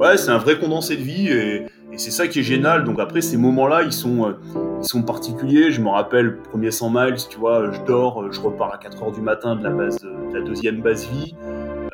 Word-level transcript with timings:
Ouais, 0.00 0.16
c'est 0.16 0.30
un 0.30 0.38
vrai 0.38 0.58
condensé 0.58 0.96
de 0.96 1.02
vie 1.02 1.28
et, 1.28 1.66
c'est 1.98 2.10
ça 2.10 2.26
qui 2.26 2.38
est 2.38 2.42
génial. 2.42 2.84
Donc 2.84 2.98
après, 2.98 3.20
ces 3.20 3.36
moments-là, 3.36 3.82
ils 3.82 3.92
sont, 3.92 4.24
euh, 4.24 4.32
ils 4.80 4.88
sont 4.88 5.02
particuliers. 5.02 5.70
Je 5.70 5.82
me 5.82 5.90
rappelle, 5.90 6.38
premier 6.38 6.70
100 6.70 6.88
miles, 6.88 7.16
tu 7.28 7.38
vois, 7.38 7.70
je 7.70 7.82
dors, 7.82 8.32
je 8.32 8.40
repars 8.40 8.72
à 8.72 8.78
4 8.78 9.02
heures 9.02 9.12
du 9.12 9.20
matin 9.20 9.56
de 9.56 9.62
la, 9.62 9.68
base 9.68 9.98
de, 10.00 10.08
la 10.32 10.40
deuxième 10.40 10.80
base 10.80 11.06
vie. 11.06 11.34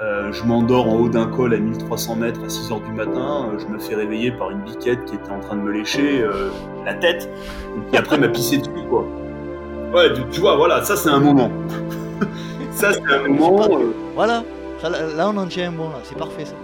Euh, 0.00 0.30
je 0.30 0.44
m'endors 0.44 0.86
en 0.86 0.94
haut 1.00 1.08
d'un 1.08 1.26
col 1.26 1.52
à 1.52 1.56
1300 1.56 2.14
mètres 2.14 2.40
à 2.44 2.48
6 2.48 2.70
heures 2.70 2.80
du 2.80 2.92
matin. 2.92 3.50
je 3.58 3.66
me 3.66 3.80
fais 3.80 3.96
réveiller 3.96 4.30
par 4.30 4.52
une 4.52 4.60
biquette 4.60 5.04
qui 5.06 5.16
était 5.16 5.30
en 5.30 5.40
train 5.40 5.56
de 5.56 5.62
me 5.62 5.72
lécher 5.72 6.24
la 6.84 6.94
tête 6.94 7.28
et 7.76 7.90
qui 7.90 7.96
après 7.96 8.18
m'a 8.18 8.28
pissé 8.28 8.58
dessus, 8.58 8.70
quoi. 8.88 9.04
Ouais, 9.92 10.12
tu, 10.30 10.40
vois, 10.40 10.54
voilà, 10.54 10.84
ça 10.84 10.94
c'est 10.94 11.10
un 11.10 11.18
moment. 11.18 11.50
ça 12.70 12.92
c'est 12.92 13.12
un 13.12 13.26
moment. 13.26 13.68
Voilà, 14.14 14.44
là 15.16 15.28
on 15.28 15.36
en 15.38 15.46
tient 15.48 15.70
un 15.70 15.72
bon, 15.72 15.88
là, 15.88 15.98
c'est 16.04 16.16
parfait 16.16 16.44
ça. 16.44 16.54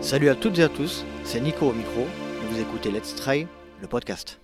Salut 0.00 0.28
à 0.28 0.36
toutes 0.36 0.58
et 0.60 0.62
à 0.62 0.68
tous, 0.68 1.04
c'est 1.24 1.40
Nico 1.40 1.66
au 1.66 1.72
micro 1.72 2.06
vous 2.50 2.60
écoutez 2.60 2.90
Let's 2.90 3.14
Try, 3.14 3.46
le 3.82 3.88
podcast. 3.88 4.40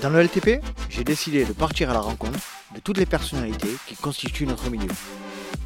Dans 0.00 0.08
le 0.08 0.22
LTP, 0.22 0.62
j'ai 0.88 1.04
décidé 1.04 1.44
de 1.44 1.52
partir 1.52 1.90
à 1.90 1.92
la 1.92 2.00
rencontre 2.00 2.38
de 2.74 2.80
toutes 2.80 2.96
les 2.96 3.06
personnalités 3.06 3.76
qui 3.86 3.96
constituent 3.96 4.46
notre 4.46 4.70
milieu. 4.70 4.88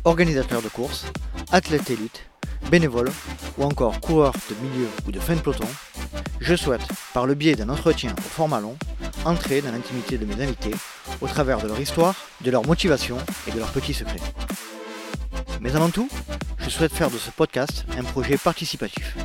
Organisateurs 0.04 0.62
de 0.62 0.68
courses, 0.68 1.06
athlètes 1.52 1.90
élites, 1.90 2.26
bénévoles 2.70 3.12
ou 3.58 3.64
encore 3.64 4.00
coureurs 4.00 4.34
de 4.50 4.66
milieu 4.66 4.88
ou 5.06 5.12
de 5.12 5.20
fin 5.20 5.36
de 5.36 5.40
peloton, 5.40 5.68
je 6.40 6.56
souhaite, 6.56 6.86
par 7.12 7.26
le 7.26 7.34
biais 7.34 7.54
d'un 7.54 7.68
entretien 7.68 8.14
au 8.18 8.22
format 8.22 8.60
long, 8.60 8.76
entrer 9.24 9.60
dans 9.60 9.72
l'intimité 9.72 10.18
de 10.18 10.24
mes 10.24 10.42
invités 10.42 10.74
au 11.20 11.28
travers 11.28 11.60
de 11.60 11.68
leur 11.68 11.80
histoire, 11.80 12.14
de 12.40 12.50
leur 12.50 12.66
motivation 12.66 13.18
et 13.46 13.52
de 13.52 13.58
leurs 13.58 13.72
petits 13.72 13.94
secrets. 13.94 14.20
Mais 15.60 15.74
avant 15.76 15.90
tout, 15.90 16.08
je 16.58 16.70
souhaite 16.70 16.92
faire 16.92 17.10
de 17.10 17.18
ce 17.18 17.30
podcast 17.30 17.84
un 17.98 18.02
projet 18.02 18.36
participatif. 18.36 19.16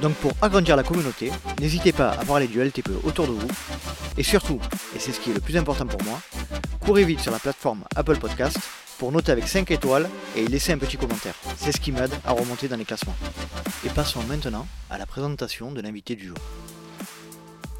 Donc 0.00 0.14
pour 0.14 0.32
agrandir 0.40 0.76
la 0.76 0.82
communauté, 0.82 1.30
n'hésitez 1.60 1.92
pas 1.92 2.10
à 2.10 2.24
parler 2.24 2.46
du 2.46 2.62
LTPE 2.62 3.04
autour 3.04 3.26
de 3.26 3.32
vous. 3.32 3.48
Et 4.16 4.22
surtout, 4.22 4.60
et 4.94 4.98
c'est 4.98 5.12
ce 5.12 5.20
qui 5.20 5.30
est 5.30 5.34
le 5.34 5.40
plus 5.40 5.56
important 5.56 5.86
pour 5.86 6.02
moi, 6.02 6.20
courez 6.80 7.04
vite 7.04 7.20
sur 7.20 7.32
la 7.32 7.38
plateforme 7.38 7.84
Apple 7.96 8.18
Podcast 8.18 8.58
pour 8.98 9.12
noter 9.12 9.32
avec 9.32 9.48
5 9.48 9.70
étoiles 9.70 10.08
et 10.36 10.46
laisser 10.46 10.72
un 10.72 10.78
petit 10.78 10.96
commentaire. 10.96 11.34
C'est 11.56 11.72
ce 11.72 11.80
qui 11.80 11.92
m'aide 11.92 12.12
à 12.24 12.32
remonter 12.32 12.68
dans 12.68 12.76
les 12.76 12.84
classements. 12.84 13.16
Et 13.84 13.88
passons 13.88 14.22
maintenant 14.28 14.66
à 14.90 14.98
la 14.98 15.06
présentation 15.06 15.72
de 15.72 15.80
l'invité 15.80 16.16
du 16.16 16.28
jour. 16.28 16.36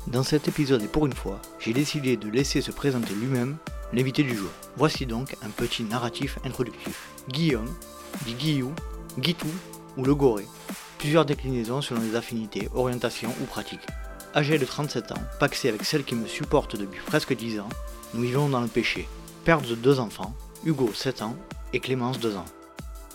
Dans 0.07 0.23
cet 0.23 0.49
épisode 0.49 0.83
et 0.83 0.89
pour 0.89 1.07
une 1.07 1.13
fois, 1.13 1.41
j'ai 1.59 1.73
décidé 1.73 2.17
de 2.17 2.29
laisser 2.29 2.63
se 2.63 2.71
présenter 2.71 3.13
lui-même 3.15 3.59
l'invité 3.93 4.23
du 4.23 4.35
jour. 4.37 4.51
Voici 4.77 5.07
donc 5.07 5.37
un 5.43 5.51
petit 5.51 5.85
narratif 5.85 6.39
introductif. 6.45 7.10
Guillaume, 7.31 7.73
Guillou, 8.27 8.73
Guitou 9.17 9.47
ou 9.97 10.05
le 10.05 10.17
Goré. 10.17 10.47
Plusieurs 10.99 11.25
déclinaisons 11.25 11.81
selon 11.81 12.01
les 12.01 12.17
affinités, 12.17 12.69
orientations 12.75 13.33
ou 13.41 13.45
pratiques. 13.45 13.87
Âgé 14.35 14.59
de 14.59 14.65
37 14.65 15.13
ans, 15.13 15.23
paxé 15.39 15.69
avec 15.69 15.85
celle 15.85 16.03
qui 16.03 16.17
me 16.17 16.27
supporte 16.27 16.75
depuis 16.75 17.01
presque 17.07 17.37
10 17.37 17.61
ans, 17.61 17.69
nous 18.15 18.23
vivons 18.23 18.49
dans 18.49 18.61
le 18.61 18.67
péché. 18.67 19.09
Père 19.45 19.61
de 19.61 19.77
deux 19.77 20.01
enfants, 20.01 20.35
Hugo 20.65 20.91
7 20.93 21.23
ans 21.23 21.37
et 21.73 21.79
Clémence 21.79 22.19
2 22.19 22.35
ans. 22.35 22.47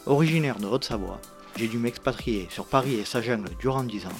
Originaire 0.05 0.59
de 0.59 0.67
Haute-Savoie, 0.67 1.19
j'ai 1.57 1.67
dû 1.67 1.77
m'expatrier 1.77 2.47
sur 2.49 2.67
Paris 2.67 2.95
et 2.95 3.05
sa 3.05 3.21
jungle 3.21 3.49
durant 3.59 3.83
10 3.83 4.05
ans. 4.05 4.19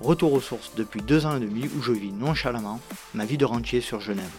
Retour 0.00 0.32
aux 0.32 0.40
sources 0.40 0.72
depuis 0.74 1.02
2 1.02 1.26
ans 1.26 1.36
et 1.36 1.40
demi 1.40 1.68
où 1.76 1.82
je 1.82 1.92
vis 1.92 2.12
nonchalamment 2.12 2.80
ma 3.12 3.26
vie 3.26 3.36
de 3.36 3.44
rentier 3.44 3.82
sur 3.82 4.00
Genève. 4.00 4.32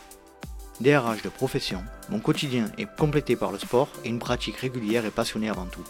DRH 0.82 1.22
de 1.22 1.30
profession, 1.30 1.84
mon 2.10 2.20
quotidien 2.20 2.66
est 2.78 2.88
complété 2.98 3.36
par 3.36 3.52
le 3.52 3.60
sport 3.60 3.90
et 4.04 4.10
une 4.10 4.20
pratique 4.20 4.58
régulière 4.58 5.06
et 5.06 5.12
passionnée 5.12 5.50
avant 5.50 5.66
tout. 5.66 5.84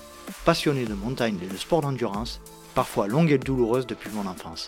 Passionné 0.44 0.86
de 0.86 0.94
montagne 0.94 1.38
et 1.42 1.48
de 1.48 1.58
sport 1.58 1.82
d'endurance, 1.82 2.42
parfois 2.76 3.08
longue 3.08 3.32
et 3.32 3.38
douloureuse 3.38 3.88
depuis 3.88 4.10
mon 4.14 4.28
enfance. 4.30 4.68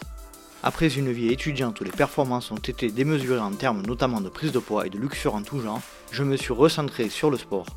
Après 0.64 0.88
une 0.88 1.12
vie 1.12 1.32
étudiante 1.32 1.80
où 1.82 1.84
les 1.84 1.92
performances 1.92 2.50
ont 2.52 2.56
été 2.56 2.90
démesurées 2.90 3.40
en 3.40 3.52
termes 3.52 3.86
notamment 3.86 4.22
de 4.22 4.30
prise 4.30 4.54
de 4.54 4.60
poids 4.60 4.88
et 4.88 4.90
de 4.90 4.98
luxure 4.98 5.36
en 5.36 5.44
tout 5.44 5.60
genre, 5.60 5.82
je 6.12 6.24
me 6.24 6.38
suis 6.38 6.54
recentré 6.54 7.10
sur 7.10 7.30
le 7.30 7.38
sport. 7.38 7.68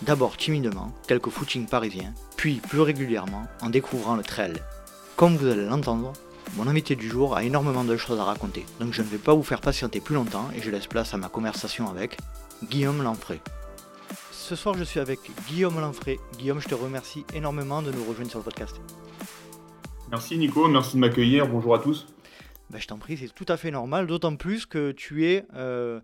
D'abord 0.00 0.36
timidement, 0.36 0.92
quelques 1.06 1.28
footings 1.28 1.66
parisiens, 1.66 2.14
puis 2.36 2.56
plus 2.56 2.80
régulièrement 2.80 3.46
en 3.60 3.68
découvrant 3.68 4.16
le 4.16 4.24
trail. 4.24 4.54
Comme 5.14 5.36
vous 5.36 5.46
allez 5.46 5.66
l'entendre, 5.66 6.14
mon 6.56 6.66
invité 6.66 6.96
du 6.96 7.08
jour 7.08 7.34
a 7.34 7.44
énormément 7.44 7.84
de 7.84 7.96
choses 7.96 8.20
à 8.20 8.24
raconter, 8.24 8.66
donc 8.78 8.92
je 8.92 9.02
ne 9.02 9.06
vais 9.06 9.18
pas 9.18 9.34
vous 9.34 9.42
faire 9.42 9.60
patienter 9.60 10.00
plus 10.00 10.14
longtemps 10.14 10.50
et 10.54 10.60
je 10.60 10.70
laisse 10.70 10.86
place 10.86 11.14
à 11.14 11.16
ma 11.16 11.28
conversation 11.28 11.88
avec 11.88 12.18
Guillaume 12.64 13.02
Lanfray. 13.02 13.40
Ce 14.30 14.54
soir, 14.54 14.76
je 14.76 14.84
suis 14.84 15.00
avec 15.00 15.20
Guillaume 15.48 15.80
Lanfray. 15.80 16.18
Guillaume, 16.38 16.60
je 16.60 16.68
te 16.68 16.74
remercie 16.74 17.24
énormément 17.32 17.80
de 17.80 17.90
nous 17.90 18.04
rejoindre 18.04 18.28
sur 18.28 18.40
le 18.40 18.44
podcast. 18.44 18.80
Merci 20.10 20.36
Nico, 20.36 20.68
merci 20.68 20.96
de 20.96 21.00
m'accueillir. 21.00 21.48
Bonjour 21.48 21.74
à 21.74 21.78
tous. 21.78 22.06
Ben, 22.68 22.78
je 22.78 22.86
t'en 22.86 22.98
prie, 22.98 23.16
c'est 23.16 23.34
tout 23.34 23.46
à 23.48 23.56
fait 23.56 23.70
normal, 23.70 24.06
d'autant 24.06 24.36
plus 24.36 24.66
que 24.66 24.92
tu 24.92 25.26
es 25.26 25.46
euh, 25.54 26.00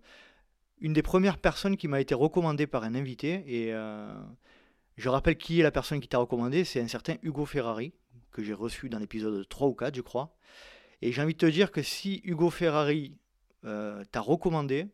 une 0.80 0.94
des 0.94 1.02
premières 1.02 1.36
personnes 1.36 1.76
qui 1.76 1.88
m'a 1.88 2.00
été 2.00 2.14
recommandée 2.14 2.66
par 2.66 2.84
un 2.84 2.94
invité. 2.94 3.44
Et 3.46 3.74
euh, 3.74 4.10
je 4.96 5.08
rappelle 5.10 5.36
qui 5.36 5.60
est 5.60 5.62
la 5.62 5.70
personne 5.70 6.00
qui 6.00 6.08
t'a 6.08 6.18
recommandé, 6.18 6.64
c'est 6.64 6.80
un 6.80 6.88
certain 6.88 7.16
Hugo 7.22 7.44
Ferrari, 7.44 7.92
que 8.30 8.42
j'ai 8.42 8.54
reçu 8.54 8.88
dans 8.88 8.98
l'épisode 8.98 9.48
3 9.48 9.68
ou 9.68 9.74
4, 9.74 9.94
je 9.94 10.00
crois. 10.00 10.36
Et 11.02 11.12
j'ai 11.12 11.22
envie 11.22 11.34
de 11.34 11.38
te 11.38 11.46
dire 11.46 11.70
que 11.70 11.82
si 11.82 12.20
Hugo 12.24 12.50
Ferrari 12.50 13.16
euh, 13.64 14.04
t'a 14.10 14.20
recommandé, 14.20 14.86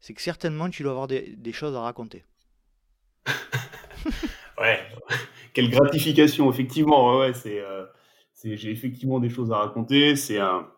c'est 0.00 0.14
que 0.14 0.22
certainement 0.22 0.68
tu 0.70 0.82
dois 0.82 0.92
avoir 0.92 1.08
des, 1.08 1.52
choses 1.52 1.76
à 1.76 1.80
raconter. 1.80 2.24
ouais, 4.58 4.80
quelle 5.52 5.70
gratification, 5.70 6.50
effectivement. 6.50 7.18
Ouais, 7.18 7.32
euh, 7.46 7.86
c'est, 8.32 8.56
j'ai 8.56 8.70
effectivement 8.70 9.20
des 9.20 9.28
choses 9.28 9.52
à 9.52 9.58
raconter. 9.58 10.16
C'est 10.16 10.38
un, 10.38 10.68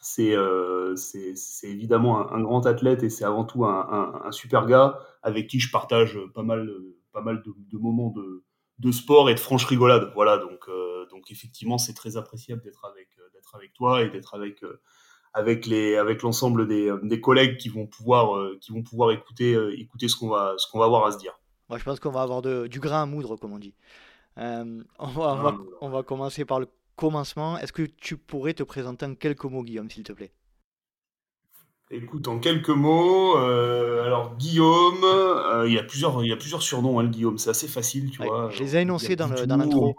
c'est, 0.00 0.36
euh, 0.36 0.94
c'est, 0.94 1.34
évidemment 1.64 2.30
un, 2.32 2.40
grand 2.42 2.66
athlète 2.66 3.02
et 3.02 3.10
c'est 3.10 3.24
avant 3.24 3.44
tout 3.44 3.64
un, 3.64 4.30
super 4.30 4.66
gars 4.66 4.98
avec 5.22 5.48
qui 5.48 5.58
je 5.58 5.70
partage 5.72 6.18
pas 6.34 6.42
mal, 6.42 6.70
pas 7.12 7.22
mal 7.22 7.42
de, 7.42 7.52
de 7.72 7.78
moments 7.78 8.10
de, 8.10 8.44
de 8.78 8.92
sport 8.92 9.30
et 9.30 9.34
de 9.34 9.40
franche 9.40 9.64
rigolade. 9.64 10.12
Voilà, 10.14 10.38
donc, 10.38 10.68
donc 11.16 11.30
effectivement, 11.30 11.78
c'est 11.78 11.94
très 11.94 12.18
appréciable 12.18 12.62
d'être 12.62 12.84
avec, 12.84 13.08
avec 13.54 13.72
toi 13.72 14.02
et 14.02 14.10
d'être 14.10 14.34
avec 14.34 14.62
euh, 14.62 14.80
avec 15.32 15.66
les 15.66 15.96
avec 15.96 16.22
l'ensemble 16.22 16.68
des, 16.68 16.88
euh, 16.88 17.00
des, 17.02 17.20
collègues 17.20 17.56
qui 17.56 17.68
vont 17.68 17.86
pouvoir 17.86 18.36
euh, 18.36 18.58
qui 18.60 18.72
vont 18.72 18.82
pouvoir 18.82 19.10
écouter 19.12 19.56
écouter 19.78 20.08
ce 20.08 20.16
qu'on 20.16 20.28
va 20.28 20.54
ce 20.58 20.70
qu'on 20.70 20.78
va 20.78 20.84
avoir 20.84 21.06
à 21.06 21.12
se 21.12 21.18
dire. 21.18 21.38
Moi, 21.68 21.78
je 21.78 21.84
pense 21.84 21.98
qu'on 21.98 22.10
va 22.10 22.22
avoir 22.22 22.42
de, 22.42 22.68
du 22.68 22.78
grain 22.78 23.02
à 23.02 23.06
moudre, 23.06 23.36
comme 23.36 23.52
on 23.52 23.58
dit. 23.58 23.74
on, 24.36 24.84
va, 24.98 25.56
on, 25.80 25.88
va, 25.88 26.02
commencer 26.04 26.44
par 26.44 26.60
le 26.60 26.68
commencement. 26.94 27.58
Est-ce 27.58 27.72
que 27.72 27.82
tu 27.82 28.16
pourrais 28.16 28.54
te 28.54 28.62
présenter 28.62 29.04
en 29.04 29.16
quelques 29.16 29.46
mots, 29.46 29.64
Guillaume, 29.64 29.90
s'il 29.90 30.04
te 30.04 30.12
plaît? 30.12 30.30
Écoute, 31.90 32.28
en 32.28 32.38
quelques 32.38 32.68
mots, 32.68 33.36
alors 33.36 34.36
Guillaume, 34.36 35.04
il 35.66 35.72
y 35.72 35.78
a 35.78 35.82
plusieurs, 35.82 36.22
il 36.22 36.28
y 36.28 36.32
a 36.32 36.36
plusieurs 36.36 36.62
surnoms, 36.62 37.00
hein, 37.00 37.08
Guillaume, 37.08 37.38
c'est 37.38 37.50
assez 37.50 37.66
facile, 37.66 38.12
tu 38.12 38.22
vois. 38.22 38.48
Je 38.50 38.62
les 38.62 38.76
ai 38.76 38.80
énoncés 38.82 39.16
dans 39.16 39.26
l'intro. 39.26 39.96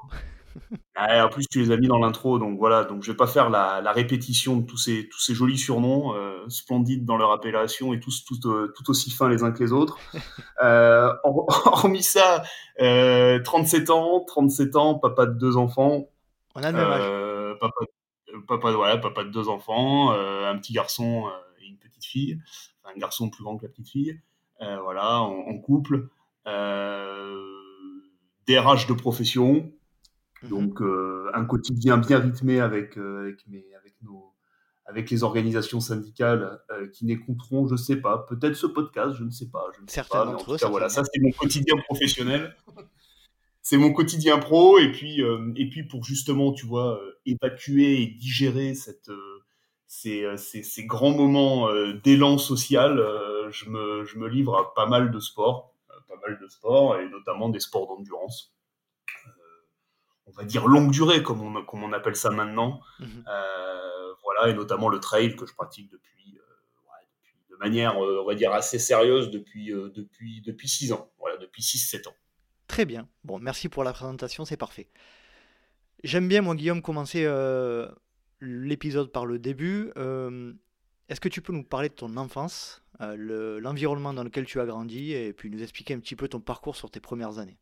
En 0.96 1.30
plus, 1.30 1.48
tu 1.48 1.60
les 1.60 1.72
as 1.72 1.78
mis 1.78 1.88
dans 1.88 2.00
l'intro, 2.00 2.40
donc 2.40 2.58
voilà. 2.58 2.84
Donc, 2.84 3.04
je 3.04 3.12
vais 3.12 3.18
pas 3.18 3.28
faire 3.28 3.50
la, 3.50 3.92
répétition 3.92 4.58
de 4.58 4.66
tous 4.66 4.78
ces, 4.78 5.08
tous 5.10 5.20
ces 5.20 5.34
jolis 5.34 5.58
surnoms, 5.58 6.14
euh, 6.16 6.48
splendides 6.50 7.06
dans 7.06 7.18
leur 7.18 7.32
appellation 7.32 7.94
et 7.94 8.00
tous 8.00 8.26
tout, 8.26 8.48
euh, 8.48 8.74
tout 8.76 8.90
aussi 8.90 9.12
fins 9.12 9.30
les 9.30 9.44
uns 9.44 9.52
que 9.52 9.64
les 9.64 9.72
autres. 9.72 9.98
Euh, 10.64 11.14
hormis 11.24 12.02
ça, 12.02 12.44
37 12.80 13.92
ans, 13.92 14.24
37 14.26 14.76
ans, 14.76 14.96
papa 14.96 15.28
de 15.28 15.34
deux 15.38 15.56
enfants. 15.56 16.10
On 16.56 16.64
a 16.64 16.72
le 16.72 16.78
même 16.78 16.88
âge. 16.88 17.58
Papa, 17.60 17.86
papa, 18.48 18.72
voilà, 18.72 18.98
papa 18.98 19.24
de 19.24 19.30
deux 19.30 19.50
enfants, 19.50 20.10
un 20.12 20.58
petit 20.58 20.74
garçon 20.74 21.26
et 21.62 21.68
une 21.68 21.78
petite 21.78 22.06
fille. 22.06 22.40
un 22.86 22.98
garçon 22.98 23.30
plus 23.30 23.44
grand 23.44 23.56
que 23.58 23.68
la 23.68 23.70
petite 23.70 23.90
fille. 23.90 24.20
voilà, 24.60 25.22
en, 25.22 25.48
en 25.48 25.58
couple. 25.60 26.08
DRH 28.48 28.88
de 28.88 28.94
profession, 28.94 29.72
Mhm. 30.44 30.50
Donc, 30.50 30.82
euh, 30.82 31.30
un 31.34 31.46
quotidien 31.46 31.98
bien 31.98 32.20
rythmé 32.20 32.60
avec, 32.60 32.98
euh, 32.98 33.22
avec, 33.22 33.46
avec, 33.80 33.96
nos, 34.04 34.34
avec 34.86 35.10
les 35.10 35.24
organisations 35.24 35.80
syndicales 35.80 36.60
euh, 36.72 36.88
qui 36.90 37.06
n'écouteront, 37.06 37.68
je 37.68 37.74
ne 37.74 37.78
sais 37.78 37.98
pas, 37.98 38.26
peut-être 38.30 38.56
ce 38.56 38.68
podcast, 38.68 39.16
je 39.18 39.24
ne 39.24 39.32
sais 39.32 39.50
pas. 39.50 39.66
Je 39.76 39.82
ne 39.82 39.88
sais 39.88 40.04
pas 40.04 40.26
en 40.26 40.38
tout 40.38 40.56
cas, 40.58 40.70
voilà, 40.70 40.90
ça 40.90 41.04
c'est 41.04 41.22
mon 41.22 41.32
quotidien 41.32 41.76
professionnel. 41.86 42.56
c'est 43.62 43.78
mon 43.78 43.92
quotidien 43.92 44.38
pro. 44.38 44.78
Et 44.78 44.92
puis, 44.92 45.22
et 45.56 45.70
puis 45.70 45.84
pour 45.84 46.04
justement, 46.04 46.52
tu 46.54 46.66
vois, 46.66 47.00
évacuer 47.26 48.02
et 48.02 48.08
digérer 48.08 48.76
cette, 48.76 49.12
ces, 49.88 50.26
ces, 50.38 50.64
ces, 50.64 50.86
grands 50.86 51.16
moments 51.16 51.70
d'élan 52.04 52.38
social, 52.38 52.98
je, 53.50 53.70
me, 53.70 54.06
je 54.06 54.18
me 54.18 54.28
livre 54.28 54.56
à 54.56 54.74
pas 54.74 54.86
mal 54.86 55.12
de 55.12 55.20
sports, 55.20 55.74
pas 56.08 56.16
mal 56.28 56.40
de 56.40 56.48
sports, 56.48 56.98
et 57.00 57.10
notamment 57.10 57.50
des 57.50 57.60
sports 57.60 57.88
d'endurance 57.88 58.57
on 60.28 60.32
va 60.32 60.44
dire 60.44 60.68
longue 60.68 60.92
durée, 60.92 61.24
comme 61.24 61.42
on, 61.42 61.64
comme 61.66 61.84
on 61.84 61.94
appelle 61.94 62.16
ça 62.16 62.30
maintenant. 62.30 62.82
Mhm. 63.00 63.24
Euh, 63.28 64.14
voilà, 64.24 64.50
et 64.52 64.54
notamment 64.54 64.90
le 64.90 65.00
trail 65.00 65.36
que 65.36 65.46
je 65.46 65.54
pratique 65.54 65.90
depuis, 65.90 66.38
euh, 66.38 67.50
de 67.50 67.56
manière, 67.56 67.94
euh, 68.04 68.22
on 68.22 68.26
va 68.26 68.36
dire, 68.36 68.52
assez 68.54 68.78
sérieuse 68.78 69.32
depuis, 69.32 69.72
depuis, 69.72 70.42
depuis 70.42 70.68
6 70.68 70.92
ans. 70.94 71.10
Voilà, 71.20 71.38
depuis 71.38 71.64
6-7 71.64 72.08
ans. 72.08 72.14
Très 72.68 72.86
bien. 72.86 73.08
Bon, 73.24 73.40
merci 73.40 73.70
pour 73.70 73.84
la 73.84 73.94
présentation, 73.94 74.44
c'est 74.46 74.58
parfait. 74.58 74.90
J'aime 76.04 76.28
bien, 76.28 76.42
moi, 76.42 76.54
Guillaume, 76.56 76.82
commencer 76.82 77.26
l'épisode 78.42 79.12
par 79.12 79.26
le 79.26 79.40
début. 79.40 79.92
Est-ce 81.10 81.22
que 81.22 81.30
tu 81.30 81.42
peux 81.42 81.54
nous 81.54 81.64
parler 81.64 81.88
de 81.90 81.94
ton 81.94 82.18
enfance, 82.18 82.84
le- 83.00 83.60
l'environnement 83.60 84.14
dans 84.14 84.24
lequel 84.24 84.46
tu 84.46 84.60
as 84.60 84.66
grandi, 84.66 85.14
et 85.14 85.32
puis 85.34 85.50
nous 85.50 85.64
expliquer 85.64 85.94
un 85.94 86.00
petit 86.00 86.16
peu 86.18 86.28
ton 86.28 86.42
parcours 86.42 86.76
sur 86.76 86.92
tes 86.92 87.00
premières 87.00 87.40
années? 87.40 87.58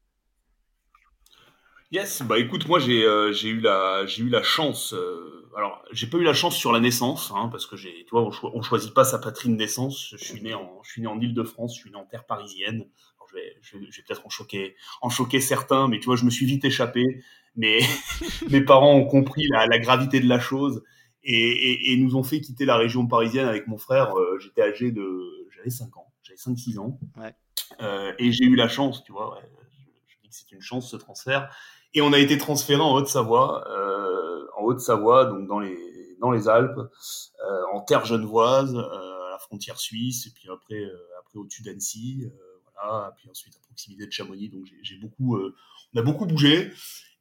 Yes, 1.95 2.23
bah 2.23 2.39
écoute, 2.39 2.67
moi 2.67 2.79
j'ai 2.79 3.03
euh, 3.05 3.31
eu 3.43 3.59
la 3.61 4.05
j'ai 4.05 4.23
eu 4.23 4.29
la 4.29 4.43
chance. 4.43 4.93
euh, 4.93 5.47
alors 5.55 5.81
j'ai 5.91 6.07
pas 6.07 6.17
eu 6.17 6.23
la 6.23 6.33
chance 6.33 6.55
sur 6.55 6.71
la 6.73 6.79
naissance, 6.81 7.31
hein, 7.33 7.47
parce 7.51 7.65
que 7.65 7.77
j'ai, 7.77 8.03
tu 8.05 8.09
vois, 8.11 8.23
on, 8.23 8.31
on 8.57 8.61
choisit 8.61 8.93
pas 8.93 9.05
sa 9.05 9.17
patrie 9.19 9.49
de 9.49 9.55
naissance. 9.55 10.09
Je 10.11 10.17
suis 10.17 10.41
né 10.41 10.53
en 10.53 10.81
je 10.83 10.89
suis 10.91 11.01
né 11.01 11.07
en 11.07 11.19
Île-de-France, 11.21 11.75
je 11.75 11.81
suis 11.81 11.91
né 11.91 11.95
en 11.95 12.05
terre 12.05 12.25
parisienne. 12.25 12.85
Alors, 13.17 13.27
je 13.29 13.35
vais 13.35 13.55
je 13.61 13.77
vais, 13.77 13.85
je 13.91 13.97
vais 13.97 14.03
peut-être 14.07 14.25
en 14.25 14.29
choquer 14.29 14.75
en 15.01 15.09
choquer 15.09 15.39
certains, 15.39 15.87
mais 15.87 15.99
tu 15.99 16.05
vois, 16.07 16.17
je 16.17 16.25
me 16.25 16.29
suis 16.31 16.45
vite 16.45 16.65
échappé. 16.65 17.23
Mais 17.55 17.79
mes 18.49 18.61
parents 18.61 18.93
ont 18.95 19.05
compris 19.05 19.47
la, 19.49 19.65
la 19.67 19.79
gravité 19.79 20.19
de 20.19 20.27
la 20.27 20.39
chose 20.39 20.83
et, 21.23 21.33
et, 21.33 21.93
et 21.93 21.97
nous 21.97 22.17
ont 22.17 22.23
fait 22.23 22.41
quitter 22.41 22.65
la 22.65 22.75
région 22.77 23.07
parisienne 23.07 23.47
avec 23.47 23.67
mon 23.67 23.77
frère. 23.77 24.17
Euh, 24.17 24.37
J'étais 24.39 24.63
âgé 24.63 24.91
de 24.91 25.47
j'avais 25.55 25.69
5 25.69 25.95
ans, 25.97 26.11
j'avais 26.23 26.37
cinq 26.37 26.57
six 26.57 26.77
ans. 26.77 26.99
Ouais. 27.15 27.33
Euh, 27.81 28.11
et 28.19 28.31
j'ai 28.33 28.45
eu 28.45 28.55
la 28.55 28.67
chance, 28.67 29.03
tu 29.03 29.11
vois, 29.13 29.33
ouais, 29.35 29.41
je, 29.71 30.13
je 30.13 30.15
dis 30.23 30.29
que 30.29 30.35
c'est 30.35 30.51
une 30.51 30.61
chance 30.61 30.91
ce 30.91 30.97
transfert. 30.97 31.49
Et 31.95 32.01
on 32.01 32.11
a 32.11 32.19
été 32.19 32.37
transféré 32.37 32.81
en 32.81 32.93
Haute-Savoie, 32.93 33.65
euh, 33.71 34.45
en 34.57 34.63
Haute-Savoie, 34.63 35.25
donc 35.25 35.47
dans 35.47 35.59
les 35.59 35.77
dans 36.19 36.31
les 36.31 36.47
Alpes, 36.47 36.77
euh, 36.77 37.61
en 37.73 37.81
terre 37.81 38.05
genevoise, 38.05 38.75
euh, 38.75 39.27
à 39.27 39.31
la 39.31 39.37
frontière 39.39 39.79
suisse, 39.79 40.27
et 40.27 40.31
puis 40.31 40.49
après 40.51 40.83
après 41.19 41.39
au-dessus 41.39 41.63
d'Annecy, 41.63 42.29
voilà, 42.75 43.13
puis 43.17 43.29
ensuite 43.29 43.55
à 43.55 43.59
proximité 43.65 44.05
de 44.05 44.11
Chamonix. 44.11 44.49
Donc 44.49 44.65
j'ai 44.81 44.97
beaucoup, 44.97 45.37
on 45.37 45.99
a 45.99 46.01
beaucoup 46.03 46.25
bougé. 46.25 46.71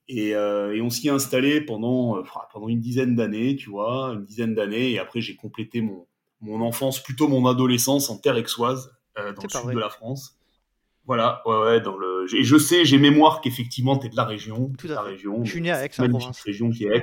Et, 0.07 0.31
et 0.31 0.83
on 0.83 0.91
s'y 0.91 1.09
est 1.09 1.13
installé 1.13 1.63
pendant, 1.63 2.23
pendant 2.53 2.69
une 2.69 2.81
dizaine 2.81 3.15
d'années, 3.17 3.57
tu 3.57 3.71
vois, 3.71 4.09
une 4.09 4.25
dizaine 4.27 4.55
d'années. 4.55 4.91
Et 4.91 4.99
après, 4.99 5.23
j'ai 5.23 5.35
complété 5.35 5.81
mon, 5.81 6.07
mon 6.43 6.61
enfance, 6.61 7.03
plutôt 7.03 7.27
mon 7.27 7.47
adolescence 7.47 8.11
en 8.11 8.19
terre 8.19 8.35
aixoise, 8.35 8.93
dans 9.17 9.23
le 9.23 9.49
sud 9.49 9.61
vrai. 9.63 9.75
de 9.75 9.81
la 9.81 9.89
France. 9.89 10.37
Voilà, 11.07 11.43
ouais, 11.47 11.57
ouais, 11.61 11.81
dans 11.81 11.97
le. 11.97 12.27
Et 12.35 12.45
je 12.45 12.57
sais, 12.57 12.85
j'ai 12.85 12.99
mémoire 12.99 13.41
qu'effectivement, 13.43 13.97
t'es 13.99 14.09
de 14.09 14.17
la 14.17 14.25
région, 14.25 14.73
Tout 14.79 14.87
de 14.89 14.93
à 14.93 14.97
la 14.97 15.03
fait. 15.03 15.11
région, 15.11 15.45
Je 15.45 15.51
suis 15.51 15.61
né 15.61 15.71
à 15.71 15.77
cette 15.77 15.93
Aix-en-Provence. 15.99 16.23
magnifique 16.23 16.45
région 16.45 16.71
qui 16.71 16.85
est 16.85 16.97
Aix. 16.97 17.03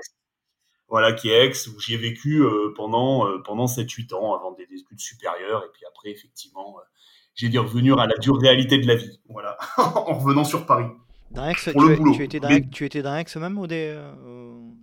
Voilà, 0.88 1.13
qui 1.13 1.30
est 1.30 1.45
Aix, 1.45 1.51
où 1.69 1.80
j'y 1.80 1.94
ai 1.94 1.98
vécu 1.98 2.42
euh, 2.44 2.74
pendant 2.75 3.27
euh, 3.27 3.38
pendant 3.45 3.68
sept 3.68 3.89
huit 3.92 4.12
ans 4.13 4.33
avant 4.36 4.51
des, 4.53 4.65
des 4.65 4.80
études 4.81 5.00
supérieures. 5.00 5.63
Et 5.63 5.69
puis 5.74 5.83
après, 5.88 6.09
effectivement, 6.09 6.75
euh, 6.80 6.81
j'ai 7.36 7.48
dû 7.50 7.59
revenir 7.59 7.98
à 8.00 8.07
la 8.07 8.15
dure 8.18 8.38
réalité 8.39 8.77
de 8.80 8.88
la 8.88 8.95
vie. 8.95 9.19
Voilà, 9.30 9.57
en 9.77 10.13
revenant 10.19 10.44
sur 10.44 10.65
Paris 10.65 10.88
Dans 11.30 11.45
Aix, 11.48 11.53
pour 11.71 11.81
tu, 11.81 11.88
le 11.88 11.94
es- 11.94 11.98
boulot. 11.98 12.13
tu 12.15 12.24
étais 12.24 12.39
dans 12.39 12.50
Mais 12.50 12.57
Aix, 12.57 12.68
tu 12.71 12.86
Aix 13.18 13.25
même 13.39 13.57
ou 13.57 13.68
des, 13.68 13.98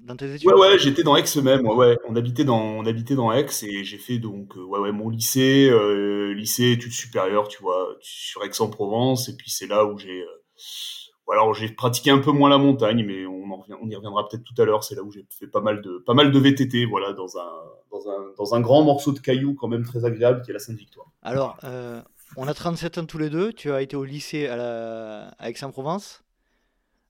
dans 0.08 0.16
tes 0.16 0.34
études? 0.34 0.48
ouais, 0.52 0.78
j'étais 0.78 1.02
dans 1.02 1.16
Aix 1.16 1.24
même, 1.42 1.66
ouais, 1.66 1.74
ouais. 1.74 1.98
On 2.08 2.16
habitait 2.16 2.44
dans, 2.44 2.60
on 2.60 2.86
habitait 2.86 3.14
dans 3.14 3.32
Aix 3.32 3.46
et 3.62 3.84
j'ai 3.84 3.98
fait 3.98 4.18
donc, 4.18 4.56
euh, 4.56 4.62
ouais, 4.64 4.78
ouais, 4.80 4.92
mon 4.92 5.08
lycée, 5.08 5.68
euh, 5.70 6.32
lycée, 6.34 6.72
études 6.72 6.92
supérieures, 6.92 7.48
tu 7.48 7.62
vois, 7.62 7.96
sur 8.00 8.42
Aix-en-Provence. 8.44 9.28
Et 9.28 9.36
puis 9.36 9.50
c'est 9.50 9.66
là 9.66 9.84
où 9.84 9.98
j'ai, 9.98 10.22
euh, 10.22 11.32
alors 11.32 11.54
j'ai 11.54 11.68
pratiqué 11.68 12.10
un 12.10 12.18
peu 12.18 12.30
moins 12.32 12.48
la 12.48 12.58
montagne, 12.58 13.04
mais 13.04 13.26
on 13.26 13.50
en 13.50 13.56
revient, 13.58 13.74
on 13.82 13.88
y 13.88 13.94
reviendra 13.96 14.26
peut-être 14.28 14.44
tout 14.44 14.60
à 14.60 14.64
l'heure. 14.64 14.82
C'est 14.84 14.94
là 14.94 15.02
où 15.02 15.10
j'ai 15.12 15.26
fait 15.30 15.46
pas 15.46 15.60
mal 15.60 15.82
de, 15.82 15.98
pas 16.06 16.14
mal 16.14 16.32
de 16.32 16.38
VTT, 16.38 16.84
voilà, 16.86 17.12
dans 17.12 17.36
un, 17.38 17.50
dans 17.90 18.08
un, 18.08 18.32
dans 18.36 18.54
un 18.54 18.60
grand 18.60 18.82
morceau 18.82 19.12
de 19.12 19.18
cailloux 19.20 19.54
quand 19.54 19.68
même 19.68 19.84
très 19.84 20.04
agréable 20.04 20.42
qui 20.42 20.50
est 20.50 20.54
la 20.54 20.58
Sainte-Victoire. 20.60 21.06
Alors, 21.22 21.58
euh, 21.64 22.00
on 22.36 22.48
a 22.48 22.54
37 22.54 22.98
ans 22.98 23.04
tous 23.06 23.18
les 23.18 23.30
deux. 23.30 23.52
Tu 23.52 23.70
as 23.72 23.82
été 23.82 23.96
au 23.96 24.04
lycée 24.04 24.46
à, 24.46 24.56
la- 24.56 25.28
à 25.38 25.50
Aix-en-Provence. 25.50 26.22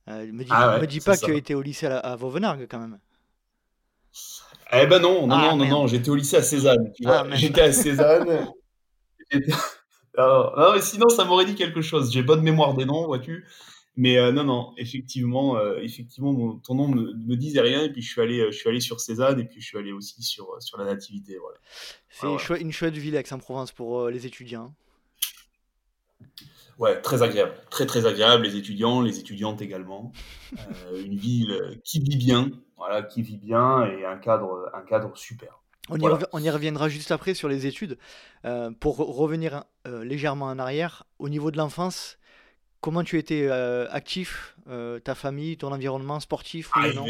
Euh, 0.09 0.27
me 0.33 0.43
dis, 0.45 0.51
Ah 0.53 0.79
me 0.81 0.87
dis 0.87 1.01
pas 1.01 1.15
que 1.15 1.21
ça. 1.21 1.27
tu 1.27 1.33
as 1.33 1.37
été 1.37 1.55
au 1.55 1.63
lycée 1.63 1.87
à, 1.87 1.91
la- 1.91 1.99
à 1.99 2.17
Vauvenargues 2.17 2.67
quand 2.71 2.79
même. 2.79 2.99
Eh 4.73 4.87
ben 4.87 5.01
non, 5.01 5.27
non, 5.27 5.35
Ah 5.35 5.43
non, 5.43 5.51
non, 5.51 5.57
merde. 5.59 5.71
non, 5.71 5.87
j'étais 5.87 6.09
au 6.11 6.15
lycée 6.15 6.37
à 6.37 6.43
Cézanne, 6.43 6.93
tu 6.95 7.03
Ah. 7.07 7.25
J'étais 7.35 7.63
à 7.63 7.73
Cézanne. 7.73 8.49
Alors, 10.17 10.59
non, 10.59 10.73
mais 10.75 10.81
sinon, 10.81 11.09
ça 11.11 11.25
m'aurait 11.25 11.45
dit 11.45 11.55
quelque 11.55 11.81
chose. 11.83 12.11
J'ai 12.13 12.23
bonne 12.23 12.43
mémoire 12.43 12.75
des 12.75 12.85
noms, 12.85 13.07
vois-tu. 13.07 13.47
Mais 13.97 14.17
euh, 14.17 14.31
non, 14.33 14.45
non, 14.45 14.75
effectivement, 14.77 15.57
euh, 15.57 15.79
effectivement, 15.81 16.33
mon- 16.33 16.57
ton 16.59 16.75
nom 16.77 16.87
me, 16.89 17.13
me 17.15 17.37
disait 17.37 17.61
rien. 17.61 17.83
Et 17.85 17.91
puis 17.93 18.01
je 18.03 18.09
suis 18.11 18.21
allé, 18.21 18.41
euh, 18.41 18.51
je 18.53 18.57
suis 18.59 18.69
allé 18.69 18.81
sur 18.81 19.01
Cézanne 19.01 19.41
et 19.41 19.45
puis 19.45 19.61
je 19.61 19.67
suis 19.67 19.77
allé 19.79 19.93
aussi 19.93 20.23
sur 20.23 20.57
sur 20.61 20.79
la 20.79 20.85
Nativité, 20.85 21.37
voilà. 21.39 21.59
C'est 22.11 22.53
ouais. 22.53 22.61
une 22.61 22.73
chouette 22.73 22.95
ville 22.95 23.15
Aix-en-Provence 23.17 23.73
pour 23.73 24.01
euh, 24.03 24.11
les 24.11 24.25
étudiants. 24.27 24.73
Ouais, 26.79 27.01
très 27.01 27.23
agréable, 27.23 27.55
très 27.71 27.87
très 27.87 28.07
agréable. 28.07 28.45
Les 28.45 28.57
étudiants, 28.57 29.01
les 29.03 29.19
étudiantes 29.19 29.61
également. 29.63 30.13
Euh, 30.57 31.03
une 31.05 31.17
ville 31.17 31.81
qui 31.85 31.99
vit 32.01 32.17
bien, 32.17 32.51
voilà, 32.77 33.03
qui 33.03 33.21
vit 33.23 33.37
bien 33.37 33.85
et 33.85 34.05
un 34.05 34.17
cadre, 34.17 34.71
un 34.73 34.83
cadre 34.83 35.17
super. 35.17 35.61
On 35.91 35.97
y, 35.97 36.01
Voilà. 36.01 36.17
rev- 36.17 36.27
on 36.33 36.43
y 36.43 36.51
reviendra 36.51 36.89
juste 36.89 37.11
après 37.11 37.35
sur 37.35 37.49
les 37.49 37.67
études. 37.67 37.99
Euh, 38.45 38.71
pour 38.71 38.99
re- 39.01 39.11
revenir 39.13 39.65
euh, 39.87 40.05
légèrement 40.05 40.47
en 40.47 40.59
arrière, 40.59 41.05
au 41.19 41.29
niveau 41.29 41.51
de 41.51 41.57
l'enfance, 41.57 42.19
comment 42.81 43.03
tu 43.03 43.19
étais 43.19 43.49
actif, 43.51 44.57
ta 45.03 45.15
famille, 45.17 45.57
ton 45.57 45.73
environnement 45.73 46.21
sportif, 46.21 46.71
ou 46.77 46.81
non? 46.95 47.07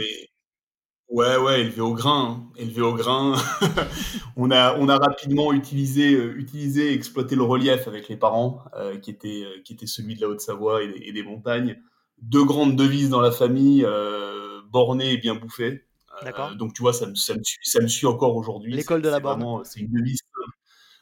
Ouais, 1.09 1.39
ouais, 1.39 1.63
élevé 1.63 1.81
au 1.81 1.95
grain, 1.95 2.43
hein, 2.47 2.53
élevé 2.57 2.83
au 2.83 2.93
grain. 2.95 3.35
on 4.37 4.51
a, 4.51 4.77
on 4.79 4.89
a 4.91 4.99
rapidement 4.99 5.55
utilisé, 5.55 6.15
euh, 6.15 6.37
utilisé, 6.39 6.93
exploité 6.93 7.35
le 7.35 7.43
relief 7.45 7.89
avec 7.89 8.09
les 8.09 8.17
parents, 8.17 8.63
euh, 8.77 8.99
qui 8.99 9.11
était, 9.11 9.43
euh, 9.45 9.63
qui 9.65 9.73
était 9.73 9.87
celui 9.87 10.17
de 10.17 10.21
la 10.21 10.29
Haute-Savoie 10.29 10.83
et, 10.83 10.89
des 10.89 10.99
et 11.07 11.13
des 11.13 11.23
montagnes. 11.23 11.81
Deux 12.21 12.45
grandes 12.45 12.77
devises 12.77 13.09
dans 13.09 13.23
la 13.23 13.31
famille, 13.31 13.85
euh, 13.87 14.61
borné 14.71 15.13
et 15.13 15.17
bien 15.17 15.35
bouffé. 15.35 15.87
D'accord. 16.23 16.51
Euh, 16.53 16.55
donc 16.57 16.75
tu 16.75 16.83
vois, 16.83 16.93
ça 16.93 17.07
me, 17.07 17.15
ça 17.15 17.35
me 17.35 17.43
suit, 17.43 17.59
ça 17.63 17.81
me 17.81 17.89
suit 17.89 18.07
encore 18.07 18.37
aujourd'hui. 18.37 18.73
L'école 18.75 19.01
de 19.01 19.09
la 19.09 19.21
borne. 19.21 19.65
c'est 19.65 19.81
une 19.81 19.91
devise. 19.91 20.21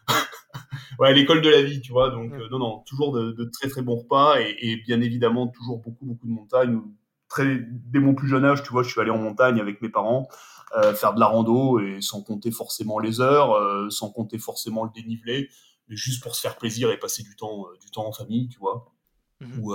Ouais, 0.98 1.12
l'école 1.12 1.42
de 1.42 1.50
la 1.50 1.62
vie, 1.62 1.80
tu 1.80 1.92
vois. 1.92 2.10
Donc 2.10 2.32
euh, 2.32 2.48
non, 2.50 2.58
non, 2.58 2.78
toujours 2.86 3.12
de, 3.12 3.32
de 3.32 3.44
très 3.44 3.68
très 3.68 3.82
bons 3.82 3.96
repas 3.96 4.40
et, 4.40 4.56
et 4.60 4.76
bien 4.76 5.00
évidemment 5.00 5.48
toujours 5.48 5.78
beaucoup 5.78 6.06
beaucoup 6.06 6.26
de 6.26 6.32
montagnes. 6.32 6.80
Très, 7.28 7.58
dès 7.70 7.98
mon 7.98 8.14
plus 8.14 8.28
jeune 8.28 8.44
âge, 8.44 8.62
tu 8.62 8.70
vois, 8.70 8.82
je 8.82 8.90
suis 8.90 9.00
allé 9.00 9.10
en 9.10 9.18
montagne 9.18 9.60
avec 9.60 9.82
mes 9.82 9.88
parents 9.88 10.28
euh, 10.76 10.94
faire 10.94 11.14
de 11.14 11.20
la 11.20 11.26
rando 11.26 11.80
et 11.80 12.00
sans 12.00 12.22
compter 12.22 12.50
forcément 12.50 12.98
les 12.98 13.20
heures, 13.20 13.52
euh, 13.52 13.88
sans 13.90 14.10
compter 14.10 14.38
forcément 14.38 14.84
le 14.84 14.90
dénivelé, 14.94 15.48
mais 15.88 15.96
juste 15.96 16.22
pour 16.22 16.34
se 16.36 16.40
faire 16.40 16.56
plaisir 16.56 16.90
et 16.90 16.98
passer 16.98 17.22
du 17.22 17.34
temps, 17.36 17.66
euh, 17.66 17.76
du 17.80 17.90
temps 17.90 18.06
en 18.06 18.12
famille, 18.12 18.48
tu 18.48 18.58
vois. 18.58 18.92
Mhm. 19.40 19.60
Où, 19.60 19.74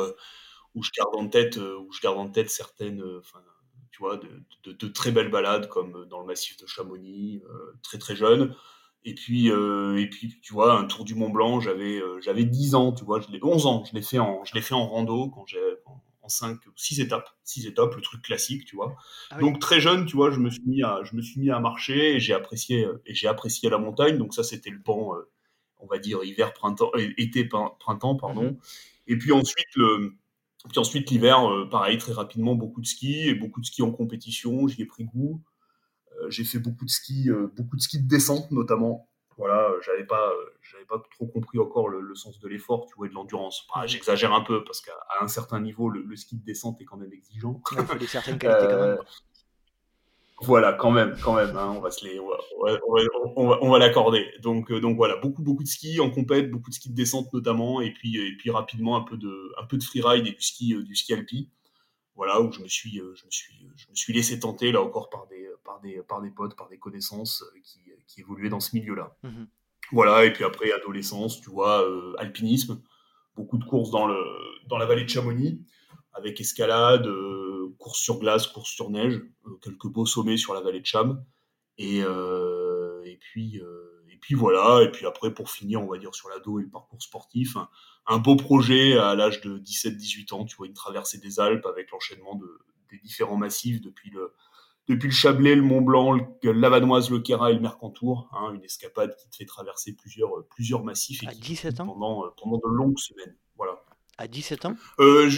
où 0.75 0.83
je 0.83 0.89
garde 0.97 1.15
en 1.15 1.27
tête, 1.27 1.57
où 1.57 1.91
je 1.91 2.01
garde 2.01 2.17
en 2.17 2.29
tête 2.29 2.49
certaines, 2.49 3.03
tu 3.91 3.99
vois, 3.99 4.17
de, 4.17 4.27
de- 4.63 4.71
de 4.73 4.87
très 4.87 5.11
belles 5.11 5.29
balades 5.29 5.67
comme 5.67 6.05
dans 6.09 6.19
le 6.19 6.25
massif 6.25 6.57
de 6.57 6.65
Chamonix, 6.65 7.41
très 7.83 7.97
très 7.97 8.15
jeune. 8.15 8.55
Et 9.03 9.15
puis, 9.15 9.49
euh, 9.51 9.97
et 9.99 10.07
puis, 10.09 10.39
tu 10.41 10.53
vois, 10.53 10.77
un 10.77 10.85
tour 10.85 11.05
du 11.05 11.15
Mont 11.15 11.29
Blanc, 11.29 11.59
j'avais, 11.59 11.99
euh, 11.99 12.19
j'avais 12.21 12.43
10 12.45 12.75
ans, 12.75 12.91
tu 12.91 13.03
vois, 13.03 13.19
je 13.19 13.29
l'ai, 13.31 13.39
11 13.43 13.65
ans, 13.65 13.83
je 13.83 13.93
l'ai 13.95 14.01
fait 14.03 14.19
en, 14.19 14.45
je 14.45 14.53
l'ai 14.53 14.61
fait 14.61 14.75
en 14.75 14.87
rando 14.87 15.29
quand 15.29 15.45
j'ai, 15.47 15.59
en 16.23 16.29
5, 16.29 16.59
6 16.75 16.99
étapes, 17.01 17.29
6 17.43 17.67
étapes, 17.67 17.95
le 17.95 18.01
truc 18.01 18.21
classique, 18.21 18.65
tu 18.65 18.75
vois. 18.75 18.95
Ah 19.29 19.37
oui. 19.37 19.43
Donc 19.43 19.59
très 19.59 19.79
jeune, 19.79 20.05
tu 20.05 20.15
vois, 20.15 20.31
je 20.31 20.39
me 20.39 20.49
suis 20.49 20.63
mis 20.65 20.83
à, 20.83 21.01
je 21.03 21.15
me 21.15 21.21
suis 21.21 21.39
mis 21.39 21.49
à 21.49 21.59
marcher 21.59 22.15
et 22.15 22.19
j'ai 22.19 22.33
apprécié, 22.33 22.87
et 23.05 23.13
j'ai 23.13 23.27
apprécié 23.27 23.69
la 23.69 23.77
montagne. 23.77 24.17
Donc 24.17 24.33
ça, 24.33 24.43
c'était 24.43 24.69
le 24.69 24.81
pan, 24.81 25.15
euh, 25.15 25.29
on 25.81 25.87
va 25.87 25.97
dire 25.99 26.23
hiver, 26.23 26.53
printemps, 26.53 26.91
euh, 26.95 27.11
été, 27.17 27.45
printemps, 27.45 28.15
pardon. 28.15 28.43
Mhm. 28.43 28.57
Et 29.07 29.17
puis 29.17 29.31
ensuite 29.31 29.75
le, 29.75 30.13
puis 30.69 30.79
ensuite 30.79 31.09
l'hiver, 31.09 31.49
euh, 31.49 31.67
pareil, 31.67 31.97
très 31.97 32.13
rapidement, 32.13 32.55
beaucoup 32.55 32.81
de 32.81 32.85
ski 32.85 33.27
et 33.27 33.35
beaucoup 33.35 33.61
de 33.61 33.65
ski 33.65 33.81
en 33.81 33.91
compétition. 33.91 34.67
J'y 34.67 34.83
ai 34.83 34.85
pris 34.85 35.05
goût. 35.05 35.41
Euh, 36.21 36.29
j'ai 36.29 36.43
fait 36.43 36.59
beaucoup 36.59 36.85
de 36.85 36.89
ski, 36.89 37.29
beaucoup 37.55 37.75
de 37.75 37.81
ski 37.81 38.01
de 38.01 38.07
descente 38.07 38.51
notamment. 38.51 39.09
Voilà, 39.37 39.70
j'avais 39.81 40.05
pas, 40.05 40.29
euh, 40.31 40.45
j'avais 40.61 40.85
pas 40.85 41.01
trop 41.11 41.27
compris 41.27 41.59
encore 41.59 41.89
le, 41.89 42.01
le 42.01 42.15
sens 42.15 42.39
de 42.39 42.47
l'effort, 42.47 42.85
tu 42.87 42.95
vois, 42.95 43.07
et 43.07 43.09
de 43.09 43.13
l'endurance. 43.15 43.67
Bah, 43.73 43.81
Mhm. 43.83 43.87
J'exagère 43.89 44.33
un 44.33 44.41
peu 44.41 44.63
parce 44.63 44.81
qu'à 44.81 44.93
un 45.21 45.27
certain 45.27 45.59
niveau, 45.59 45.89
le, 45.89 46.01
le 46.01 46.15
ski 46.15 46.37
de 46.37 46.43
descente 46.43 46.79
est 46.81 46.85
quand 46.85 46.97
même 46.97 47.13
exigeant. 47.13 47.61
Il 47.77 47.85
faut 47.85 47.97
des 47.97 48.07
certaines 48.07 48.37
qualités 48.39 48.67
quand 48.67 48.73
Euh, 48.81 48.95
même. 48.97 49.05
voilà, 50.43 50.73
quand 50.73 50.89
même, 50.91 51.15
quand 51.23 51.35
même, 51.35 51.55
hein, 51.55 51.71
on 51.77 51.81
va 51.81 51.91
se 51.91 52.03
les, 52.05 52.19
on 52.19 52.27
va, 52.29 52.37
on 52.57 52.65
va, 52.65 52.79
on 52.87 52.93
va, 52.95 53.01
on 53.35 53.47
va- 53.47 53.59
on 53.61 53.69
va 53.69 53.77
l'accorder. 53.79 54.25
Donc, 54.41 54.71
euh, 54.71 54.79
donc 54.79 54.95
voilà, 54.97 55.17
beaucoup, 55.17 55.43
beaucoup 55.43 55.61
de 55.63 55.67
ski 55.67 55.99
en 55.99 56.09
compète, 56.09 56.49
beaucoup 56.49 56.69
de 56.71 56.75
ski 56.75 56.89
de 56.89 56.95
descente 56.95 57.31
notamment, 57.31 57.79
et 57.79 57.91
puis, 57.91 58.17
et 58.17 58.35
puis 58.37 58.49
rapidement 58.49 58.97
un 58.97 59.01
peu 59.01 59.17
de, 59.17 59.53
un 59.61 59.65
peu 59.65 59.77
de 59.77 59.83
freeride 59.83 60.25
et 60.25 60.31
du 60.31 60.41
ski, 60.41 60.73
euh, 60.73 60.81
du 60.83 60.95
ski 60.95 61.13
alpi. 61.13 61.49
Voilà 62.15 62.41
où 62.41 62.51
je 62.51 62.59
me 62.61 62.67
suis, 62.67 62.99
euh, 62.99 63.13
je 63.15 63.25
me 63.25 63.31
suis, 63.31 63.69
je 63.77 63.87
me 63.89 63.95
suis 63.95 64.13
laissé 64.13 64.39
tenter 64.39 64.71
là 64.71 64.81
encore 64.81 65.09
par 65.09 65.27
des, 65.27 65.47
par 65.63 65.79
des, 65.79 66.01
par 66.03 66.21
des 66.21 66.29
potes, 66.31 66.55
par 66.55 66.67
des 66.69 66.77
connaissances 66.77 67.43
euh, 67.43 67.59
qui, 67.63 67.79
qui 68.07 68.21
évoluaient 68.21 68.49
dans 68.49 68.59
ce 68.59 68.75
milieu-là. 68.75 69.15
Mhm. 69.23 69.47
Voilà, 69.91 70.25
et 70.25 70.31
puis 70.31 70.43
après 70.43 70.71
adolescence, 70.71 71.41
tu 71.41 71.49
vois, 71.49 71.83
euh, 71.83 72.13
alpinisme, 72.17 72.81
beaucoup 73.35 73.57
de 73.57 73.65
courses 73.65 73.91
dans 73.91 74.07
le, 74.07 74.17
dans 74.67 74.77
la 74.77 74.85
vallée 74.85 75.03
de 75.03 75.09
Chamonix, 75.09 75.59
avec 76.13 76.39
escalade, 76.39 77.07
euh, 77.07 77.73
course 77.77 77.99
sur 77.99 78.19
glace, 78.19 78.47
course 78.47 78.69
sur 78.69 78.89
neige, 78.89 79.21
euh, 79.45 79.57
quelques 79.61 79.87
beaux 79.87 80.05
sommets 80.05 80.37
sur 80.37 80.53
la 80.53 80.61
vallée 80.61 80.81
de 80.81 80.85
Cham. 80.85 81.23
Et, 81.77 82.01
euh, 82.03 83.01
et, 83.05 83.17
puis, 83.17 83.55
et 84.09 84.17
puis 84.17 84.35
voilà, 84.35 84.83
et 84.83 84.91
puis 84.91 85.05
après, 85.05 85.33
pour 85.33 85.49
finir, 85.49 85.81
on 85.81 85.87
va 85.87 85.97
dire 85.97 86.13
sur 86.13 86.29
l'ado 86.29 86.59
et 86.59 86.63
le 86.63 86.69
parcours 86.69 87.01
sportif, 87.01 87.55
un, 87.55 87.69
un 88.07 88.17
beau 88.19 88.35
projet 88.35 88.97
à 88.97 89.15
l'âge 89.15 89.41
de 89.41 89.57
17-18 89.57 90.33
ans, 90.33 90.45
tu 90.45 90.55
vois, 90.57 90.67
une 90.67 90.73
traversée 90.73 91.17
des 91.17 91.39
Alpes 91.39 91.65
avec 91.65 91.89
l'enchaînement 91.91 92.35
de, 92.35 92.59
des 92.91 92.99
différents 92.99 93.37
massifs 93.37 93.81
depuis 93.81 94.11
le, 94.11 94.33
depuis 94.91 95.07
le 95.07 95.13
Chablais, 95.13 95.55
le 95.55 95.61
Mont 95.61 95.81
Blanc, 95.81 96.11
le, 96.11 96.51
Lavanoise, 96.51 97.09
le 97.09 97.19
Quéra 97.19 97.51
et 97.51 97.53
le 97.53 97.59
Mercantour. 97.59 98.29
Hein, 98.33 98.53
une 98.53 98.63
escapade 98.63 99.15
qui 99.15 99.29
te 99.29 99.35
fait 99.35 99.45
traverser 99.45 99.93
plusieurs, 99.93 100.37
euh, 100.37 100.47
plusieurs 100.49 100.83
massifs 100.83 101.23
et 101.23 101.27
à 101.27 101.33
17 101.33 101.79
ans 101.79 101.87
pendant, 101.87 102.25
euh, 102.25 102.29
pendant 102.37 102.57
de 102.57 102.67
longues 102.67 102.99
semaines. 102.99 103.35
Voilà. 103.57 103.81
À 104.17 104.27
17 104.27 104.65
ans? 104.65 104.75
Euh, 104.99 105.29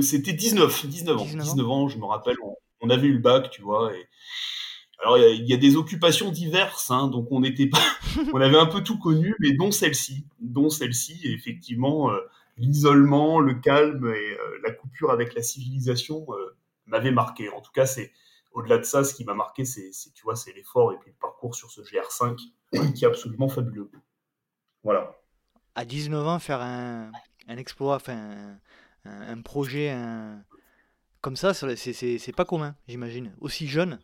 C'était 0.00 0.32
19, 0.32 0.86
19 0.86 1.18
ans. 1.18 1.24
19 1.24 1.70
ans, 1.70 1.88
je 1.88 1.98
me 1.98 2.04
rappelle. 2.04 2.36
On, 2.80 2.90
avait 2.90 3.08
eu 3.08 3.14
le 3.14 3.18
bac, 3.18 3.50
tu 3.50 3.62
vois. 3.62 3.94
Et... 3.94 4.06
Alors, 5.02 5.18
il 5.18 5.46
y, 5.46 5.54
a 5.54 5.56
des 5.56 5.76
occupations 5.76 6.30
diverses, 6.32 6.90
hein, 6.90 7.06
donc 7.08 7.28
on 7.30 7.40
n'était 7.40 7.68
pas, 7.68 7.82
on 8.32 8.40
avait 8.40 8.58
un 8.58 8.66
peu 8.66 8.82
tout 8.82 8.98
connu, 8.98 9.34
mais 9.38 9.52
dont 9.52 9.70
celle-ci, 9.70 10.24
dont 10.40 10.70
celle-ci, 10.70 11.20
effectivement, 11.24 12.10
l'isolement, 12.56 13.38
le 13.38 13.54
calme 13.54 14.12
et 14.12 14.36
la 14.64 14.72
coupure 14.72 15.12
avec 15.12 15.34
la 15.34 15.42
civilisation 15.42 16.26
m'avaient 16.86 17.12
marqué. 17.12 17.48
En 17.50 17.60
tout 17.60 17.70
cas, 17.72 17.86
c'est, 17.86 18.12
au-delà 18.58 18.78
de 18.78 18.82
ça, 18.82 19.04
ce 19.04 19.14
qui 19.14 19.24
m'a 19.24 19.34
marqué, 19.34 19.64
c'est, 19.64 19.90
tu 20.14 20.22
vois, 20.24 20.34
c'est 20.34 20.52
l'effort 20.52 20.92
et 20.92 20.96
puis 20.98 21.10
le 21.10 21.16
parcours 21.20 21.54
sur 21.54 21.70
ce 21.70 21.80
GR5 21.80 22.36
qui 22.94 23.04
est 23.04 23.06
absolument 23.06 23.48
fabuleux. 23.48 23.88
Voilà. 24.82 25.16
À 25.76 25.84
19 25.84 26.26
ans, 26.26 26.38
faire 26.40 26.60
un, 26.60 27.12
exploit, 27.48 27.94
enfin, 27.94 28.58
un, 29.04 29.40
projet 29.42 29.96
comme 31.20 31.36
ça, 31.36 31.54
c'est, 31.54 32.36
pas 32.36 32.44
commun, 32.44 32.74
j'imagine. 32.88 33.32
Aussi 33.40 33.68
jeune? 33.68 34.00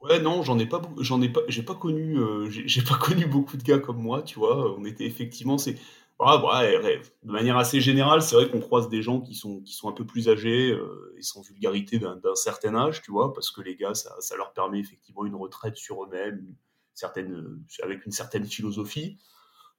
Ouais, 0.00 0.20
non, 0.20 0.42
j'en 0.42 0.58
ai 0.58 0.66
pas, 0.66 0.80
j'en 1.00 1.20
ai 1.20 1.28
pas, 1.28 1.40
j'ai 1.48 1.64
pas 1.64 1.74
connu, 1.74 2.18
euh, 2.18 2.48
j'ai, 2.48 2.82
pas 2.82 2.94
connu 3.00 3.26
beaucoup 3.26 3.56
de 3.56 3.62
gars 3.62 3.78
comme 3.78 4.00
moi, 4.00 4.22
tu 4.22 4.38
vois. 4.38 4.74
On 4.78 4.84
était 4.86 5.04
effectivement, 5.04 5.58
c'est, 5.58 5.76
ah, 6.20 6.38
bah, 6.38 6.62
de 6.66 7.30
manière 7.30 7.56
assez 7.56 7.80
générale, 7.80 8.22
c'est 8.22 8.34
vrai 8.34 8.50
qu'on 8.50 8.60
croise 8.60 8.88
des 8.88 9.02
gens 9.02 9.20
qui 9.20 9.36
sont, 9.36 9.60
qui 9.60 9.72
sont 9.72 9.88
un 9.88 9.92
peu 9.92 10.04
plus 10.04 10.28
âgés 10.28 10.72
euh, 10.72 11.14
et 11.16 11.22
sans 11.22 11.42
vulgarité 11.42 12.00
d'un 12.00 12.20
certain 12.34 12.74
âge, 12.74 13.02
tu 13.02 13.12
vois, 13.12 13.32
parce 13.32 13.52
que 13.52 13.60
les 13.60 13.76
gars, 13.76 13.94
ça, 13.94 14.16
ça 14.20 14.36
leur 14.36 14.52
permet 14.52 14.80
effectivement 14.80 15.24
une 15.24 15.36
retraite 15.36 15.76
sur 15.76 16.02
eux-mêmes, 16.02 16.56
certaine, 16.92 17.64
avec 17.84 18.04
une 18.04 18.10
certaine 18.10 18.44
philosophie. 18.46 19.18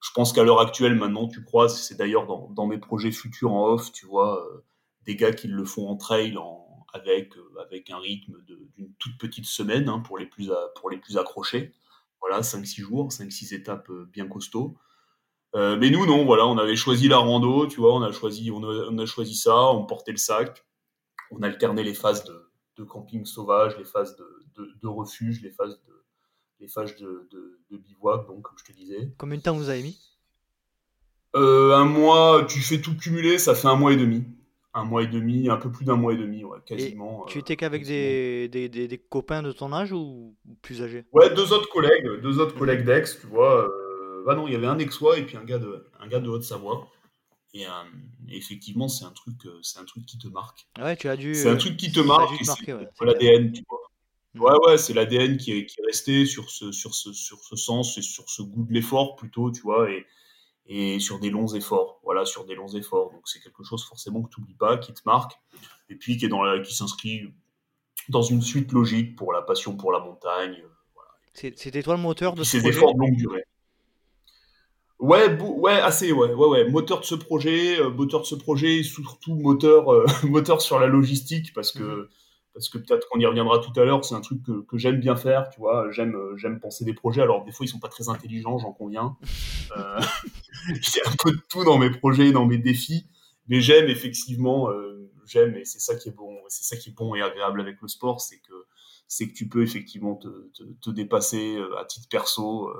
Je 0.01 0.12
pense 0.12 0.31
qu'à 0.31 0.43
l'heure 0.46 0.62
actuelle, 0.62 0.96
maintenant, 0.96 1.27
tu 1.27 1.43
croises, 1.43 1.81
c'est 1.81 1.96
d'ailleurs 1.96 2.25
dans, 2.25 2.67
mes 2.67 2.77
projets 2.77 3.12
futurs 3.12 3.51
en 3.51 3.67
off, 3.74 3.91
tu 3.91 4.05
vois, 4.05 4.41
euh, 4.46 4.63
des 5.05 5.17
gars 5.17 5.34
qui 5.34 5.50
le 5.50 5.65
font 5.65 5.89
en 5.89 5.98
trail 5.98 6.38
euh, 6.38 7.62
avec 7.65 7.89
un 7.89 8.00
rythme 8.00 8.38
d'une 8.46 8.93
toute 8.98 9.17
petite 9.17 9.46
semaine 9.46 9.89
hein, 9.89 10.00
pour, 10.00 10.17
les 10.17 10.25
plus 10.25 10.51
pour 10.79 10.89
les 10.89 10.98
plus 10.98 11.17
accrochés. 11.17 11.74
Voilà, 12.22 12.39
5-6 12.39 12.79
jours, 12.79 13.10
5-6 13.10 13.53
étapes 13.53 13.91
bien 14.13 14.27
costauds. 14.27 14.77
Euh, 15.55 15.77
mais 15.77 15.89
nous, 15.89 16.05
non, 16.05 16.25
voilà, 16.25 16.45
on 16.45 16.57
avait 16.57 16.75
choisi 16.75 17.07
la 17.07 17.17
rando, 17.17 17.65
tu 17.67 17.79
vois, 17.79 17.95
on 17.95 18.03
a 18.03 18.11
choisi, 18.11 18.51
on 18.51 18.97
a, 18.97 19.05
choisi 19.05 19.35
ça, 19.35 19.55
on 19.55 19.85
portait 19.85 20.11
le 20.11 20.17
sac, 20.17 20.63
on 21.31 21.41
alternait 21.41 21.83
les 21.83 21.95
phases 21.95 22.23
de, 22.23 22.83
camping 22.83 23.25
sauvage, 23.25 23.77
les 23.77 23.83
phases 23.83 24.15
de, 24.15 24.87
refuge, 24.87 25.41
les 25.41 25.49
phases 25.49 25.81
de, 25.87 26.05
les 26.59 26.67
phases 26.67 26.95
de, 26.97 27.27
bivouac, 27.71 28.27
donc, 28.27 28.43
comme 28.43 28.57
je 28.57 28.71
te 28.71 28.77
disais. 28.77 29.11
Combien 29.17 29.37
de 29.37 29.43
temps 29.43 29.55
vous 29.55 29.69
avez 29.69 29.81
mis? 29.81 29.99
Euh, 31.35 31.75
Un 31.75 31.85
mois, 31.85 32.45
tu 32.47 32.59
fais 32.59 32.79
tout 32.79 32.95
cumuler, 32.95 33.37
ça 33.37 33.55
fait 33.55 33.67
un 33.67 33.75
mois 33.75 33.93
et 33.93 33.97
demi. 33.97 34.23
Un 34.75 34.85
mois 34.85 35.01
et 35.01 35.07
demi, 35.07 35.49
un 35.49 35.57
peu 35.57 35.71
plus 35.71 35.83
d'un 35.83 35.95
mois 35.95 36.13
et 36.13 36.17
demi, 36.17 36.43
ouais, 36.43 36.59
quasiment. 36.63 37.25
tu 37.25 37.39
étais 37.39 37.55
qu'avec 37.55 37.85
des, 37.85 38.47
des, 38.49 38.69
des, 38.69 38.97
copains 38.99 39.41
de 39.41 39.51
ton 39.51 39.73
âge 39.73 39.91
ou 39.91 40.35
plus 40.61 40.83
âgés? 40.83 41.05
Ouais, 41.11 41.33
deux 41.33 41.51
autres 41.53 41.69
collègues, 41.69 42.21
deux 42.21 42.39
autres 42.39 42.55
collègues 42.55 42.85
d'ex, 42.85 43.19
tu 43.19 43.27
vois. 43.27 43.67
Ah 44.29 44.36
non, 44.36 44.48
il 44.48 44.53
y 44.53 44.55
avait 44.55 44.67
un 44.67 44.79
Aixois 44.79 45.17
et 45.17 45.25
puis 45.25 45.38
un 45.38 45.43
gars 45.43 45.57
de, 45.57 45.89
un 46.00 46.07
gars 46.07 46.19
de 46.19 46.29
Haute-Savoie. 46.29 46.88
Et, 47.53 47.65
euh, 47.65 47.69
effectivement, 48.29 48.88
c'est 48.88 49.05
un 49.05 49.12
truc, 49.12 49.45
euh, 49.45 49.59
c'est 49.63 49.79
un 49.79 49.86
truc 49.86 50.05
qui 50.05 50.17
te 50.17 50.27
marque. 50.27 50.67
Ouais, 50.77 50.95
tu 50.95 51.09
as 51.09 51.17
dû. 51.17 51.33
C'est 51.33 51.50
un 51.50 51.57
truc 51.57 51.77
qui 51.77 51.91
te 51.91 52.00
marque. 52.00 52.33
C'est 52.43 53.05
l'ADN, 53.05 53.51
tu 53.51 53.63
vois. 53.67 53.79
Mm. 54.36 54.41
Ouais, 54.41 54.67
ouais, 54.67 54.77
c'est 54.77 54.93
l'ADN 54.93 55.38
qui 55.38 55.51
est, 55.53 55.65
qui 55.65 55.81
est 55.81 55.86
resté 55.86 56.25
sur 56.25 56.50
ce, 56.51 56.71
sur 56.71 56.93
ce, 56.93 57.12
sur 57.12 57.39
ce 57.39 57.55
sens 57.55 57.98
et 57.98 58.03
sur 58.03 58.29
ce 58.29 58.43
goût 58.43 58.65
de 58.65 58.74
l'effort 58.74 59.15
plutôt, 59.15 59.51
tu 59.51 59.62
vois, 59.62 59.89
et, 59.89 60.05
et 60.67 61.00
sur 61.00 61.19
des 61.19 61.31
longs 61.31 61.48
efforts. 61.55 62.00
Voilà, 62.03 62.25
sur 62.25 62.45
des 62.45 62.53
longs 62.53 62.75
efforts. 62.75 63.12
Donc 63.12 63.27
c'est 63.27 63.39
quelque 63.39 63.63
chose 63.63 63.83
forcément 63.83 64.21
que 64.21 64.29
tu 64.29 64.41
n'oublies 64.41 64.53
pas, 64.53 64.77
qui 64.77 64.93
te 64.93 65.01
marque, 65.05 65.33
et 65.89 65.95
puis 65.95 66.17
qui 66.17 66.25
est 66.25 66.29
dans 66.29 66.43
la, 66.43 66.59
qui 66.59 66.75
s'inscrit 66.75 67.33
dans 68.09 68.21
une 68.21 68.43
suite 68.43 68.71
logique 68.71 69.15
pour 69.15 69.33
la 69.33 69.41
passion 69.41 69.75
pour 69.75 69.91
la 69.91 70.00
montagne. 70.00 70.62
Voilà. 70.93 71.09
C'était 71.33 71.81
toi 71.81 71.95
le 71.95 72.01
moteur 72.01 72.36
de 72.36 72.43
ce 72.43 72.59
Ces 72.59 72.67
efforts 72.67 72.93
de 72.93 73.00
longue 73.00 73.15
durée. 73.15 73.43
Ouais, 74.99 75.41
ouais, 75.41 75.79
assez, 75.79 76.11
ouais, 76.11 76.33
ouais, 76.33 76.47
ouais. 76.47 76.69
Moteur 76.69 76.99
de 76.99 77.05
ce 77.05 77.15
projet, 77.15 77.79
euh, 77.79 77.89
moteur 77.89 78.19
de 78.21 78.25
ce 78.25 78.35
projet, 78.35 78.83
surtout 78.83 79.33
moteur, 79.33 79.93
euh, 79.93 80.05
moteur 80.23 80.61
sur 80.61 80.77
la 80.77 80.87
logistique, 80.87 81.53
parce 81.53 81.71
que, 81.71 81.83
mhm. 81.83 82.07
parce 82.53 82.67
que 82.67 82.77
peut-être 82.79 83.07
qu'on 83.07 83.19
y 83.19 83.25
reviendra 83.25 83.59
tout 83.59 83.71
à 83.79 83.85
l'heure. 83.85 84.03
C'est 84.03 84.15
un 84.15 84.19
truc 84.19 84.43
que, 84.43 84.61
que 84.65 84.77
j'aime 84.77 84.99
bien 84.99 85.15
faire, 85.15 85.49
tu 85.51 85.61
vois. 85.61 85.89
J'aime, 85.91 86.15
euh, 86.15 86.35
j'aime 86.35 86.59
penser 86.59 86.83
des 86.83 86.93
projets. 86.93 87.21
Alors 87.21 87.45
des 87.45 87.53
fois, 87.53 87.65
ils 87.65 87.69
sont 87.69 87.79
pas 87.79 87.87
très 87.87 88.09
intelligents, 88.09 88.57
j'en 88.59 88.73
conviens. 88.73 89.17
Euh, 89.77 89.99
J'ai 90.81 90.99
un 91.05 91.13
peu 91.23 91.29
de 91.29 91.39
tout 91.47 91.63
dans 91.63 91.77
mes 91.77 91.91
projets, 91.91 92.31
dans 92.31 92.47
mes 92.47 92.57
défis, 92.57 93.05
mais 93.47 93.61
j'aime 93.61 93.87
effectivement, 93.87 94.67
j'aime 95.27 95.55
et 95.55 95.63
c'est 95.63 95.77
ça 95.77 95.95
qui 95.95 96.09
est 96.09 96.11
bon, 96.11 96.35
c'est 96.47 96.63
ça 96.63 96.75
qui 96.75 96.89
est 96.89 96.91
bon 96.91 97.13
et 97.13 97.21
agréable 97.21 97.61
avec 97.61 97.79
le 97.79 97.87
sport, 97.87 98.19
c'est 98.19 98.39
que 98.39 98.65
c'est 99.07 99.29
que 99.29 99.33
tu 99.35 99.47
peux 99.47 99.61
effectivement 99.61 100.15
te, 100.15 100.27
te, 100.27 100.63
te 100.81 100.89
dépasser 100.89 101.59
à 101.79 101.85
titre 101.85 102.07
perso 102.09 102.71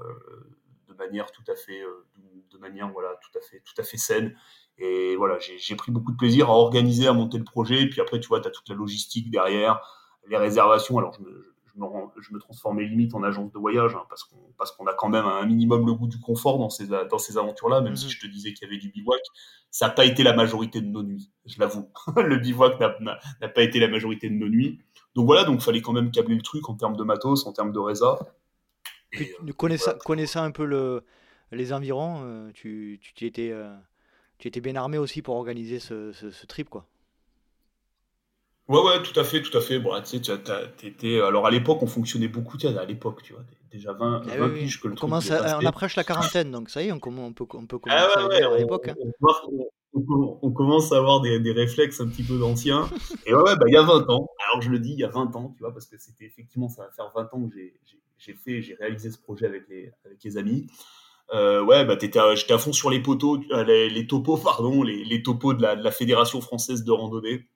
manière 1.00 1.32
tout 1.32 1.44
à 1.51 1.56
fait, 1.56 1.82
euh, 1.82 2.06
de 2.51 2.58
manière 2.58 2.89
voilà, 2.91 3.10
tout 3.22 3.38
à 3.38 3.41
fait, 3.41 3.62
tout 3.65 3.79
à 3.79 3.84
fait 3.84 3.98
saine. 3.98 4.36
Et 4.77 5.15
voilà, 5.15 5.38
j'ai 5.39 5.75
pris 5.75 5.91
beaucoup 5.91 6.12
de 6.12 6.18
plaisir 6.18 6.50
à 6.50 6.53
organiser, 6.53 7.08
à 7.08 7.13
monter 7.13 7.38
le 7.38 7.44
projet. 7.44 7.82
Et 7.82 7.89
puis 7.89 8.00
après, 8.01 8.20
tu 8.20 8.27
vois, 8.27 8.39
tu 8.39 8.48
as 8.48 8.51
toute 8.51 8.70
la 8.70 8.75
logistique 8.75 9.29
derrière, 9.29 9.82
les 10.27 10.38
réservations. 10.38 10.98
Alors, 10.98 11.13
je 11.13 11.22
me, 11.22 11.56
je 11.65 11.79
me, 11.79 11.88
je 12.22 12.34
me 12.34 12.39
transformais 12.39 12.86
limite 12.86 13.13
en 13.13 13.24
agence 13.24 13.51
de 13.51 13.58
voyage 13.58 13.96
hein, 13.96 14.03
parce 14.10 14.24
qu'on 14.24 14.38
parce 14.58 14.72
qu'on 14.72 14.86
a 14.88 14.94
quand 14.94 15.10
même 15.10 15.25
un 15.25 15.46
minimum 15.46 15.86
le 15.86 15.94
goût 15.94 16.08
du 16.08 16.20
confort 16.20 16.60
dans 16.60 16.70
ces, 16.70 16.88
dans 16.88 17.18
ces 17.18 17.38
aventures-là, 17.38 17.82
même 17.82 17.96
si 17.96 18.06
mhm. 18.06 18.12
je 18.12 18.20
te 18.20 18.27
disais 18.27 18.53
qu'il 18.53 18.68
y 18.68 18.72
avait 18.72 18.79
du 18.79 18.89
bivouac. 18.89 19.22
Ça 19.72 19.88
n'a 19.88 19.94
pas 19.94 20.06
été 20.06 20.24
la 20.24 20.34
majorité 20.34 20.82
de 20.82 20.88
nos 20.88 21.03
nuits, 21.03 21.32
je 21.46 21.60
l'avoue. 21.60 21.89
le 22.18 22.38
bivouac 22.38 22.79
n'a 22.79 23.50
pas 23.50 23.62
été 23.62 23.79
la 23.79 23.88
majorité 23.88 24.29
de 24.29 24.36
nos 24.36 24.50
nuits. 24.50 24.79
Donc 25.15 25.25
voilà, 25.25 25.44
donc 25.44 25.62
fallait 25.62 25.82
quand 25.82 25.94
même 25.94 26.12
câbler 26.12 26.36
le 26.36 26.41
truc 26.41 26.70
en 26.70 26.75
termes 26.75 26.96
de 26.96 27.03
matos, 27.03 27.46
en 27.46 27.53
termes 27.53 27.72
de 27.72 27.79
résa. 27.79 28.18
Euh, 29.16 29.54
connaissant, 30.04 30.44
un 30.44 30.51
peu 30.51 30.66
le, 30.66 31.04
les 31.51 31.74
environs, 31.74 32.22
euh, 32.24 32.51
tu, 32.54 33.00
tu, 33.01 33.25
étais, 33.25 33.50
euh, 33.51 33.74
tu 34.38 34.48
étais 34.48 34.62
bien 34.62 34.75
armé 34.75 34.98
aussi 34.98 35.22
pour 35.22 35.36
organiser 35.36 35.80
ce, 35.80 36.12
ce, 36.12 36.46
trip, 36.46 36.70
quoi. 36.70 36.86
Ouais, 38.68 38.82
ouais, 38.82 39.01
tout 39.01 39.20
à 39.20 39.24
fait, 39.24 39.42
tout 39.42 39.58
à 39.58 39.62
fait. 39.62 39.80
Bon, 39.80 40.00
tu 40.01 40.24
sais, 40.24 41.22
alors 41.22 41.48
à 41.48 41.51
l'époque, 41.51 41.82
on 41.82 41.88
fonctionnait 41.88 42.28
beaucoup, 42.28 42.58
tu 42.58 42.68
à 42.68 42.86
l'époque, 42.86 43.24
tu 43.24 43.34
vois, 43.34 43.42
déjà 43.72 43.94
20, 43.94 44.28
20 44.28 44.32
eh 44.32 44.60
piges 44.60 44.80
que 44.80 44.88
le 44.88 44.94
on, 44.94 44.98
commence 44.98 45.32
on 45.32 45.66
approche 45.66 45.96
la 45.96 46.04
quarantaine, 46.04 46.51
donc 46.51 46.70
ça 46.70 46.84
y 46.84 46.89
est, 46.89 46.92
on, 46.92 47.00
on 47.04 47.34
peut, 47.34 47.46
on 47.56 47.66
peut 47.66 47.80
ah 47.89 48.08
commencer 48.16 48.44
à 48.44 48.58
l'époque. 48.58 48.89
Hein. 48.89 48.96
On, 49.92 50.51
commence 50.51 50.92
à 50.92 50.98
avoir 50.98 51.22
des, 51.22 51.39
des 51.39 51.51
réflexes 51.51 52.00
un 52.00 52.08
petit 52.08 52.22
peu 52.22 52.38
d'anciens. 52.38 52.88
Et 53.25 53.34
ouais, 53.34 53.42
ouais, 53.42 53.56
bah, 53.56 53.66
il 53.68 53.74
y 53.74 53.78
a 53.78 53.82
20 53.82 54.08
ans, 54.12 54.30
alors 54.48 54.62
je 54.62 54.70
le 54.70 54.78
dis, 54.78 54.92
il 54.92 55.00
y 55.00 55.04
a 55.04 55.10
20 55.10 55.36
ans, 55.36 55.51
tu 55.58 55.63
vois, 55.63 55.74
parce 55.74 55.88
que 55.88 55.98
c'était 55.98 56.25
effectivement, 56.25 56.70
ça 56.70 56.84
va 56.84 56.92
faire 56.92 57.12
20 57.16 57.34
ans 57.34 57.50
que 57.50 57.56
j'ai 57.56 57.74
j'ai 58.19 58.33
fait, 58.33 58.61
j'ai 58.61 58.75
réalisé 58.75 59.11
ce 59.11 59.17
projet 59.17 59.45
avec 59.45 59.63
les, 59.69 60.38
amis. 60.38 60.67
Euh, 61.33 61.63
ouais, 61.63 61.85
bah 61.85 61.97
j'étais 61.99 62.19
à 62.19 62.57
fond 62.57 62.73
sur 62.73 62.89
les 62.89 63.01
poteaux, 63.01 63.41
euh, 63.51 63.63
les, 63.63 64.07
topos, 64.07 64.38
pardon, 64.43 64.83
les, 64.83 65.23
topos 65.23 65.53
de 65.53 65.61
la, 65.61 65.91
Fédération 65.91 66.41
française 66.41 66.83
de 66.83 66.91
randonnée. 66.91 67.47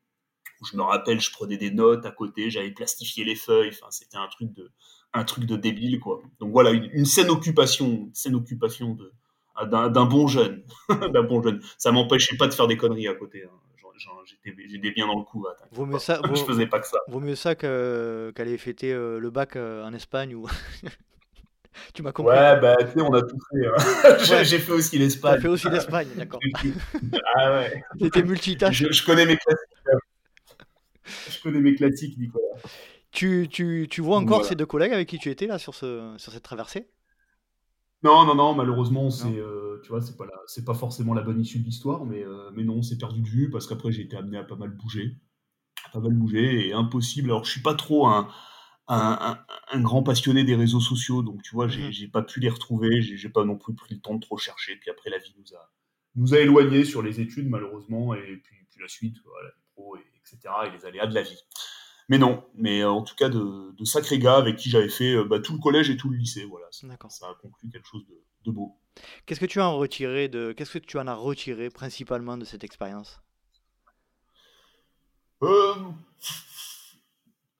Je 0.71 0.77
me 0.77 0.83
rappelle, 0.83 1.19
je 1.19 1.31
prenais 1.31 1.57
des 1.57 1.71
notes 1.71 2.05
à 2.05 2.11
côté, 2.11 2.49
j'avais 2.49 2.71
plastifié 2.71 3.25
les 3.25 3.35
feuilles. 3.35 3.69
Enfin, 3.69 3.91
c'était 3.91 4.17
un 4.17 4.27
truc 4.27 4.53
de, 4.53 4.71
un 5.13 5.25
truc 5.25 5.45
de 5.45 5.57
débile, 5.57 5.99
quoi. 5.99 6.21
Donc 6.39 6.51
voilà, 6.51 6.71
une, 6.71 6.89
une 6.93 7.05
saine 7.05 7.29
occupation, 7.29 7.87
une 7.87 8.15
saine 8.15 8.35
occupation 8.35 8.93
de, 8.93 9.11
d'un, 9.65 10.05
bon 10.05 10.27
jeune, 10.27 10.63
d'un 10.89 11.23
bon 11.23 11.41
jeune. 11.41 11.61
Ça 11.77 11.91
m'empêchait 11.91 12.37
pas 12.37 12.47
de 12.47 12.53
faire 12.53 12.67
des 12.67 12.77
conneries 12.77 13.07
à 13.07 13.15
côté. 13.15 13.43
Hein. 13.43 13.49
J'étais 14.43 14.91
bien 14.91 15.07
dans 15.07 15.19
le 15.19 15.23
coup. 15.23 15.45
vaut 15.71 15.85
mieux 15.85 15.99
ça, 15.99 16.19
je 16.33 16.43
faisais 16.43 16.67
pas 16.67 16.79
que 16.79 16.87
ça. 16.87 16.97
Vaut 17.07 17.19
mieux 17.19 17.35
ça 17.35 17.55
qu'aller 17.55 18.57
fêter 18.57 18.91
euh, 18.91 19.19
le 19.19 19.29
bac 19.29 19.55
euh, 19.55 19.83
en 19.83 19.93
Espagne 19.93 20.35
ou. 20.35 20.47
tu 21.93 22.03
m'as 22.03 22.11
compris. 22.11 22.35
Ouais, 22.35 22.59
bah 22.59 22.75
tu 22.79 22.87
sais, 22.87 23.01
on 23.01 23.13
a 23.13 23.21
tout 23.21 23.37
fait. 23.51 23.67
Hein. 23.67 24.43
J'ai 24.43 24.59
fait 24.59 24.71
aussi 24.71 24.97
l'Espagne. 24.97 25.35
J'ai 25.35 25.41
fait 25.41 25.47
aussi 25.47 25.69
l'Espagne, 25.69 26.07
d'accord. 26.15 26.39
ah 27.35 27.51
ouais. 27.59 27.83
T'étais 27.99 28.23
multitâche. 28.23 28.75
Je, 28.75 28.91
je, 28.91 29.05
connais 29.05 29.25
mes 29.25 29.37
classiques. 29.37 29.69
Je 31.29 31.41
connais 31.41 31.59
mes 31.59 31.75
classiques, 31.75 32.17
Nicolas. 32.17 32.45
Tu, 33.11 33.47
tu, 33.49 33.87
tu 33.89 34.01
vois 34.01 34.17
encore 34.17 34.43
ces 34.43 34.55
deux 34.55 34.65
collègues 34.65 34.93
avec 34.93 35.07
qui 35.07 35.19
tu 35.19 35.29
étais 35.29 35.45
là 35.45 35.59
sur, 35.59 35.75
ce, 35.75 36.15
sur 36.17 36.33
cette 36.33 36.43
traversée? 36.43 36.87
Non, 38.03 38.25
non, 38.25 38.35
non, 38.35 38.53
malheureusement, 38.53 39.09
c'est, 39.09 39.37
euh, 39.37 39.79
tu 39.83 39.89
vois, 39.89 40.01
c'est 40.01 40.17
pas 40.17 40.25
c'est 40.47 40.65
pas 40.65 40.73
forcément 40.73 41.13
la 41.13 41.21
bonne 41.21 41.39
issue 41.39 41.59
de 41.59 41.65
l'histoire, 41.65 42.05
mais, 42.05 42.23
euh, 42.23 42.51
mais 42.53 42.63
non, 42.63 42.81
c'est 42.81 42.97
perdu 42.97 43.21
de 43.21 43.27
vue 43.27 43.49
parce 43.49 43.67
qu'après 43.67 43.91
j'ai 43.91 44.01
été 44.03 44.17
amené 44.17 44.37
à 44.37 44.43
pas 44.43 44.55
mal 44.55 44.71
bouger, 44.71 45.17
à 45.85 45.89
pas 45.89 45.99
mal 45.99 46.13
bouger 46.13 46.67
et 46.67 46.73
impossible. 46.73 47.29
Alors 47.29 47.45
je 47.45 47.51
suis 47.51 47.61
pas 47.61 47.75
trop 47.75 48.07
un, 48.07 48.27
un, 48.89 49.37
un, 49.71 49.81
grand 49.81 50.03
passionné 50.03 50.43
des 50.43 50.55
réseaux 50.55 50.81
sociaux, 50.81 51.23
donc 51.23 51.41
tu 51.43 51.55
vois, 51.55 51.67
j'ai, 51.67 51.87
mmh 51.87 51.91
j'ai 51.91 52.07
pas 52.09 52.23
pu 52.23 52.39
les 52.41 52.49
retrouver, 52.49 53.01
j'ai, 53.01 53.15
j'ai 53.17 53.29
pas 53.29 53.45
non 53.45 53.57
plus 53.57 53.73
pris 53.73 53.95
le 53.95 54.01
temps 54.01 54.15
de 54.15 54.19
trop 54.19 54.37
chercher. 54.37 54.75
Puis 54.75 54.89
après 54.89 55.09
la 55.09 55.17
vie 55.17 55.33
nous 55.37 55.55
a 55.55 55.71
nous 56.15 56.33
a 56.33 56.39
éloignés 56.39 56.83
sur 56.85 57.01
les 57.01 57.21
études 57.21 57.49
malheureusement 57.49 58.13
et 58.13 58.37
puis, 58.43 58.57
puis 58.69 58.81
la 58.81 58.87
suite, 58.87 59.17
voilà, 59.25 59.47
la 59.47 59.53
pro 59.73 59.95
et, 59.95 60.03
etc. 60.19 60.53
et 60.67 60.71
les 60.71 60.85
aléas 60.85 61.07
de 61.07 61.15
la 61.15 61.23
vie. 61.23 61.39
Mais 62.09 62.17
non, 62.17 62.43
mais 62.55 62.83
en 62.83 63.01
tout 63.01 63.15
cas 63.15 63.29
de, 63.29 63.73
sacrés 63.85 64.19
gars 64.19 64.35
avec 64.35 64.57
qui 64.57 64.69
j'avais 64.69 64.89
fait 64.89 65.23
bah, 65.23 65.39
tout 65.39 65.53
le 65.53 65.59
collège 65.59 65.89
et 65.89 65.97
tout 65.97 66.09
le 66.09 66.17
lycée. 66.17 66.45
Voilà, 66.45 66.67
ça, 66.71 66.87
ça 67.09 67.27
a 67.27 67.35
conclu 67.41 67.69
quelque 67.69 67.87
chose 67.87 68.05
de, 68.45 68.51
beau. 68.51 68.77
Qu'est-ce 69.25 69.39
que 69.39 69.45
tu 69.45 69.61
en 69.61 69.77
retiré 69.77 70.27
de, 70.27 70.51
qu'est-ce 70.51 70.77
que 70.77 70.79
tu 70.79 70.97
en 70.97 71.07
as 71.07 71.15
retiré 71.15 71.69
principalement 71.69 72.37
de 72.37 72.45
cette 72.45 72.63
expérience? 72.63 73.21
Euh, 75.41 75.73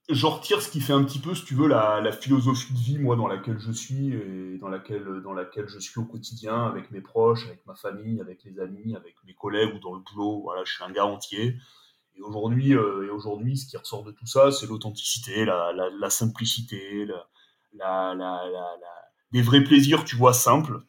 je 0.09 0.25
retire 0.25 0.61
ce 0.61 0.69
qui 0.69 0.81
fait 0.81 0.93
un 0.93 1.03
petit 1.03 1.19
peu, 1.19 1.33
si 1.33 1.45
tu 1.45 1.55
veux, 1.55 1.67
la, 1.67 2.11
philosophie 2.11 2.73
de 2.73 2.79
vie, 2.79 2.99
moi, 2.99 3.15
dans 3.15 3.27
laquelle 3.27 3.59
je 3.59 3.71
suis 3.71 4.13
et 4.13 4.57
dans 4.57 4.67
laquelle, 4.67 5.21
dans 5.23 5.33
laquelle 5.33 5.67
je 5.67 5.79
suis 5.79 5.99
au 5.99 6.05
quotidien, 6.05 6.65
avec 6.65 6.91
mes 6.91 7.01
proches, 7.01 7.45
avec 7.45 7.65
ma 7.65 7.75
famille, 7.75 8.19
avec 8.19 8.43
les 8.43 8.59
amis, 8.59 8.95
avec 8.95 9.15
mes 9.25 9.33
collègues 9.33 9.73
ou 9.75 9.79
dans 9.79 9.93
le 9.93 10.01
boulot. 10.01 10.41
Voilà, 10.41 10.63
je 10.65 10.73
suis 10.73 10.83
un 10.83 10.91
gars 10.91 11.05
entier. 11.05 11.55
Et 12.15 12.21
aujourd'hui, 12.21 12.75
euh, 12.75 13.07
et 13.07 13.09
aujourd'hui, 13.09 13.57
ce 13.57 13.67
qui 13.67 13.77
ressort 13.77 14.03
de 14.03 14.11
tout 14.11 14.25
ça, 14.25 14.51
c'est 14.51 14.67
l'authenticité, 14.67 15.45
la, 15.45 15.71
la, 15.73 16.09
simplicité, 16.09 17.07
la, 17.73 18.15
des 19.31 19.41
vrais 19.41 19.63
plaisirs, 19.63 20.03
tu 20.05 20.15
vois, 20.15 20.33
simples. 20.33 20.81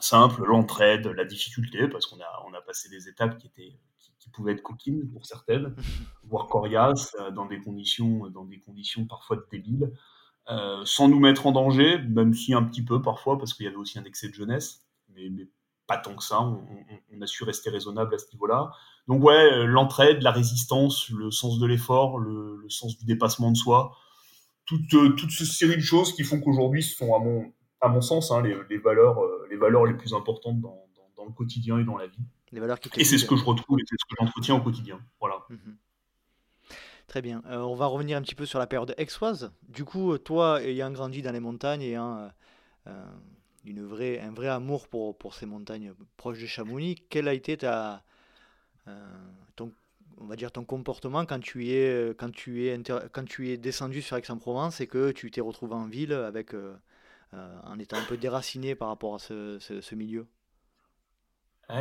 Simple, 0.00 0.42
l'entraide, 0.44 1.06
la 1.06 1.24
difficulté, 1.24 1.86
parce 1.86 2.06
qu'on 2.06 2.20
a, 2.20 2.44
on 2.48 2.52
a 2.54 2.60
passé 2.60 2.88
des 2.88 3.08
étapes 3.08 3.38
qui 3.38 3.46
étaient 3.46 3.78
qui 4.24 4.30
pouvaient 4.30 4.52
être 4.52 4.62
coquines 4.62 5.06
pour 5.10 5.26
certaines, 5.26 5.74
voire 6.24 6.46
coriaces, 6.46 7.14
euh, 7.20 7.30
dans 7.30 7.44
des 7.44 7.60
conditions, 7.60 8.30
dans 8.30 8.44
des 8.44 8.58
conditions 8.58 9.04
parfois 9.04 9.36
débiles, 9.52 9.92
euh, 10.48 10.82
sans 10.86 11.08
nous 11.08 11.20
mettre 11.20 11.46
en 11.46 11.52
danger, 11.52 11.98
même 11.98 12.32
si 12.32 12.54
un 12.54 12.62
petit 12.62 12.82
peu 12.82 13.02
parfois, 13.02 13.38
parce 13.38 13.52
qu'il 13.52 13.66
y 13.66 13.68
avait 13.68 13.76
aussi 13.76 13.98
un 13.98 14.04
excès 14.04 14.28
de 14.28 14.34
jeunesse, 14.34 14.86
mais, 15.14 15.30
pas 15.86 15.98
tant 15.98 16.14
que 16.14 16.22
ça, 16.22 16.40
on, 16.40 17.20
a 17.20 17.26
su 17.26 17.44
rester 17.44 17.70
raisonnable 17.70 18.14
à 18.14 18.18
ce 18.18 18.26
niveau-là. 18.32 18.72
Donc 19.06 19.22
ouais, 19.22 19.34
euh, 19.34 19.66
l'entraide, 19.66 20.22
la 20.22 20.30
résistance, 20.30 21.10
le 21.10 21.30
sens 21.30 21.58
de 21.58 21.66
l'effort, 21.66 22.18
le, 22.18 22.64
sens 22.68 22.96
du 22.98 23.04
dépassement 23.04 23.50
de 23.50 23.56
soi, 23.56 23.96
toute, 24.64 24.88
toute 24.88 25.30
cette 25.30 25.46
série 25.46 25.76
de 25.76 25.82
choses 25.82 26.14
qui 26.14 26.24
font 26.24 26.40
qu'aujourd'hui 26.40 26.82
ce 26.82 26.96
sont 26.96 27.14
à 27.14 27.18
mon, 27.18 27.52
à 27.80 27.88
mon 27.88 28.00
sens 28.00 28.30
hein, 28.32 28.42
les, 28.42 28.78
valeurs, 28.78 29.20
les 29.50 29.56
valeurs 29.56 29.84
les 29.84 29.94
plus 29.94 30.14
importantes 30.14 30.60
dans, 30.60 30.86
dans 31.16 31.26
le 31.26 31.32
quotidien 31.32 31.78
et 31.78 31.84
dans 31.84 31.98
la 31.98 32.06
vie 32.06 32.24
et 32.96 33.04
c'est 33.04 33.18
ce 33.18 33.26
que 33.26 33.36
je 33.36 33.44
retrouve 33.44 33.78
et 33.80 33.82
c'est 33.88 33.96
ce 33.98 34.04
que 34.04 34.14
j'entretiens 34.20 34.54
au 34.54 34.60
quotidien. 34.60 35.00
Voilà. 35.20 35.44
Mhm. 35.48 35.76
Très 37.06 37.20
bien. 37.20 37.42
Euh, 37.46 37.58
on 37.58 37.74
va 37.74 37.86
revenir 37.86 38.16
un 38.16 38.22
petit 38.22 38.34
peu 38.34 38.46
sur 38.46 38.58
la 38.58 38.66
période 38.66 38.94
exoise. 38.96 39.52
Du 39.68 39.84
coup, 39.84 40.16
toi, 40.18 40.62
ayant 40.62 40.90
grandi 40.90 41.22
dans 41.22 41.32
les 41.32 41.40
montagnes, 41.40 41.84
euh, 41.84 42.28
euh, 43.66 43.70
une 43.70 43.84
vraie, 43.84 44.20
un 44.20 44.32
vrai 44.32 44.48
amour 44.48 44.88
pour, 44.88 45.16
pour 45.16 45.34
ces 45.34 45.46
montagnes 45.46 45.92
proches 46.16 46.40
de 46.40 46.46
Chamonix, 46.46 46.96
quel 47.10 47.28
a 47.28 47.34
été 47.34 47.56
ta, 47.56 48.04
ton, 49.56 49.72
on 50.18 50.26
va 50.26 50.36
dire 50.36 50.52
ton 50.52 50.64
comportement 50.64 51.24
quand 51.24 51.40
tu 51.40 51.70
es, 51.70 52.14
quand 52.18 52.30
tu 52.30 52.66
es, 52.66 52.80
quand 53.12 53.24
tu 53.24 53.50
es 53.50 53.56
descendu 53.56 54.02
sur 54.02 54.16
Aix-en-Provence 54.16 54.80
et 54.80 54.86
que 54.86 55.10
tu 55.12 55.30
t'es 55.30 55.40
retrouvé 55.40 55.74
en 55.74 55.86
ville 55.86 56.12
avec, 56.12 56.54
en 57.32 57.78
étant 57.78 57.96
un 57.96 58.04
peu 58.04 58.16
déraciné 58.16 58.74
par 58.74 58.88
rapport 58.88 59.14
à 59.14 59.18
ce, 59.18 59.94
milieu? 59.94 60.26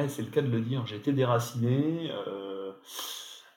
C'est 0.08 0.22
le 0.22 0.30
cas 0.30 0.42
de 0.42 0.48
le 0.50 0.62
dire. 0.62 0.86
Été 0.94 1.12
déraciné. 1.12 2.10
Euh, 2.12 2.72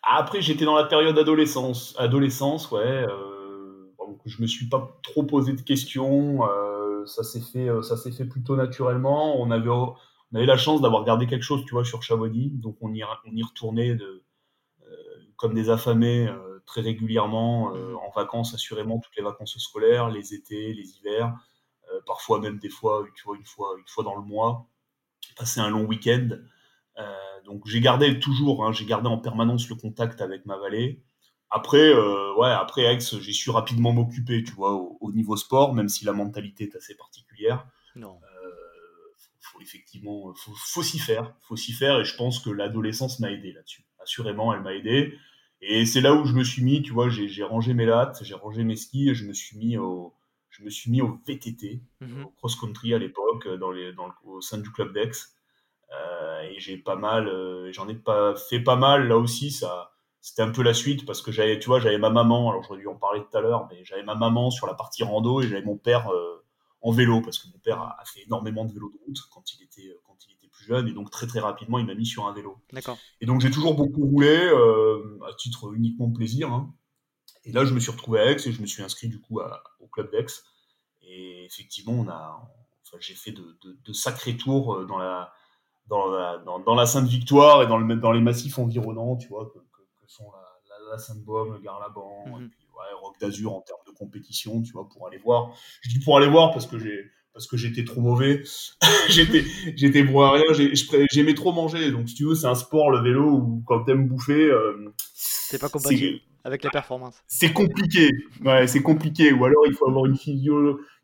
après, 0.02 0.40
j'étais 0.40 0.64
dans 0.64 0.76
la 0.76 0.85
période 0.85 1.18
adolescence. 1.18 1.95
Adolescence, 1.99 2.71
ouais. 2.71 2.80
Euh... 2.80 3.92
je 4.25 4.40
me 4.40 4.47
suis 4.47 4.66
pas 4.66 4.99
trop 5.02 5.25
posé 5.25 5.52
de 5.52 5.61
questions. 5.61 6.45
Euh, 7.07 7.09
ça 7.09 7.25
s'est 7.25 7.41
fait, 7.41 7.69
euh, 7.69 7.83
ça 7.83 7.97
s'est 7.97 8.13
fait 8.13 8.25
plutôt 8.25 8.57
naturellement. 8.57 9.41
On 9.41 9.51
avait, 9.51 9.71
on 9.71 9.95
avait 10.35 10.47
la 10.47 10.57
chance 10.57 10.81
d'avoir 10.81 11.05
gardé 11.05 11.27
quelque 11.27 11.43
chose, 11.43 11.65
tu 11.65 11.73
vois, 11.73 11.85
sur 11.85 12.03
Chamonix. 12.03 12.51
Donc 12.51 12.77
on 12.81 12.93
y, 12.93 13.03
retournait 13.03 13.95
de, 13.95 14.25
comme 15.37 15.55
des 15.55 15.71
affamés 15.71 16.29
très 16.66 16.81
régulièrement 16.81 17.66
en 17.66 18.11
vacances, 18.14 18.55
assurément 18.55 18.99
toutes 18.99 19.16
les 19.16 19.23
vacances 19.23 19.59
scolaires, 19.59 20.11
les 20.11 20.35
étés, 20.35 20.73
les 20.73 20.99
hivers, 20.99 21.33
parfois 22.07 22.40
même 22.40 22.59
des 22.59 22.71
fois, 22.71 23.05
tu 23.14 23.25
vois, 23.25 23.37
une 23.37 23.45
fois, 23.45 23.77
une 23.79 23.87
fois 23.87 24.03
dans 24.03 24.16
le 24.16 24.23
mois 24.23 24.66
passer 25.37 25.61
un 25.61 25.71
long 25.71 25.85
week-end. 25.85 26.31
Euh, 26.99 27.42
donc 27.45 27.66
j'ai 27.66 27.81
gardé 27.81 28.19
toujours, 28.19 28.64
hein, 28.64 28.73
j'ai 28.73 28.87
gardé 28.87 29.09
en 29.09 29.19
permanence 29.19 29.69
le 29.69 29.77
contact 29.77 30.21
avec 30.21 30.47
ma 30.47 30.57
vallée. 30.57 31.03
Après, 31.50 31.92
euh, 31.92 32.35
ouais, 32.35 32.50
après 32.50 32.82
Aix, 32.82 32.98
j'ai 32.98 33.32
su 33.32 33.50
rapidement 33.50 33.92
m'occuper, 33.92 34.42
tu 34.42 34.52
vois, 34.52 34.74
au, 34.74 35.12
niveau 35.12 35.37
sport, 35.37 35.74
même 35.74 35.88
si 35.88 36.04
la 36.04 36.12
mentalité 36.12 36.64
est 36.64 36.76
assez 36.76 36.94
particulière. 36.96 37.66
Non. 37.94 38.18
Euh, 38.22 38.50
faut, 39.40 39.61
effectivement, 39.61 40.35
faut, 40.35 40.52
faut 40.56 40.82
s'y 40.82 40.98
faire, 40.98 41.35
faut 41.40 41.56
s'y 41.56 41.72
faire, 41.72 42.00
et 42.00 42.04
je 42.04 42.16
pense 42.16 42.40
que 42.40 42.50
l'adolescence 42.50 43.20
m'a 43.20 43.30
aidé 43.30 43.52
là-dessus. 43.52 43.87
Assurément, 44.02 44.52
elle 44.52 44.61
m'a 44.61 44.74
aidé. 44.74 45.16
Et 45.61 45.87
c'est 45.87 46.00
là 46.00 46.14
où 46.14 46.24
je 46.26 46.35
me 46.35 46.44
suis 46.44 46.62
mis, 46.62 46.82
tu 46.82 46.92
vois, 46.92 47.09
j'ai 47.09 47.42
rangé 47.44 47.74
mes 47.74 47.87
lattes, 47.87 48.22
j'ai 48.22 48.35
rangé 48.35 48.64
mes 48.64 48.76
skis, 48.76 49.11
et 49.11 49.14
je 49.14 49.24
me 49.24 49.32
suis 49.32 49.56
mis 49.56 49.78
au, 49.78 50.14
je 50.50 50.64
me 50.64 50.70
suis 50.70 50.90
mis 50.90 51.02
au 51.02 51.18
VTT, 51.26 51.80
mhm. 52.00 52.24
au 52.24 52.30
cross-country 52.30 52.94
à 52.94 52.98
l'époque, 52.98 53.48
dans 53.59 53.70
les, 53.70 53.92
dans 53.92 54.06
le, 54.06 54.12
au 54.24 54.40
sein 54.40 54.59
du 54.59 54.70
club 54.70 54.92
d'Aix. 54.92 55.12
Euh, 55.92 56.42
et 56.42 56.59
j'ai 56.59 56.76
pas 56.76 56.96
mal, 56.96 57.28
euh, 57.28 57.70
j'en 57.72 57.88
ai 57.88 57.94
pas 57.94 58.35
fait 58.35 58.61
pas 58.61 58.76
mal 58.76 59.09
là 59.09 59.16
aussi. 59.16 59.50
Ça, 59.50 59.92
c'était 60.27 60.43
un 60.43 60.51
peu 60.51 60.62
la 60.62 60.75
suite 60.75 61.07
parce 61.07 61.23
que 61.23 61.31
j'avais, 61.31 61.59
tu 61.61 61.67
vois, 61.67 61.79
j'avais 61.79 61.99
ma 61.99 62.11
maman. 62.11 62.51
Alors 62.51 62.65
j'aurais 62.65 62.81
dû 62.81 62.89
en 62.89 62.97
parler 62.97 63.21
tout 63.21 63.37
à 63.37 63.41
l'heure, 63.41 63.69
mais 63.71 63.85
j'avais 63.85 64.03
ma 64.03 64.17
maman 64.17 64.51
sur 64.51 64.67
la 64.67 64.75
partie 64.75 65.05
rando 65.05 65.41
et 65.41 65.47
j'avais 65.47 65.62
mon 65.62 65.77
père 65.77 66.12
euh, 66.12 66.45
en 66.81 66.91
vélo 66.91 67.21
parce 67.21 67.39
que 67.39 67.47
mon 67.49 67.59
père 67.59 67.81
a, 67.81 68.03
fait 68.05 68.23
énormément 68.23 68.65
de 68.65 68.73
vélo 68.73 68.91
de 68.91 68.99
route 69.07 69.19
quand 69.33 69.45
il 69.55 69.62
était 69.62 69.97
quand 70.05 70.17
il 70.27 70.33
était 70.35 70.49
plus 70.49 70.65
jeune 70.65 70.89
et 70.89 70.93
donc 70.93 71.11
très 71.11 71.29
très 71.29 71.39
rapidement 71.39 71.79
il 71.79 71.87
m'a 71.87 71.95
mis 71.95 72.07
sur 72.07 72.27
un 72.27 72.33
vélo. 72.33 72.59
D'accord. 72.73 72.99
Et 73.21 73.27
donc 73.27 73.41
j'ai 73.41 73.53
toujours 73.53 73.75
beaucoup 73.75 74.05
roulé 74.05 74.49
à 75.29 75.35
titre 75.39 75.73
uniquement 75.75 76.09
de 76.09 76.17
plaisir. 76.17 76.53
Hein. 76.53 76.75
Et 77.47 77.53
là, 77.53 77.65
je 77.65 77.73
me 77.73 77.79
suis 77.79 77.93
retrouvé 77.93 78.19
à 78.19 78.31
Aix 78.33 78.37
et 78.45 78.53
je 78.53 78.61
me 78.61 78.67
suis 78.67 78.83
inscrit 78.83 79.09
du 79.09 79.21
coup 79.21 79.41
au 79.79 79.87
club 79.87 80.11
d'Aix. 80.11 80.27
Et 81.03 81.45
effectivement, 81.45 81.93
on 81.93 82.09
a, 82.09 82.43
enfin, 82.85 82.97
j'ai 82.99 83.15
fait 83.15 83.31
de, 83.31 83.57
de, 83.62 83.93
sacrés 83.93 84.37
tours 84.37 84.75
euh, 84.75 84.87
dans 84.87 84.99
la, 84.99 85.33
dans 85.87 86.09
la, 86.09 86.39
dans, 86.39 86.75
la 86.75 86.87
Sainte-Victoire 86.87 87.62
et 87.62 87.69
dans, 87.69 87.79
le, 87.79 87.95
dans 87.95 88.11
les 88.11 88.21
massifs 88.21 88.59
environnants, 88.59 89.17
tu 89.17 89.29
vois, 89.29 89.47
que, 89.47 89.59
sont 90.09 90.31
la, 90.31 90.92
la, 90.92 90.99
Sainte-Baume, 90.99 91.55
le 91.55 91.61
Garlaban, 91.61 92.25
mhm. 92.27 92.45
et 92.45 92.49
puis 92.49 92.66
ouais, 92.77 93.01
Rock 93.01 93.16
d'Azur 93.21 93.55
en 93.55 93.61
termes 93.61 93.81
de 93.87 93.92
compétition, 93.92 94.62
tu 94.62 94.73
vois, 94.73 94.88
pour 94.88 95.07
aller 95.07 95.19
voir. 95.19 95.55
Je 95.83 95.90
dis 95.90 96.01
pour 96.01 96.16
aller 96.16 96.29
voir 96.29 96.53
parce 96.53 96.66
que 96.66 96.79
j'ai 96.79 97.11
parce 97.33 97.47
que 97.47 97.59
j'étais 97.59 97.85
trop 97.85 98.01
mauvais, 98.01 98.42
j'étais 99.11 99.45
j'étais 99.77 100.03
bon 100.03 100.23
à 100.23 100.33
rien, 100.33 100.45
j'aimais 101.12 101.35
trop 101.35 101.53
manger. 101.53 101.90
Donc 101.90 102.09
si 102.09 102.14
tu 102.14 102.25
veux, 102.25 102.35
c'est 102.35 102.47
un 102.47 102.55
sport 102.55 102.90
le 102.90 103.03
vélo 103.03 103.31
où 103.31 103.62
quand 103.66 103.85
t'aimes 103.85 104.09
bouffer, 104.09 104.47
euh, 104.47 104.95
c'est 105.14 105.61
pas 105.61 105.69
compatible 105.69 106.21
avec 106.47 106.62
la 106.62 106.71
performance. 106.71 107.23
C'est 107.27 107.53
compliqué, 107.53 108.09
ouais, 108.45 108.69
c'est 108.69 108.81
compliqué. 108.81 109.33
Ou 109.33 109.45
alors 109.45 109.66
il 109.66 109.75
faut 109.75 109.88
avoir 109.88 110.07
une 110.07 110.16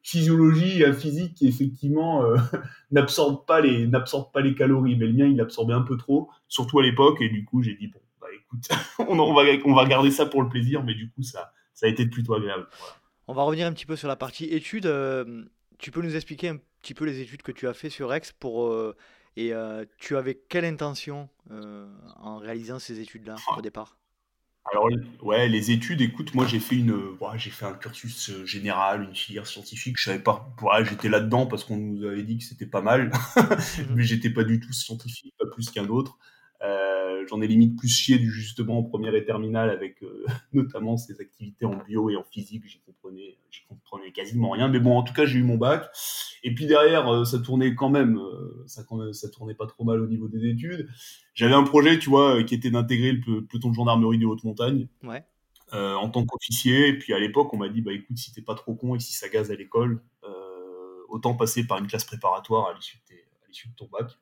physiologie, 0.02 0.84
un 0.84 0.92
physique 0.92 1.34
qui 1.34 1.48
effectivement 1.48 2.24
euh, 2.24 2.36
n'absorbe 2.92 3.44
pas 3.44 3.60
les 3.60 3.88
n'absorbe 3.88 4.32
pas 4.32 4.40
les 4.40 4.54
calories. 4.54 4.96
Mais 4.96 5.06
le 5.06 5.12
mien, 5.12 5.26
il 5.26 5.40
absorbait 5.40 5.74
un 5.74 5.82
peu 5.82 5.96
trop, 5.96 6.30
surtout 6.46 6.78
à 6.78 6.82
l'époque. 6.84 7.20
Et 7.20 7.28
du 7.28 7.44
coup, 7.44 7.60
j'ai 7.60 7.74
dit 7.74 7.88
bon, 7.88 8.00
écoute, 8.52 8.68
on, 8.98 9.34
va 9.34 9.42
on 9.64 9.74
va 9.74 9.86
garder 9.86 10.10
ça 10.10 10.26
pour 10.26 10.42
le 10.42 10.48
plaisir. 10.48 10.82
Mais 10.82 10.94
du 10.94 11.10
coup, 11.10 11.22
ça 11.22 11.52
ça 11.74 11.86
a 11.86 11.88
été 11.88 12.06
plutôt 12.06 12.34
agréable. 12.34 12.66
On 13.28 13.34
va 13.34 13.42
revenir 13.42 13.66
un 13.66 13.72
petit 13.72 13.86
peu 13.86 13.96
sur 13.96 14.08
la 14.08 14.16
partie 14.16 14.44
études. 14.44 14.86
Euh, 14.86 15.44
tu 15.78 15.90
peux 15.90 16.02
nous 16.02 16.14
expliquer 16.14 16.48
un 16.48 16.58
petit 16.80 16.94
peu 16.94 17.04
les 17.04 17.20
études 17.20 17.42
que 17.42 17.52
tu 17.52 17.66
as 17.66 17.74
fait 17.74 17.90
sur 17.90 18.08
Rex 18.08 18.32
pour 18.32 18.66
euh, 18.66 18.96
et 19.36 19.52
tu 19.98 20.16
avais 20.16 20.34
quelle 20.34 20.66
intention 20.66 21.28
en 21.50 22.36
réalisant 22.36 22.78
ces 22.78 23.00
études-là 23.00 23.36
au 23.56 23.62
départ? 23.62 23.96
Alors, 24.70 24.88
ouais, 25.22 25.48
les 25.48 25.72
études, 25.72 26.00
écoute, 26.00 26.34
moi 26.34 26.46
j'ai 26.46 26.60
fait 26.60 26.76
une, 26.76 26.96
j'ai 27.36 27.50
fait 27.50 27.64
un 27.64 27.72
cursus 27.72 28.30
euh, 28.30 28.46
général, 28.46 29.02
une 29.02 29.14
filière 29.14 29.46
scientifique. 29.46 29.96
Je 29.98 30.04
savais 30.04 30.22
pas, 30.22 30.54
ouais, 30.62 30.84
j'étais 30.84 31.08
là-dedans 31.08 31.46
parce 31.46 31.64
qu'on 31.64 31.76
nous 31.76 32.06
avait 32.06 32.22
dit 32.22 32.38
que 32.38 32.44
c'était 32.44 32.66
pas 32.66 32.80
mal, 32.80 33.10
mais 33.90 34.04
j'étais 34.04 34.30
pas 34.30 34.44
du 34.44 34.60
tout 34.60 34.72
scientifique, 34.72 35.34
pas 35.38 35.46
plus 35.52 35.70
qu'un 35.70 35.88
autre. 35.88 36.16
Euh, 36.62 37.24
j'en 37.28 37.40
ai 37.40 37.48
limite 37.48 37.76
plus 37.76 37.88
chié 37.88 38.18
du 38.18 38.30
justement 38.30 38.78
en 38.78 38.82
première 38.84 39.14
et 39.16 39.24
terminale 39.24 39.68
avec 39.70 40.00
euh, 40.02 40.24
notamment 40.52 40.96
ces 40.96 41.20
activités 41.20 41.64
en 41.64 41.76
bio 41.76 42.08
et 42.08 42.16
en 42.16 42.22
physique. 42.22 42.64
J'y 42.66 42.80
comprenais, 42.80 43.36
j'y 43.50 43.64
comprenais 43.66 44.12
quasiment 44.12 44.50
rien. 44.50 44.68
Mais 44.68 44.78
bon, 44.78 44.96
en 44.96 45.02
tout 45.02 45.12
cas, 45.12 45.26
j'ai 45.26 45.38
eu 45.38 45.42
mon 45.42 45.56
bac. 45.56 45.90
Et 46.44 46.54
puis 46.54 46.66
derrière, 46.66 47.08
euh, 47.12 47.24
ça 47.24 47.40
tournait 47.40 47.74
quand 47.74 47.90
même, 47.90 48.20
ça, 48.66 48.82
ça 49.12 49.28
tournait 49.30 49.54
pas 49.54 49.66
trop 49.66 49.84
mal 49.84 50.00
au 50.00 50.06
niveau 50.06 50.28
des 50.28 50.48
études. 50.48 50.88
J'avais 51.34 51.54
un 51.54 51.64
projet, 51.64 51.98
tu 51.98 52.10
vois, 52.10 52.42
qui 52.44 52.54
était 52.54 52.70
d'intégrer 52.70 53.12
le 53.12 53.44
peloton 53.44 53.70
de 53.70 53.74
gendarmerie 53.74 54.18
de 54.18 54.26
haute 54.26 54.44
montagne. 54.44 54.88
Ouais. 55.02 55.24
en 55.72 56.08
tant 56.10 56.24
qu'officier, 56.24 56.88
et 56.88 56.98
puis 56.98 57.14
à 57.14 57.18
l'époque, 57.18 57.52
on 57.54 57.56
m'a 57.56 57.68
dit, 57.68 57.80
bah 57.80 57.92
écoute, 57.92 58.18
si 58.18 58.32
t'es 58.32 58.42
pas 58.42 58.54
trop 58.54 58.74
con 58.74 58.94
et 58.94 59.00
si 59.00 59.14
ça 59.14 59.28
gaze 59.28 59.50
à 59.50 59.54
l'école, 59.54 60.02
autant 61.08 61.34
passer 61.34 61.66
par 61.66 61.78
une 61.78 61.86
classe 61.86 62.04
préparatoire 62.04 62.68
à 62.68 62.74
l'issue 62.74 62.98
de, 63.10 63.14
de 63.14 63.76
ton 63.76 63.86
bac. 63.86 64.12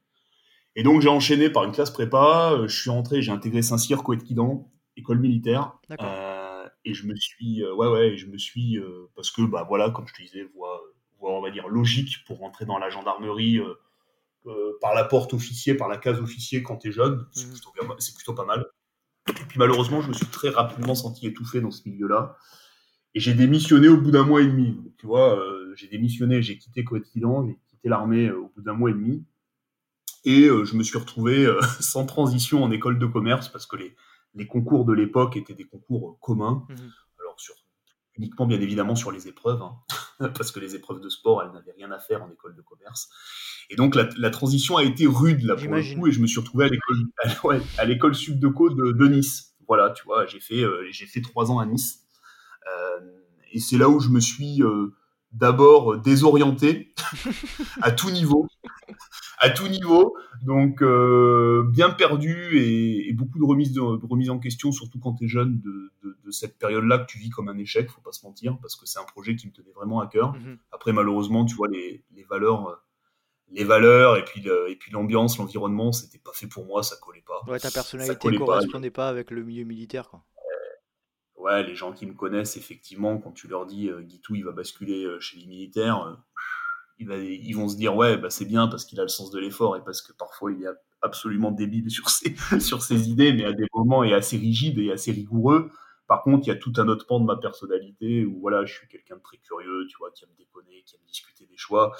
Et 0.76 0.82
donc 0.82 1.00
j'ai 1.00 1.08
enchaîné 1.08 1.50
par 1.50 1.64
une 1.64 1.72
classe 1.72 1.90
prépa, 1.90 2.52
euh, 2.52 2.68
je 2.68 2.80
suis 2.80 2.90
rentré, 2.90 3.22
j'ai 3.22 3.32
intégré 3.32 3.62
Saint-Cyr, 3.62 4.02
Coët-Quidan, 4.02 4.70
école 4.96 5.18
militaire. 5.18 5.78
Euh, 6.00 6.68
et 6.84 6.94
je 6.94 7.06
me 7.06 7.14
suis, 7.16 7.62
euh, 7.62 7.74
ouais, 7.74 7.88
ouais, 7.88 8.16
je 8.16 8.26
me 8.26 8.38
suis, 8.38 8.78
parce 9.16 9.30
que, 9.30 9.42
bah 9.42 9.64
voilà, 9.68 9.90
comme 9.90 10.06
je 10.06 10.14
te 10.14 10.22
disais, 10.22 10.44
voie, 10.54 10.80
on 11.20 11.42
va 11.42 11.50
dire, 11.50 11.68
logique 11.68 12.24
pour 12.26 12.38
rentrer 12.38 12.64
dans 12.64 12.78
la 12.78 12.88
gendarmerie 12.90 13.60
par 14.80 14.94
la 14.94 15.04
porte 15.04 15.34
officier, 15.34 15.74
par 15.74 15.88
la 15.88 15.98
case 15.98 16.18
officier 16.20 16.62
quand 16.62 16.78
tu 16.78 16.88
es 16.88 16.92
jeune, 16.92 17.26
c'est 17.32 17.46
mmh. 17.46 17.50
plutôt, 17.50 17.72
plutôt, 18.16 18.34
pas 18.34 18.46
mal. 18.46 18.66
Et 19.28 19.44
puis 19.46 19.58
malheureusement, 19.58 20.00
je 20.00 20.08
me 20.08 20.12
suis 20.12 20.26
très 20.26 20.48
rapidement 20.48 20.94
senti 20.94 21.26
étouffé 21.26 21.60
dans 21.60 21.70
ce 21.70 21.88
milieu-là. 21.88 22.36
Et 23.14 23.20
j'ai 23.20 23.34
démissionné 23.34 23.88
au 23.88 23.96
bout 23.96 24.10
d'un 24.10 24.24
mois 24.24 24.40
et 24.40 24.46
demi. 24.46 24.78
tu 24.98 25.06
vois, 25.06 25.36
euh, 25.36 25.74
j'ai 25.74 25.88
démissionné, 25.88 26.42
j'ai 26.42 26.58
quitté 26.58 26.84
Coëtquidan, 26.84 27.46
j'ai 27.46 27.58
quitté 27.68 27.88
l'armée 27.88 28.28
euh, 28.28 28.38
au 28.38 28.52
bout 28.54 28.62
d'un 28.62 28.74
mois 28.74 28.90
et 28.90 28.94
demi. 28.94 29.24
Et 30.24 30.44
euh, 30.44 30.64
je 30.64 30.76
me 30.76 30.82
suis 30.82 30.98
retrouvé 30.98 31.46
sans 31.80 32.06
transition 32.06 32.62
en 32.62 32.70
école 32.70 32.98
de 32.98 33.06
commerce 33.06 33.48
parce 33.48 33.66
que 33.66 33.76
les, 33.76 33.94
les 34.34 34.46
concours 34.46 34.84
de 34.84 34.92
l'époque 34.92 35.36
étaient 35.36 35.54
des 35.54 35.66
concours 35.66 36.18
communs. 36.20 36.66
Mmh 36.68 36.74
Alors, 37.20 37.38
sur, 37.38 37.54
uniquement, 38.16 38.46
bien 38.46 38.60
évidemment, 38.60 38.96
sur 38.96 39.12
les 39.12 39.28
épreuves, 39.28 39.62
hein, 39.62 39.76
parce 40.36 40.52
que 40.52 40.60
les 40.60 40.74
épreuves 40.74 41.00
de 41.00 41.08
sport, 41.08 41.42
elles 41.42 41.52
n'avaient 41.52 41.74
rien 41.76 41.90
à 41.90 41.98
faire 41.98 42.22
en 42.22 42.30
école 42.30 42.54
de 42.56 42.62
commerce. 42.62 43.08
Et 43.70 43.76
donc, 43.76 43.94
la, 43.94 44.30
transition 44.30 44.76
a 44.76 44.84
été 44.84 45.06
rude, 45.06 45.42
là, 45.42 45.54
pour 45.54 45.72
le 45.72 45.94
coup, 45.94 46.08
et 46.08 46.12
je 46.12 46.20
me 46.20 46.26
suis 46.26 46.40
retrouvé 46.40 46.64
à 46.64 46.68
l'école, 46.68 47.62
à, 47.78 47.84
l'école 47.84 48.14
Subdeco 48.14 48.70
de, 48.70 48.92
de 48.92 49.06
Nice. 49.06 49.54
Voilà, 49.68 49.90
tu 49.90 50.02
vois, 50.04 50.26
j'ai 50.26 50.40
fait, 50.40 50.64
j'ai 50.90 51.06
fait 51.06 51.20
trois 51.20 51.52
ans 51.52 51.60
à 51.60 51.66
Nice. 51.66 52.00
Euh, 52.66 53.00
et 53.52 53.60
c'est 53.60 53.78
là 53.78 53.88
où 53.88 54.00
je 54.00 54.08
me 54.08 54.20
suis 54.20 54.62
euh, 54.62 54.94
d'abord 55.32 55.98
désorienté 55.98 56.94
à 57.82 57.90
tout 57.92 58.10
niveau, 58.10 58.48
à 59.40 59.50
tout 59.50 59.68
niveau, 59.68 60.16
donc 60.42 60.82
euh, 60.82 61.64
bien 61.68 61.90
perdu 61.90 62.58
et, 62.58 63.12
beaucoup 63.14 63.38
de 63.38 63.44
remises 63.44 63.72
de, 63.72 63.80
remise 63.80 64.30
en 64.30 64.38
question, 64.38 64.70
surtout 64.70 64.98
quand 64.98 65.14
tu 65.14 65.24
es 65.24 65.28
jeune 65.28 65.60
de, 65.60 65.90
cette 66.30 66.58
période-là 66.58 66.98
que 66.98 67.06
tu 67.06 67.18
vis 67.18 67.30
comme 67.30 67.48
un 67.48 67.58
échec, 67.58 67.90
faut 67.90 68.00
pas 68.00 68.12
se 68.12 68.24
mentir, 68.24 68.56
parce 68.62 68.76
que 68.76 68.86
c'est 68.86 69.00
un 69.00 69.04
projet 69.04 69.34
qui 69.34 69.48
me 69.48 69.52
tenait 69.52 69.72
vraiment 69.72 70.00
à 70.00 70.06
cœur. 70.06 70.32
Mhm. 70.34 70.58
Après, 70.70 70.92
malheureusement, 70.92 71.44
tu 71.44 71.56
vois 71.56 71.66
les, 71.66 72.04
valeurs. 72.28 72.84
Les 73.52 73.64
valeurs 73.64 74.16
et 74.16 74.24
puis 74.24 74.46
et 74.46 74.76
puis 74.76 74.92
l'ambiance, 74.92 75.38
l'environnement, 75.38 75.90
c'était 75.90 76.20
pas 76.20 76.30
fait 76.32 76.46
pour 76.46 76.66
moi, 76.66 76.84
ça 76.84 76.94
collait 77.02 77.24
pas. 77.26 77.42
Ouais, 77.50 77.58
ta 77.58 77.72
personnalité 77.72 78.30
ne 78.30 78.38
correspondait 78.38 78.92
pas 78.92 79.08
avec 79.08 79.32
le 79.32 79.42
milieu 79.42 79.64
militaire, 79.64 80.08
quoi 80.08 80.24
ouais, 81.40 81.62
les 81.64 81.74
gens 81.74 81.92
qui 81.92 82.06
me 82.06 82.14
connaissent, 82.14 82.56
effectivement, 82.56 83.18
quand 83.18 83.32
tu 83.32 83.48
leur 83.48 83.66
dis 83.66 83.88
euh, 83.88 84.02
Guitou, 84.02 84.36
il 84.36 84.44
va 84.44 84.52
basculer 84.52 85.04
euh, 85.04 85.18
chez 85.20 85.38
les 85.38 85.46
militaires, 85.46 86.02
euh, 86.02 86.14
ils 87.00 87.54
vont 87.54 87.68
se 87.68 87.76
dire 87.76 87.96
ouais, 87.96 88.16
bah, 88.16 88.30
c'est 88.30 88.44
bien 88.44 88.68
parce 88.68 88.84
qu'il 88.84 89.00
a 89.00 89.02
le 89.02 89.08
sens 89.08 89.30
de 89.30 89.38
l'effort 89.38 89.76
et 89.76 89.84
parce 89.84 90.02
que 90.02 90.12
parfois 90.12 90.52
il 90.52 90.62
est 90.62 90.68
absolument 91.02 91.50
débile 91.50 91.90
sur 91.90 92.10
ses, 92.10 92.34
sur 92.60 92.82
ses 92.82 93.08
idées, 93.08 93.32
mais 93.32 93.44
à 93.44 93.52
des 93.52 93.66
moments 93.74 94.04
est 94.04 94.12
assez 94.12 94.36
rigide 94.36 94.78
et 94.78 94.92
assez 94.92 95.12
rigoureux. 95.12 95.70
Par 96.06 96.22
contre, 96.22 96.46
il 96.46 96.48
y 96.48 96.52
a 96.52 96.56
tout 96.56 96.72
un 96.76 96.88
autre 96.88 97.06
pan 97.06 97.20
de 97.20 97.24
ma 97.24 97.36
personnalité 97.36 98.24
où 98.24 98.40
voilà, 98.40 98.64
je 98.64 98.74
suis 98.74 98.88
quelqu'un 98.88 99.16
de 99.16 99.22
très 99.22 99.38
curieux, 99.38 99.86
tu 99.88 99.96
vois, 99.98 100.10
qui 100.10 100.24
aime 100.24 100.30
déconner, 100.36 100.82
qui 100.84 100.96
aime 100.96 101.02
discuter 101.06 101.46
des 101.46 101.56
choix 101.56 101.92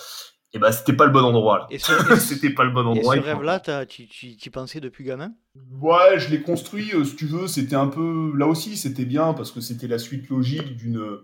et 0.53 0.59
bah 0.59 0.73
c'était 0.73 0.95
pas 0.95 1.07
le 1.07 1.13
bon 1.13 1.23
endroit. 1.23 1.69
c'était 2.19 2.51
pas 2.51 2.65
le 2.65 2.73
bon 2.73 2.85
endroit. 2.85 3.17
Et 3.17 3.21
ce 3.21 3.25
rêve-là, 3.25 3.87
tu, 3.87 4.09
tu, 4.09 4.51
pensais 4.51 4.81
depuis 4.81 5.05
gamin? 5.05 5.33
Ouais, 5.81 6.19
je 6.19 6.31
l'ai 6.31 6.43
construit, 6.43 6.93
euh, 6.93 7.05
si 7.05 7.17
tu 7.17 7.27
veux, 7.27 7.47
c'était 7.47 7.77
un 7.77 7.87
peu... 7.87 8.33
Là 8.37 8.47
aussi, 8.47 8.77
c'était 8.77 9.05
bien, 9.05 9.33
parce 9.33 9.53
que 9.53 9.61
c'était 9.61 9.87
la 9.87 9.99
suite 9.99 10.29
logique 10.29 10.77
d'une... 10.77 11.19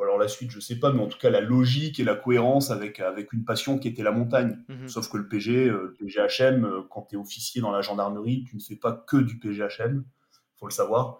Alors 0.00 0.18
la 0.18 0.28
suite, 0.28 0.50
je 0.50 0.60
sais 0.60 0.78
pas, 0.78 0.92
mais 0.92 1.00
en 1.02 1.08
tout 1.08 1.18
cas 1.18 1.30
la 1.30 1.40
logique 1.40 2.00
et 2.00 2.04
la 2.04 2.14
cohérence 2.14 2.70
avec, 2.70 3.00
avec 3.00 3.32
une 3.32 3.44
passion 3.44 3.78
qui 3.78 3.88
était 3.88 4.02
la 4.02 4.12
montagne. 4.12 4.58
Mhm. 4.68 4.88
Sauf 4.88 5.10
que 5.10 5.16
le 5.16 5.28
PG, 5.28 5.68
euh, 5.68 5.94
le 5.98 6.06
PGHM, 6.06 6.64
euh, 6.64 6.82
quand 6.88 7.02
tu 7.02 7.16
es 7.16 7.18
officier 7.18 7.60
dans 7.60 7.70
la 7.70 7.82
gendarmerie, 7.82 8.44
tu 8.44 8.56
ne 8.56 8.60
fais 8.60 8.76
pas 8.76 8.92
que 8.92 9.16
du 9.16 9.38
PGHM, 9.38 10.04
faut 10.56 10.66
le 10.66 10.72
savoir. 10.72 11.18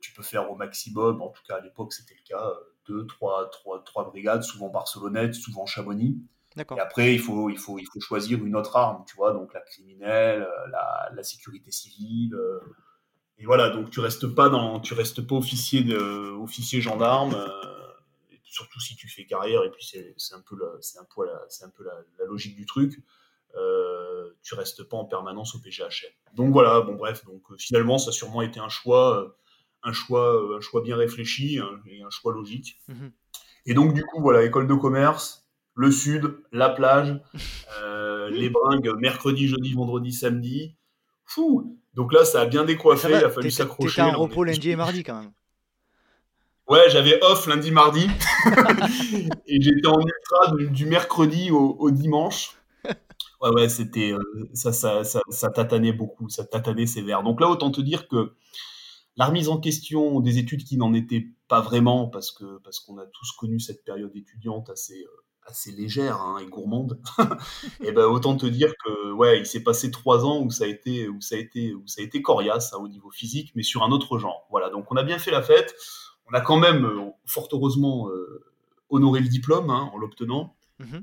tu 0.00 0.14
peux 0.14 0.22
faire 0.22 0.50
au 0.50 0.56
maximum, 0.56 1.20
en 1.20 1.28
tout 1.28 1.42
cas 1.46 1.56
à 1.56 1.60
l'époque 1.60 1.92
c'était 1.92 2.14
le 2.14 2.26
cas, 2.26 2.54
deux, 2.88 3.06
trois, 3.06 3.50
trois, 3.50 3.82
trois 3.84 4.04
brigades, 4.06 4.42
souvent 4.42 4.70
barcelonettes, 4.70 5.34
souvent 5.34 5.66
Chamonix. 5.66 6.16
Et 6.56 6.80
après, 6.80 7.14
il 7.14 7.20
faut, 7.20 7.50
il, 7.50 7.58
faut, 7.58 7.78
il 7.78 7.86
faut 7.86 8.00
choisir 8.00 8.42
une 8.44 8.56
autre 8.56 8.76
arme, 8.76 9.04
tu 9.06 9.14
vois, 9.14 9.32
donc 9.34 9.52
la 9.52 9.60
criminelle, 9.60 10.48
la, 10.70 11.10
la 11.14 11.22
sécurité 11.22 11.70
civile. 11.70 12.34
Euh, 12.34 12.60
et 13.40 13.44
voilà, 13.44 13.70
donc 13.70 13.90
tu 13.90 14.00
restes 14.00 14.26
pas 14.28 14.48
dans, 14.48 14.80
tu 14.80 14.94
restes 14.94 15.26
pas 15.26 15.34
officier 15.34 15.82
de, 15.82 16.30
officier 16.40 16.80
gendarme, 16.80 17.34
euh, 17.34 17.48
surtout 18.44 18.80
si 18.80 18.94
tu 18.96 19.08
fais 19.08 19.24
carrière. 19.24 19.64
Et 19.64 19.70
puis 19.70 19.84
c'est 19.84 20.34
un 20.34 20.40
peu, 20.40 20.56
c'est 20.80 20.98
un 20.98 21.06
peu, 21.14 21.24
la, 21.24 21.40
c'est 21.48 21.64
un 21.64 21.70
peu 21.70 21.84
la, 21.84 22.26
logique 22.26 22.54
du 22.54 22.66
truc. 22.66 23.02
Euh, 23.56 24.30
tu 24.42 24.54
restes 24.54 24.84
pas 24.84 24.96
en 24.96 25.04
permanence 25.04 25.56
au 25.56 25.58
PGHM. 25.58 26.10
Donc 26.36 26.52
voilà, 26.52 26.80
bon 26.82 26.94
bref, 26.94 27.24
donc 27.24 27.42
finalement 27.58 27.98
ça 27.98 28.10
a 28.10 28.12
sûrement 28.12 28.42
été 28.42 28.60
un 28.60 28.68
choix 28.68 29.34
un 29.82 29.92
choix, 29.92 30.34
euh, 30.34 30.58
un 30.58 30.60
choix 30.60 30.82
bien 30.82 30.96
réfléchi 30.96 31.58
hein, 31.58 31.80
et 31.86 32.02
un 32.02 32.10
choix 32.10 32.32
logique. 32.32 32.80
Mhm. 32.88 33.12
Et 33.66 33.74
donc, 33.74 33.94
du 33.94 34.04
coup, 34.04 34.20
voilà, 34.20 34.42
école 34.42 34.66
de 34.66 34.74
commerce, 34.74 35.48
le 35.74 35.90
sud, 35.90 36.38
la 36.52 36.70
plage, 36.70 37.20
euh, 37.82 38.30
les 38.30 38.50
bringues 38.50 38.92
mercredi, 38.98 39.48
jeudi, 39.48 39.74
vendredi, 39.74 40.12
samedi. 40.12 40.76
Fou 41.30 41.78
Donc 41.94 42.12
là, 42.12 42.24
ça 42.24 42.40
a 42.40 42.46
bien 42.46 42.64
décoiffé, 42.64 43.08
il 43.08 43.14
a 43.14 43.30
fallu 43.30 43.52
s'accrocher. 43.52 44.02
T'étais 44.02 44.16
en 44.16 44.18
repos 44.18 44.42
lundi 44.42 44.70
et 44.70 44.74
mardi 44.76 45.04
quand 45.04 45.20
même. 45.20 45.32
Ouais, 46.68 46.90
j'avais 46.90 47.22
off 47.22 47.46
lundi, 47.46 47.70
mardi. 47.70 48.08
et 49.46 49.60
j'étais 49.60 49.86
en 49.86 50.00
ultra 50.00 50.56
du, 50.72 50.86
mercredi 50.86 51.50
au, 51.50 51.90
dimanche. 51.90 52.56
Ouais, 53.42 53.48
ouais, 53.52 53.68
c'était. 53.70 54.12
Euh, 54.12 54.50
ça, 54.52 54.70
ça, 54.70 55.02
ça, 55.02 55.22
ça, 55.30 55.48
tatanait 55.48 55.94
beaucoup, 55.94 56.28
ça 56.28 56.44
tatanait 56.44 56.84
sévère. 56.86 57.22
Donc 57.22 57.40
là, 57.40 57.48
autant 57.48 57.70
te 57.70 57.80
dire 57.80 58.06
que 58.06 58.34
la 59.16 59.24
remise 59.24 59.48
en 59.48 59.58
question 59.58 60.20
des 60.20 60.36
études 60.36 60.62
qui 60.64 60.76
n'en 60.76 60.92
étaient 60.92 61.26
pas 61.48 61.62
vraiment, 61.62 62.06
parce 62.06 62.32
que 62.32 62.58
parce 62.58 62.80
qu'on 62.80 62.98
a 62.98 63.06
tous 63.06 63.32
connu 63.32 63.58
cette 63.58 63.82
période 63.82 64.14
étudiante 64.14 64.68
assez 64.68 65.02
euh, 65.04 65.24
assez 65.46 65.72
légère 65.72 66.20
hein, 66.20 66.38
et 66.38 66.46
gourmande. 66.46 67.00
et 67.18 67.22
eh 67.88 67.92
ben 67.92 68.04
autant 68.04 68.36
te 68.36 68.46
dire 68.46 68.72
que 68.84 69.12
ouais, 69.12 69.38
il 69.38 69.46
s'est 69.46 69.62
passé 69.62 69.90
trois 69.90 70.24
ans 70.24 70.40
où 70.40 70.50
ça 70.50 70.64
a 70.64 70.66
été 70.66 71.08
où 71.08 71.20
ça 71.20 71.36
a 71.36 71.38
été 71.38 71.74
où 71.74 71.86
ça 71.86 72.02
a 72.02 72.04
été 72.04 72.22
coriace 72.22 72.72
hein, 72.72 72.78
au 72.80 72.88
niveau 72.88 73.10
physique, 73.10 73.52
mais 73.54 73.62
sur 73.62 73.82
un 73.82 73.90
autre 73.90 74.18
genre. 74.18 74.46
Voilà, 74.50 74.70
donc 74.70 74.90
on 74.90 74.96
a 74.96 75.02
bien 75.02 75.18
fait 75.18 75.30
la 75.30 75.42
fête. 75.42 75.74
On 76.30 76.34
a 76.34 76.40
quand 76.40 76.58
même 76.58 76.84
euh, 76.84 77.10
fort 77.26 77.48
heureusement 77.52 78.08
euh, 78.08 78.44
honoré 78.88 79.20
le 79.20 79.28
diplôme 79.28 79.70
hein, 79.70 79.90
en 79.92 79.98
l'obtenant. 79.98 80.56
Mmh 80.78 80.98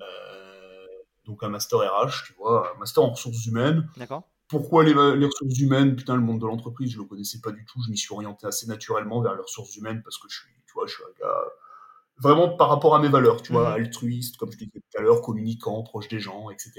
donc 1.26 1.44
un 1.44 1.50
master 1.50 1.80
RH, 1.80 2.24
tu 2.26 2.34
vois, 2.38 2.72
un 2.74 2.80
master 2.80 3.04
en 3.04 3.10
ressources 3.10 3.46
humaines. 3.48 3.90
D'accord 3.98 4.24
pourquoi 4.48 4.84
les, 4.84 4.94
ressources 4.94 5.60
humaines? 5.60 5.96
Putain, 5.96 6.16
le 6.16 6.22
monde 6.22 6.40
de 6.40 6.46
l'entreprise, 6.46 6.92
je 6.92 6.98
le 6.98 7.04
connaissais 7.04 7.42
pas 7.42 7.52
du 7.52 7.66
tout. 7.66 7.82
Je 7.84 7.92
m'y 7.92 7.98
suis 7.98 8.14
orienté 8.14 8.48
assez 8.48 8.66
naturellement 8.68 9.22
vers 9.22 9.36
les 9.36 9.42
ressources 9.42 9.76
humaines 9.76 10.02
parce 10.04 10.18
que 10.18 10.28
je 10.30 10.40
suis, 10.40 10.54
tu 10.66 10.74
vois, 10.74 10.88
je 10.88 10.94
suis 10.94 11.04
un 11.04 11.20
gars 11.20 11.44
vraiment 12.20 12.50
par 12.50 12.70
rapport 12.70 12.96
à 12.96 13.00
mes 13.00 13.10
valeurs, 13.10 13.42
tu 13.42 13.52
vois, 13.52 13.70
mhm. 13.70 13.86
altruiste, 13.86 14.38
comme 14.38 14.52
je 14.52 14.58
disais 14.58 14.72
tout 14.72 14.98
à 14.98 15.02
l'heure, 15.02 15.22
communicant, 15.22 15.84
proche 15.84 16.08
des 16.08 16.20
gens, 16.20 16.50
etc. 16.50 16.74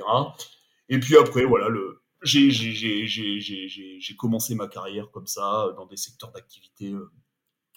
Et 0.89 0.99
puis 0.99 1.17
après, 1.17 1.45
voilà, 1.45 1.69
le, 1.69 2.03
j'ai, 2.23 4.17
commencé 4.17 4.55
ma 4.55 4.69
carrière 4.69 5.11
comme 5.11 5.27
ça, 5.27 5.69
dans 5.77 5.87
des 5.87 5.97
secteurs 5.97 6.33
d'activité, 6.33 6.91
euh, 6.91 7.11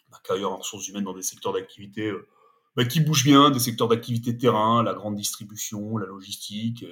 ma 0.09 0.19
carrière 0.19 0.51
en 0.51 0.57
ressources 0.57 0.87
humaines 0.87 1.03
dans 1.03 1.13
des 1.13 1.21
secteurs 1.21 1.53
d'activité 1.53 2.07
euh, 2.07 2.27
bah, 2.75 2.85
qui 2.85 2.99
bougent 2.99 3.25
bien, 3.25 3.51
des 3.51 3.59
secteurs 3.59 3.87
d'activité 3.87 4.37
terrain, 4.37 4.81
la 4.83 4.93
grande 4.93 5.15
distribution, 5.15 5.97
la 5.97 6.07
logistique, 6.07 6.85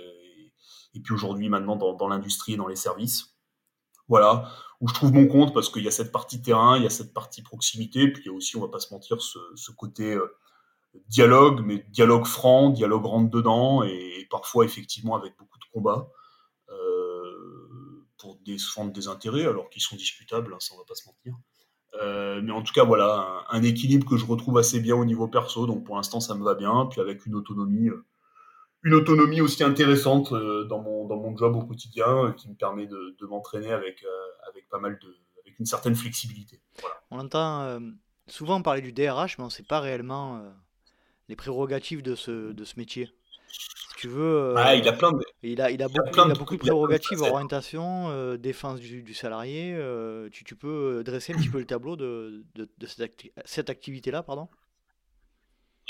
et 0.94 1.00
puis 1.00 1.14
aujourd'hui 1.14 1.50
maintenant 1.50 1.76
dans, 1.76 2.08
l'industrie 2.08 2.54
et 2.54 2.58
dans 2.58 2.68
les 2.68 2.76
services. 2.76 3.36
Voilà, 4.08 4.52
où 4.82 4.88
je 4.88 4.94
trouve 4.96 5.14
mon 5.14 5.28
compte 5.28 5.54
parce 5.54 5.70
qu'il 5.70 5.84
y 5.84 5.88
a 5.88 5.92
cette 5.92 6.12
partie 6.12 6.42
terrain, 6.42 6.78
il 6.78 6.84
y 6.84 6.88
a 6.88 6.90
cette 6.90 7.14
partie 7.14 7.44
proximité, 7.44 8.08
puis 8.08 8.24
il 8.24 8.28
y 8.28 8.30
a 8.30 8.34
aussi, 8.34 8.58
on 8.58 8.62
va 8.62 8.68
pas 8.68 8.80
se 8.80 8.92
mentir, 8.92 9.22
ce, 9.22 9.72
côté 9.72 10.14
euh, 10.14 10.36
dialogue, 11.08 11.62
mais 11.66 11.86
dialogue 11.90 12.26
franc, 12.26 12.70
dialogue 12.70 13.06
rentre 13.06 13.30
dedans, 13.30 13.84
et, 13.84 14.28
parfois 14.30 14.64
effectivement 14.64 15.16
avec 15.16 15.36
beaucoup 15.40 15.58
de 15.58 15.66
combats 15.74 16.08
euh, 16.70 18.06
pour 18.20 18.38
défendre 18.46 18.92
des 18.92 19.08
intérêts, 19.08 19.46
alors 19.46 19.70
qu'ils 19.70 19.82
sont 19.82 19.96
discutables, 19.96 20.54
hein, 20.54 20.58
ça 20.60 20.76
on 20.76 20.78
va 20.78 20.84
pas 20.88 20.94
se 20.94 21.08
mentir. 21.08 21.34
Euh, 22.02 22.40
mais 22.44 22.52
en 22.52 22.62
tout 22.62 22.74
cas, 22.74 22.84
voilà, 22.84 23.44
un, 23.50 23.64
équilibre 23.64 24.08
que 24.08 24.18
je 24.18 24.26
retrouve 24.26 24.60
assez 24.60 24.80
bien 24.80 24.96
au 24.96 25.06
niveau 25.06 25.28
perso, 25.28 25.66
donc 25.66 25.84
pour 25.84 25.96
l'instant 25.96 26.20
ça 26.20 26.36
me 26.36 26.44
va 26.44 26.54
bien, 26.54 26.86
puis 26.92 27.02
avec 27.02 27.26
une 27.26 27.34
autonomie 27.34 27.90
une 28.84 28.94
autonomie 28.94 29.42
aussi 29.42 29.64
intéressante 29.64 30.32
euh, 30.32 30.64
dans, 30.66 30.82
mon, 30.82 31.06
dans 31.06 31.18
mon 31.18 31.36
job 31.36 31.56
au 31.56 31.66
quotidien 31.66 32.26
euh, 32.26 32.32
qui 32.32 32.50
me 32.50 32.56
permet 32.56 32.88
de, 32.88 33.16
m'entraîner 33.28 33.72
avec, 33.72 34.04
euh, 34.04 34.50
avec 34.50 34.70
pas 34.70 34.80
mal 34.80 34.98
de 35.00 35.16
avec 35.42 35.60
une 35.60 35.66
certaine 35.66 35.96
flexibilité. 35.96 36.62
On 37.12 37.20
entend 37.20 37.80
souvent 38.28 38.62
parler 38.62 38.82
du 38.82 38.92
DRH, 38.92 39.38
mais 39.38 39.44
on 39.44 39.48
ne 39.48 39.52
sait 39.52 39.64
pas 39.64 39.80
réellement 39.80 40.44
les 41.30 41.36
prérogatives 41.36 42.02
de 42.02 42.16
ce, 42.16 42.52
de 42.52 42.64
ce 42.66 42.74
métier. 42.78 43.10
Si 43.48 43.96
tu 43.98 44.08
veux, 44.08 44.54
ah, 44.58 44.76
il 44.76 44.88
a 44.88 44.94
plein 44.94 45.12
de... 45.12 45.20
il 45.42 45.62
a, 45.62 45.72
il 45.72 45.82
a, 45.82 45.88
beaucoup, 45.88 46.10
il 46.14 46.32
a 46.32 46.34
beaucoup 46.34 46.56
de 46.56 46.62
prérogatives, 46.62 47.22
orientation, 47.22 48.36
défense 48.36 48.80
du, 48.80 49.02
du 49.02 49.14
salarié. 49.14 49.78
tu, 50.32 50.44
tu, 50.44 50.56
peux 50.56 51.04
dresser 51.04 51.34
un 51.34 51.38
petit 51.38 51.50
peu 51.50 51.60
le 51.60 51.66
tableau 51.66 51.96
de, 51.96 52.44
de, 52.56 52.70
de 52.78 52.86
cette, 52.86 53.24
cette 53.46 53.70
activité-là, 53.70 54.24
pardon 54.24 54.50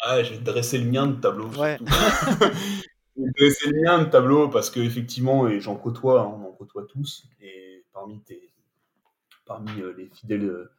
ah, 0.01 0.23
je 0.23 0.33
vais 0.33 0.39
dresser 0.39 0.77
le 0.77 0.89
mien 0.89 1.07
de 1.07 1.19
tableau. 1.19 1.47
Ouais. 1.49 1.77
le 3.17 3.83
mien 3.83 3.99
de 4.03 4.09
tableau 4.09 4.47
parce 4.47 4.69
qu'effectivement, 4.69 5.47
et 5.47 5.59
j'en 5.59 5.75
côtoie, 5.75 6.21
hein, 6.21 6.39
on 6.39 6.47
en 6.47 6.51
côtoie 6.51 6.85
tous, 6.87 7.25
et 7.41 7.83
parmi, 7.91 8.21
tes, 8.21 8.49
parmi 9.45 9.69
euh, 9.81 9.93
les 9.97 10.07
fidèles, 10.07 10.69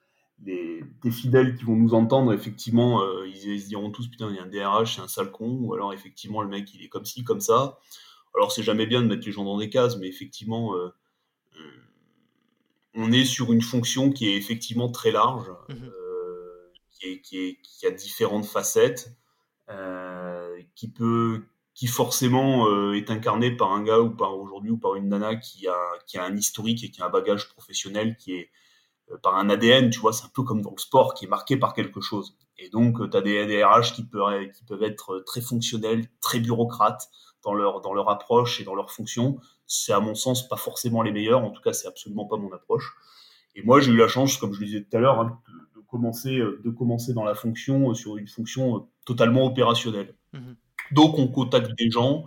euh, 0.48 0.81
tes 1.03 1.11
fidèles 1.11 1.57
qui 1.57 1.64
vont 1.64 1.76
nous 1.76 1.94
entendre, 1.94 2.33
effectivement, 2.33 3.03
euh, 3.03 3.26
ils, 3.29 3.61
se 3.61 3.68
diront 3.68 3.90
tous 3.90 4.09
putain, 4.09 4.29
il 4.31 4.37
y 4.37 4.38
a 4.38 4.42
un 4.42 4.46
DRH, 4.46 4.96
c'est 4.96 5.03
un 5.03 5.09
sale 5.09 5.31
con, 5.31 5.59
ou 5.61 5.74
alors 5.74 5.92
effectivement, 5.92 6.42
le 6.42 6.48
mec, 6.48 6.72
il 6.74 6.83
est 6.83 6.88
comme 6.88 7.05
ci, 7.05 7.24
comme 7.24 7.40
ça. 7.40 7.79
Alors, 8.35 8.53
c'est 8.53 8.62
jamais 8.62 8.87
bien 8.87 9.03
de 9.03 9.07
mettre 9.07 9.26
les 9.26 9.33
gens 9.33 9.44
dans 9.44 9.59
des 9.59 9.70
cases, 9.70 9.96
mais 9.98 10.09
effectivement, 10.09 10.74
on 12.94 13.12
est 13.12 13.24
sur 13.24 13.53
une 13.53 13.62
fonction 13.62 14.12
qui 14.12 14.29
est 14.29 14.37
effectivement 14.37 14.90
très 14.90 15.11
large, 15.11 15.50
mmh 15.68 15.74
qui, 17.22 17.59
qui, 17.62 17.87
a 17.87 17.90
différentes 17.90 18.44
facettes, 18.44 19.16
qui 20.74 20.90
peut, 20.90 21.44
qui 21.74 21.87
forcément 21.87 22.92
est 22.92 23.11
incarné 23.11 23.57
par 23.57 23.72
un 23.72 23.83
gars 23.83 24.00
ou 24.00 24.11
par 24.11 24.38
aujourd'hui 24.38 24.72
ou 24.72 24.76
par 24.76 24.96
une 24.96 25.09
nana 25.09 25.37
qui 25.37 25.66
a, 25.66 25.79
qui 26.07 26.18
a 26.18 26.24
un 26.24 26.37
historique 26.37 26.85
et 26.85 26.90
qui 26.90 27.00
a 27.00 27.07
un 27.07 27.11
bagage 27.11 27.48
professionnel 27.48 28.16
qui 28.18 28.35
est 28.35 28.50
par 29.22 29.36
un 29.36 29.50
ADN, 29.50 29.90
tu 29.90 30.00
vois, 30.00 30.12
c'est 30.12 30.24
un 30.24 30.30
peu 30.34 30.42
comme 30.42 30.62
dans 30.62 30.70
le 30.70 30.80
sport, 30.80 31.14
qui 31.14 31.24
est 31.24 31.28
marqué 31.28 31.56
par 31.56 31.74
quelque 31.74 32.00
chose. 32.00 32.36
Et 32.58 32.68
donc, 32.70 33.10
tu 33.10 33.16
as 33.16 33.20
des, 33.20 33.46
DRH 33.46 33.92
qui 33.92 34.04
peuvent, 34.04 34.50
qui 34.52 34.64
peuvent 34.64 34.82
être 34.82 35.22
très 35.26 35.40
fonctionnels, 35.40 36.06
très 36.20 36.40
bureaucrates 36.40 37.08
dans 37.42 37.54
leur, 37.54 37.80
dans 37.80 37.94
leur 37.94 38.10
approche 38.10 38.60
et 38.60 38.64
dans 38.64 38.74
leur 38.74 38.90
fonction. 38.90 39.38
C'est 39.66 39.92
à 39.92 40.00
mon 40.00 40.14
sens 40.14 40.48
pas 40.48 40.56
forcément 40.56 41.02
les 41.02 41.12
meilleurs, 41.12 41.42
en 41.42 41.50
tout 41.50 41.62
cas, 41.62 41.72
c'est 41.72 41.88
absolument 41.88 42.26
pas 42.26 42.36
mon 42.36 42.52
approche. 42.52 42.94
Et 43.54 43.62
moi, 43.62 43.80
j'ai 43.80 43.92
eu 43.92 43.96
la 43.96 44.08
chance, 44.08 44.36
comme 44.36 44.52
je 44.52 44.60
le 44.60 44.66
disais 44.66 44.82
tout 44.82 44.96
à 44.96 45.00
l'heure, 45.00 45.20
hein, 45.20 45.40
de, 45.74 45.80
commencer, 45.80 46.38
de 46.38 46.70
commencer 46.70 47.12
dans 47.14 47.24
la 47.24 47.34
fonction 47.34 47.94
sur 47.94 48.16
une 48.16 48.28
fonction 48.28 48.88
totalement 49.04 49.46
opérationnelle. 49.46 50.14
Mmh 50.32 50.52
donc, 50.92 51.18
on 51.18 51.28
contacte 51.28 51.70
des 51.78 51.90
gens, 51.90 52.24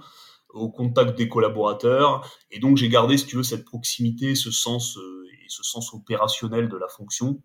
au 0.54 0.70
contact 0.70 1.18
des 1.18 1.28
collaborateurs, 1.28 2.26
et 2.52 2.60
donc 2.60 2.78
j'ai 2.78 2.90
gardé, 2.90 3.18
si 3.18 3.26
tu 3.26 3.36
veux, 3.36 3.44
cette 3.44 3.66
proximité, 3.66 4.36
ce 4.36 4.52
sens 4.52 4.98
euh, 4.98 5.23
et 5.44 5.50
ce 5.50 5.64
sens 5.64 5.94
opérationnel 5.94 6.70
de 6.70 6.78
la 6.78 6.88
fonction. 6.88 7.42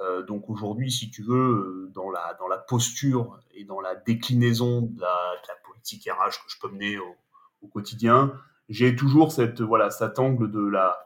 Euh, 0.00 0.22
donc 0.22 0.48
aujourd'hui, 0.48 0.90
si 0.90 1.10
tu 1.10 1.22
veux, 1.22 1.36
euh, 1.36 1.90
dans 1.94 2.10
la, 2.10 2.34
dans 2.38 2.48
la 2.48 2.58
posture 2.58 3.38
et 3.52 3.64
dans 3.64 3.80
la 3.80 3.94
déclinaison 3.94 4.82
de 4.82 5.00
la, 5.00 5.34
politique 5.64 6.08
RH 6.10 6.44
que 6.44 6.50
je 6.50 6.58
peux 6.60 6.68
mener 6.68 6.98
au, 6.98 7.68
quotidien, 7.68 8.32
j'ai 8.68 8.96
toujours 8.96 9.32
cette, 9.32 9.60
voilà, 9.60 9.90
cet 9.90 10.18
angle 10.18 10.50
de 10.50 10.60
la, 10.60 10.98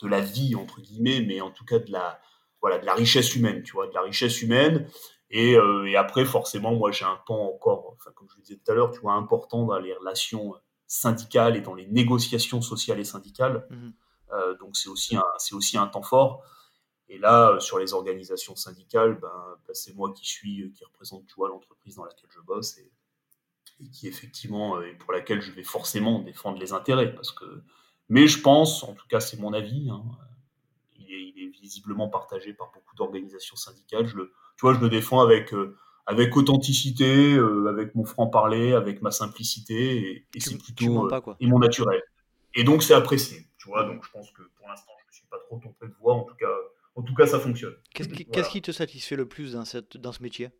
de 0.00 0.08
la 0.08 0.20
vie, 0.20 0.54
entre 0.54 0.80
guillemets, 0.80 1.22
mais 1.22 1.40
en 1.40 1.50
tout 1.50 1.64
cas 1.64 1.78
de 1.78 1.90
la, 1.90 2.20
voilà, 2.60 2.78
de 2.78 2.86
la 2.86 2.94
richesse 2.94 3.34
humaine, 3.34 3.62
tu 3.62 3.72
vois, 3.72 3.86
de 3.86 3.94
la 3.94 4.02
richesse 4.02 4.42
humaine. 4.42 4.86
Et, 5.30 5.56
euh, 5.56 5.98
après, 5.98 6.24
forcément, 6.24 6.74
moi, 6.74 6.92
j'ai 6.92 7.04
un 7.06 7.18
pan 7.26 7.48
encore, 7.48 7.96
comme 8.14 8.28
je 8.30 8.36
le 8.36 8.42
disais 8.42 8.60
tout 8.62 8.70
à 8.70 8.74
l'heure, 8.74 8.90
tu 8.90 9.00
vois, 9.00 9.14
important 9.14 9.64
dans 9.64 9.78
les 9.78 9.94
relations 9.94 10.54
syndicales 10.86 11.56
et 11.56 11.62
dans 11.62 11.74
les 11.74 11.86
négociations 11.86 12.60
sociales 12.60 13.00
et 13.00 13.04
syndicales. 13.04 13.66
Mmh 13.70 13.90
donc, 14.60 14.76
c'est 14.76 14.88
aussi, 14.88 15.16
un, 15.16 15.24
c'est 15.38 15.54
aussi 15.54 15.78
un 15.78 15.86
temps 15.86 16.02
fort. 16.02 16.44
Et 17.08 17.18
là, 17.18 17.50
euh, 17.50 17.60
sur 17.60 17.78
les 17.78 17.94
organisations 17.94 18.56
syndicales, 18.56 19.18
ben, 19.20 19.28
ben, 19.66 19.74
c'est 19.74 19.94
moi 19.94 20.12
qui 20.12 20.26
suis, 20.26 20.62
euh, 20.62 20.72
qui 20.74 20.84
représente, 20.84 21.26
tu 21.26 21.34
vois, 21.36 21.48
l'entreprise 21.48 21.96
dans 21.96 22.04
laquelle 22.04 22.30
je 22.30 22.40
bosse 22.40 22.78
et, 22.78 22.90
qui 23.92 24.08
effectivement, 24.08 24.78
euh, 24.78 24.88
et 24.88 24.94
pour 24.94 25.12
laquelle 25.12 25.40
je 25.40 25.52
vais 25.52 25.62
forcément 25.62 26.20
défendre 26.20 26.58
les 26.58 26.72
intérêts. 26.72 27.14
Parce 27.14 27.30
que, 27.30 27.44
mais 28.08 28.26
je 28.26 28.40
pense, 28.40 28.82
en 28.82 28.94
tout 28.94 29.06
cas, 29.08 29.20
c'est 29.20 29.38
mon 29.38 29.52
avis, 29.52 29.88
hein, 29.90 30.02
il, 30.98 31.12
est, 31.12 31.46
visiblement 31.60 32.08
partagé 32.08 32.52
par 32.52 32.70
beaucoup 32.72 32.94
d'organisations 32.94 33.56
syndicales. 33.56 34.06
Je 34.06 34.16
le, 34.16 34.32
tu 34.56 34.62
vois, 34.62 34.74
je 34.74 34.78
le 34.78 34.88
défends 34.88 35.20
avec, 35.20 35.52
avec 36.06 36.36
authenticité, 36.36 37.36
avec 37.68 37.96
mon 37.96 38.04
franc-parler, 38.04 38.72
avec 38.72 39.02
ma 39.02 39.10
simplicité, 39.10 40.24
et, 40.32 40.40
c'est 40.40 40.58
plutôt 40.58 41.08
et 41.40 41.46
mon 41.48 41.58
naturel. 41.58 42.00
Et 42.54 42.62
donc, 42.62 42.84
c'est 42.84 42.94
apprécié, 42.94 43.48
tu 43.66 43.70
vois. 43.72 43.84
Donc, 43.84 44.04
je 44.04 44.10
pense 44.10 44.30
que 44.30 44.42
pour 44.56 44.68
l'instant, 44.68 44.92
je 44.98 45.04
ne 45.04 45.08
me 45.08 45.12
suis 45.12 45.26
pas 45.26 45.38
trop 45.38 45.58
trompé 45.58 45.88
de 45.88 45.94
voix. 46.00 46.14
En 46.14 46.24
tout 46.24 46.36
cas, 46.36 46.54
en 46.94 47.02
tout 47.02 47.14
cas, 47.14 47.26
ça 47.26 47.40
fonctionne. 47.40 47.74
Qu'est-ce 47.94 48.50
qui, 48.50 48.62
te 48.62 48.70
satisfait 48.70 49.16
le 49.16 49.26
plus 49.26 49.52
dans, 49.52 49.64
cette, 49.64 49.96
dans 49.96 50.12
ce 50.12 50.22
métier? 50.22 50.50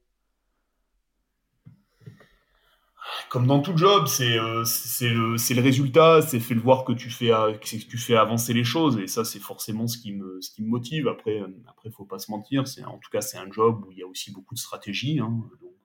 Comme 3.31 3.47
dans 3.47 3.61
tout 3.61 3.77
job, 3.77 4.07
c'est 4.09 4.37
euh, 4.37 4.64
le, 5.01 5.55
le, 5.55 5.62
résultat, 5.62 6.23
c'est 6.23 6.40
fait 6.40 6.55
le 6.55 6.61
voir 6.61 6.85
que 6.85 6.92
tu 6.92 7.09
fais, 7.09 7.29
que 7.29 7.64
tu 7.64 7.99
fais 7.99 8.16
avancer 8.16 8.53
les 8.53 8.64
choses, 8.64 8.99
et 8.99 9.07
ça, 9.07 9.25
c'est 9.25 9.38
forcément 9.38 9.87
ce 9.87 9.97
qui 9.97 10.12
me, 10.12 10.40
ce 10.40 10.51
qui 10.51 10.62
me 10.62 10.69
motive. 10.69 11.07
Après, 11.07 11.40
après, 11.69 11.90
faut 11.90 12.05
pas 12.05 12.19
se 12.19 12.31
mentir, 12.31 12.64
en 12.85 12.99
tout 12.99 13.11
cas, 13.11 13.21
c'est 13.21 13.38
un 13.38 13.51
job 13.51 13.85
où 13.87 13.92
il 13.92 13.99
y 13.99 14.03
a 14.03 14.07
aussi 14.07 14.33
beaucoup 14.33 14.55
de 14.55 14.59
stratégie. 14.59 15.21
Hein, 15.21 15.31
donc, 15.62 15.76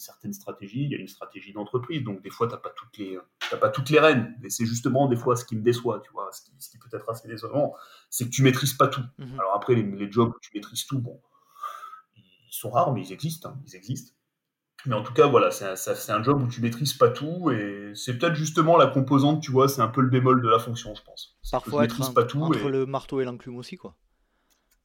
certaines 0.00 0.32
stratégies, 0.32 0.84
il 0.84 0.90
y 0.90 0.94
a 0.94 0.98
une 0.98 1.08
stratégie 1.08 1.52
d'entreprise, 1.52 2.02
donc 2.02 2.22
des 2.22 2.30
fois, 2.30 2.46
tu 2.46 2.54
n'as 2.54 2.58
pas, 2.58 2.70
toutes 2.70 2.96
les, 2.98 3.18
pas 3.60 3.68
toutes 3.68 3.90
les 3.90 4.00
rênes. 4.00 4.34
Et 4.42 4.50
c'est 4.50 4.64
justement 4.64 5.08
des 5.08 5.16
fois 5.16 5.36
ce 5.36 5.44
qui 5.44 5.56
me 5.56 5.62
déçoit, 5.62 6.00
tu 6.00 6.10
vois, 6.12 6.30
ce 6.32 6.70
qui, 6.70 6.78
peut 6.78 6.96
être 6.96 7.08
assez 7.08 7.28
décevant, 7.28 7.74
c'est 8.08 8.24
que 8.24 8.30
tu 8.30 8.42
maîtrises 8.42 8.74
pas 8.74 8.88
tout. 8.88 9.04
Mhm. 9.18 9.38
Alors 9.38 9.54
après, 9.54 9.74
les, 9.74 10.10
jobs 10.10 10.30
où 10.30 10.38
tu 10.40 10.50
maîtrises 10.54 10.86
tout, 10.86 10.98
bon, 10.98 11.20
ils 12.16 12.24
sont 12.50 12.70
rares, 12.70 12.92
mais 12.92 13.02
ils 13.02 13.12
existent, 13.12 13.50
hein, 13.50 13.60
ils 13.66 13.76
existent. 13.76 14.14
Mais 14.86 14.94
en 14.94 15.02
tout 15.02 15.12
cas, 15.12 15.26
voilà, 15.26 15.50
c'est 15.50 15.66
un, 15.66 16.16
un, 16.16 16.22
job 16.22 16.42
où 16.42 16.48
tu 16.48 16.62
maîtrises 16.62 16.94
pas 16.94 17.10
tout, 17.10 17.50
et 17.50 17.92
c'est 17.94 18.16
peut-être 18.16 18.34
justement 18.34 18.78
la 18.78 18.86
composante, 18.86 19.42
tu 19.42 19.50
vois, 19.50 19.68
c'est 19.68 19.82
un 19.82 19.88
peu 19.88 20.00
le 20.00 20.08
bémol 20.08 20.40
de 20.40 20.48
la 20.48 20.58
fonction, 20.58 20.94
je 20.94 21.02
pense. 21.02 21.38
Parfois, 21.50 21.84
être 21.84 22.14
pas 22.14 22.24
tout 22.24 22.42
entre 22.42 22.70
le 22.70 22.86
marteau 22.86 23.20
et 23.20 23.24
l'enclume 23.24 23.56
aussi, 23.56 23.76
quoi. 23.76 23.94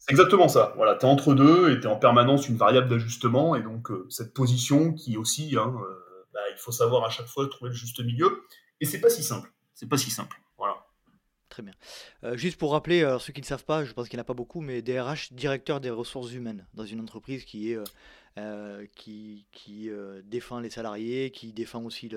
C'est 0.05 0.11
exactement 0.11 0.47
ça. 0.47 0.71
Voilà, 0.75 0.95
tu 0.95 1.05
es 1.07 1.09
entre 1.09 1.33
deux 1.33 1.71
et 1.71 1.79
tu 1.79 1.87
es 1.87 1.89
en 1.89 1.95
permanence 1.95 2.47
une 2.47 2.57
variable 2.57 2.87
d'ajustement. 2.89 3.55
Et 3.55 3.63
donc, 3.63 3.89
euh, 3.89 4.05
cette 4.09 4.35
position 4.35 4.93
qui 4.93 5.17
aussi, 5.17 5.55
hein, 5.57 5.75
euh, 5.81 6.25
bah, 6.31 6.41
il 6.51 6.57
faut 6.59 6.71
savoir 6.71 7.03
à 7.05 7.09
chaque 7.09 7.25
fois 7.25 7.47
trouver 7.49 7.69
le 7.69 7.75
juste 7.75 7.99
milieu. 8.05 8.43
Et 8.81 8.85
c'est 8.85 9.01
pas 9.01 9.09
si 9.09 9.23
simple. 9.23 9.51
C'est 9.73 9.89
pas 9.89 9.97
si 9.97 10.11
simple. 10.11 10.39
Voilà. 10.59 10.85
Très 11.49 11.63
bien. 11.63 11.73
Euh, 12.23 12.37
juste 12.37 12.59
pour 12.59 12.73
rappeler, 12.73 13.17
ceux 13.19 13.33
qui 13.33 13.41
ne 13.41 13.47
savent 13.47 13.65
pas, 13.65 13.83
je 13.83 13.93
pense 13.93 14.07
qu'il 14.07 14.17
n'y 14.17 14.21
en 14.21 14.25
a 14.25 14.25
pas 14.25 14.35
beaucoup, 14.35 14.61
mais 14.61 14.83
DRH, 14.83 15.33
directeur 15.33 15.81
des 15.81 15.89
ressources 15.89 16.31
humaines, 16.33 16.67
dans 16.75 16.85
une 16.85 16.99
entreprise 17.01 17.43
qui 17.43 17.71
est. 17.71 17.79
qui, 18.95 19.47
qui 19.51 19.89
défend 20.25 20.59
les 20.59 20.69
salariés, 20.69 21.31
qui 21.31 21.51
défend 21.51 21.83
aussi 21.83 22.11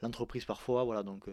l'entreprise 0.00 0.46
parfois, 0.46 0.84
voilà 0.84 1.02
donc 1.02 1.26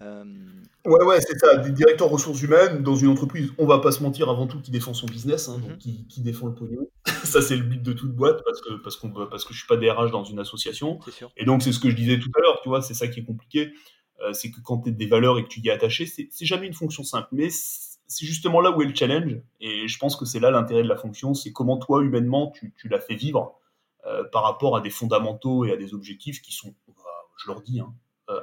ouais, 0.00 1.04
ouais, 1.04 1.20
c'est 1.20 1.38
ça. 1.38 1.56
Des 1.56 1.70
directeurs 1.70 2.08
ressources 2.08 2.42
humaines 2.42 2.82
dans 2.82 2.94
une 2.94 3.08
entreprise, 3.08 3.50
on 3.58 3.66
va 3.66 3.78
pas 3.78 3.92
se 3.92 4.02
mentir, 4.02 4.28
avant 4.28 4.46
tout, 4.46 4.60
qui 4.60 4.70
défend 4.70 4.94
son 4.94 5.06
business, 5.06 5.48
hein, 5.48 5.58
donc 5.58 5.70
mhm. 5.70 5.78
qui, 5.78 6.06
qui, 6.06 6.20
défend 6.20 6.46
le 6.46 6.54
pognon. 6.54 6.88
ça, 7.24 7.42
c'est 7.42 7.56
le 7.56 7.62
but 7.62 7.82
de 7.82 7.92
toute 7.92 8.12
boîte 8.12 8.42
parce 8.44 8.60
que, 8.60 8.74
parce, 8.74 8.96
qu'on, 8.96 9.10
parce 9.10 9.44
que 9.44 9.52
je 9.52 9.58
suis 9.58 9.66
pas 9.66 9.76
DRH 9.76 10.10
dans 10.10 10.24
une 10.24 10.38
association. 10.38 10.98
Et 11.36 11.44
donc, 11.44 11.62
c'est 11.62 11.72
ce 11.72 11.80
que 11.80 11.90
je 11.90 11.96
disais 11.96 12.18
tout 12.18 12.30
à 12.36 12.40
l'heure, 12.40 12.60
tu 12.62 12.68
vois, 12.68 12.82
c'est 12.82 12.94
ça 12.94 13.08
qui 13.08 13.20
est 13.20 13.24
compliqué. 13.24 13.72
Euh, 14.20 14.32
c'est 14.32 14.50
que 14.50 14.60
quand 14.60 14.78
tu 14.78 14.88
es 14.90 14.92
des 14.92 15.06
valeurs 15.06 15.38
et 15.38 15.44
que 15.44 15.48
tu 15.48 15.60
y 15.60 15.68
es 15.68 15.70
attaché, 15.70 16.06
c'est, 16.06 16.28
jamais 16.44 16.66
une 16.66 16.74
fonction 16.74 17.04
simple. 17.04 17.28
Mais 17.32 17.48
c'est 17.50 18.26
justement 18.26 18.60
là 18.60 18.70
où 18.70 18.82
est 18.82 18.86
le 18.86 18.94
challenge. 18.94 19.40
Et 19.60 19.86
je 19.86 19.98
pense 19.98 20.16
que 20.16 20.24
c'est 20.24 20.40
là 20.40 20.50
l'intérêt 20.50 20.82
de 20.82 20.88
la 20.88 20.96
fonction 20.96 21.34
c'est 21.34 21.52
comment 21.52 21.76
toi, 21.76 22.02
humainement, 22.02 22.50
tu, 22.50 22.72
tu 22.76 22.88
la 22.88 22.98
fais 22.98 23.14
vivre 23.14 23.58
euh, 24.06 24.24
par 24.24 24.42
rapport 24.42 24.76
à 24.76 24.80
des 24.80 24.90
fondamentaux 24.90 25.64
et 25.64 25.72
à 25.72 25.76
des 25.76 25.94
objectifs 25.94 26.40
qui 26.42 26.52
sont, 26.52 26.74
bah, 26.88 27.02
je 27.36 27.48
leur 27.48 27.60
dis, 27.62 27.80
hein, 27.80 27.92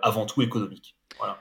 avant 0.02 0.26
tout 0.26 0.41
économiques. 0.41 0.96
Voilà. 1.18 1.39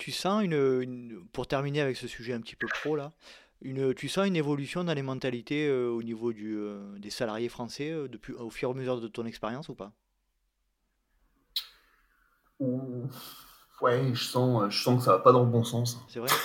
Tu 0.00 0.12
sens 0.12 0.42
une, 0.42 1.26
pour 1.30 1.46
terminer 1.46 1.82
avec 1.82 1.98
ce 1.98 2.08
sujet 2.08 2.32
un 2.32 2.40
petit 2.40 2.56
peu 2.56 2.66
pro 2.66 2.96
là, 2.96 3.12
une, 3.60 3.92
tu 3.92 4.08
sens 4.08 4.26
une 4.26 4.34
évolution 4.34 4.82
dans 4.82 4.94
les 4.94 5.02
mentalités 5.02 5.68
euh, 5.68 5.90
au 5.90 6.02
niveau 6.02 6.32
du, 6.32 6.56
euh, 6.56 6.98
des 6.98 7.10
salariés 7.10 7.50
français 7.50 7.90
euh, 7.90 8.08
depuis, 8.08 8.32
au 8.32 8.48
fur 8.48 8.70
et 8.70 8.72
à 8.72 8.74
mesure 8.74 8.98
de 8.98 9.08
ton 9.08 9.26
expérience 9.26 9.68
ou 9.68 9.74
pas? 9.74 9.92
Ouais, 13.82 14.14
je 14.14 14.24
sens, 14.24 14.72
je 14.72 14.82
sens 14.82 15.00
que 15.00 15.04
ça 15.04 15.12
va 15.12 15.18
pas 15.18 15.32
dans 15.32 15.44
le 15.44 15.50
bon 15.50 15.64
sens. 15.64 16.00
C'est 16.08 16.20
vrai? 16.20 16.30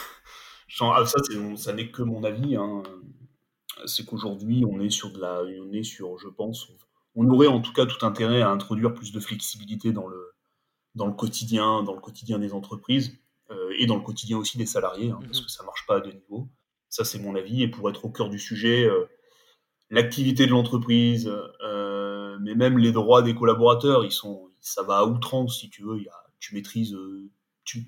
Ah, 0.82 1.06
Ça, 1.06 1.20
ça 1.56 1.72
n'est 1.72 1.90
que 1.90 2.02
mon 2.02 2.26
avis. 2.26 2.58
Hein. 2.58 2.84
C'est 3.86 4.04
qu'aujourd'hui, 4.04 4.66
on 4.70 4.82
est 4.82 4.90
sur 4.90 5.14
de 5.14 5.22
la, 5.22 5.42
on 5.42 5.72
est 5.72 5.84
sur, 5.84 6.18
je 6.18 6.28
pense, 6.28 6.68
on 7.16 7.30
aurait 7.30 7.48
en 7.48 7.62
tout 7.62 7.72
cas 7.72 7.86
tout 7.86 8.06
intérêt 8.06 8.42
à 8.42 8.50
introduire 8.50 8.94
plus 8.94 9.14
de 9.14 9.22
flexibilité 9.22 9.94
dans 9.94 10.08
le, 10.08 10.34
dans 10.96 11.08
le 11.08 11.14
quotidien, 11.14 11.84
dans 11.84 11.94
le 11.94 12.02
quotidien 12.02 12.40
des 12.40 12.52
entreprises. 12.52 13.18
Euh, 13.52 13.74
et 13.78 13.86
dans 13.86 13.96
le 13.96 14.02
quotidien 14.02 14.38
aussi 14.38 14.58
des 14.58 14.66
salariés, 14.66 15.12
hein, 15.12 15.20
parce 15.24 15.40
mhm. 15.40 15.46
que 15.46 15.52
ça 15.52 15.64
marche 15.64 15.86
pas 15.86 15.98
à 15.98 16.00
deux 16.00 16.12
niveaux. 16.12 16.48
Ça, 16.90 17.06
c'est 17.06 17.20
mon 17.20 17.36
avis. 17.36 17.64
Et 17.64 17.68
pour 17.68 17.90
être 17.90 18.06
au 18.06 18.10
cœur 18.10 18.30
du 18.30 18.40
sujet, 18.40 18.86
euh, 18.86 19.06
l'activité 19.90 20.46
de 20.46 20.52
l'entreprise, 20.52 21.32
euh, 21.64 22.38
mais 22.42 22.56
même 22.56 22.78
les 22.78 22.92
droits 22.92 23.22
des 23.22 23.36
collaborateurs, 23.36 24.04
ils 24.04 24.12
sont, 24.12 24.50
ça 24.62 24.84
va 24.84 24.98
à 24.98 25.06
outrance, 25.06 25.60
si 25.60 25.70
tu 25.70 25.84
veux. 25.84 26.00
Y 26.00 26.08
a, 26.08 26.24
tu 26.40 26.56
maîtrises, 26.56 26.98
tu, 27.64 27.86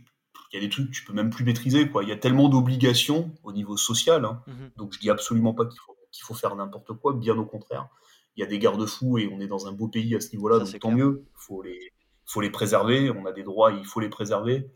il 0.51 0.55
y 0.55 0.57
a 0.57 0.61
des 0.61 0.69
trucs 0.69 0.87
que 0.87 0.95
tu 0.95 1.03
peux 1.03 1.13
même 1.13 1.29
plus 1.29 1.43
maîtriser. 1.43 1.89
Quoi. 1.89 2.03
Il 2.03 2.09
y 2.09 2.11
a 2.11 2.17
tellement 2.17 2.49
d'obligations 2.49 3.31
au 3.43 3.51
niveau 3.51 3.77
social. 3.77 4.25
Hein. 4.25 4.41
Mhm. 4.47 4.71
Donc 4.77 4.93
je 4.93 4.99
dis 4.99 5.09
absolument 5.09 5.53
pas 5.53 5.65
qu'il 5.65 5.79
faut, 5.79 5.97
qu'il 6.11 6.23
faut 6.23 6.33
faire 6.33 6.55
n'importe 6.55 6.93
quoi, 6.93 7.13
bien 7.13 7.37
au 7.37 7.45
contraire. 7.45 7.87
Il 8.35 8.41
y 8.41 8.43
a 8.43 8.47
des 8.47 8.59
garde-fous 8.59 9.17
et 9.17 9.29
on 9.31 9.39
est 9.39 9.47
dans 9.47 9.67
un 9.67 9.71
beau 9.71 9.87
pays 9.87 10.15
à 10.15 10.21
ce 10.21 10.29
niveau-là, 10.31 10.59
donc 10.59 10.79
tant 10.79 10.91
mieux. 10.91 11.25
Il 11.25 11.39
faut 11.39 11.61
les, 11.63 11.91
faut 12.25 12.41
les 12.41 12.51
préserver. 12.51 13.09
On 13.09 13.25
a 13.25 13.31
des 13.31 13.43
droits, 13.43 13.71
il 13.71 13.85
faut 13.85 13.99
les 13.99 14.09
préserver. 14.09 14.69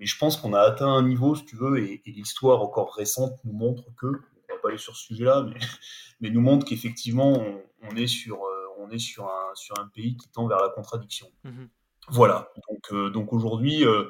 Mais 0.00 0.06
je 0.06 0.16
pense 0.16 0.38
qu'on 0.38 0.54
a 0.54 0.60
atteint 0.60 0.88
un 0.88 1.06
niveau, 1.06 1.34
si 1.34 1.44
tu 1.44 1.56
veux, 1.56 1.78
et, 1.78 2.02
l'histoire 2.06 2.62
encore 2.62 2.94
récente 2.94 3.38
nous 3.44 3.52
montre 3.52 3.84
que, 3.96 4.06
on 4.06 4.54
va 4.54 4.58
pas 4.60 4.68
aller 4.70 4.78
sur 4.78 4.96
ce 4.96 5.04
sujet-là, 5.04 5.46
mais, 5.46 5.60
mais 6.20 6.30
nous 6.30 6.40
montre 6.40 6.66
qu'effectivement, 6.66 7.44
on, 7.82 7.96
est, 7.96 8.06
sur, 8.06 8.42
euh, 8.42 8.66
on 8.78 8.90
est 8.90 8.98
sur, 8.98 9.26
un, 9.26 9.54
sur 9.54 9.78
un 9.78 9.88
pays 9.88 10.16
qui 10.16 10.28
tend 10.30 10.48
vers 10.48 10.58
la 10.58 10.70
contradiction. 10.70 11.30
Mhm. 11.44 11.68
Voilà. 12.08 12.50
Donc, 12.68 12.92
euh, 12.92 13.10
donc 13.10 13.34
aujourd'hui, 13.34 13.84
euh, 13.84 14.08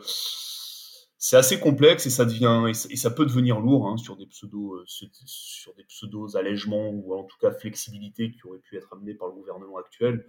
c'est 1.18 1.37
assez 1.37 1.59
complexe 1.59 2.07
et 2.07 2.11
ça 2.11 2.24
devient 2.24 2.70
et 2.70 2.96
ça 2.96 3.11
peut 3.11 3.26
devenir 3.26 3.61
lourd 3.61 3.88
hein, 3.88 3.98
sur 3.98 4.16
des 4.16 4.26
pseudo 4.26 4.83
sur 4.87 5.74
des 5.74 5.85
pseudos 5.85 6.35
allègements 6.35 6.88
ou 6.88 7.14
en 7.14 7.24
tout 7.24 7.37
cas 7.38 7.50
flexibilité 7.50 8.31
qui 8.31 8.46
auraient 8.46 8.61
pu 8.61 8.79
être 8.79 8.94
amenés 8.94 9.12
par 9.12 9.29
le 9.29 9.35
gouvernement 9.35 9.76
actuel 9.76 10.24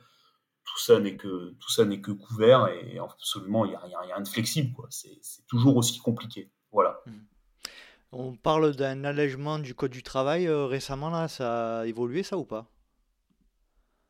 tout 0.65 0.79
ça 0.79 0.99
n'est 0.99 1.15
que 1.15 1.51
tout 1.59 1.71
ça 1.71 1.85
n'est 1.85 2.01
que 2.01 2.11
couvert 2.11 2.67
et 2.67 2.99
absolument 2.99 3.65
il 3.65 3.69
n'y 3.69 3.75
a, 3.75 3.99
rien 3.99 4.21
de 4.21 4.27
flexible 4.27 4.73
quoi. 4.73 4.87
C'est 4.89 5.19
toujours 5.47 5.77
aussi 5.77 5.99
compliqué. 5.99 6.51
Voilà. 6.71 7.01
Mmh. 7.05 7.11
On 8.13 8.35
parle 8.35 8.75
d'un 8.75 9.03
allègement 9.03 9.59
du 9.59 9.73
code 9.73 9.91
du 9.91 10.03
travail 10.03 10.49
récemment, 10.49 11.09
là, 11.09 11.27
ça 11.27 11.79
a 11.79 11.85
évolué 11.85 12.23
ça 12.23 12.37
ou 12.37 12.43
pas? 12.43 12.69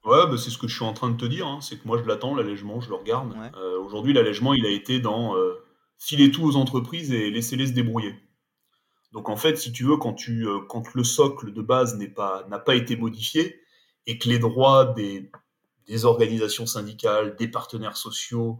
Ouais, 0.04 0.26
bah, 0.26 0.38
c'est 0.38 0.50
ce 0.50 0.58
que 0.58 0.68
je 0.68 0.76
suis 0.76 0.86
en 0.86 0.94
train 0.94 1.12
de 1.12 1.18
te 1.18 1.26
dire, 1.26 1.46
hein. 1.46 1.62
c'est 1.62 1.78
que 1.78 1.88
moi 1.88 2.00
je 2.02 2.08
l'attends, 2.08 2.36
l'allègement, 2.36 2.82
je 2.82 2.90
le 2.90 2.96
regarde. 2.96 3.36
Aujourd'hui, 3.80 4.14
l'allègement, 4.14 4.54
il 4.56 4.66
a 4.66 4.70
été 4.70 5.00
dans 5.00 5.36
filer 6.00 6.32
tout 6.32 6.44
aux 6.44 6.56
entreprises 6.56 7.12
et 7.12 7.30
laisser-les 7.30 7.68
se 7.68 7.74
débrouiller. 7.74 8.16
Donc 9.12 9.30
en 9.30 9.36
fait, 9.36 9.58
si 9.58 9.72
tu 9.72 9.84
veux, 9.84 9.98
quand, 9.98 10.14
tu, 10.14 10.48
quand 10.68 10.96
le 10.96 11.04
socle 11.04 11.54
de 11.54 11.62
base 11.62 11.98
n'a 11.98 12.08
pas, 12.08 12.44
pas 12.66 12.76
été 12.76 12.96
modifié 12.96 13.62
et 14.08 14.18
que 14.18 14.28
les 14.28 14.40
droits 14.40 14.86
des, 14.86 15.30
des 15.88 16.06
organisations 16.06 16.65
syndicales, 16.65 17.36
des 17.36 17.48
partenaires 17.48 17.98
sociaux, 17.98 18.60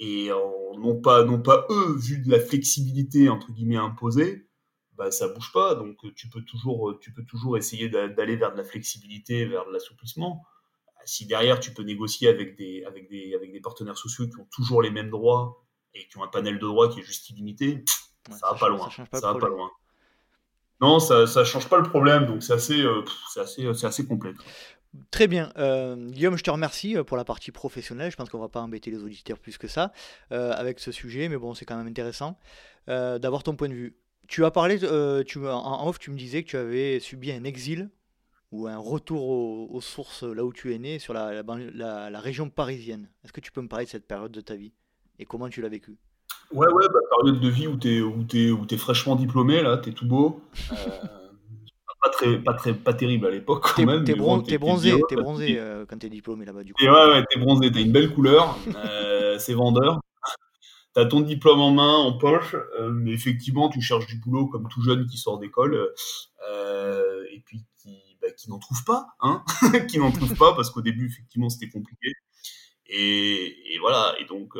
et 0.00 0.30
n'ont 0.78 1.00
pas, 1.00 1.24
non 1.24 1.40
pas 1.40 1.66
eux 1.70 1.96
vu 1.96 2.18
de 2.18 2.30
la 2.30 2.40
flexibilité 2.40 3.28
entre 3.28 3.52
guillemets 3.52 3.76
imposée, 3.76 4.48
bah, 4.96 5.10
ça 5.10 5.28
bouge 5.28 5.52
pas. 5.52 5.74
Donc 5.74 5.96
tu 6.14 6.28
peux 6.28 6.42
toujours, 6.42 6.98
tu 7.00 7.12
peux 7.12 7.24
toujours 7.24 7.56
essayer 7.56 7.88
d'aller 7.88 8.36
vers 8.36 8.52
de 8.52 8.58
la 8.58 8.64
flexibilité, 8.64 9.44
vers 9.44 9.66
de 9.66 9.72
l'assouplissement. 9.72 10.44
Si 11.04 11.26
derrière 11.26 11.60
tu 11.60 11.72
peux 11.72 11.82
négocier 11.82 12.28
avec 12.28 12.56
des, 12.56 12.84
avec, 12.84 13.08
des, 13.08 13.34
avec 13.34 13.52
des 13.52 13.60
partenaires 13.60 13.98
sociaux 13.98 14.26
qui 14.26 14.38
ont 14.38 14.48
toujours 14.50 14.82
les 14.82 14.90
mêmes 14.90 15.10
droits 15.10 15.62
et 15.92 16.08
qui 16.08 16.16
ont 16.18 16.24
un 16.24 16.28
panel 16.28 16.58
de 16.58 16.66
droits 16.66 16.88
qui 16.88 17.00
est 17.00 17.02
juste 17.02 17.28
illimité, 17.30 17.84
ça, 18.30 18.52
va 18.52 18.58
pas 18.58 18.68
loin. 18.68 18.88
Ça, 18.90 19.32
va 19.32 19.38
pas 19.38 19.48
loin. 19.48 19.70
Non, 20.80 20.98
ça 20.98 21.20
ne 21.20 21.44
change 21.44 21.68
pas 21.68 21.78
le 21.78 21.88
problème, 21.88 22.26
donc 22.26 22.42
c'est 22.42 22.54
assez, 22.54 22.80
euh, 22.80 23.04
assez, 23.36 23.66
assez 23.66 24.06
complexe. 24.06 24.42
Très 25.10 25.26
bien. 25.26 25.50
Euh, 25.58 25.96
Guillaume, 26.10 26.36
je 26.36 26.42
te 26.42 26.50
remercie 26.50 26.96
euh, 26.96 27.04
pour 27.04 27.16
la 27.16 27.24
partie 27.24 27.50
professionnelle. 27.50 28.10
Je 28.10 28.16
pense 28.16 28.28
qu'on 28.28 28.38
va 28.38 28.48
pas 28.48 28.60
embêter 28.60 28.90
les 28.90 29.02
auditeurs 29.02 29.38
plus 29.38 29.58
que 29.58 29.66
ça 29.66 29.92
euh, 30.32 30.52
avec 30.52 30.78
ce 30.78 30.92
sujet, 30.92 31.28
mais 31.28 31.36
bon, 31.36 31.54
c'est 31.54 31.64
quand 31.64 31.76
même 31.76 31.86
intéressant 31.86 32.38
d'avoir 32.86 33.42
ton 33.42 33.56
point 33.56 33.68
de 33.68 33.74
vue. 33.74 33.96
Tu 34.28 34.44
as 34.44 34.50
parlé, 34.50 34.78
tu, 34.78 35.38
en 35.48 35.88
off, 35.88 35.98
tu 35.98 36.10
me 36.10 36.18
disais 36.18 36.42
que 36.42 36.48
tu 36.48 36.56
avais 36.56 37.00
subi 37.00 37.32
un 37.32 37.44
exil 37.44 37.88
ou 38.52 38.66
un 38.66 38.76
retour 38.76 39.26
aux, 39.72 39.80
sources 39.80 40.22
là 40.22 40.44
où 40.44 40.52
tu 40.52 40.74
es 40.74 40.78
né, 40.78 40.98
sur 40.98 41.14
la, 41.14 42.20
région 42.20 42.50
parisienne. 42.50 43.08
Est-ce 43.24 43.32
que 43.32 43.40
tu 43.40 43.52
peux 43.52 43.62
me 43.62 43.68
parler 43.68 43.86
de 43.86 43.90
cette 43.90 44.06
période 44.06 44.32
de 44.32 44.42
ta 44.42 44.54
vie 44.54 44.72
et 45.18 45.24
comment 45.24 45.48
tu 45.48 45.62
l'as 45.62 45.70
vécue? 45.70 45.96
Ouais, 46.52 46.70
ouais, 46.70 46.84
bah, 46.92 47.00
période 47.22 47.40
de 47.40 47.48
vie 47.48 47.66
où 47.66 47.78
tu 47.78 48.74
es 48.74 48.76
fraîchement 48.76 49.16
diplômé, 49.16 49.62
là, 49.62 49.78
tu 49.78 49.88
es 49.88 49.92
tout 49.92 50.06
beau 50.06 50.42
pas 52.04 52.10
très, 52.10 52.38
pas 52.38 52.54
très, 52.54 52.74
pas 52.74 52.92
terrible 52.92 53.26
à 53.26 53.30
l'époque 53.30 53.64
quand 53.74 53.84
même. 53.84 54.04
T'es 54.04 54.14
bronzé, 54.14 55.00
t'es 55.08 55.16
bronzé 55.16 55.58
euh, 55.58 55.86
quand 55.88 55.98
t'es 55.98 56.10
diplômé 56.10 56.44
là-bas 56.44 56.62
du 56.62 56.74
coup. 56.74 56.84
Et 56.84 56.88
ouais, 56.88 57.06
ouais, 57.08 57.24
t'es 57.30 57.40
bronzé, 57.40 57.72
t'as 57.72 57.80
une 57.80 57.92
belle 57.92 58.12
couleur, 58.12 58.58
euh, 58.76 59.38
c'est 59.38 59.54
vendeur. 59.54 60.00
T'as 60.92 61.06
ton 61.06 61.22
diplôme 61.22 61.60
en 61.60 61.72
main, 61.72 61.94
en 61.96 62.16
poche, 62.16 62.54
euh, 62.78 62.90
mais 62.90 63.10
effectivement, 63.10 63.68
tu 63.68 63.80
cherches 63.80 64.06
du 64.06 64.16
boulot 64.16 64.46
comme 64.46 64.68
tout 64.68 64.80
jeune 64.82 65.06
qui 65.06 65.16
sort 65.16 65.38
d'école, 65.38 65.92
et 67.32 67.40
puis 67.44 67.64
qui, 67.82 67.98
bah, 68.22 68.30
qui 68.36 68.48
n'en 68.50 68.58
trouve 68.58 68.84
pas, 68.84 69.08
hein, 69.20 69.42
qui 69.88 69.98
n'en 69.98 70.12
trouve 70.12 70.36
pas 70.36 70.54
parce 70.54 70.70
qu'au 70.70 70.82
début, 70.82 71.06
effectivement, 71.06 71.48
c'était 71.48 71.70
compliqué. 71.70 72.12
Et, 72.86 73.74
et, 73.74 73.78
voilà, 73.78 74.14
et 74.20 74.24
donc, 74.26 74.52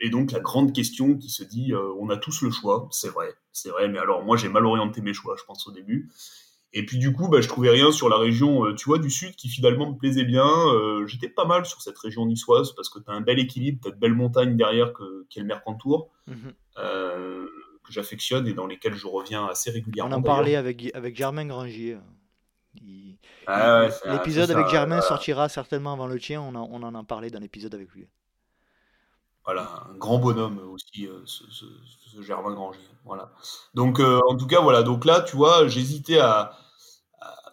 et 0.00 0.08
donc 0.08 0.32
la 0.32 0.40
grande 0.40 0.74
question 0.74 1.16
qui 1.16 1.28
se 1.28 1.44
dit, 1.44 1.72
on 2.00 2.08
a 2.08 2.16
tous 2.16 2.42
le 2.42 2.50
choix, 2.50 2.88
c'est 2.90 3.10
vrai, 3.10 3.32
c'est 3.52 3.68
vrai, 3.68 3.88
mais 3.88 3.98
alors 3.98 4.24
moi 4.24 4.36
j'ai 4.36 4.48
mal 4.48 4.64
orienté 4.64 5.02
mes 5.02 5.12
choix, 5.12 5.36
je 5.38 5.44
pense 5.44 5.68
au 5.68 5.72
début. 5.72 6.10
Et 6.72 6.86
puis 6.86 6.98
du 6.98 7.12
coup, 7.12 7.28
bah, 7.28 7.40
je 7.40 7.48
trouvais 7.48 7.70
rien 7.70 7.90
sur 7.90 8.08
la 8.08 8.16
région, 8.16 8.66
euh, 8.66 8.74
tu 8.74 8.84
vois, 8.84 8.98
du 8.98 9.10
sud 9.10 9.34
qui 9.34 9.48
finalement 9.48 9.90
me 9.90 9.96
plaisait 9.96 10.24
bien. 10.24 10.46
Euh, 10.46 11.06
j'étais 11.06 11.28
pas 11.28 11.44
mal 11.44 11.66
sur 11.66 11.82
cette 11.82 11.98
région 11.98 12.26
niçoise 12.26 12.72
parce 12.72 12.88
que 12.88 13.00
tu 13.00 13.10
as 13.10 13.14
un 13.14 13.20
bel 13.20 13.40
équilibre, 13.40 13.80
tu 13.82 13.88
as 13.88 13.90
de 13.90 13.98
belles 13.98 14.14
montagnes 14.14 14.56
derrière 14.56 14.92
que, 14.92 15.26
qui 15.28 15.40
est 15.40 15.42
le 15.42 15.48
Mercantour, 15.48 16.10
mhm. 16.28 16.52
euh, 16.78 17.46
que 17.84 17.92
j'affectionne 17.92 18.46
et 18.46 18.52
dans 18.52 18.66
lesquelles 18.66 18.94
je 18.94 19.08
reviens 19.08 19.46
assez 19.46 19.70
régulièrement. 19.72 20.14
On 20.14 20.18
en 20.20 20.22
parlait 20.22 20.54
avec, 20.54 20.90
avec 20.94 21.16
Germain 21.16 21.46
Grangier. 21.46 21.98
Ah 23.48 23.88
l'épisode 24.06 24.52
avec 24.52 24.68
Germain 24.68 25.00
sortira 25.00 25.48
certainement 25.48 25.92
avant 25.92 26.06
le 26.06 26.20
tien, 26.20 26.40
on, 26.40 26.54
on 26.54 26.82
en 26.84 26.94
a 26.94 27.02
parlé 27.02 27.28
dans 27.30 27.40
l'épisode 27.40 27.74
avec 27.74 27.90
lui. 27.90 28.06
Voilà, 29.44 29.86
un 29.90 29.96
grand 29.96 30.18
bonhomme 30.18 30.60
aussi, 30.70 31.08
ce, 31.24 31.44
ce, 31.50 32.22
Germain 32.22 32.52
Granger. 32.52 32.78
Voilà. 33.04 33.32
Donc, 33.74 34.00
en 34.00 34.36
tout 34.36 34.46
cas, 34.46 34.60
voilà. 34.60 34.82
Donc 34.82 35.04
là, 35.04 35.20
tu 35.20 35.36
vois, 35.36 35.66
j'hésitais 35.66 36.20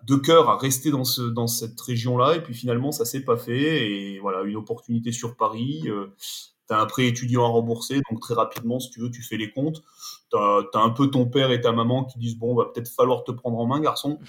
de 0.08 0.16
cœur 0.16 0.50
à 0.50 0.58
rester 0.58 0.90
dans, 0.90 1.04
ce, 1.04 1.22
dans 1.22 1.48
cette 1.48 1.80
région-là, 1.80 2.36
et 2.36 2.42
puis 2.42 2.54
finalement, 2.54 2.92
ça 2.92 3.06
s'est 3.06 3.24
pas 3.24 3.38
fait. 3.38 3.92
Et 3.92 4.20
voilà, 4.20 4.44
une 4.44 4.56
opportunité 4.56 5.12
sur 5.12 5.36
Paris. 5.36 5.84
tu 5.84 6.74
as 6.74 6.80
un 6.80 6.86
prêt 6.86 7.08
étudiant 7.08 7.46
à 7.46 7.50
rembourser, 7.50 8.02
donc 8.10 8.22
très 8.22 8.34
rapidement, 8.34 8.80
si 8.80 8.90
tu 8.90 9.02
veux, 9.02 9.12
tu 9.12 9.22
fais 9.22 9.38
les 9.38 9.52
comptes. 9.52 9.84
Tu 10.32 10.38
as, 10.38 10.80
un 10.80 10.90
peu 10.90 11.08
ton 11.08 11.26
père 11.26 11.52
et 11.52 11.62
ta 11.62 11.72
maman 11.72 12.06
qui 12.06 12.20
disent 12.20 12.38
Bon, 12.38 12.56
va 12.56 12.66
peut-être 12.66 12.90
falloir 12.90 13.24
te 13.24 13.32
prendre 13.32 13.58
en 13.60 13.66
main, 13.66 13.80
garçon. 13.80 14.20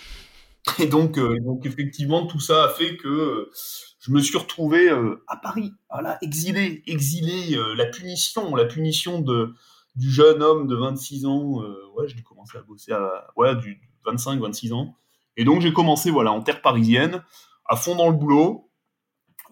Et 0.79 0.87
donc, 0.87 1.19
donc, 1.19 1.65
effectivement, 1.65 2.27
tout 2.27 2.41
ça 2.41 2.65
a 2.65 2.69
fait 2.69 2.97
que 2.97 3.51
je 3.99 4.13
me 4.13 4.21
suis 4.21 4.39
retrouvé 4.39 4.89
euh, 4.89 5.23
à 5.27 5.37
Paris, 5.37 5.73
voilà, 5.91 6.19
exilé, 6.23 6.83
exilé, 6.87 7.57
euh, 7.57 7.75
la 7.75 7.87
punition, 7.87 8.55
la 8.55 8.65
punition 8.65 9.21
de, 9.21 9.55
du 9.97 10.11
jeune 10.11 10.43
homme 10.43 10.69
de 10.69 10.77
26 10.77 11.27
ans. 11.27 11.63
Euh, 11.63 11.75
ouais, 11.97 12.09
j'ai 12.09 12.23
commencé 12.23 12.57
à 12.57 12.63
bosser 12.63 12.93
à 12.93 13.27
ouais, 13.37 13.57
du 13.57 13.81
25, 14.07 14.41
26 14.41 14.73
ans. 14.73 14.95
Et 15.37 15.45
donc 15.45 15.61
j'ai 15.61 15.73
commencé 15.73 16.11
voilà 16.11 16.33
en 16.33 16.43
terre 16.43 16.63
parisienne, 16.63 17.23
à 17.67 17.77
fond 17.77 17.97
dans 17.97 18.09
le 18.09 18.17
boulot, 18.17 18.71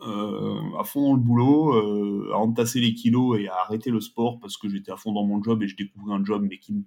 à 0.01 0.85
fond 0.85 1.03
dans 1.03 1.15
le 1.15 1.21
boulot, 1.21 2.33
à 2.33 2.39
entasser 2.39 2.81
les 2.81 2.93
kilos 2.93 3.39
et 3.39 3.49
à 3.49 3.55
arrêter 3.61 3.91
le 3.91 4.01
sport 4.01 4.41
parce 4.41 4.57
que 4.57 4.69
j'étais 4.69 4.91
à 4.91 4.97
fond 4.97 5.13
dans 5.13 5.25
mon 5.25 5.41
job 5.43 5.63
et 5.63 5.69
je 5.69 5.77
découvrais 5.77 6.15
un 6.15 6.25
job 6.25 6.45
mais 6.49 6.59
qui 6.59 6.75
me, 6.75 6.83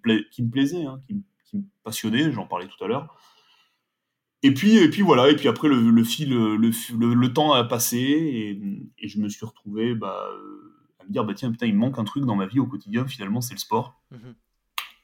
plaisait, 0.50 0.84
hein, 0.84 1.02
qui 1.08 1.58
me 1.58 1.64
passionnait, 1.84 2.32
j'en 2.34 2.46
parlais 2.46 2.68
tout 2.68 2.84
à 2.84 2.88
l'heure. 2.88 3.16
Et 4.42 4.54
puis, 4.54 4.78
et 4.78 4.90
puis 4.90 5.02
voilà, 5.02 5.30
et 5.30 5.36
puis 5.36 5.50
après 5.50 5.68
le, 5.68 5.90
le 5.90 6.04
fil, 6.04 6.30
le, 6.30 6.56
le, 6.56 7.34
temps 7.34 7.52
a 7.52 7.66
passé 7.66 7.98
et, 7.98 8.52
et, 8.98 9.08
je 9.10 9.20
me 9.20 9.28
suis 9.28 9.46
retrouvé 9.46 9.96
bah, 9.96 10.30
à 11.00 11.04
me 11.04 11.12
dire 11.12 11.26
bah 11.26 11.34
tiens 11.34 11.52
putain 11.52 11.66
il 11.66 11.74
me 11.74 11.80
manque 11.80 12.00
un 12.00 12.06
truc 12.06 12.24
dans 12.24 12.36
ma 12.36 12.46
vie 12.46 12.60
au 12.60 12.66
quotidien 12.66 13.06
finalement 13.06 13.42
c'est 13.42 13.54
le 13.54 13.60
sport. 13.60 14.00
Mhm. 14.12 14.36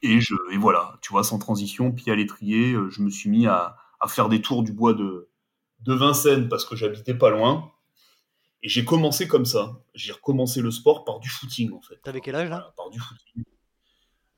Et 0.02 0.20
je 0.20 0.34
et 0.52 0.56
voilà, 0.56 0.98
tu 1.02 1.12
vois 1.12 1.22
sans 1.24 1.38
transition, 1.38 1.92
puis 1.92 2.10
à 2.10 2.14
l'étrier, 2.14 2.72
euh, 2.72 2.88
je 2.90 3.02
me 3.02 3.10
suis 3.10 3.28
mis 3.28 3.46
à, 3.46 3.76
à, 4.00 4.08
faire 4.08 4.28
des 4.28 4.40
tours 4.40 4.62
du 4.62 4.72
bois 4.72 4.94
de 4.94 5.28
de 5.80 5.92
Vincennes 5.92 6.48
parce 6.48 6.64
que 6.64 6.74
j'habitais 6.74 7.14
pas 7.14 7.30
loin. 7.30 7.72
Et 8.62 8.68
j'ai 8.68 8.84
commencé 8.84 9.28
comme 9.28 9.44
ça. 9.44 9.82
J'ai 9.94 10.12
recommencé 10.12 10.62
le 10.62 10.70
sport 10.70 11.04
par 11.04 11.20
du 11.20 11.28
footing 11.28 11.72
en 11.72 11.82
fait. 11.82 11.96
T'avais 12.02 12.22
quel 12.22 12.36
âge 12.36 12.48
là? 12.48 12.72
Par 12.76 12.88
du 12.88 12.98
footing. 12.98 13.44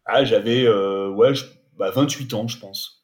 Ah 0.05 0.25
j'avais 0.25 0.67
euh, 0.67 1.09
ouais 1.09 1.33
bah, 1.77 1.91
28 1.91 2.35
ans 2.35 2.49
je 2.49 2.59
pense. 2.59 2.98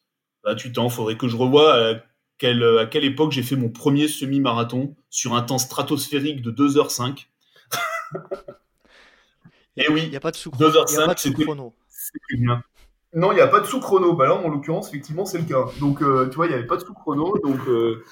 28 0.45 0.79
ans. 0.79 0.89
Faudrait 0.89 1.17
que 1.17 1.29
je 1.29 1.37
revoie 1.37 1.75
à 1.75 1.95
quelle, 2.39 2.63
à 2.79 2.87
quelle 2.87 3.05
époque 3.05 3.33
j'ai 3.33 3.43
fait 3.43 3.57
mon 3.57 3.69
premier 3.69 4.09
semi-marathon 4.09 4.95
sur 5.11 5.35
un 5.35 5.43
temps 5.43 5.59
stratosphérique 5.59 6.43
de 6.43 6.51
2h05. 6.51 7.27
Et 9.77 9.89
oui, 9.91 10.03
il 10.05 10.11
n'y 10.11 10.17
a 10.17 10.21
pas 10.21 10.31
de 10.31 10.37
sous-chrono. 10.37 11.75
Non, 13.13 13.33
il 13.33 13.37
n'y 13.37 13.41
a 13.41 13.49
pas 13.49 13.61
de 13.61 13.67
sous-chrono. 13.67 14.15
Bah 14.15 14.27
là, 14.27 14.35
en 14.35 14.49
l'occurrence, 14.49 14.89
effectivement, 14.89 15.25
c'est 15.25 15.39
le 15.39 15.45
cas. 15.45 15.67
Donc, 15.81 16.03
euh, 16.03 16.29
tu 16.29 16.37
vois, 16.37 16.47
il 16.47 16.51
n'y 16.51 16.55
avait 16.55 16.67
pas 16.67 16.77
de 16.77 16.83
sous-chrono. 16.83 17.39
Donc, 17.43 17.61
euh, 17.69 18.05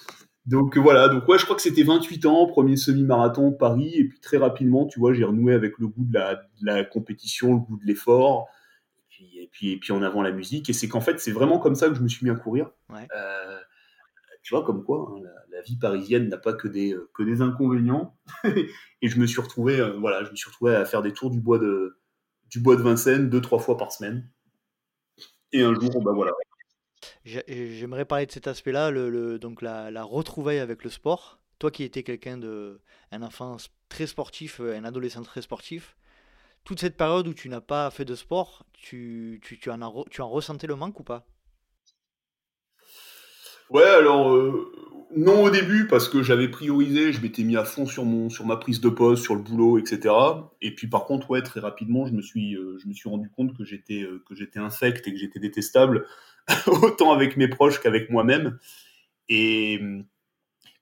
donc 0.47 0.77
voilà. 0.77 1.09
Donc, 1.09 1.29
ouais, 1.29 1.39
je 1.39 1.45
crois 1.45 1.55
que 1.55 1.63
c'était 1.63 1.85
28 1.85 2.27
ans, 2.27 2.47
premier 2.47 2.77
semi-marathon 2.77 3.53
Paris. 3.53 3.93
Et 3.95 4.05
puis, 4.05 4.19
très 4.21 4.39
rapidement, 4.39 4.87
tu 4.87 4.99
vois, 4.99 5.13
j'ai 5.13 5.25
renoué 5.25 5.55
avec 5.55 5.79
le 5.79 5.87
goût 5.89 6.05
de 6.05 6.15
la, 6.15 6.35
de 6.35 6.67
la 6.67 6.85
compétition, 6.85 7.53
le 7.55 7.61
goût 7.61 7.79
de 7.79 7.85
l'effort 7.85 8.49
et 9.35 9.49
puis, 9.51 9.73
et 9.73 9.79
puis 9.79 9.93
en 9.93 10.03
avant 10.03 10.23
la 10.23 10.33
musique. 10.33 10.69
Et 10.71 10.73
c'est 10.73 10.89
qu'en 10.89 11.01
fait, 11.01 11.19
c'est 11.19 11.33
vraiment 11.33 11.59
comme 11.59 11.75
ça 11.75 11.89
que 11.89 11.95
je 11.95 12.03
me 12.03 12.09
suis 12.09 12.25
mis 12.25 12.31
à 12.31 12.35
courir. 12.35 12.71
Euh, 12.91 13.59
tu 14.43 14.55
vois, 14.55 14.65
comme 14.65 14.85
quoi, 14.85 15.13
hein, 15.15 15.23
la, 15.51 15.63
vie 15.63 15.77
parisienne 15.77 16.29
n'a 16.29 16.39
pas 16.39 16.53
que 16.53 16.69
des, 16.69 16.93
euh, 16.93 17.11
que 17.15 17.23
des 17.23 17.43
inconvénients. 17.43 18.17
et 18.45 19.09
je 19.09 19.19
me 19.19 19.27
suis 19.27 19.41
retrouvé, 19.41 19.79
euh, 19.81 19.97
voilà, 19.99 20.25
je 20.25 20.31
me 20.31 20.37
suis 20.37 20.49
retrouvé 20.49 20.75
à 20.75 20.85
faire 20.85 21.03
des 21.03 21.13
tours 21.13 21.31
du 21.31 21.41
bois 21.41 21.59
de, 21.59 21.99
du 22.51 22.61
bois 22.61 22.77
de 22.77 22.83
Vincennes 22.83 23.31
deux, 23.31 23.41
trois 23.41 23.59
fois 23.59 23.77
par 23.77 23.93
semaine. 23.93 24.29
Et 25.53 25.63
un 25.63 25.75
jour, 25.75 26.03
ben 26.03 26.13
voilà. 26.13 26.33
J'aimerais 27.25 28.05
parler 28.05 28.27
de 28.27 28.33
cet 28.33 28.47
aspect-là, 28.47 28.91
le, 28.91 29.39
donc 29.39 29.63
la, 29.63 29.91
la, 29.91 30.03
retrouvaille 30.03 30.59
avec 30.59 30.83
le 30.83 30.91
sport. 30.91 31.41
Toi 31.59 31.71
qui 31.71 31.85
étais 31.85 32.03
quelqu'un 32.03 32.39
de, 32.39 32.81
un 33.13 33.23
enfant 33.23 33.57
très 33.89 34.07
sportif, 34.07 34.61
un 34.61 34.85
adolescent 34.85 35.23
très 35.23 35.43
sportif, 35.43 35.97
toute 36.65 36.81
cette 36.81 36.97
période 36.97 37.27
où 37.27 37.35
tu 37.35 37.49
n'as 37.49 37.61
pas 37.61 37.91
fait 37.91 38.05
de 38.05 38.15
sport, 38.15 38.65
tu, 38.73 39.41
tu, 39.43 39.59
tu, 39.59 39.71
en, 39.71 39.83
as, 39.83 39.93
tu 40.11 40.21
en 40.21 40.29
ressentais 40.29 40.67
le 40.67 40.77
manque 40.77 41.01
ou 41.01 41.03
pas? 41.03 41.27
Ouais, 43.71 43.85
alors 43.85 44.35
euh, 44.35 44.71
non 45.17 45.45
au 45.45 45.51
début 45.51 45.87
parce 45.87 46.09
que 46.09 46.23
j'avais 46.23 46.49
priorisé, 46.49 47.13
je 47.13 47.23
m'étais 47.23 47.43
mis 47.43 47.57
à 47.57 47.65
fond 47.65 47.87
sur 47.87 48.05
mon 48.05 48.29
sur 48.29 48.45
ma 48.45 48.57
prise 48.57 48.81
de 48.81 48.91
poste, 48.91 49.23
sur 49.23 49.35
le 49.35 49.41
boulot, 49.41 49.79
etc. 49.79 50.15
Et 50.61 50.75
puis 50.75 50.89
par 50.89 51.07
contre, 51.07 51.31
ouais, 51.31 51.43
très 51.43 51.61
rapidement, 51.61 52.07
je 52.07 52.13
me 52.13 52.21
suis 52.21 52.55
euh, 52.55 52.77
je 52.79 52.87
me 52.87 52.93
suis 52.93 53.09
rendu 53.09 53.31
compte 53.31 53.57
que 53.57 53.65
j'étais 53.65 54.03
euh, 54.03 54.23
que 54.29 54.35
j'étais 54.35 54.59
infect 54.59 55.07
et 55.09 55.13
que 55.13 55.19
j'étais 55.19 55.41
détestable 55.41 56.07
autant 56.67 57.13
avec 57.13 57.37
mes 57.37 57.49
proches 57.49 57.81
qu'avec 57.81 58.11
moi-même. 58.11 58.59
Et, 59.29 59.81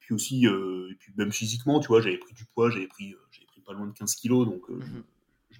puis 0.00 0.14
aussi, 0.14 0.46
et 0.46 0.94
puis 0.98 1.12
même 1.16 1.30
physiquement, 1.30 1.78
tu 1.78 1.88
vois, 1.88 2.00
j'avais 2.00 2.18
pris 2.18 2.34
du 2.34 2.44
poids, 2.44 2.70
j'avais 2.70 2.88
pris 2.88 3.14
j'avais 3.30 3.46
pris 3.46 3.60
pas 3.60 3.72
loin 3.72 3.86
de 3.86 3.92
15 3.92 4.16
kilos, 4.16 4.46
donc 4.46 4.62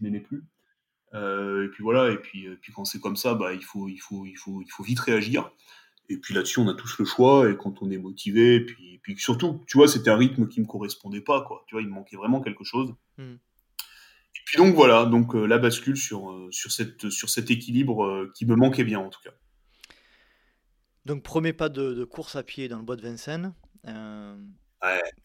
mmh 0.00 0.04
m'aimais 0.04 0.20
plus. 0.20 0.44
et 1.14 1.68
puis 1.72 1.82
voilà, 1.82 2.10
et 2.10 2.18
puis, 2.18 2.46
puis 2.60 2.72
quand 2.72 2.84
c'est 2.84 3.00
comme 3.00 3.16
ça, 3.16 3.34
bah, 3.34 3.52
il, 3.52 3.64
faut, 3.64 3.88
il, 3.88 3.98
faut, 3.98 4.24
il, 4.26 4.36
faut, 4.36 4.62
il 4.62 4.70
faut 4.70 4.82
vite 4.82 5.00
réagir. 5.00 5.50
Et 6.08 6.16
puis 6.16 6.34
là-dessus, 6.34 6.58
on 6.58 6.68
a 6.68 6.74
tous 6.74 6.98
le 6.98 7.04
choix, 7.04 7.50
et 7.50 7.56
quand 7.56 7.82
on 7.82 7.90
est 7.90 7.98
motivé, 7.98 8.56
et 8.56 8.64
puis, 8.64 8.98
puis 9.02 9.16
surtout, 9.18 9.62
tu 9.68 9.76
vois, 9.76 9.86
c'était 9.86 10.10
un 10.10 10.16
rythme 10.16 10.48
qui 10.48 10.60
me 10.60 10.66
correspondait 10.66 11.20
pas, 11.20 11.42
quoi. 11.42 11.64
Tu 11.68 11.74
vois, 11.74 11.82
il 11.82 11.88
me 11.88 11.94
manquait 11.94 12.16
vraiment 12.16 12.40
quelque 12.40 12.64
chose. 12.64 12.94
Hmm. 13.16 13.34
Et 14.36 14.42
puis 14.44 14.56
donc 14.56 14.74
voilà, 14.74 15.04
donc 15.04 15.34
la 15.34 15.58
bascule 15.58 15.96
sur, 15.96 16.48
sur, 16.50 16.72
cette, 16.72 17.10
sur 17.10 17.28
cet 17.30 17.50
équilibre 17.50 18.30
qui 18.34 18.46
me 18.46 18.56
manquait 18.56 18.84
bien 18.84 18.98
en 18.98 19.08
tout 19.08 19.20
cas. 19.22 19.30
Donc, 21.06 21.22
premier 21.22 21.52
pas 21.52 21.68
de, 21.68 22.04
course 22.04 22.36
à 22.36 22.42
pied 22.42 22.68
dans 22.68 22.78
le 22.78 22.84
bois 22.84 22.96
de 22.96 23.02
Vincennes. 23.02 23.54
Euh, 23.88 24.36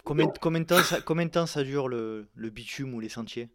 combien, 0.03 0.27
combien, 0.41 0.61
de 0.61 0.65
temps 0.65 0.81
ça, 0.81 1.01
combien, 1.01 1.25
de 1.25 1.31
temps 1.31 1.45
ça, 1.45 1.63
dure 1.63 1.87
le, 1.87 2.27
le, 2.33 2.49
bitume 2.49 2.93
ou 2.93 2.99
les 2.99 3.09
sentiers? 3.09 3.49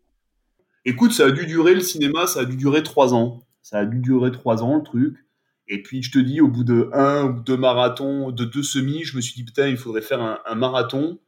Écoute, 0.85 1.12
ça 1.12 1.26
a 1.26 1.31
dû 1.31 1.47
durer 1.47 1.74
le 1.74 1.81
cinéma, 1.81 2.26
ça 2.26 2.41
a 2.41 2.45
dû 2.45 2.57
durer 2.57 2.83
trois 2.83 3.12
ans. 3.12 3.47
Ça 3.62 3.78
a 3.78 3.85
dû 3.85 3.99
durer 3.99 4.33
trois 4.33 4.62
ans 4.62 4.76
le 4.76 4.83
truc. 4.83 5.16
Et 5.68 5.83
puis 5.83 6.03
je 6.03 6.11
te 6.11 6.18
dis, 6.18 6.41
au 6.41 6.49
bout 6.49 6.64
de 6.64 6.91
un 6.93 7.26
ou 7.26 7.41
deux 7.41 7.57
marathons, 7.57 8.33
de 8.33 8.45
deux 8.45 8.62
semis, 8.62 9.05
je 9.05 9.16
me 9.16 9.20
suis 9.20 9.35
dit 9.35 9.45
putain, 9.45 9.68
il 9.68 9.76
faudrait 9.76 10.03
faire 10.03 10.20
un, 10.20 10.55
marathon 10.55 11.20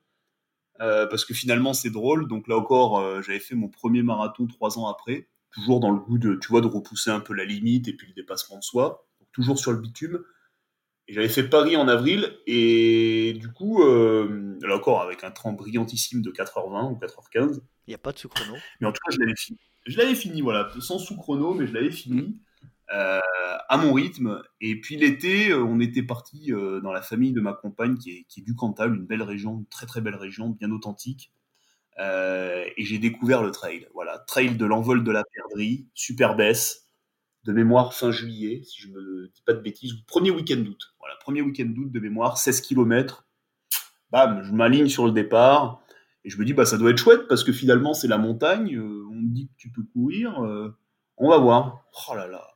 euh, 0.81 1.07
parce 1.07 1.25
que 1.25 1.35
finalement 1.35 1.75
c'est 1.75 1.91
drôle. 1.91 2.27
Donc 2.29 2.49
là 2.49 2.57
encore, 2.57 2.99
euh, 2.99 3.23
j'avais 3.23 3.41
fait 3.41 3.55
mon 3.55 3.69
premier 3.69 4.03
marathon 4.03 4.47
trois 4.47 4.79
ans 4.79 4.89
après, 4.89 5.29
toujours 5.51 5.81
dans 5.81 5.91
le 5.91 6.01
goût 6.01 6.19
de, 6.19 6.35
tu 6.35 6.49
vois, 6.49 6.61
de 6.61 6.67
repousser 6.67 7.11
un 7.11 7.21
peu 7.21 7.35
la 7.35 7.45
limite 7.45 7.87
et 7.89 7.93
puis 7.93 8.09
le 8.09 8.15
dépassement 8.15 8.59
de 8.59 8.65
soi, 8.65 9.07
toujours 9.33 9.59
sur 9.59 9.71
le 9.71 9.79
bitume 9.79 10.19
j'avais 11.09 11.29
fait 11.29 11.45
Paris 11.45 11.77
en 11.77 11.89
avril, 11.89 12.39
et 12.47 13.35
du 13.39 13.53
coup, 13.53 13.83
euh, 13.83 14.59
là 14.63 14.77
encore, 14.77 15.03
avec 15.03 15.25
un 15.25 15.31
train 15.31 15.53
brillantissime 15.53 16.23
de 16.23 16.31
4h20 16.31 16.93
ou 16.93 16.97
4h15. 16.97 17.61
Il 17.87 17.91
n'y 17.91 17.95
a 17.95 17.99
pas 17.99 18.13
de 18.13 18.19
sous-chrono. 18.19 18.55
Mais 18.81 18.87
en 18.87 18.93
tout 18.93 19.01
cas, 19.05 19.15
je 19.15 19.19
l'avais 19.19 19.37
fini. 19.37 19.59
Je 19.87 19.99
l'avais 19.99 20.15
fini, 20.15 20.43
voilà, 20.43 20.71
sans 20.81 20.99
sous-chrono, 20.99 21.55
mais 21.55 21.67
je 21.67 21.75
l'avais 21.75 21.91
fini 21.91 22.39
euh, 22.93 23.21
à 23.69 23.77
mon 23.77 23.93
rythme. 23.93 24.43
Et 24.61 24.81
puis 24.81 24.97
l'été, 24.97 25.51
euh, 25.51 25.63
on 25.65 25.81
était 25.81 26.05
parti 26.05 26.53
dans 26.83 26.93
la 26.93 27.03
famille 27.03 27.33
de 27.33 27.41
ma 27.41 27.53
compagne 27.53 27.99
qui 27.99 28.11
est, 28.11 28.25
qui 28.29 28.41
est, 28.41 28.45
du 28.45 28.55
Cantal, 28.55 28.95
une 28.95 29.07
belle 29.07 29.23
région, 29.23 29.59
une 29.59 29.67
très 29.67 29.87
très 29.87 30.01
belle 30.01 30.15
région, 30.17 30.51
bien 30.51 30.71
authentique. 30.71 31.33
et 31.99 32.73
j'ai 32.79 32.99
découvert 32.99 33.43
le 33.43 33.51
trail. 33.51 33.89
Voilà, 33.93 34.19
trail 34.21 34.57
de 34.57 34.65
l'envol 34.65 35.03
de 35.03 35.11
la 35.11 35.25
perdrix, 35.25 35.89
super 35.95 36.37
baisse 36.37 36.83
de 37.45 37.53
mémoire 37.53 37.95
fin 37.95 38.11
juillet, 38.11 38.63
si 38.65 38.81
je 38.83 38.89
me 38.89 39.31
dis 39.35 39.43
pas 39.45 39.53
de 39.53 39.61
bêtises, 39.61 39.95
premier 40.07 40.31
week-end 40.31 40.59
d'août. 40.59 40.95
Voilà, 40.99 41.17
premier 41.21 41.43
week-end 41.43 41.67
d'août 41.67 41.91
de 41.91 42.01
mémoire, 42.01 42.39
16 42.39 42.61
km. 42.61 43.27
Bam, 44.11 44.43
je 44.43 44.53
m'aligne 44.53 44.89
sur 44.89 45.07
le 45.07 45.13
départ 45.13 45.83
et 46.25 46.31
je 46.31 46.39
me 46.39 46.45
dis 46.45 46.53
bah 46.53 46.67
ça 46.67 46.79
doit 46.79 46.91
être 46.91 46.99
chouette 46.99 47.27
parce 47.29 47.43
que 47.43 47.53
finalement 47.53 47.95
c'est 47.95 48.09
la 48.09 48.19
montagne, 48.19 48.77
euh, 48.77 49.07
on 49.11 49.15
me 49.15 49.29
dit 49.29 49.49
que 49.49 49.55
tu 49.57 49.73
peux 49.73 49.83
courir, 49.83 50.45
euh, 50.45 50.77
on 51.17 51.31
va 51.31 51.39
voir. 51.39 51.85
Oh 52.09 52.15
là 52.15 52.27
là. 52.27 52.47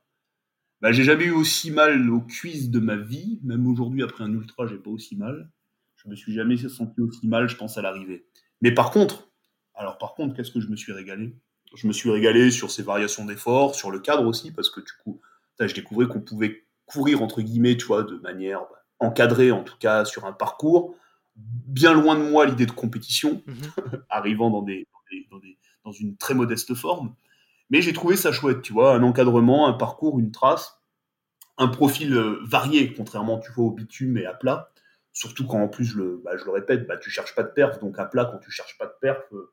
Bah, 0.83 0.93
j'ai 0.93 1.05
jamais 1.05 1.25
eu 1.25 1.31
aussi 1.31 1.71
mal 1.71 2.11
aux 2.11 2.21
cuisses 2.21 2.71
de 2.71 2.79
ma 2.79 2.97
vie, 2.97 3.41
même 3.43 3.67
aujourd'hui 3.67 4.03
après 4.03 4.25
un 4.25 4.33
ultra, 4.33 4.67
j'ai 4.67 4.77
pas 4.77 4.91
aussi 4.91 5.17
mal. 5.17 5.51
Je 5.97 6.09
me 6.09 6.15
suis 6.15 6.35
jamais 6.35 6.57
senti 6.57 7.01
aussi 7.01 7.27
mal, 7.27 7.49
je 7.49 7.57
pense 7.57 7.79
à 7.79 7.83
l'arrivée. 7.83 8.27
Mais 8.61 8.73
par 8.73 8.91
contre, 8.91 9.31
alors 9.75 9.99
par 9.99 10.15
contre, 10.15 10.37
qu'est-ce 10.37 10.51
que 10.51 10.61
je 10.61 10.69
me 10.69 10.77
suis 10.77 10.93
régalé? 10.93 11.35
Je 11.77 11.87
me 11.87 11.93
suis 11.93 12.11
régalé 12.11 12.51
sur 12.51 12.71
ces 12.71 12.83
variations 12.83 13.25
d'efforts, 13.25 13.75
sur 13.75 13.91
le 13.91 14.01
cadre 14.01 14.27
aussi, 14.27 14.51
parce 14.51 14.71
que 14.71 14.81
du 14.81 14.93
coup, 15.05 15.21
je 15.61 15.75
découvrais 15.75 16.07
qu'on 16.07 16.21
pouvait 16.21 16.65
courir, 16.87 17.23
entre 17.23 17.43
guillemets, 17.43 17.77
tu 17.77 17.87
vois, 17.87 18.03
de 18.03 18.17
manière 18.17 18.61
bah, 18.61 18.83
encadrée, 18.99 19.53
en 19.53 19.63
tout 19.63 19.77
cas, 19.79 20.05
sur 20.05 20.25
un 20.25 20.33
parcours. 20.33 20.95
Bien 21.37 21.93
loin 21.93 22.17
de 22.17 22.23
moi 22.23 22.47
l'idée 22.47 22.67
de 22.67 22.73
compétition, 22.73 23.43
mhm. 23.47 24.03
arrivant 24.09 24.51
dans, 24.51 24.63
des, 24.63 24.89
dans, 25.85 25.93
une 25.93 26.17
très 26.17 26.35
modeste 26.35 26.75
forme. 26.75 27.15
Mais 27.69 27.83
j'ai 27.83 27.93
trouvé 27.93 28.17
ça 28.17 28.33
chouette, 28.33 28.63
tu 28.63 28.73
vois, 28.73 28.95
un 28.95 29.03
encadrement, 29.03 29.67
un 29.67 29.73
parcours, 29.75 30.19
une 30.19 30.31
trace, 30.31 30.81
un 31.59 31.69
profil 31.69 32.15
euh, 32.15 32.39
varié, 32.45 32.95
contrairement, 32.95 33.39
tu 33.39 33.53
vois, 33.53 33.67
au 33.67 33.71
bitume 33.71 34.17
et 34.19 34.27
à 34.27 34.35
plat. 34.35 34.71
Surtout 35.13 35.47
quand, 35.47 35.61
en 35.61 35.69
plus, 35.69 35.85
je 35.85 35.99
le, 35.99 36.21
bah, 36.25 36.37
je 36.37 36.45
le 36.45 36.53
répète, 36.53 36.87
bah, 36.87 36.97
tu 36.97 37.11
cherches 37.11 37.35
pas 37.35 37.43
de 37.43 37.49
perf, 37.49 37.81
donc 37.81 37.99
à 37.99 38.05
plat, 38.05 38.27
quand 38.27 38.39
tu 38.39 38.51
cherches 38.51 38.79
pas 38.79 38.87
de 38.87 38.95
perf, 39.01 39.23
euh, 39.33 39.51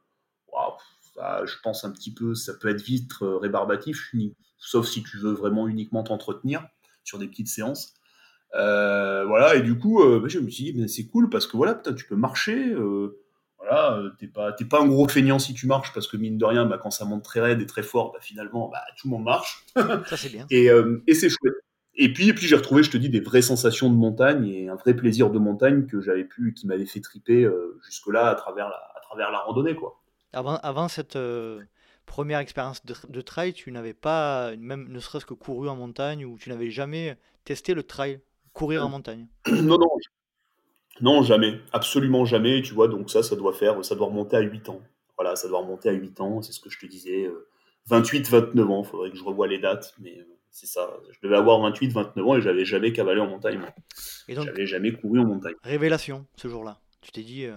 waouh, 1.16 1.46
je 1.46 1.56
pense 1.64 1.84
un 1.84 1.92
petit 1.92 2.14
peu, 2.14 2.36
ça 2.36 2.54
peut 2.54 2.70
être 2.70 2.82
vite 2.82 3.12
euh, 3.22 3.38
rébarbatif, 3.38 4.14
sauf 4.58 4.88
si 4.88 5.04
tu 5.04 5.18
veux 5.18 5.34
vraiment 5.34 5.68
uniquement 5.68 6.04
t'entretenir 6.04 6.66
sur 7.04 7.20
des 7.20 7.28
petites 7.28 7.48
séances. 7.48 7.94
Euh, 8.56 9.26
voilà, 9.26 9.56
et 9.56 9.62
du 9.62 9.78
coup, 9.78 10.04
euh, 10.04 10.20
bah, 10.20 10.28
je 10.28 10.40
me 10.40 10.50
suis 10.50 10.72
dit, 10.72 10.90
c'est 10.90 11.08
cool 11.08 11.30
parce 11.30 11.48
que 11.48 11.58
voilà, 11.58 11.76
peut-être 11.76 11.96
tu 11.96 12.06
peux 12.06 12.16
marcher. 12.16 12.74
voilà, 13.58 14.04
t'es 14.20 14.28
pas, 14.28 14.52
pas 14.52 14.82
un 14.82 14.88
gros 14.88 15.08
feignant 15.08 15.40
si 15.40 15.54
tu 15.54 15.68
marches 15.68 15.94
parce 15.94 16.08
que 16.08 16.18
mine 16.18 16.38
de 16.38 16.46
rien, 16.46 16.66
bah, 16.66 16.78
quand 16.82 16.92
ça 16.92 17.06
monte 17.06 17.24
très 17.24 17.40
raide 17.40 17.62
et 17.62 17.66
très 17.66 17.84
fort, 17.84 18.12
bah, 18.14 18.20
finalement, 18.22 18.70
bah, 18.70 18.82
tout 18.98 19.08
le 19.08 19.12
monde 19.12 19.24
marche. 19.24 19.66
ça, 19.76 20.18
c'est 20.18 20.30
bien. 20.30 20.46
Et, 20.50 20.68
et 21.08 21.16
c'est 21.16 21.30
chouette. 21.30 21.56
Et 21.96 22.12
puis, 22.12 22.30
et 22.30 22.34
puis 22.34 22.48
j'ai 22.48 22.56
retrouvé, 22.56 22.82
je 22.82 22.90
te 22.90 22.98
dis, 22.98 23.10
des 23.10 23.20
vraies 23.20 23.44
sensations 23.44 23.88
de 23.88 23.96
montagne 23.96 24.48
et 24.48 24.68
un 24.68 24.76
vrai 24.76 24.96
plaisir 24.96 25.30
de 25.30 25.38
montagne 25.38 25.86
que 25.86 26.02
j'avais 26.02 26.24
pu, 26.24 26.56
qui 26.56 26.66
m'avait 26.66 26.88
fait 26.88 27.02
triper 27.02 27.48
jusque-là 27.86 28.30
à 28.30 28.36
travers 28.36 28.68
la, 28.68 28.78
à 28.96 29.00
travers 29.02 29.32
la 29.32 29.40
randonnée, 29.40 29.76
quoi. 29.76 30.03
Avant, 30.34 30.88
cette 30.88 31.16
euh, 31.16 31.62
première 32.06 32.40
expérience 32.40 32.84
de, 32.86 33.22
trail, 33.22 33.54
tu 33.54 33.72
n'avais 33.72 33.94
pas, 33.94 34.56
même 34.58 34.88
ne 34.90 35.00
serait-ce 35.00 35.26
que 35.26 35.34
couru 35.34 35.70
en 35.70 35.76
montagne, 35.76 36.26
ou 36.26 36.38
tu 36.38 36.50
n'avais 36.50 36.72
jamais 36.72 37.18
testé 37.46 37.74
le 37.74 37.84
trail, 37.84 38.20
courir 38.54 38.86
en 38.86 38.90
montagne? 38.90 39.28
Non, 39.48 39.78
non, 39.78 39.90
non, 41.02 41.24
jamais, 41.24 41.60
absolument 41.72 42.26
jamais. 42.26 42.62
Tu 42.62 42.74
vois, 42.74 42.88
donc 42.88 43.10
ça, 43.10 43.24
ça 43.24 43.36
doit 43.36 43.54
faire, 43.54 43.84
ça 43.84 43.96
doit 43.96 44.08
remonter 44.08 44.38
à 44.38 44.42
8 44.42 44.70
ans. 44.70 44.82
Voilà, 45.18 45.36
ça 45.36 45.48
doit 45.48 45.60
remonter 45.60 45.90
à 45.90 45.94
8 45.94 46.22
ans, 46.22 46.42
c'est 46.42 46.52
ce 46.52 46.60
que 46.60 46.70
je 46.70 46.80
te 46.80 46.86
disais. 46.86 47.30
28, 47.88 48.28
euh, 48.28 48.40
29 48.42 48.70
ans, 48.70 48.84
il 48.84 48.88
faudrait 48.88 49.12
que 49.12 49.18
je 49.18 49.24
revoie 49.24 49.48
les 49.48 49.60
dates, 49.60 49.94
mais 50.00 50.18
euh, 50.20 50.24
c'est 50.52 50.68
ça. 50.68 50.90
Je 51.12 51.20
devais 51.24 51.36
avoir 51.36 51.60
28, 51.62 51.92
29 51.92 52.28
ans 52.28 52.36
et 52.38 52.42
j'avais 52.42 52.66
jamais 52.66 52.94
cavalé 52.94 53.22
en 53.22 53.28
montagne. 53.28 53.60
Et 54.28 54.36
donc, 54.36 54.46
j'avais 54.46 54.68
jamais 54.68 54.92
couru 54.92 55.20
en 55.20 55.26
montagne. 55.26 55.56
Révélation, 55.64 56.28
ce 56.36 56.48
jour-là. 56.48 56.80
Tu 57.02 57.12
t'es 57.12 57.24
dit. 57.24 57.48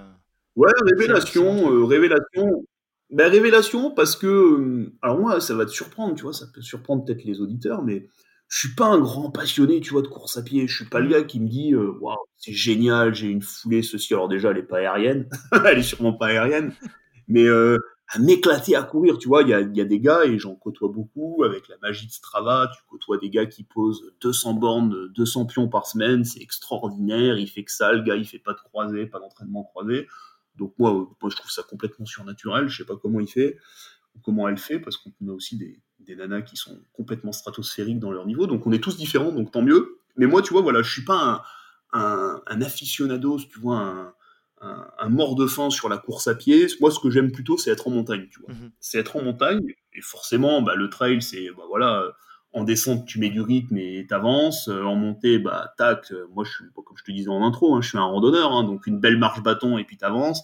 Ouais, 0.56 0.72
révélation, 0.84 1.70
euh, 1.70 1.84
révélation. 1.84 2.66
Ben, 3.10 3.30
révélation 3.30 3.92
parce 3.92 4.16
que, 4.16 4.26
euh, 4.26 4.92
alors 5.02 5.18
moi, 5.18 5.40
ça 5.40 5.54
va 5.54 5.66
te 5.66 5.70
surprendre, 5.70 6.14
tu 6.16 6.22
vois, 6.22 6.32
ça 6.32 6.46
peut 6.52 6.62
surprendre 6.62 7.04
peut-être 7.04 7.24
les 7.24 7.40
auditeurs, 7.40 7.82
mais 7.82 8.08
je 8.48 8.60
suis 8.60 8.74
pas 8.74 8.86
un 8.86 8.98
grand 8.98 9.30
passionné, 9.30 9.80
tu 9.80 9.90
vois, 9.90 10.02
de 10.02 10.08
course 10.08 10.36
à 10.38 10.42
pied. 10.42 10.66
Je 10.66 10.74
suis 10.74 10.86
pas 10.86 11.00
le 11.00 11.08
gars 11.08 11.22
qui 11.22 11.40
me 11.40 11.48
dit, 11.48 11.74
euh, 11.74 11.92
waouh, 12.00 12.16
c'est 12.38 12.52
génial, 12.52 13.14
j'ai 13.14 13.28
une 13.28 13.42
foulée, 13.42 13.82
ceci. 13.82 14.14
Alors 14.14 14.28
déjà, 14.28 14.50
elle 14.50 14.58
est 14.58 14.62
pas 14.62 14.78
aérienne, 14.78 15.28
elle 15.66 15.78
est 15.78 15.82
sûrement 15.82 16.14
pas 16.14 16.28
aérienne, 16.28 16.72
mais 17.28 17.46
à 18.08 18.18
m'éclater 18.20 18.76
à 18.76 18.82
courir, 18.82 19.18
tu 19.18 19.28
vois, 19.28 19.42
il 19.42 19.48
y 19.48 19.54
a, 19.54 19.60
y 19.60 19.80
a, 19.80 19.84
des 19.84 20.00
gars, 20.00 20.24
et 20.24 20.38
j'en 20.38 20.54
côtoie 20.54 20.88
beaucoup, 20.88 21.42
avec 21.44 21.68
la 21.68 21.76
magie 21.82 22.06
de 22.06 22.12
Strava, 22.12 22.70
tu 22.74 22.82
côtoies 22.88 23.18
des 23.18 23.30
gars 23.30 23.46
qui 23.46 23.64
posent 23.64 24.12
200 24.20 24.54
bornes, 24.54 25.08
200 25.14 25.46
pions 25.46 25.68
par 25.68 25.86
semaine, 25.86 26.24
c'est 26.24 26.40
extraordinaire, 26.40 27.36
il 27.36 27.48
fait 27.48 27.64
que 27.64 27.72
ça, 27.72 27.92
le 27.92 28.02
gars, 28.02 28.14
il 28.14 28.24
fait 28.24 28.38
pas 28.38 28.52
de 28.52 28.60
croisée, 28.60 29.06
pas 29.06 29.18
d'entraînement 29.18 29.64
croisé. 29.64 30.06
Donc 30.56 30.74
moi, 30.78 30.92
moi, 30.92 31.30
je 31.30 31.36
trouve 31.36 31.50
ça 31.50 31.62
complètement 31.62 32.06
surnaturel. 32.06 32.68
Je 32.68 32.78
sais 32.78 32.86
pas 32.86 32.96
comment 32.96 33.20
il 33.20 33.28
fait 33.28 33.58
ou 34.14 34.20
comment 34.22 34.48
elle 34.48 34.58
fait, 34.58 34.78
parce 34.78 34.96
qu'on 34.96 35.10
a 35.28 35.32
aussi 35.32 35.56
des, 35.56 35.80
des, 36.00 36.16
nanas 36.16 36.42
qui 36.42 36.56
sont 36.56 36.80
complètement 36.92 37.32
stratosphériques 37.32 37.98
dans 37.98 38.10
leur 38.10 38.26
niveau. 38.26 38.46
Donc 38.46 38.66
on 38.66 38.72
est 38.72 38.82
tous 38.82 38.96
différents, 38.96 39.32
donc 39.32 39.50
tant 39.50 39.62
mieux. 39.62 39.98
Mais 40.16 40.26
moi, 40.26 40.42
tu 40.42 40.52
vois, 40.52 40.62
voilà, 40.62 40.82
je 40.82 40.90
suis 40.90 41.04
pas 41.04 41.44
un, 41.92 42.00
un, 42.00 42.42
un 42.46 42.62
aficionado, 42.62 43.38
tu 43.38 43.58
vois, 43.58 43.78
un, 43.78 44.14
un, 44.98 45.08
mort 45.08 45.34
de 45.34 45.46
faim 45.46 45.70
sur 45.70 45.88
la 45.88 45.98
course 45.98 46.28
à 46.28 46.34
pied. 46.34 46.66
Moi, 46.80 46.90
ce 46.90 46.98
que 46.98 47.10
j'aime 47.10 47.30
plutôt, 47.30 47.58
c'est 47.58 47.70
être 47.70 47.88
en 47.88 47.90
montagne, 47.90 48.28
tu 48.30 48.40
vois. 48.40 48.54
Mhm. 48.54 48.70
C'est 48.80 48.98
être 48.98 49.16
en 49.16 49.22
montagne. 49.22 49.74
Et 49.92 50.00
forcément, 50.00 50.62
bah, 50.62 50.74
le 50.74 50.88
trail, 50.88 51.20
c'est, 51.22 51.50
bah, 51.50 51.64
voilà, 51.68 52.04
en 52.52 52.64
descente, 52.64 53.06
tu 53.06 53.18
mets 53.18 53.28
du 53.28 53.40
rythme 53.40 53.76
et 53.76 54.06
t'avances. 54.08 54.68
Euh, 54.68 54.82
en 54.82 54.94
montée, 54.94 55.38
bah, 55.38 55.74
tac. 55.76 56.10
Euh, 56.10 56.26
moi, 56.34 56.44
je 56.44 56.50
suis, 56.50 56.64
comme 56.74 56.96
je 56.96 57.04
te 57.04 57.12
disais 57.12 57.28
en 57.28 57.44
intro, 57.44 57.74
hein, 57.74 57.82
je 57.82 57.88
suis 57.88 57.98
un 57.98 58.04
randonneur, 58.04 58.52
hein, 58.52 58.64
donc 58.64 58.86
une 58.86 58.98
belle 58.98 59.18
marche 59.18 59.42
bâton 59.42 59.78
et 59.78 59.84
puis 59.84 59.96
t'avances. 59.96 60.42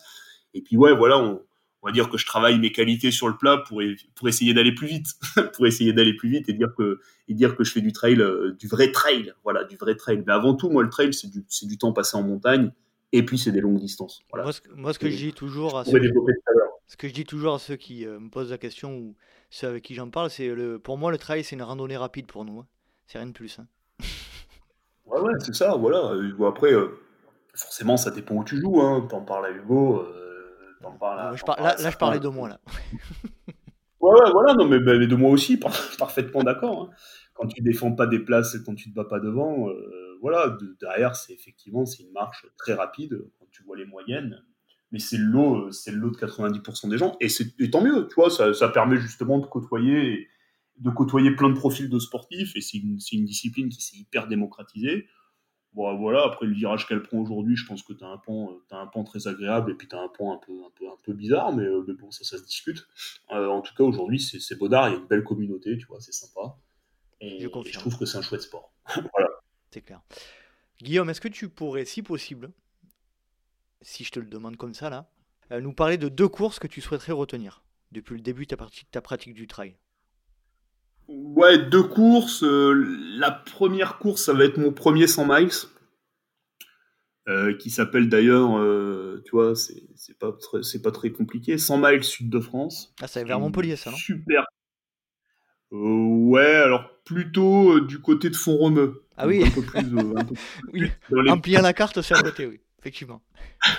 Et 0.55 0.62
puis, 0.62 0.76
ouais, 0.76 0.94
voilà, 0.94 1.18
on, 1.18 1.40
va 1.82 1.90
dire 1.90 2.11
que 2.11 2.18
je 2.18 2.26
travaille 2.26 2.59
mes 2.61 2.70
qualités 2.70 3.11
sur 3.11 3.28
le 3.28 3.36
plat 3.36 3.57
pour, 3.66 3.82
pour 4.14 4.28
essayer 4.28 4.55
d'aller 4.55 4.72
plus 4.72 4.86
vite, 4.86 5.07
pour 5.55 5.66
essayer 5.66 5.92
d'aller 5.92 6.14
plus 6.14 6.28
vite 6.28 6.48
et 6.48 6.53
dire 6.53 6.72
que, 6.76 7.00
et 7.28 7.34
dire 7.34 7.57
que 7.57 7.64
je 7.64 7.72
fais 7.72 7.80
du 7.80 7.92
trail, 7.92 8.20
euh, 8.20 8.53
du 8.59 8.68
vrai 8.68 8.92
trail, 8.92 9.32
voilà, 9.42 9.64
du 9.64 9.76
vrai 9.76 9.96
trail. 9.96 10.22
Mais 10.26 10.32
avant 10.32 10.55
tout, 10.55 10.70
moi, 10.70 10.82
le 10.82 10.90
trail, 10.90 11.12
c'est 11.14 11.28
du, 11.28 11.44
du 11.62 11.78
temps 11.78 11.92
passé 11.92 12.16
en 12.16 12.22
montagne 12.22 12.70
et 13.12 13.24
puis 13.24 13.38
c'est 13.38 13.53
des 13.53 13.61
longues 13.61 13.78
distances. 13.78 14.22
Voilà. 14.30 14.50
Moi, 14.74 14.92
ce, 14.92 14.98
que 14.98 15.11
je 15.11 15.16
dis 15.16 15.32
toujours 15.32 15.78
à 15.78 15.84
ceux, 15.84 16.00
ce 16.87 16.97
que 16.97 17.09
je 17.09 17.14
dis 17.14 17.24
toujours 17.24 17.55
à 17.55 17.59
ceux 17.59 17.76
qui 17.76 18.07
me 18.07 18.28
posent 18.28 18.51
la 18.51 18.59
question 18.59 18.97
ou 18.97 19.16
ceux 19.53 19.68
avec 19.68 19.85
qui 19.85 19.95
j'en 19.95 20.09
parle, 20.09 20.30
c'est 20.30 20.49
le, 20.49 20.78
pour 20.78 20.97
moi, 20.97 21.11
le 21.11 21.18
trail, 21.18 21.45
c'est 21.45 21.57
une 21.57 21.62
randonnée 21.62 21.97
rapide 21.97 22.26
pour 22.26 22.45
nous. 22.45 22.61
Hein. 22.61 22.66
C'est 23.07 23.18
rien 23.18 23.26
de 23.26 23.33
plus. 23.33 23.59
Hein. 23.59 23.66
ouais, 25.07 25.20
ouais, 25.20 25.33
c'est 25.41 25.55
ça, 25.55 25.76
voilà. 25.76 25.99
Euh, 26.12 26.49
après, 26.49 26.72
euh, 26.72 26.99
forcément, 27.55 27.99
ça 27.99 28.11
dépend 28.11 28.37
où 28.37 28.45
tu 28.45 28.59
joues. 28.59 28.80
Hein. 28.80 29.07
T'en 29.11 29.20
parles 29.20 29.47
à 29.47 29.51
Hugo, 29.51 30.01
euh, 30.01 30.78
t'en 30.80 30.93
parles 30.93 31.20
à, 31.20 31.37
je 31.37 31.45
là, 31.47 31.76
là, 31.78 31.91
je 31.91 31.97
parlais 31.99 32.18
de 32.18 32.28
moi, 32.28 32.49
là. 32.49 32.61
ouais, 34.01 34.11
ouais, 34.11 34.30
voilà, 34.33 34.55
non, 34.55 34.66
mais, 34.66 34.80
mais 34.80 35.07
de 35.07 35.14
moi 35.14 35.30
aussi, 35.30 35.59
parfaitement 35.99 36.43
d'accord. 36.43 36.85
Hein. 36.85 36.95
Quand 37.35 37.47
tu 37.47 37.61
défends 37.61 37.93
pas 37.93 38.07
des 38.07 38.20
places 38.20 38.55
et 38.55 38.62
quand 38.64 38.74
tu 38.74 38.91
te 38.91 38.95
bats 38.95 39.05
pas 39.05 39.20
devant, 39.20 39.68
voilà, 40.20 40.57
derrière, 40.80 41.16
c'est 41.16 41.33
effectivement, 41.33 41.85
c'est 41.85 42.03
une 42.03 42.12
marche 42.12 42.47
très 42.57 42.74
rapide. 42.74 43.22
Quand 43.39 43.47
tu 43.51 43.62
vois 43.64 43.76
les 43.76 43.87
moyennes, 43.87 44.43
mais 44.93 44.99
c'est 44.99 45.16
le 45.16 45.24
lot, 45.24 45.66
euh, 45.66 45.70
c'est 45.72 45.90
le 45.90 45.99
lot 45.99 46.11
de 46.11 46.16
90% 46.16 46.88
des 46.88 46.99
gens, 46.99 47.16
et 47.20 47.28
c'est 47.28 47.55
tant 47.70 47.82
mieux, 47.82 48.07
tu 48.09 48.14
vois, 48.14 48.30
ça, 48.30 48.55
ça, 48.55 48.68
permet 48.68 48.99
justement 48.99 49.38
de 49.38 49.47
côtoyer 49.47 50.28
de 50.78 50.90
côtoyer 50.90 51.30
plein 51.32 51.51
de 51.51 51.55
profils 51.55 51.88
de 51.88 51.99
sportifs 51.99 52.57
et 52.57 52.61
c'est 52.61 52.78
une, 52.78 52.99
une, 53.12 53.24
discipline 53.24 53.68
qui 53.68 53.82
s'est 53.82 53.97
hyper 53.97 54.26
démocratisée. 54.26 55.07
Bon, 55.74 55.97
voilà, 55.97 56.24
après 56.24 56.47
le 56.47 56.55
virage 56.55 56.88
qu'elle 56.88 57.03
prend 57.03 57.18
aujourd'hui, 57.18 57.57
je 57.57 57.66
pense 57.66 57.82
que 57.82 57.93
tu 57.93 58.03
as, 58.03 58.09
as, 58.09 58.76
un 58.76 58.86
pan 58.86 59.05
très 59.05 59.28
agréable 59.28 59.70
et 59.70 59.74
puis 59.74 59.86
tu 59.86 59.95
as 59.95 60.01
un 60.01 60.09
pan 60.09 60.34
un 60.34 60.38
peu, 60.38 60.53
un 60.53 60.70
peu, 60.74 60.86
un 60.88 60.97
peu 61.05 61.12
bizarre, 61.12 61.53
mais, 61.53 61.66
mais 61.86 61.95
bon, 61.95 62.11
ça, 62.11 62.24
ça 62.24 62.36
se 62.36 62.45
discute. 62.45 62.86
en 63.28 63.61
tout 63.61 63.74
cas, 63.74 63.84
aujourd'hui, 63.84 64.18
c'est 64.18 64.59
Baudard, 64.59 64.88
il 64.88 64.93
y 64.93 64.97
a 64.97 64.99
une 64.99 65.07
belle 65.07 65.24
communauté, 65.24 65.76
tu 65.78 65.86
vois, 65.86 66.01
c'est 66.01 66.12
sympa. 66.12 66.57
Et 67.20 67.38
je, 67.38 67.49
je, 67.49 67.78
trouve 67.78 67.97
que 67.97 68.05
c'est 68.05 68.18
un 68.18 68.22
chouette 68.22 68.43
sport. 68.43 68.72
voilà. 69.12 69.28
C'est 69.70 69.82
clair. 69.82 70.01
Guillaume, 70.82 71.09
est-ce 71.11 71.20
que 71.20 71.28
tu 71.28 71.49
pourrais, 71.49 71.84
si 71.84 72.03
possible, 72.03 72.51
si 73.83 74.05
je 74.05 74.11
te 74.11 74.20
le 74.20 74.26
demande 74.26 74.57
comme 74.57 74.74
ça 74.74 74.91
là, 74.91 75.09
euh, 75.51 75.61
nous 75.61 75.72
parler 75.72 75.99
de 75.99 76.09
deux 76.09 76.28
courses 76.28 76.59
que 76.59 76.66
tu 76.66 76.80
souhaiterais 76.80 77.12
retenir 77.12 77.62
depuis 77.91 78.14
le 78.14 78.22
début 78.22 78.47
de 78.47 78.55
ta, 78.55 78.66
ta 78.91 79.01
pratique 79.01 79.35
du 79.35 79.47
trail 79.47 79.76
Ouais, 81.09 81.59
deux 81.59 81.83
courses. 81.83 82.43
Euh, 82.45 82.97
la 83.18 83.30
première 83.30 83.99
course, 83.99 84.24
ça 84.24 84.33
va 84.33 84.45
être 84.45 84.57
mon 84.57 84.72
premier 84.72 85.07
100 85.07 85.26
miles. 85.26 85.51
Euh, 87.28 87.57
qui 87.57 87.70
s'appelle 87.70 88.09
d'ailleurs, 88.09 88.51
tu 89.24 89.30
vois, 89.30 89.55
c'est 89.55 90.18
pas, 90.18 90.33
très, 90.33 90.61
pas 90.83 90.91
très 90.91 91.12
compliqué, 91.12 91.57
100 91.57 91.78
miles 91.78 92.03
sud 92.03 92.30
de 92.30 92.41
France. 92.41 92.95
Ah, 93.01 93.07
c'est 93.07 93.22
vers 93.24 93.39
Montpellier, 93.39 93.76
ça, 93.76 93.91
non? 93.91 93.97
Super. 93.97 94.45
ouais, 95.70 96.55
alors 96.55 96.89
plutôt 97.05 97.78
du 97.80 98.01
côté 98.01 98.28
de 98.28 98.37
Font-Romeu. 98.37 99.05
Ah 99.16 99.28
oui. 99.28 99.45
Un 99.45 99.51
peu 99.51 99.62
plus. 99.62 99.80
oui. 100.72 100.91
En 101.28 101.39
pliant 101.39 101.62
la 101.62 101.72
carte, 101.72 102.01
c'est 102.03 102.14
à 102.14 102.22
côté, 102.22 102.47
oui 102.47 102.61
effectivement. 102.83 103.22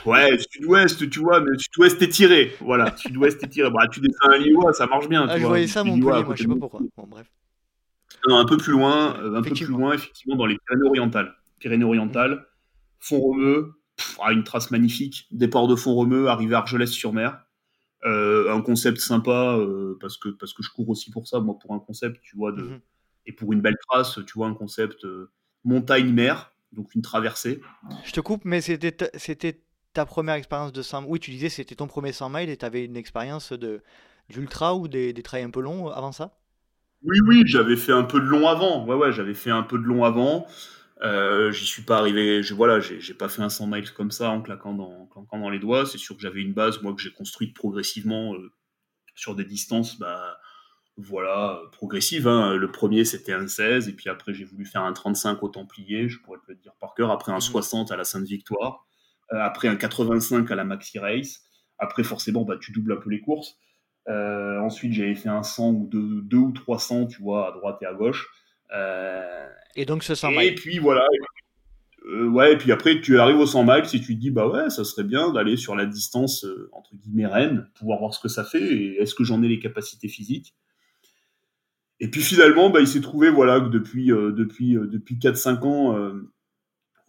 Ouais, 0.06 0.38
sud-ouest, 0.50 1.10
tu 1.10 1.20
vois, 1.20 1.42
mais 1.42 1.58
sud-ouest 1.58 2.10
tiré. 2.10 2.56
Voilà, 2.62 2.96
sud-ouest 2.96 3.48
tiré. 3.50 3.70
Bah, 3.70 3.88
tu 3.92 4.00
descends 4.00 4.30
à 4.30 4.38
Lillois, 4.38 4.74
ça 4.74 4.88
marche 4.88 5.10
bien. 5.10 5.28
Ah, 5.28 5.38
je 5.38 5.46
voyais 5.46 5.68
ça, 5.68 5.84
mon 5.84 5.98
moi, 5.98 6.26
je 6.36 6.44
sais 6.44 6.48
pas 6.48 6.56
pourquoi. 6.56 6.80
Bon, 6.96 7.08
bref. 7.08 7.30
Non, 8.28 8.38
un 8.38 8.46
peu 8.46 8.56
plus 8.56 8.72
loin, 8.72 9.20
euh, 9.20 9.36
un 9.36 9.42
peu 9.42 9.52
plus 9.52 9.66
loin, 9.66 9.94
effectivement, 9.94 10.38
dans 10.38 10.46
les 10.46 10.58
Pyrénées-Orientales. 10.58 11.36
Pyrénées-Orientales, 11.60 12.46
Font-Romeu, 13.00 13.74
ah, 14.22 14.32
une 14.32 14.46
trace 14.46 14.72
magnifique. 14.72 15.28
Départ 15.32 15.68
de 15.68 15.76
Font-Romeu, 15.76 16.30
arrivé 16.30 16.56
à 16.56 16.60
Argelès-sur-Mer. 16.60 17.40
Euh, 18.06 18.54
un 18.54 18.62
concept 18.62 19.00
sympa, 19.00 19.58
euh, 19.58 19.98
parce, 20.00 20.18
que, 20.18 20.30
parce 20.30 20.54
que 20.54 20.64
je 20.64 20.70
cours 20.70 20.90
aussi 20.90 21.12
pour 21.12 21.28
ça, 21.28 21.42
moi, 21.42 21.58
pour 21.60 21.74
un 21.74 21.80
concept, 21.80 22.22
tu 22.22 22.38
vois, 22.38 22.54
de, 22.54 22.62
mhm. 22.62 22.80
et 23.26 23.34
pour 23.34 23.52
une 23.52 23.60
belle 23.60 23.78
trace, 23.90 24.20
tu 24.26 24.34
vois, 24.36 24.48
un 24.48 24.54
concept 24.54 25.06
montagne-mer 25.66 26.53
donc 26.74 26.94
une 26.96 27.02
traversée. 27.02 27.62
Je 28.06 28.12
te 28.12 28.20
coupe, 28.20 28.46
mais 28.46 28.62
c'était 28.62 29.10
c'était 29.16 29.62
ta 29.94 30.06
première 30.06 30.36
expérience 30.36 30.74
de 30.74 30.82
100 30.82 31.06
Oui, 31.06 31.20
tu 31.20 31.32
disais 31.32 31.50
c'était 31.50 31.76
ton 31.76 31.88
premier 31.88 32.12
100 32.12 32.30
miles 32.30 32.50
et 32.50 32.58
tu 32.58 32.66
avais 32.66 32.86
une 32.86 32.98
expérience 32.98 33.54
de 33.54 33.82
d'ultra 34.30 34.76
ou 34.76 34.88
des, 34.88 35.14
des 35.14 35.24
trails 35.24 35.44
un 35.44 35.50
peu 35.50 35.62
longs 35.62 35.90
avant 35.90 36.12
ça? 36.12 36.38
Oui, 37.04 37.18
oui, 37.28 37.44
j'avais 37.46 37.76
fait 37.76 37.92
un 37.92 38.04
peu 38.04 38.20
de 38.20 38.26
long 38.26 38.48
avant. 38.48 38.86
Ouais, 38.86 38.96
ouais, 38.96 39.12
j'avais 39.12 39.34
fait 39.34 39.52
un 39.52 39.64
peu 39.64 39.78
de 39.78 39.84
long 39.84 40.06
avant. 40.06 40.48
Euh, 41.02 41.52
J'y 41.52 41.66
suis 41.66 41.82
pas 41.84 41.98
arrivé. 41.98 42.42
Je, 42.44 42.54
voilà, 42.54 42.80
j'ai 42.80 43.14
pas 43.14 43.28
fait 43.28 43.42
un 43.42 43.50
100 43.50 43.68
miles 43.68 43.92
comme 43.92 44.12
ça 44.12 44.30
en 44.30 44.42
claquant 44.42 44.74
dans, 44.74 45.08
claquant 45.08 45.40
dans 45.40 45.50
les 45.50 45.60
doigts. 45.60 45.86
C'est 45.86 45.98
sûr 45.98 46.16
que 46.16 46.22
j'avais 46.22 46.42
une 46.42 46.54
base, 46.54 46.82
moi, 46.82 46.94
que 46.94 47.02
j'ai 47.02 47.12
construite 47.12 47.54
progressivement 47.54 48.36
euh, 48.36 48.52
sur 49.16 49.36
des 49.36 49.44
distances. 49.44 50.00
Bah, 50.00 50.38
voilà, 50.98 51.60
progressive. 51.72 52.28
Hein. 52.28 52.56
Le 52.56 52.72
premier, 52.72 53.04
c'était 53.04 53.34
un 53.34 53.48
16, 53.48 53.90
et 53.90 53.94
puis 53.94 54.10
après, 54.10 54.34
j'ai 54.34 54.46
voulu 54.46 54.66
faire 54.66 54.84
un 54.84 54.94
35 54.94 55.42
au 55.42 55.50
Templier, 55.50 56.08
je 56.08 56.20
pourrais 56.20 56.40
te 56.40 56.52
le 56.52 56.56
dire 56.56 56.74
par 56.80 56.94
cœur. 56.94 57.12
Après, 57.12 57.32
un 57.32 57.40
60 57.40 57.90
mmh. 57.90 57.94
à 57.94 57.98
la 57.98 58.04
Sainte-Victoire. 58.04 58.86
Euh, 59.34 59.40
après, 59.40 59.68
un 59.68 59.76
85 59.76 60.50
à 60.52 60.56
la 60.56 60.64
Maxi 60.64 61.00
Race. 61.00 61.42
Après, 61.80 62.04
forcément, 62.04 62.44
bah, 62.44 62.58
tu 62.60 62.72
doubles 62.72 62.94
un 62.94 62.98
peu 62.98 63.10
les 63.10 63.22
courses. 63.22 63.58
Euh, 64.08 64.60
ensuite, 64.60 64.94
j'avais 64.94 65.16
fait 65.16 65.30
un 65.30 65.44
100 65.44 65.70
ou 65.72 65.90
2, 65.92 66.38
ou 66.38 66.52
300, 66.52 67.08
tu 67.08 67.22
vois, 67.22 67.50
à 67.50 67.52
droite 67.52 67.80
et 67.82 67.86
à 67.86 67.94
gauche. 67.94 68.30
Euh, 68.76 69.48
et 69.76 69.86
donc, 69.86 70.04
ce 70.04 70.14
100 70.14 70.32
miles. 70.32 70.44
Et 70.44 70.56
puis, 70.56 70.78
voilà. 70.78 71.08
ouais, 72.06 72.54
et 72.54 72.58
puis 72.58 72.72
après, 72.72 73.02
tu 73.02 73.18
arrives 73.20 73.40
au 73.40 73.48
100 73.48 73.64
miles 73.64 73.84
et 73.92 74.00
tu 74.00 74.16
te 74.16 74.20
dis, 74.20 74.30
bah 74.30 74.48
ouais, 74.48 74.70
ça 74.70 74.84
serait 74.84 75.04
bien 75.04 75.32
d'aller 75.32 75.58
sur 75.58 75.76
la 75.76 75.88
distance, 75.88 76.46
entre 76.72 76.96
guillemets, 76.96 77.26
reine, 77.26 77.68
pouvoir 77.74 77.98
voir 77.98 78.14
ce 78.14 78.20
que 78.20 78.28
ça 78.28 78.44
fait 78.44 78.62
et 78.62 79.02
est-ce 79.02 79.16
que 79.16 79.24
j'en 79.24 79.42
ai 79.42 79.48
les 79.48 79.60
capacités 79.60 80.08
physiques? 80.08 80.54
Et 82.00 82.10
puis 82.10 82.22
finalement, 82.22 82.70
bah, 82.70 82.82
il 82.82 82.88
s'est 82.88 83.02
trouvé 83.02 83.30
voilà, 83.30 83.60
que 83.60 83.70
depuis, 83.70 84.12
euh, 84.12 84.32
depuis, 84.32 84.76
euh, 84.76 84.88
depuis 84.88 85.18
4-5 85.18 85.64
ans, 85.64 85.98
euh, 85.98 86.30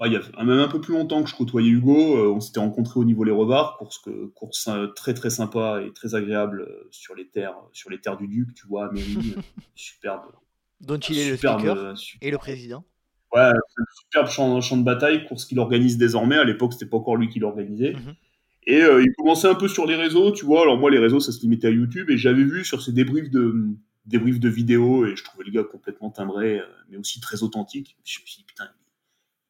il 0.05 0.13
y 0.13 0.17
a 0.17 0.45
même 0.45 0.59
un 0.59 0.69
peu 0.69 0.81
plus 0.81 0.93
longtemps 0.93 1.23
que 1.23 1.31
je 1.31 1.35
côtoyais 1.35 1.71
Hugo, 1.71 2.35
on 2.35 2.41
s'était 2.41 2.61
rencontrés 2.61 3.01
au 3.01 3.05
niveau 3.05 3.25
Les 3.25 3.33
Revards, 3.33 3.79
course, 3.79 4.03
course 4.35 4.69
très 4.95 5.15
très 5.15 5.31
sympa 5.31 5.81
et 5.83 5.93
très 5.95 6.15
agréable 6.15 6.69
sur 6.91 7.15
les 7.15 7.27
terres, 7.27 7.57
sur 7.73 7.89
les 7.89 7.99
terres 7.99 8.19
du 8.19 8.29
Duc, 8.29 8.53
tu 8.55 8.67
vois, 8.67 8.91
Amélie, 8.91 9.35
superbe. 9.75 10.27
Dont 10.81 10.99
il 10.99 11.19
est 11.19 11.31
le 11.31 11.37
speaker 11.39 11.95
et 12.21 12.31
le 12.31 12.37
président. 12.37 12.85
Ouais, 13.35 13.51
superbe 14.03 14.29
champ, 14.29 14.61
champ, 14.61 14.77
de 14.77 14.85
bataille, 14.85 15.25
course 15.27 15.47
qu'il 15.47 15.59
organise 15.59 15.97
désormais. 15.97 16.37
À 16.37 16.45
l'époque, 16.45 16.75
c'était 16.75 16.87
pas 16.87 16.99
encore 16.99 17.17
lui 17.17 17.31
qui 17.31 17.39
l'organisait. 17.39 17.95
Mhm. 17.95 18.15
Et 18.67 18.81
il 18.81 19.13
commençait 19.17 19.49
un 19.49 19.55
peu 19.55 19.69
sur 19.69 19.87
les 19.87 19.97
réseaux, 19.97 20.33
tu 20.33 20.45
vois. 20.45 20.63
Alors 20.63 20.77
moi, 20.77 20.91
les 20.91 20.99
réseaux, 20.99 21.21
ça 21.21 21.33
se 21.33 21.41
limitait 21.41 21.69
à 21.69 21.71
YouTube, 21.71 22.11
et 22.11 22.19
j'avais 22.19 22.45
vu 22.45 22.63
sur 22.63 22.83
ses 22.83 22.93
débriefs 22.93 23.31
de 23.31 23.75
débrief 24.07 24.41
de 24.41 24.49
vidéo 24.49 25.07
et 25.07 25.17
je 25.17 25.25
trouvais 25.25 25.45
le 25.45 25.53
gars 25.53 25.65
complètement 25.65 26.11
timbré, 26.11 26.59
euh, 26.59 26.67
mais 26.91 26.97
aussi 26.97 27.21
très 27.21 27.43
authentique. 27.43 27.97
Je 28.05 28.21
me 28.21 28.27
suis 28.27 28.39
dit, 28.39 28.45
putain, 28.45 28.65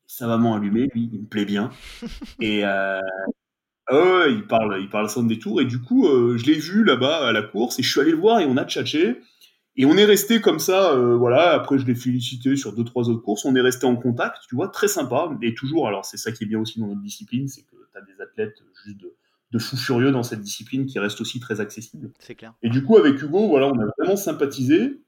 ça 0.07 0.27
va 0.27 0.35
savamment 0.35 0.55
allumé, 0.55 0.89
lui, 0.95 1.11
il 1.13 1.21
me 1.23 1.27
plaît 1.27 1.45
bien. 1.45 1.71
et 2.41 2.65
euh, 2.65 3.01
oh, 3.91 4.25
il 4.29 4.47
parle, 4.47 4.81
il 4.81 4.89
parle 4.89 5.09
son 5.09 5.25
des 5.25 5.39
tours. 5.39 5.61
Et 5.61 5.65
du 5.65 5.81
coup, 5.81 6.07
euh, 6.07 6.37
je 6.37 6.47
l'ai 6.47 6.59
vu 6.59 6.85
là-bas 6.85 7.29
à 7.29 7.33
la 7.33 7.43
course 7.43 7.79
et 7.79 7.83
je 7.83 7.91
suis 7.91 8.01
allé 8.01 8.13
le 8.13 8.19
voir 8.19 8.41
et 8.41 8.47
on 8.47 8.57
a 8.57 8.65
tchatché. 8.65 9.21
Et 9.77 9.87
on 9.87 9.97
est 9.97 10.05
resté 10.05 10.41
comme 10.41 10.61
ça, 10.61 10.95
voilà. 10.95 11.51
Après, 11.51 11.79
je 11.79 11.85
l'ai 11.85 11.97
félicité 11.97 12.55
sur 12.55 12.77
deux, 12.77 12.85
trois 12.85 13.09
autres 13.09 13.23
courses. 13.23 13.45
On 13.45 13.57
est 13.57 13.61
resté 13.61 13.87
en 13.87 13.97
contact, 13.97 14.37
tu 14.49 14.55
vois, 14.55 14.69
très 14.69 14.87
sympa. 14.87 15.37
Et 15.43 15.53
toujours, 15.53 15.89
alors 15.89 16.05
c'est 16.05 16.17
ça 16.17 16.31
qui 16.31 16.45
est 16.45 16.47
bien 16.47 16.61
aussi 16.61 16.79
dans 16.79 16.87
notre 16.87 17.01
discipline, 17.01 17.49
c'est 17.49 17.63
que 17.63 17.75
tu 17.91 17.99
as 17.99 18.03
des 18.03 18.23
athlètes 18.23 18.63
juste 18.85 19.01
de 19.01 19.13
de 19.55 19.61
fou 19.61 19.77
furieux 19.77 20.11
dans 20.11 20.25
cette 20.25 20.41
discipline 20.41 20.85
qui 20.85 20.99
reste 20.99 21.21
aussi 21.21 21.39
très 21.39 21.61
accessible. 21.61 22.11
C'est 22.19 22.35
clair. 22.35 22.55
Et 22.65 22.69
du 22.69 22.83
coup, 22.83 22.97
avec 22.97 23.23
Hugo, 23.23 23.47
voilà, 23.47 23.69
on 23.69 23.79
a 23.79 23.85
vraiment 23.97 24.17
sympathisé 24.17 25.01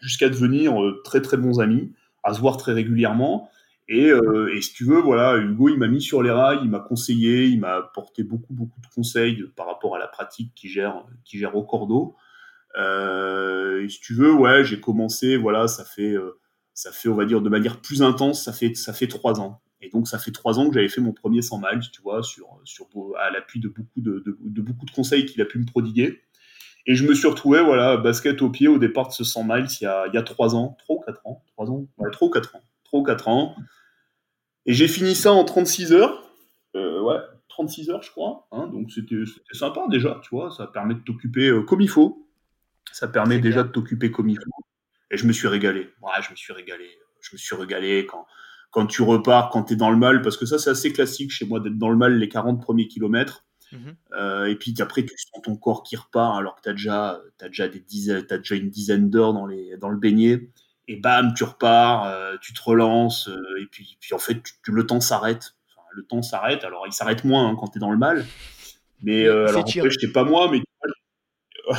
jusqu'à 0.00 0.28
devenir 0.28 0.82
euh, 0.82 1.00
très 1.04 1.22
très 1.22 1.36
bons 1.36 1.60
amis, 1.60 1.92
à 2.24 2.34
se 2.34 2.40
voir 2.40 2.56
très 2.56 2.72
régulièrement. 2.72 3.48
Et, 3.88 4.10
euh, 4.10 4.52
et 4.52 4.60
si 4.60 4.72
tu 4.72 4.84
veux, 4.84 5.00
voilà, 5.00 5.36
Hugo, 5.36 5.68
il 5.68 5.78
m'a 5.78 5.86
mis 5.86 6.02
sur 6.02 6.20
les 6.20 6.32
rails, 6.32 6.58
il 6.64 6.68
m'a 6.68 6.80
conseillé, 6.80 7.46
il 7.46 7.60
m'a 7.60 7.76
apporté 7.76 8.24
beaucoup 8.24 8.52
beaucoup 8.52 8.80
de 8.80 8.88
conseils 8.92 9.44
par 9.54 9.66
rapport 9.66 9.94
à 9.94 10.00
la 10.00 10.08
pratique 10.08 10.52
qu'il 10.56 10.68
gère, 10.68 11.04
qui 11.24 11.38
gère 11.38 11.54
au 11.54 11.62
cordeau. 11.62 12.16
Euh, 12.76 13.84
et 13.84 13.88
si 13.88 14.00
tu 14.00 14.14
veux, 14.14 14.32
ouais, 14.32 14.64
j'ai 14.64 14.80
commencé, 14.80 15.36
voilà, 15.36 15.68
ça 15.68 15.84
fait, 15.84 16.16
ça 16.74 16.90
fait, 16.90 17.08
on 17.08 17.14
va 17.14 17.24
dire, 17.24 17.40
de 17.40 17.48
manière 17.48 17.80
plus 17.80 18.02
intense, 18.02 18.42
ça 18.42 18.52
fait, 18.52 18.74
ça 18.74 18.92
fait 18.92 19.06
trois 19.06 19.40
ans. 19.40 19.62
Et 19.80 19.90
donc, 19.90 20.08
ça 20.08 20.18
fait 20.18 20.32
trois 20.32 20.58
ans 20.58 20.68
que 20.68 20.74
j'avais 20.74 20.88
fait 20.88 21.00
mon 21.00 21.12
premier 21.12 21.42
100 21.42 21.58
miles, 21.58 21.90
tu 21.92 22.00
vois, 22.02 22.22
sur, 22.22 22.60
sur, 22.64 22.86
à 23.18 23.30
l'appui 23.30 23.60
de 23.60 23.68
beaucoup 23.68 24.00
de, 24.00 24.22
de, 24.24 24.62
beaucoup 24.62 24.86
de 24.86 24.90
conseils 24.90 25.26
qu'il 25.26 25.40
a 25.42 25.44
pu 25.44 25.58
me 25.58 25.66
prodiguer. 25.66 26.22
Et 26.86 26.94
je 26.94 27.06
me 27.06 27.14
suis 27.14 27.26
retrouvé, 27.26 27.62
voilà, 27.62 27.96
basket 27.96 28.40
au 28.42 28.48
pied 28.48 28.68
au 28.68 28.78
départ 28.78 29.08
de 29.08 29.12
ce 29.12 29.24
100 29.24 29.44
miles 29.44 29.66
il 29.80 29.84
y 29.84 29.86
a, 29.86 30.06
il 30.06 30.14
y 30.14 30.18
a 30.18 30.22
3 30.22 30.54
ans, 30.54 30.76
3 30.78 30.96
ou 30.96 31.00
4 31.00 31.26
ans, 31.26 31.42
3 31.48 31.70
ans, 31.70 31.86
ouais, 31.98 32.10
3 32.10 32.28
ou 32.28 32.30
4 32.30 32.56
ans, 32.56 32.62
3 32.84 33.00
ou 33.00 33.02
4 33.02 33.28
ans. 33.28 33.56
Et 34.66 34.72
j'ai 34.72 34.88
fini 34.88 35.14
ça 35.14 35.32
en 35.32 35.44
36 35.44 35.92
heures, 35.92 36.30
euh, 36.76 37.00
ouais, 37.00 37.18
36 37.48 37.90
heures, 37.90 38.02
je 38.02 38.10
crois. 38.10 38.46
Hein, 38.52 38.68
donc, 38.68 38.90
c'était 38.92 39.16
sympa 39.52 39.84
déjà, 39.90 40.20
tu 40.22 40.30
vois, 40.30 40.50
ça 40.52 40.68
permet 40.68 40.94
de 40.94 41.00
t'occuper 41.00 41.48
euh, 41.48 41.62
comme 41.62 41.80
il 41.80 41.88
faut. 41.88 42.26
Ça 42.92 43.08
permet 43.08 43.40
déjà 43.40 43.62
de 43.62 43.68
t'occuper 43.68 44.10
comme 44.10 44.28
il 44.28 44.36
faut. 44.36 44.64
Et 45.10 45.16
je 45.16 45.26
me 45.26 45.32
suis 45.32 45.48
régalé. 45.48 45.90
Ouais, 46.02 46.22
je 46.22 46.30
me 46.30 46.36
suis 46.36 46.52
régalé. 46.52 46.88
Je 47.20 47.30
me 47.32 47.38
suis 47.38 47.56
régalé 47.56 48.06
quand 48.06 48.26
quand 48.76 48.84
tu 48.84 49.00
repars, 49.00 49.48
quand 49.48 49.62
tu 49.62 49.72
es 49.72 49.76
dans 49.76 49.90
le 49.90 49.96
mal, 49.96 50.20
parce 50.20 50.36
que 50.36 50.44
ça, 50.44 50.58
c'est 50.58 50.68
assez 50.68 50.92
classique 50.92 51.30
chez 51.30 51.46
moi 51.46 51.60
d'être 51.60 51.78
dans 51.78 51.88
le 51.88 51.96
mal 51.96 52.18
les 52.18 52.28
40 52.28 52.60
premiers 52.60 52.88
kilomètres. 52.88 53.46
Mhm. 53.72 53.96
Euh, 54.18 54.44
et 54.44 54.54
puis 54.54 54.74
après, 54.80 55.02
tu 55.02 55.14
sens 55.16 55.42
ton 55.42 55.56
corps 55.56 55.82
qui 55.82 55.96
repart 55.96 56.38
alors 56.38 56.56
que 56.56 56.60
tu 56.60 56.68
as 56.68 56.72
déjà, 56.74 57.22
as 57.40 57.48
déjà, 57.48 57.68
des 57.68 57.80
dizaines, 57.80 58.26
as 58.28 58.36
déjà 58.36 58.54
une 58.54 58.68
dizaine 58.68 59.08
d'heures 59.08 59.32
dans, 59.32 59.46
les, 59.46 59.78
dans 59.78 59.88
le 59.88 59.96
beignet. 59.96 60.50
Et 60.88 60.96
bam, 60.96 61.32
tu 61.32 61.44
repars, 61.44 62.04
euh, 62.04 62.36
tu 62.42 62.52
te 62.52 62.62
relances. 62.62 63.28
Euh, 63.28 63.62
et 63.62 63.64
puis, 63.64 63.96
puis 63.98 64.12
en 64.12 64.18
fait, 64.18 64.42
le 64.66 64.86
temps 64.86 65.00
s'arrête. 65.00 65.56
le 65.92 66.04
temps 66.04 66.20
s'arrête. 66.20 66.62
Alors, 66.62 66.84
il 66.86 66.92
s'arrête 66.92 67.24
moins 67.24 67.48
hein, 67.48 67.56
quand 67.58 67.68
tu 67.68 67.78
es 67.78 67.80
dans 67.80 67.92
le 67.92 67.96
mal. 67.96 68.26
Mais 69.02 69.26
alors 69.26 69.60
après, 69.60 69.88
je 69.88 69.98
sais 69.98 70.12
pas 70.12 70.24
moi, 70.24 70.50
mais 70.52 70.60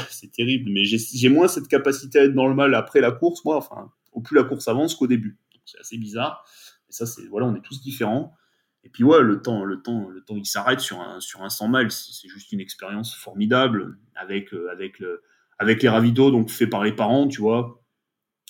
c'est 0.09 0.31
terrible. 0.31 0.71
Mais 0.71 0.83
j'ai 0.83 1.29
moins 1.29 1.47
cette 1.47 1.67
capacité 1.67 2.17
à 2.17 2.23
être 2.23 2.33
dans 2.33 2.47
le 2.47 2.55
mal 2.55 2.73
après 2.73 3.01
la 3.01 3.11
course, 3.11 3.45
moi. 3.45 3.57
Enfin, 3.57 3.91
au 4.13 4.21
plus 4.21 4.35
la 4.35 4.45
course 4.45 4.67
avance 4.67 4.95
qu'au 4.95 5.05
début. 5.05 5.37
C'est 5.63 5.79
assez 5.79 5.97
bizarre. 5.97 6.43
Et 6.89 6.93
ça, 6.93 7.05
c'est 7.05 7.25
voilà, 7.27 7.47
on 7.47 7.55
est 7.55 7.61
tous 7.61 7.81
différents. 7.81 8.35
Et 8.83 8.89
puis 8.89 9.03
ouais, 9.03 9.21
le 9.21 9.41
temps, 9.41 9.63
le 9.63 9.81
temps, 9.81 10.07
le 10.07 10.21
temps, 10.21 10.35
il 10.37 10.45
s'arrête 10.45 10.79
sur 10.79 11.01
un 11.01 11.19
sur 11.19 11.43
un 11.43 11.49
100 11.49 11.67
miles. 11.69 11.91
C'est 11.91 12.29
juste 12.29 12.51
une 12.51 12.61
expérience 12.61 13.15
formidable 13.15 13.97
avec 14.15 14.53
euh, 14.53 14.69
avec 14.71 14.99
le 14.99 15.23
avec 15.59 15.81
les 15.83 15.89
ravitaux 15.89 16.31
donc 16.31 16.49
fait 16.49 16.67
par 16.67 16.83
les 16.83 16.93
parents, 16.93 17.27
tu 17.27 17.41
vois, 17.41 17.81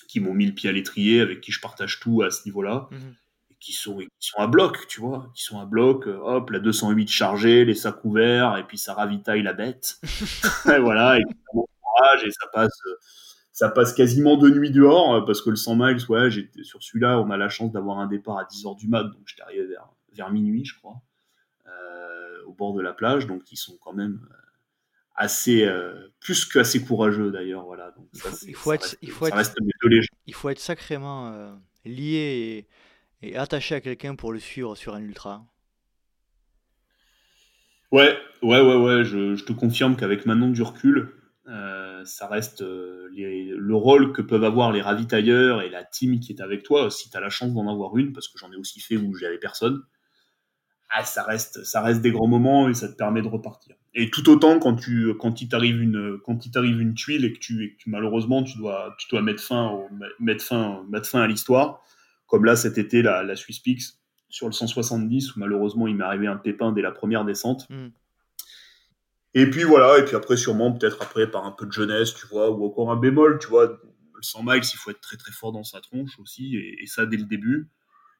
qui 0.08 0.20
m'ont 0.20 0.34
mis 0.34 0.46
le 0.46 0.52
pied 0.52 0.68
à 0.68 0.72
l'étrier, 0.72 1.20
avec 1.20 1.40
qui 1.40 1.52
je 1.52 1.60
partage 1.60 2.00
tout 2.00 2.22
à 2.22 2.30
ce 2.30 2.44
niveau-là. 2.46 2.88
Et 3.50 3.56
qui 3.60 3.72
sont, 3.72 3.98
qui 3.98 4.28
sont 4.28 4.38
à 4.38 4.46
bloc, 4.46 4.86
tu 4.88 5.00
vois, 5.00 5.30
qui 5.34 5.42
sont 5.42 5.58
à 5.58 5.66
bloc, 5.66 6.06
euh, 6.06 6.18
hop, 6.22 6.50
la 6.50 6.60
208 6.60 7.08
chargée, 7.08 7.64
les 7.64 7.74
sacs 7.74 8.04
ouverts, 8.04 8.56
et 8.56 8.64
puis 8.64 8.78
ça 8.78 8.94
ravitaille 8.94 9.42
la 9.42 9.52
bête. 9.52 9.98
et 10.66 10.78
voilà, 10.78 11.18
et 11.18 11.22
ça, 11.22 12.26
et 12.26 12.30
ça 12.30 12.46
passe, 12.52 12.80
ça 13.58 13.68
passe 13.68 13.92
quasiment 13.92 14.36
deux 14.36 14.50
nuits 14.50 14.70
dehors 14.70 15.24
parce 15.24 15.42
que 15.42 15.50
le 15.50 15.56
100 15.56 15.76
miles, 15.76 15.98
ouais, 16.08 16.30
j'étais 16.30 16.62
sur 16.62 16.82
celui-là, 16.82 17.20
on 17.20 17.30
a 17.30 17.36
la 17.36 17.48
chance 17.48 17.72
d'avoir 17.72 17.98
un 17.98 18.06
départ 18.06 18.38
à 18.38 18.44
10h 18.44 18.76
du 18.76 18.86
mat, 18.88 19.04
donc 19.04 19.22
j'étais 19.26 19.42
arrivé 19.42 19.66
vers, 19.66 19.88
vers 20.12 20.30
minuit, 20.30 20.64
je 20.64 20.78
crois, 20.78 21.00
au 22.46 22.52
bord 22.52 22.72
de 22.74 22.80
la 22.80 22.92
plage, 22.92 23.26
donc 23.26 23.50
ils 23.52 23.56
sont 23.56 23.76
quand 23.82 23.92
même 23.92 24.20
assez 25.18 25.64
euh, 25.64 26.08
plus 26.20 26.44
qu'assez 26.44 26.80
courageux 26.80 27.32
d'ailleurs 27.32 27.64
voilà 27.64 27.90
donc 27.90 28.06
il 28.46 28.54
faut 28.54 28.72
être 28.72 28.96
il 29.02 29.10
faut 29.10 29.26
être 29.26 29.56
il 30.26 30.34
faut 30.34 30.48
être 30.48 30.60
sacrément 30.60 31.32
euh, 31.32 31.52
lié 31.84 32.66
et, 33.22 33.36
attaché 33.36 33.74
à 33.74 33.80
quelqu'un 33.80 34.14
pour 34.14 34.32
le 34.32 34.38
suivre 34.38 34.76
sur 34.76 34.94
un 34.94 35.00
ultra. 35.00 35.44
Ouais 37.90 38.16
ouais 38.42 38.60
ouais 38.60 38.76
ouais 38.76 39.04
je, 39.04 39.44
te 39.44 39.52
confirme 39.52 39.96
qu'avec 39.96 40.24
maintenant 40.24 40.50
du 40.50 40.62
recul 40.62 41.12
euh, 41.48 42.04
ça 42.04 42.26
reste 42.28 42.62
le 42.62 43.74
rôle 43.74 44.12
que 44.12 44.22
peuvent 44.22 44.44
avoir 44.44 44.70
les 44.70 44.82
ravitailleurs 44.82 45.62
et 45.62 45.70
la 45.70 45.84
team 45.84 46.20
qui 46.20 46.32
est 46.32 46.40
avec 46.42 46.62
toi 46.62 46.90
si 46.90 47.10
tu 47.10 47.16
as 47.16 47.20
la 47.20 47.30
chance 47.30 47.52
d'en 47.54 47.70
avoir 47.70 47.96
une 47.96 48.12
parce 48.12 48.28
que 48.28 48.38
j'en 48.38 48.52
ai 48.52 48.56
aussi 48.56 48.80
fait 48.80 48.96
où 48.96 49.14
j'avais 49.14 49.38
personne 49.38 49.82
ah, 50.90 51.04
ça 51.04 51.22
reste, 51.22 51.64
ça 51.64 51.82
reste 51.82 52.00
des 52.00 52.10
grands 52.10 52.26
moments 52.26 52.68
et 52.68 52.74
ça 52.74 52.88
te 52.88 52.94
permet 52.94 53.20
de 53.20 53.28
repartir. 53.28 53.76
Et 53.94 54.10
tout 54.10 54.28
autant 54.30 54.58
quand 54.58 54.74
tu, 54.74 55.12
quand 55.18 55.42
il 55.42 55.48
t'arrive 55.48 55.82
une, 55.82 56.18
quand 56.24 56.46
il 56.46 56.50
t'arrive 56.50 56.80
une 56.80 56.94
tuile 56.94 57.24
et 57.26 57.32
que 57.32 57.38
tu, 57.38 57.76
malheureusement 57.86 58.42
tu 58.42 58.56
dois, 58.56 58.94
tu 58.98 59.06
dois 59.10 59.20
mettre 59.20 59.42
fin, 59.42 59.80
mettre 60.18 60.44
fin, 60.44 60.84
mettre 60.88 61.06
fin 61.06 61.20
à 61.20 61.26
l'histoire. 61.26 61.82
Comme 62.26 62.44
là 62.44 62.56
cet 62.56 62.78
été 62.78 63.02
la, 63.02 63.22
la 63.22 63.36
Swiss 63.36 63.62
sur 64.30 64.46
le 64.46 64.52
170 64.52 65.36
où 65.36 65.40
malheureusement 65.40 65.86
il 65.86 65.96
m'est 65.96 66.04
arrivé 66.04 66.26
un 66.26 66.36
pépin 66.36 66.72
dès 66.72 66.82
la 66.82 66.92
première 66.92 67.24
descente. 67.24 67.66
Hmm. 67.68 67.88
Et 69.34 69.50
puis 69.50 69.62
voilà, 69.62 69.98
et 69.98 70.04
puis 70.04 70.16
après 70.16 70.36
sûrement 70.36 70.72
peut-être 70.72 71.02
après 71.02 71.30
par 71.30 71.44
un 71.44 71.52
peu 71.52 71.66
de 71.66 71.72
jeunesse, 71.72 72.14
tu 72.14 72.26
vois, 72.26 72.50
ou 72.50 72.64
encore 72.64 72.90
un 72.90 72.96
bémol, 72.96 73.38
tu 73.38 73.48
vois, 73.48 73.66
le 73.66 74.22
100 74.22 74.42
miles, 74.42 74.62
il 74.62 74.76
faut 74.76 74.90
être 74.90 75.00
très 75.00 75.16
très 75.16 75.32
fort 75.32 75.52
dans 75.52 75.64
sa 75.64 75.80
tronche 75.80 76.18
aussi, 76.18 76.56
et 76.56 76.86
ça 76.86 77.06
dès 77.06 77.16
le 77.16 77.24
début. 77.24 77.70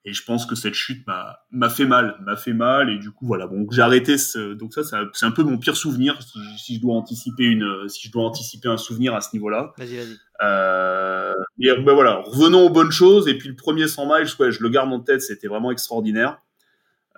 Et 0.04 0.12
je 0.14 0.24
pense 0.24 0.46
que 0.46 0.54
cette 0.54 0.74
chute 0.74 1.06
m'a 1.06 1.68
fait 1.68 1.84
mal, 1.84 2.16
m'a 2.22 2.36
fait 2.36 2.52
mal. 2.52 2.88
Et 2.88 2.98
du 2.98 3.11
coup, 3.11 3.26
voilà. 3.26 3.46
Bon, 3.46 3.66
j'ai 3.70 3.82
arrêté. 3.82 4.16
Ce, 4.16 4.54
donc 4.54 4.72
ça, 4.72 4.82
c'est 5.12 5.26
un 5.26 5.30
peu 5.30 5.42
mon 5.42 5.59
pire 5.59 5.76
souvenir 5.76 6.18
si, 6.56 6.76
je 6.76 6.80
dois 6.80 6.94
anticiper 6.94 7.44
une, 7.44 7.88
si 7.88 8.06
je 8.06 8.12
dois 8.12 8.24
anticiper 8.24 8.68
un 8.68 8.76
souvenir 8.76 9.14
à 9.14 9.20
ce 9.20 9.30
niveau-là. 9.34 9.74
Vas-y, 9.76 9.96
vas-y. 9.96 10.16
Euh, 10.40 11.34
mais 11.59 11.74
ben 11.82 11.94
voilà, 11.94 12.22
revenons 12.24 12.66
aux 12.66 12.70
bonnes 12.70 12.92
choses. 12.92 13.28
Et 13.28 13.36
puis 13.36 13.48
le 13.48 13.56
premier 13.56 13.88
100 13.88 14.06
miles, 14.06 14.28
ouais, 14.38 14.52
je 14.52 14.62
le 14.62 14.68
garde 14.68 14.90
en 14.92 15.00
tête. 15.00 15.20
C'était 15.20 15.48
vraiment 15.48 15.70
extraordinaire. 15.72 16.40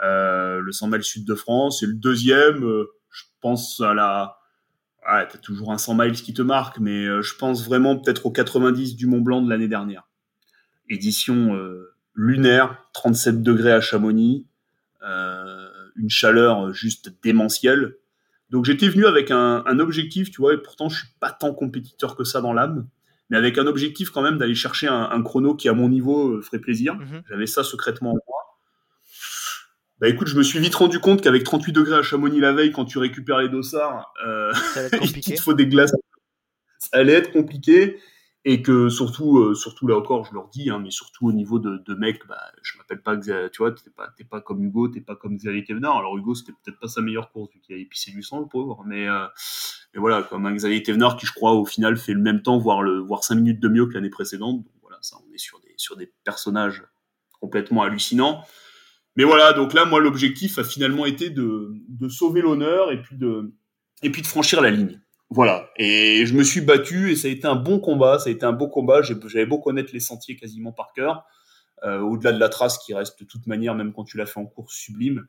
Euh, 0.02 0.58
le 0.60 0.72
100 0.72 0.88
miles 0.88 1.04
sud 1.04 1.24
de 1.24 1.34
France. 1.34 1.82
Et 1.82 1.86
le 1.86 1.94
deuxième, 1.94 2.64
euh, 2.64 2.90
pense 3.40 3.80
à 3.80 3.94
la. 3.94 4.36
Ah, 5.04 5.24
t'as 5.26 5.38
toujours 5.38 5.72
un 5.72 5.78
100 5.78 5.94
miles 5.94 6.12
qui 6.12 6.34
te 6.34 6.42
marque, 6.42 6.78
mais 6.78 7.06
euh, 7.06 7.22
je 7.22 7.34
pense 7.34 7.64
vraiment 7.64 7.96
peut-être 7.96 8.26
au 8.26 8.30
90 8.30 8.96
du 8.96 9.06
Mont 9.06 9.20
Blanc 9.20 9.40
de 9.40 9.48
l'année 9.48 9.68
dernière. 9.68 10.06
Édition 10.88 11.54
euh, 11.54 11.94
lunaire, 12.14 12.84
37 12.92 13.42
degrés 13.42 13.72
à 13.72 13.80
Chamonix, 13.80 14.46
euh, 15.02 15.68
une 15.96 16.10
chaleur 16.10 16.72
juste 16.74 17.14
démentielle. 17.22 17.96
Donc 18.50 18.64
j'étais 18.64 18.88
venu 18.88 19.06
avec 19.06 19.30
un, 19.30 19.78
objectif, 19.78 20.30
tu 20.30 20.40
vois, 20.40 20.54
et 20.54 20.58
pourtant 20.58 20.88
je 20.88 20.98
suis 20.98 21.08
pas 21.20 21.30
tant 21.30 21.54
compétiteur 21.54 22.16
que 22.16 22.24
ça 22.24 22.40
dans 22.40 22.52
l'âme, 22.52 22.88
mais 23.30 23.36
avec 23.36 23.58
un 23.58 23.66
objectif 23.66 24.10
quand 24.10 24.22
même 24.22 24.38
d'aller 24.38 24.56
chercher 24.56 24.88
un, 24.88 25.22
chrono 25.22 25.54
qui 25.54 25.68
à 25.68 25.72
mon 25.72 25.88
niveau 25.88 26.30
euh, 26.30 26.42
ferait 26.42 26.58
plaisir. 26.58 26.96
Mhm. 26.96 27.22
J'avais 27.28 27.46
ça 27.46 27.62
secrètement 27.62 28.12
en. 28.12 28.18
Bah 30.00 30.08
écoute, 30.08 30.28
je 30.28 30.36
me 30.36 30.42
suis 30.42 30.58
vite 30.58 30.74
rendu 30.74 30.98
compte 30.98 31.20
qu'avec 31.20 31.44
38 31.44 31.72
degrés 31.72 31.96
à 31.96 32.02
Chamonix 32.02 32.40
la 32.40 32.54
veille, 32.54 32.72
quand 32.72 32.86
tu 32.86 32.96
récupères 32.96 33.38
les 33.38 33.50
dossards, 33.50 34.14
euh, 34.26 34.50
il 35.02 35.20
te 35.20 35.40
faut 35.40 35.52
des 35.52 35.66
glaces. 35.66 35.92
Ça 36.78 36.88
allait 36.92 37.12
être 37.12 37.32
compliqué 37.32 37.98
et 38.46 38.62
que 38.62 38.88
surtout, 38.88 39.36
euh, 39.36 39.54
surtout 39.54 39.86
là 39.86 39.98
encore, 39.98 40.24
je 40.24 40.32
leur 40.32 40.48
dis, 40.48 40.70
hein, 40.70 40.78
mais 40.78 40.90
surtout 40.90 41.28
au 41.28 41.32
niveau 41.32 41.58
de, 41.58 41.82
de 41.84 41.94
mecs, 41.94 42.26
bah, 42.26 42.40
je 42.62 42.78
m'appelle 42.78 43.02
pas, 43.02 43.18
tu 43.18 43.58
vois, 43.58 43.72
t'es 43.72 43.90
pas, 43.90 44.08
pas 44.30 44.40
comme 44.40 44.64
Hugo, 44.64 44.88
t'es 44.88 45.02
pas 45.02 45.16
comme 45.16 45.36
Xavier 45.36 45.64
Thévenard. 45.64 45.98
Alors 45.98 46.16
Hugo, 46.16 46.34
c'était 46.34 46.52
peut-être 46.52 46.80
pas 46.80 46.88
sa 46.88 47.02
meilleure 47.02 47.30
course 47.30 47.50
vu 47.52 47.60
qu'il 47.60 47.74
a 47.74 47.78
épicé 47.78 48.10
du 48.10 48.22
sang, 48.22 48.40
le 48.40 48.46
pauvre, 48.46 48.82
mais, 48.86 49.06
euh, 49.06 49.26
mais 49.92 50.00
voilà, 50.00 50.22
comme 50.22 50.46
un 50.46 50.54
Xavier 50.54 50.82
Thévenard 50.82 51.18
qui, 51.18 51.26
je 51.26 51.34
crois, 51.34 51.52
au 51.52 51.66
final 51.66 51.98
fait 51.98 52.14
le 52.14 52.22
même 52.22 52.40
temps, 52.40 52.56
voire 52.56 52.80
le, 52.80 53.00
voire 53.00 53.22
cinq 53.22 53.34
minutes 53.34 53.60
de 53.60 53.68
mieux 53.68 53.84
que 53.84 53.92
l'année 53.92 54.08
précédente. 54.08 54.62
Donc 54.62 54.72
voilà, 54.80 54.96
ça, 55.02 55.18
on 55.22 55.34
est 55.34 55.38
sur 55.38 55.60
des, 55.60 55.74
sur 55.76 55.98
des 55.98 56.10
personnages 56.24 56.84
complètement 57.38 57.82
hallucinants. 57.82 58.46
Mais 59.20 59.26
voilà, 59.26 59.52
donc 59.52 59.74
là, 59.74 59.84
moi, 59.84 60.00
l'objectif 60.00 60.58
a 60.58 60.64
finalement 60.64 61.04
été 61.04 61.28
de, 61.28 61.74
de 61.90 62.08
sauver 62.08 62.40
l'honneur 62.40 62.90
et 62.90 63.02
puis 63.02 63.18
de, 63.18 63.52
et 64.02 64.08
puis 64.08 64.22
de 64.22 64.26
franchir 64.26 64.62
la 64.62 64.70
ligne. 64.70 64.98
Voilà. 65.28 65.68
Et 65.76 66.24
je 66.24 66.32
me 66.32 66.42
suis 66.42 66.62
battu 66.62 67.12
et 67.12 67.16
ça 67.16 67.28
a 67.28 67.30
été 67.30 67.46
un 67.46 67.54
bon 67.54 67.80
combat. 67.80 68.18
Ça 68.18 68.30
a 68.30 68.32
été 68.32 68.46
un 68.46 68.52
beau 68.52 68.68
combat. 68.68 69.02
J'avais 69.02 69.44
beau 69.44 69.58
connaître 69.58 69.90
les 69.92 70.00
sentiers 70.00 70.36
quasiment 70.36 70.72
par 70.72 70.94
cœur. 70.94 71.26
Euh, 71.82 72.00
au-delà 72.00 72.32
de 72.32 72.38
la 72.38 72.48
trace 72.48 72.78
qui 72.78 72.94
reste 72.94 73.20
de 73.20 73.26
toute 73.26 73.46
manière, 73.46 73.74
même 73.74 73.92
quand 73.92 74.04
tu 74.04 74.16
l'as 74.16 74.24
fait 74.24 74.40
en 74.40 74.46
course 74.46 74.74
sublime. 74.74 75.26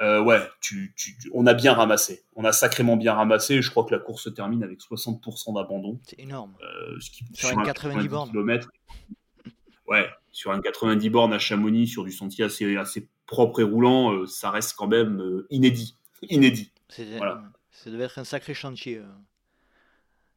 Euh, 0.00 0.24
ouais, 0.24 0.40
tu, 0.62 0.94
tu, 0.96 1.14
on 1.34 1.46
a 1.46 1.52
bien 1.52 1.74
ramassé. 1.74 2.24
On 2.36 2.44
a 2.44 2.52
sacrément 2.52 2.96
bien 2.96 3.12
ramassé. 3.12 3.60
Je 3.60 3.68
crois 3.68 3.84
que 3.84 3.94
la 3.94 4.00
course 4.00 4.22
se 4.22 4.30
termine 4.30 4.64
avec 4.64 4.80
60% 4.80 5.56
d'abandon. 5.56 6.00
C'est 6.06 6.20
énorme. 6.20 6.56
Euh, 6.62 6.96
ce 7.00 7.10
qui, 7.10 7.26
sur, 7.34 7.50
sur 7.50 7.58
un 7.58 7.64
90, 7.64 8.08
bornes. 8.08 8.30
Ouais, 9.86 10.08
sur 10.32 10.52
un 10.52 10.60
90 10.62 11.10
bornes 11.10 11.34
à 11.34 11.38
Chamonix, 11.38 11.86
sur 11.86 12.02
du 12.02 12.12
sentier 12.12 12.42
assez, 12.42 12.78
assez 12.78 13.10
propre 13.26 13.60
et 13.60 13.64
roulant, 13.64 14.12
euh, 14.12 14.26
ça 14.26 14.50
reste 14.50 14.74
quand 14.76 14.86
même 14.86 15.20
euh, 15.20 15.46
inédit. 15.50 15.96
Inédit. 16.22 16.72
Voilà. 17.18 17.42
Ça 17.70 17.90
devait 17.90 18.04
être 18.04 18.18
un 18.18 18.24
sacré 18.24 18.54
chantier. 18.54 19.02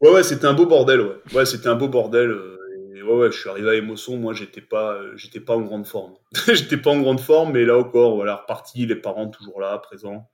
Ouais, 0.02 0.12
ouais, 0.12 0.24
c'était 0.24 0.46
un 0.46 0.54
beau 0.54 0.66
bordel, 0.66 1.02
ouais. 1.02 1.22
Ouais, 1.34 1.46
c'était 1.46 1.68
un 1.68 1.76
beau 1.76 1.90
bordel. 1.90 2.30
Euh, 2.30 2.58
et 2.96 3.02
ouais, 3.02 3.14
ouais, 3.14 3.32
je 3.32 3.38
suis 3.38 3.50
arrivé 3.50 3.70
à 3.70 3.74
Émosson, 3.76 4.18
moi, 4.18 4.34
j'étais 4.34 4.62
pas, 4.62 4.94
euh, 4.94 5.12
j'étais 5.18 5.42
pas 5.42 5.56
en 5.56 5.62
grande 5.62 5.86
forme. 5.86 6.14
j'étais 6.48 6.78
pas 6.78 6.92
en 6.92 7.02
grande 7.02 7.20
forme, 7.20 7.52
mais 7.54 7.66
là 7.66 7.78
encore, 7.78 8.16
voilà, 8.16 8.38
reparti, 8.38 8.86
les 8.86 8.96
parents 8.96 9.30
toujours 9.30 9.60
là, 9.60 9.78
présents. 9.78 10.30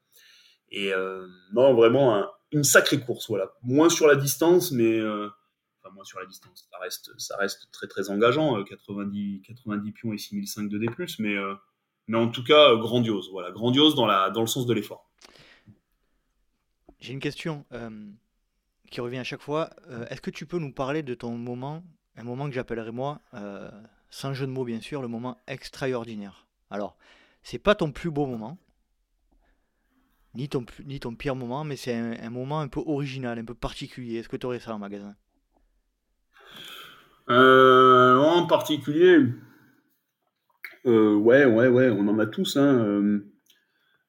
Et 0.69 0.93
euh, 0.93 1.25
non, 1.53 1.73
vraiment, 1.73 2.27
une 2.51 2.63
sacrée 2.63 2.99
course, 2.99 3.27
voilà. 3.27 3.53
Moins 3.63 3.89
sur 3.89 4.05
la 4.07 4.15
distance, 4.15 4.71
mais 4.71 5.01
enfin, 5.01 5.93
moins 5.93 6.03
sur 6.03 6.19
la 6.19 6.25
distance. 6.27 6.67
Ça 6.71 6.77
reste, 6.79 7.11
ça 7.17 7.37
reste 7.37 7.67
très, 7.71 7.87
très 7.87 8.11
engageant, 8.11 8.63
90, 8.63 9.41
90 9.47 9.91
pions 9.93 10.13
et 10.13 10.17
6005 10.19 10.69
de 10.69 10.77
D+, 10.77 10.87
mais, 11.19 11.35
mais 12.07 12.17
en 12.17 12.29
tout 12.29 12.43
cas, 12.43 12.75
grandiose, 12.75 13.29
voilà. 13.31 13.51
Grandiose 13.51 13.95
dans, 13.95 14.05
la, 14.05 14.29
dans 14.29 14.41
le 14.41 14.47
sens 14.47 14.65
de 14.65 14.73
l'effort. 14.73 15.09
J'ai 16.99 17.13
une 17.13 17.19
question 17.19 17.65
qui 18.89 19.01
revient 19.01 19.17
à 19.17 19.23
chaque 19.23 19.41
fois. 19.41 19.69
Euh, 19.89 20.05
est-ce 20.09 20.21
que 20.21 20.31
tu 20.31 20.45
peux 20.45 20.59
nous 20.59 20.71
parler 20.71 21.03
de 21.03 21.13
ton 21.13 21.37
moment, 21.37 21.83
un 22.15 22.23
moment 22.23 22.47
que 22.47 22.53
j'appellerai 22.53 22.91
moi, 22.91 23.19
euh, 23.33 23.69
sans 24.09 24.33
jeu 24.33 24.45
de 24.45 24.51
mots 24.51 24.65
bien 24.65 24.81
sûr, 24.81 25.01
le 25.01 25.07
moment 25.07 25.37
extraordinaire? 25.47 26.47
Alors, 26.69 26.97
c'est 27.43 27.59
pas 27.59 27.75
ton 27.75 27.91
plus 27.91 28.11
beau 28.11 28.25
moment, 28.25 28.57
ni 30.33 30.49
ton, 30.49 30.65
ni 30.85 30.99
ton 30.99 31.15
pire 31.15 31.35
moment, 31.35 31.63
mais 31.63 31.75
c'est 31.75 31.93
un, 31.93 32.29
moment 32.29 32.59
un 32.59 32.67
peu 32.67 32.81
original, 32.85 33.39
un 33.39 33.45
peu 33.45 33.53
particulier. 33.53 34.19
Est-ce 34.19 34.29
que 34.29 34.37
tu 34.37 34.45
aurais 34.45 34.59
ça 34.59 34.73
en 34.73 34.79
magasin? 34.79 35.15
Euh, 37.29 38.17
En 38.17 38.45
particulier, 38.45 39.19
ouais, 40.85 41.45
ouais, 41.45 41.67
ouais, 41.67 41.89
on 41.89 42.07
en 42.07 42.19
a 42.19 42.25
tous. 42.25 42.57
Hein, 42.57 43.21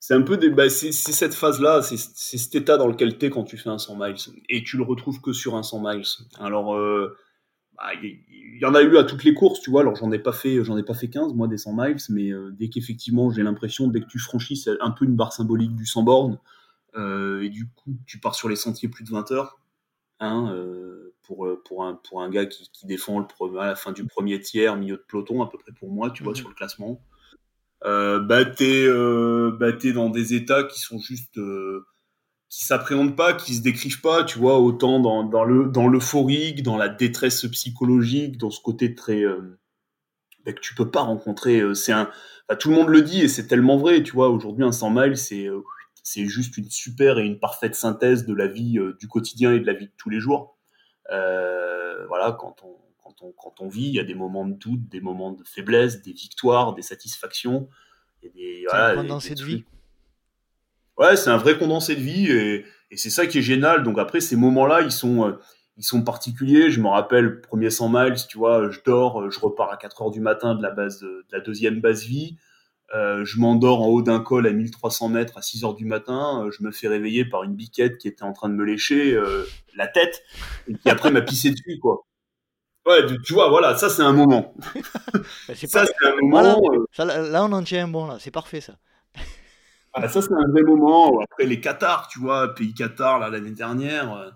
c'est 0.07 0.15
un 0.15 0.23
peu 0.23 0.37
bah, 0.51 0.71
cette 0.71 1.35
phase-là, 1.35 1.83
c'est, 1.83 1.97
cet 1.97 2.55
état 2.55 2.77
dans 2.77 2.87
lequel 2.87 3.19
tu 3.19 3.27
es 3.27 3.31
quand 3.31 3.43
tu 3.43 3.57
fais 3.57 3.71
un 3.71 3.79
100 3.79 3.97
miles. 3.97 4.15
Et 4.49 4.63
tu 4.63 4.77
le 4.77 4.85
retrouves 4.85 5.21
que 5.21 5.33
sur 5.33 5.57
un 5.57 5.65
100 5.65 5.81
miles. 5.81 6.05
Alors, 6.39 6.77
euh, 6.77 7.17
bah, 7.77 7.89
il 8.01 8.59
y, 8.61 8.65
en 8.65 8.77
a 8.77 8.83
eu 8.83 8.99
à 8.99 9.03
toutes 9.03 9.25
les 9.25 9.35
courses, 9.35 9.61
tu 9.61 9.71
vois. 9.71 9.81
Alors, 9.81 9.97
j'en 9.97 10.13
ai 10.13 10.21
pas 10.21 10.31
fait, 10.31 10.55
ai 10.55 10.83
pas 10.85 10.95
fait 10.95 11.09
15, 11.09 11.35
moi, 11.35 11.49
des 11.49 11.59
100 11.59 11.75
miles, 11.77 11.97
mais 12.11 12.31
euh, 12.31 12.51
dès 12.53 12.69
qu'effectivement, 12.69 13.33
j'ai 13.33 13.43
l'impression, 13.43 13.89
dès 13.89 14.01
que 14.01 14.07
tu 14.07 14.21
franchis, 14.21 14.65
un 14.81 14.93
peu 14.93 15.07
une 15.07 15.17
barre 15.17 15.33
symbolique 15.33 15.75
du 15.75 15.87
100 15.87 16.05
bornes, 16.05 16.39
euh, 16.95 17.43
et 17.43 17.49
du 17.49 17.67
coup, 17.67 17.99
tu 18.07 18.21
pars 18.21 18.37
sur 18.37 18.49
les 18.49 18.55
sentiers 18.55 18.89
plus 18.89 19.03
de 19.03 19.11
20 19.11 19.33
heures, 19.33 19.59
hein, 20.21 20.55
pour, 21.27 21.49
pour, 21.65 21.85
un, 21.85 21.95
pour 21.95 22.23
un 22.23 22.31
gars 22.31 22.47
qui, 22.47 22.71
qui 22.73 22.87
défend 22.87 23.19
le, 23.19 23.59
à 23.59 23.67
la 23.67 23.77
fin 23.77 23.93
du 23.93 24.05
premier 24.05 24.41
tiers, 24.41 24.77
milieu 24.77 24.97
de 24.97 25.05
peloton, 25.09 25.43
à 25.43 25.49
peu 25.49 25.59
près 25.59 25.73
pour 25.73 25.91
moi, 25.91 26.11
tu 26.11 26.23
vois, 26.23 26.33
mhm. 26.33 26.37
sur 26.37 26.49
le 26.49 26.55
classement 26.55 27.01
euh, 27.85 28.21
bah, 28.21 28.45
t'es 28.45 28.85
euh, 28.87 29.57
bah, 29.59 29.73
dans 29.73 30.11
des 30.11 30.35
états 30.35 30.65
qui 30.65 30.81
sont 30.81 30.99
juste 30.99 31.39
euh, 31.39 31.87
qui 32.49 32.65
s'appréhendent 32.65 33.17
pas, 33.17 33.35
qui 33.35 33.55
se 33.55 33.63
décrivent 33.63 34.01
pas, 34.01 34.25
tu 34.25 34.39
vois, 34.39 34.61
autant 34.61 35.01
dans, 35.01 35.25
dans 35.25 35.45
le 35.45 35.67
dans 35.67 35.89
l'euphorique, 35.89 36.63
dans 36.63 36.77
la 36.77 36.89
détresse 36.89 37.47
psychologique, 37.47 38.39
dans 38.39 38.51
ce 38.51 38.61
côté 38.61 38.95
très 38.95 39.23
euh, 39.23 39.59
bah, 40.45 40.53
que 40.53 40.61
tu 40.61 40.75
peux 40.75 40.91
pas 40.91 41.03
rencontrer. 41.03 41.61
Euh, 41.61 41.75
c'est 41.75 41.93
un, 41.93 42.11
bah, 42.49 42.57
tout 42.57 42.71
le 42.71 42.77
monde 42.77 42.89
le 42.89 43.03
dit 43.03 43.23
et 43.23 43.29
c'est 43.29 43.47
tellement 43.47 43.77
vrai, 43.77 44.03
tu 44.03 44.13
vois. 44.13 44.31
Aujourd'hui, 44.31 44.65
un 44.65 44.73
100 44.73 44.91
miles, 44.91 45.17
c'est 45.17 45.49
c'est 46.03 46.27
juste 46.27 46.57
une 46.57 46.71
super 46.71 47.19
et 47.19 47.27
une 47.27 47.41
parfaite 47.41 47.75
synthèse 47.75 48.27
de 48.27 48.35
la 48.35 48.47
vie 48.47 48.79
du 49.01 49.09
quotidien 49.09 49.53
et 49.53 49.61
de 49.61 49.67
la 49.67 49.75
vie 49.75 49.87
de 49.87 49.93
tous 49.97 50.09
les 50.09 50.21
jours. 50.21 50.56
Voilà, 51.11 52.37
quand 52.39 52.57
on 52.65 52.77
quand 53.37 53.61
on, 53.61 53.69
vit, 53.69 53.87
il 53.87 53.95
y 53.95 54.01
a 54.01 54.05
des 54.05 54.15
moments 54.15 54.47
de 54.47 54.55
doute, 54.55 54.89
des 54.89 55.01
moments 55.01 55.33
de 55.33 55.43
faiblesse, 55.45 56.03
des 56.03 56.13
victoires, 56.13 56.75
des 56.75 56.83
satisfactions. 56.83 57.69
c'est 58.23 58.67
un 58.73 58.95
condensé 58.95 59.35
de 59.35 59.45
vie. 59.45 59.65
Ouais, 60.99 61.17
c'est 61.17 61.31
un 61.31 61.37
vrai 61.37 61.59
condensé 61.59 61.95
de 61.95 62.01
vie 62.01 62.31
et, 62.31 62.65
c'est 62.95 63.11
ça 63.11 63.27
qui 63.27 63.39
est 63.39 63.43
génial. 63.43 63.83
Donc 63.83 63.99
après, 63.99 64.21
ces 64.21 64.37
moments-là, 64.37 64.81
ils 64.83 64.93
sont, 64.93 65.27
euh, 65.27 65.33
ils 65.77 65.85
sont 65.85 66.03
particuliers. 66.03 66.71
Je 66.71 66.81
me 66.81 66.89
rappelle, 66.89 67.41
premier 67.41 67.69
100 67.69 67.89
miles, 67.89 68.15
tu 68.29 68.39
vois, 68.39 68.71
je 68.71 68.81
dors, 68.85 69.29
je 69.31 69.41
repars 69.41 69.73
à 69.73 69.77
4 69.77 70.03
heures 70.03 70.11
du 70.11 70.21
matin 70.21 70.55
de 70.55 70.63
la 70.63 70.71
base 70.71 71.01
de, 71.01 71.27
la 71.33 71.41
deuxième 71.41 71.81
base 71.81 72.05
vie. 72.05 72.39
Euh, 72.95 73.25
je 73.25 73.41
m'endors 73.41 73.83
en 73.83 73.87
haut 73.87 74.03
d'un 74.03 74.21
col 74.21 74.47
à 74.47 74.53
1300 74.53 75.09
mètres 75.09 75.37
à 75.37 75.43
6 75.43 75.65
heures 75.65 75.75
du 75.75 75.85
matin. 75.85 76.45
Euh, 76.45 76.51
je 76.51 76.63
me 76.63 76.71
fais 76.71 76.87
réveiller 76.89 77.25
par 77.25 77.43
une 77.43 77.55
biquette 77.55 77.99
qui 77.99 78.07
était 78.07 78.23
en 78.23 78.33
train 78.33 78.49
de 78.49 78.55
me 78.55 78.65
lécher 78.65 79.15
euh, 79.15 79.45
la 79.75 79.89
tête 79.89 80.23
et 80.69 80.75
qui 80.75 80.89
après 80.89 81.11
m'a 81.11 81.23
pissé 81.23 81.51
dessus, 81.51 81.79
quoi. 81.81 82.05
Ouais, 82.87 83.05
tu 83.25 83.35
vois, 83.35 83.49
voilà, 83.49 83.77
ça 83.77 83.89
c'est 83.89 84.03
un 84.03 84.13
moment. 84.13 84.55
Bah, 85.49 85.55
ça 85.57 85.85
c'est 85.87 86.07
un 86.07 86.17
moment. 86.21 86.87
là, 86.99 87.45
on 87.45 87.53
en 87.53 87.63
tient 87.65 87.85
un 87.85 87.89
bon 87.89 88.07
là, 88.07 88.19
c'est 88.21 88.31
parfait 88.31 88.61
ça. 88.61 88.77
Ah, 89.93 90.09
ça 90.09 90.23
c'est 90.23 90.33
un 90.33 90.49
vrai 90.53 90.63
moment. 90.63 91.21
Après 91.21 91.47
les 91.47 91.61
Qatar, 91.61 92.07
tu 92.07 92.21
vois, 92.21 92.55
pays 92.55 92.75
Qatar 92.75 93.31
l'année 93.31 93.51
dernière 93.51 94.33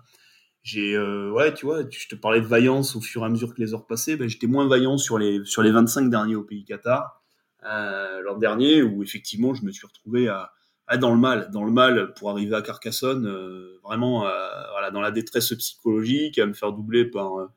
j'ai 0.63 0.95
ouais 0.99 1.55
tu 1.55 1.65
vois 1.65 1.79
je 1.89 2.07
te 2.07 2.13
parlais 2.13 2.39
de 2.39 2.45
vaillance 2.45 2.95
au 2.95 3.01
fur 3.01 3.23
et 3.23 3.25
à 3.25 3.29
mesure 3.29 3.51
que 3.55 3.59
les 3.59 3.73
heures 3.73 3.87
passaient 3.87 4.15
ben, 4.15 4.29
j'étais 4.29 4.45
moins 4.45 4.67
vaillant 4.67 4.99
sur 4.99 5.17
les 5.17 5.43
sur 5.43 5.63
les 5.63 5.71
25 5.71 6.07
derniers 6.11 6.35
au 6.35 6.43
pays 6.43 6.65
Qatar 6.65 7.20
l'an 7.63 8.37
dernier 8.37 8.81
où 8.81 9.03
effectivement 9.03 9.53
je 9.53 9.63
me 9.63 9.71
suis 9.71 9.85
retrouvé 9.85 10.27
à, 10.27 10.51
dans 10.97 11.11
le 11.11 11.17
mal 11.17 11.49
dans 11.51 11.63
le 11.63 11.71
mal 11.71 12.13
pour 12.15 12.29
arriver 12.29 12.55
à 12.55 12.61
Carcassonne 12.61 13.27
euh, 13.27 13.79
vraiment 13.83 14.27
euh, 14.27 14.47
voilà 14.71 14.91
dans 14.91 15.01
la 15.01 15.11
détresse 15.11 15.53
psychologique 15.53 16.37
à 16.39 16.45
me 16.45 16.53
faire 16.53 16.73
doubler 16.73 17.05
par 17.05 17.39
euh, 17.39 17.47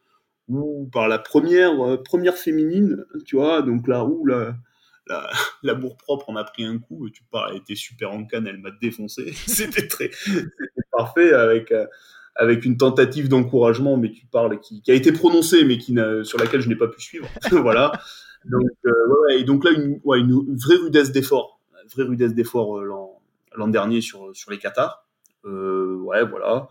ou 0.49 0.89
par 0.93 1.09
la 1.09 1.19
première 1.19 2.03
première 2.03 2.37
féminine 2.37 3.05
tu 3.25 3.37
vois 3.37 3.63
donc 3.63 3.89
là 3.89 4.05
où 4.05 4.27
la 4.27 4.57
l'amour 5.63 5.99
propre 5.99 6.31
en 6.31 6.37
a 6.37 6.45
pris 6.45 6.65
un 6.65 6.79
coup. 6.79 7.11
Tu 7.11 7.25
parles, 7.31 7.51
elle 7.51 7.59
était 7.59 7.75
super 7.75 8.11
en 8.11 8.25
canne, 8.25 8.47
elle 8.47 8.57
m'a 8.57 8.71
défoncé. 8.71 9.35
c'était 9.47 9.87
très, 9.87 10.11
parfait 10.91 11.35
avec 11.35 11.75
avec 12.37 12.65
une 12.65 12.77
tentative 12.77 13.29
d'encouragement, 13.29 13.97
mais 13.97 14.11
tu 14.11 14.27
parles, 14.27 14.59
qui, 14.61 14.83
qui, 14.83 14.91
a 14.91 14.95
été 14.95 15.13
prononcée, 15.13 15.65
mais 15.65 15.77
qui 15.77 15.95
sur 16.25 16.39
laquelle 16.39 16.61
je 16.61 16.69
n'ai 16.69 16.77
pas 16.77 16.89
pu 16.89 17.01
suivre. 17.01 17.29
voilà. 17.51 17.93
Donc, 18.45 18.71
euh, 18.85 18.91
ouais, 19.29 19.45
donc 19.45 19.65
là, 19.65 19.71
une, 19.73 20.01
ouais, 20.05 20.21
une, 20.21 20.57
vraie 20.57 20.77
rudesse 20.77 21.13
d'effort, 21.13 21.61
vraie 21.95 22.05
rudesse 22.05 22.35
d'effort 22.35 22.79
euh, 22.79 22.85
l'an 23.57 23.69
dernier 23.69 24.01
sur, 24.01 24.35
sur 24.37 24.51
les 24.51 24.59
Qatars. 24.59 25.07
Euh, 25.45 25.97
ouais, 25.97 26.25
voilà. 26.25 26.69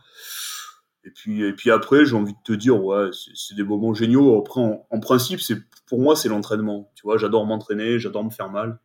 Et 1.05 1.11
puis, 1.11 1.43
et 1.43 1.53
puis 1.53 1.71
après, 1.71 2.05
j'ai 2.05 2.15
envie 2.15 2.33
de 2.33 2.43
te 2.43 2.53
dire, 2.53 2.81
ouais, 2.83 3.09
c'est 3.35 3.55
des 3.55 3.63
moments 3.63 3.93
géniaux. 3.93 4.39
Après, 4.39 4.61
en, 4.61 4.99
principe, 4.99 5.41
c'est 5.41 5.57
pour 5.87 5.99
moi, 5.99 6.15
c'est 6.15 6.29
l'entraînement. 6.29 6.91
Tu 6.95 7.03
vois, 7.03 7.17
j'adore 7.17 7.45
m'entraîner, 7.45 7.99
j'adore 7.99 8.23
me 8.23 8.29
faire 8.29 8.49
mal. 8.49 8.79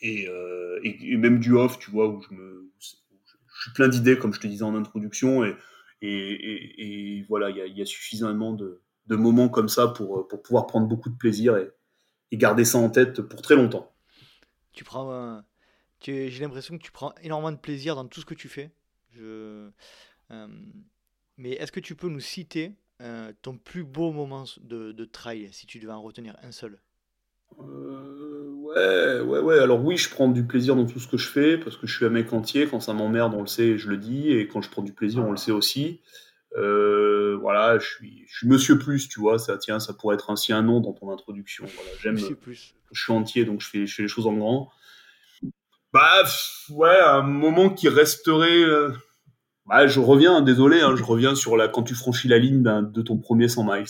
Et, 0.00 0.28
et, 0.82 1.16
même 1.16 1.40
du 1.40 1.54
off, 1.54 1.78
tu 1.78 1.90
vois, 1.90 2.08
où 2.08 2.20
je 2.20 2.34
me, 2.34 2.70
suis 2.78 3.72
plein 3.72 3.88
d'idées, 3.88 4.18
comme 4.18 4.34
je 4.34 4.40
te 4.40 4.46
disais 4.46 4.64
en 4.64 4.74
introduction, 4.74 5.44
et, 5.44 5.56
et, 6.02 7.24
voilà, 7.28 7.50
il 7.50 7.76
y 7.76 7.82
a, 7.82 7.86
suffisamment 7.86 8.52
de, 8.52 8.82
de, 9.06 9.16
moments 9.16 9.48
comme 9.48 9.68
ça 9.68 9.88
pour, 9.88 10.26
pour 10.28 10.42
pouvoir 10.42 10.66
prendre 10.66 10.86
beaucoup 10.86 11.10
de 11.10 11.16
plaisir 11.16 11.56
et, 11.56 11.70
garder 12.32 12.64
ça 12.64 12.78
en 12.78 12.90
tête 12.90 13.22
pour 13.22 13.42
très 13.42 13.54
longtemps. 13.54 13.92
Tu 14.72 14.82
prends, 14.82 15.40
j'ai 16.00 16.40
l'impression 16.40 16.76
que 16.76 16.82
tu 16.82 16.90
prends 16.90 17.14
énormément 17.22 17.52
de 17.52 17.58
plaisir 17.58 17.94
dans 17.94 18.06
tout 18.06 18.20
ce 18.20 18.26
que 18.26 18.34
tu 18.34 18.48
fais. 18.48 18.72
Je, 19.12 19.70
euh, 20.32 20.48
mais 21.36 21.52
est-ce 21.52 21.72
que 21.72 21.80
tu 21.80 21.94
peux 21.94 22.08
nous 22.08 22.20
citer 22.20 22.72
euh, 23.00 23.32
ton 23.42 23.56
plus 23.56 23.84
beau 23.84 24.12
moment 24.12 24.44
de, 24.60 24.92
de 24.92 25.04
trail, 25.04 25.48
si 25.52 25.66
tu 25.66 25.78
devais 25.78 25.92
en 25.92 26.02
retenir 26.02 26.36
un 26.42 26.52
seul? 26.52 26.80
Euh, 27.60 28.50
ouais, 28.52 29.20
ouais, 29.20 29.40
ouais. 29.40 29.58
Alors 29.58 29.84
oui, 29.84 29.96
je 29.96 30.10
prends 30.10 30.28
du 30.28 30.44
plaisir 30.44 30.76
dans 30.76 30.86
tout 30.86 30.98
ce 30.98 31.08
que 31.08 31.16
je 31.16 31.28
fais 31.28 31.58
parce 31.58 31.76
que 31.76 31.86
je 31.86 31.96
suis 31.96 32.04
un 32.04 32.10
mec 32.10 32.32
entier. 32.32 32.66
Quand 32.66 32.80
ça 32.80 32.92
m'emmerde, 32.92 33.34
on 33.34 33.40
le 33.40 33.46
sait, 33.46 33.78
je 33.78 33.88
le 33.88 33.96
dis. 33.96 34.30
Et 34.30 34.48
quand 34.48 34.62
je 34.62 34.70
prends 34.70 34.82
du 34.82 34.92
plaisir, 34.92 35.24
on 35.24 35.30
le 35.30 35.36
sait 35.36 35.52
aussi. 35.52 36.00
Euh, 36.56 37.36
voilà, 37.40 37.78
je 37.78 37.86
suis, 37.86 38.24
je 38.28 38.38
suis 38.38 38.48
Monsieur 38.48 38.78
Plus, 38.78 39.08
tu 39.08 39.20
vois. 39.20 39.38
Ça, 39.38 39.58
tiens, 39.58 39.80
ça 39.80 39.92
pourrait 39.92 40.14
être 40.14 40.30
ainsi 40.30 40.52
un 40.52 40.62
nom 40.62 40.80
dans 40.80 40.92
ton 40.92 41.10
introduction. 41.10 41.66
Voilà, 41.74 41.90
j'aime. 42.00 42.36
Plus. 42.36 42.74
Je 42.92 43.02
suis 43.02 43.12
entier, 43.12 43.44
donc 43.44 43.60
je 43.60 43.68
fais, 43.68 43.86
je 43.86 43.94
fais 43.94 44.02
les 44.02 44.08
choses 44.08 44.26
en 44.26 44.34
grand. 44.34 44.70
Bah, 45.92 46.24
ouais, 46.70 46.98
un 47.00 47.22
moment 47.22 47.70
qui 47.70 47.88
resterait. 47.88 48.62
Euh, 48.62 48.92
bah, 49.66 49.86
je 49.86 50.00
reviens, 50.00 50.42
désolé, 50.42 50.80
hein, 50.80 50.94
je 50.96 51.02
reviens 51.02 51.34
sur 51.34 51.56
la 51.56 51.68
quand 51.68 51.82
tu 51.82 51.94
franchis 51.94 52.28
la 52.28 52.38
ligne 52.38 52.62
de 52.62 53.02
ton 53.02 53.18
premier 53.18 53.48
100 53.48 53.64
miles. 53.64 53.86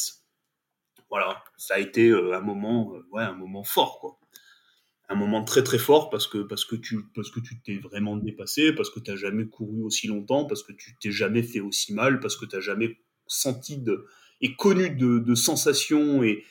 Voilà, 1.11 1.43
ça 1.57 1.75
a 1.75 1.79
été 1.79 2.09
euh, 2.09 2.37
un 2.37 2.41
moment, 2.41 2.93
ouais, 3.13 3.23
un 3.23 3.35
moment 3.35 3.63
fort, 3.63 4.01
quoi. 4.01 4.19
Un 5.09 5.17
moment 5.17 5.45
très 5.45 5.63
très 5.63 5.79
fort 5.79 6.09
parce 6.09 6.27
que 6.27 6.39
parce 6.39 6.65
que 6.65 6.77
tu 6.77 7.05
parce 7.15 7.31
que 7.31 7.41
tu 7.41 7.61
t'es 7.61 7.77
vraiment 7.77 8.17
dépassé, 8.17 8.73
parce 8.73 8.89
que 8.89 9.01
tu 9.01 9.11
n'as 9.11 9.17
jamais 9.17 9.47
couru 9.47 9.83
aussi 9.83 10.07
longtemps, 10.07 10.47
parce 10.47 10.63
que 10.63 10.73
tu 10.73 10.97
t'es 10.97 11.11
jamais 11.11 11.43
fait 11.43 11.61
aussi 11.61 11.93
mal, 11.93 12.21
parce 12.21 12.37
que 12.37 12.47
tu 12.47 12.57
n'as 12.57 12.63
jamais 12.63 12.99
senti 13.27 13.79
de, 13.79 14.07
et 14.41 14.55
connu 14.55 14.91
de, 14.91 15.19
de 15.19 15.35
sensations 15.35 16.23
et 16.23 16.45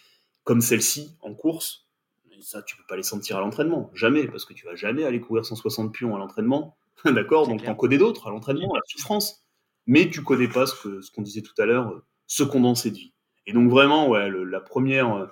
comme 0.43 0.61
celle-ci 0.61 1.15
en 1.21 1.33
course. 1.33 1.87
Et 2.31 2.41
ça, 2.41 2.61
tu 2.61 2.75
peux 2.75 2.83
pas 2.87 2.95
les 2.97 3.03
sentir 3.03 3.37
à 3.37 3.39
l'entraînement, 3.39 3.91
jamais, 3.93 4.27
parce 4.27 4.45
que 4.45 4.53
tu 4.53 4.65
vas 4.65 4.75
jamais 4.75 5.03
aller 5.03 5.19
courir 5.21 5.45
160 5.45 5.93
pions 5.93 6.15
à 6.15 6.19
l'entraînement, 6.19 6.77
d'accord? 7.05 7.47
Donc 7.47 7.67
en 7.67 7.75
connais 7.75 7.97
d'autres 7.97 8.27
à 8.27 8.29
l'entraînement, 8.31 8.73
à 8.73 8.77
la 8.77 8.83
souffrance, 8.87 9.45
mais 9.87 10.09
tu 10.09 10.23
connais 10.23 10.47
pas 10.47 10.65
ce 10.65 10.75
que 10.75 11.01
ce 11.01 11.11
qu'on 11.11 11.21
disait 11.21 11.41
tout 11.41 11.59
à 11.61 11.65
l'heure, 11.65 11.89
euh, 11.89 12.05
ce 12.27 12.43
condensé 12.43 12.91
de 12.91 12.97
vie. 12.97 13.13
Et 13.45 13.53
donc 13.53 13.69
vraiment, 13.69 14.07
ouais, 14.07 14.29
la 14.31 14.61
première, 14.61 15.13
euh, 15.13 15.27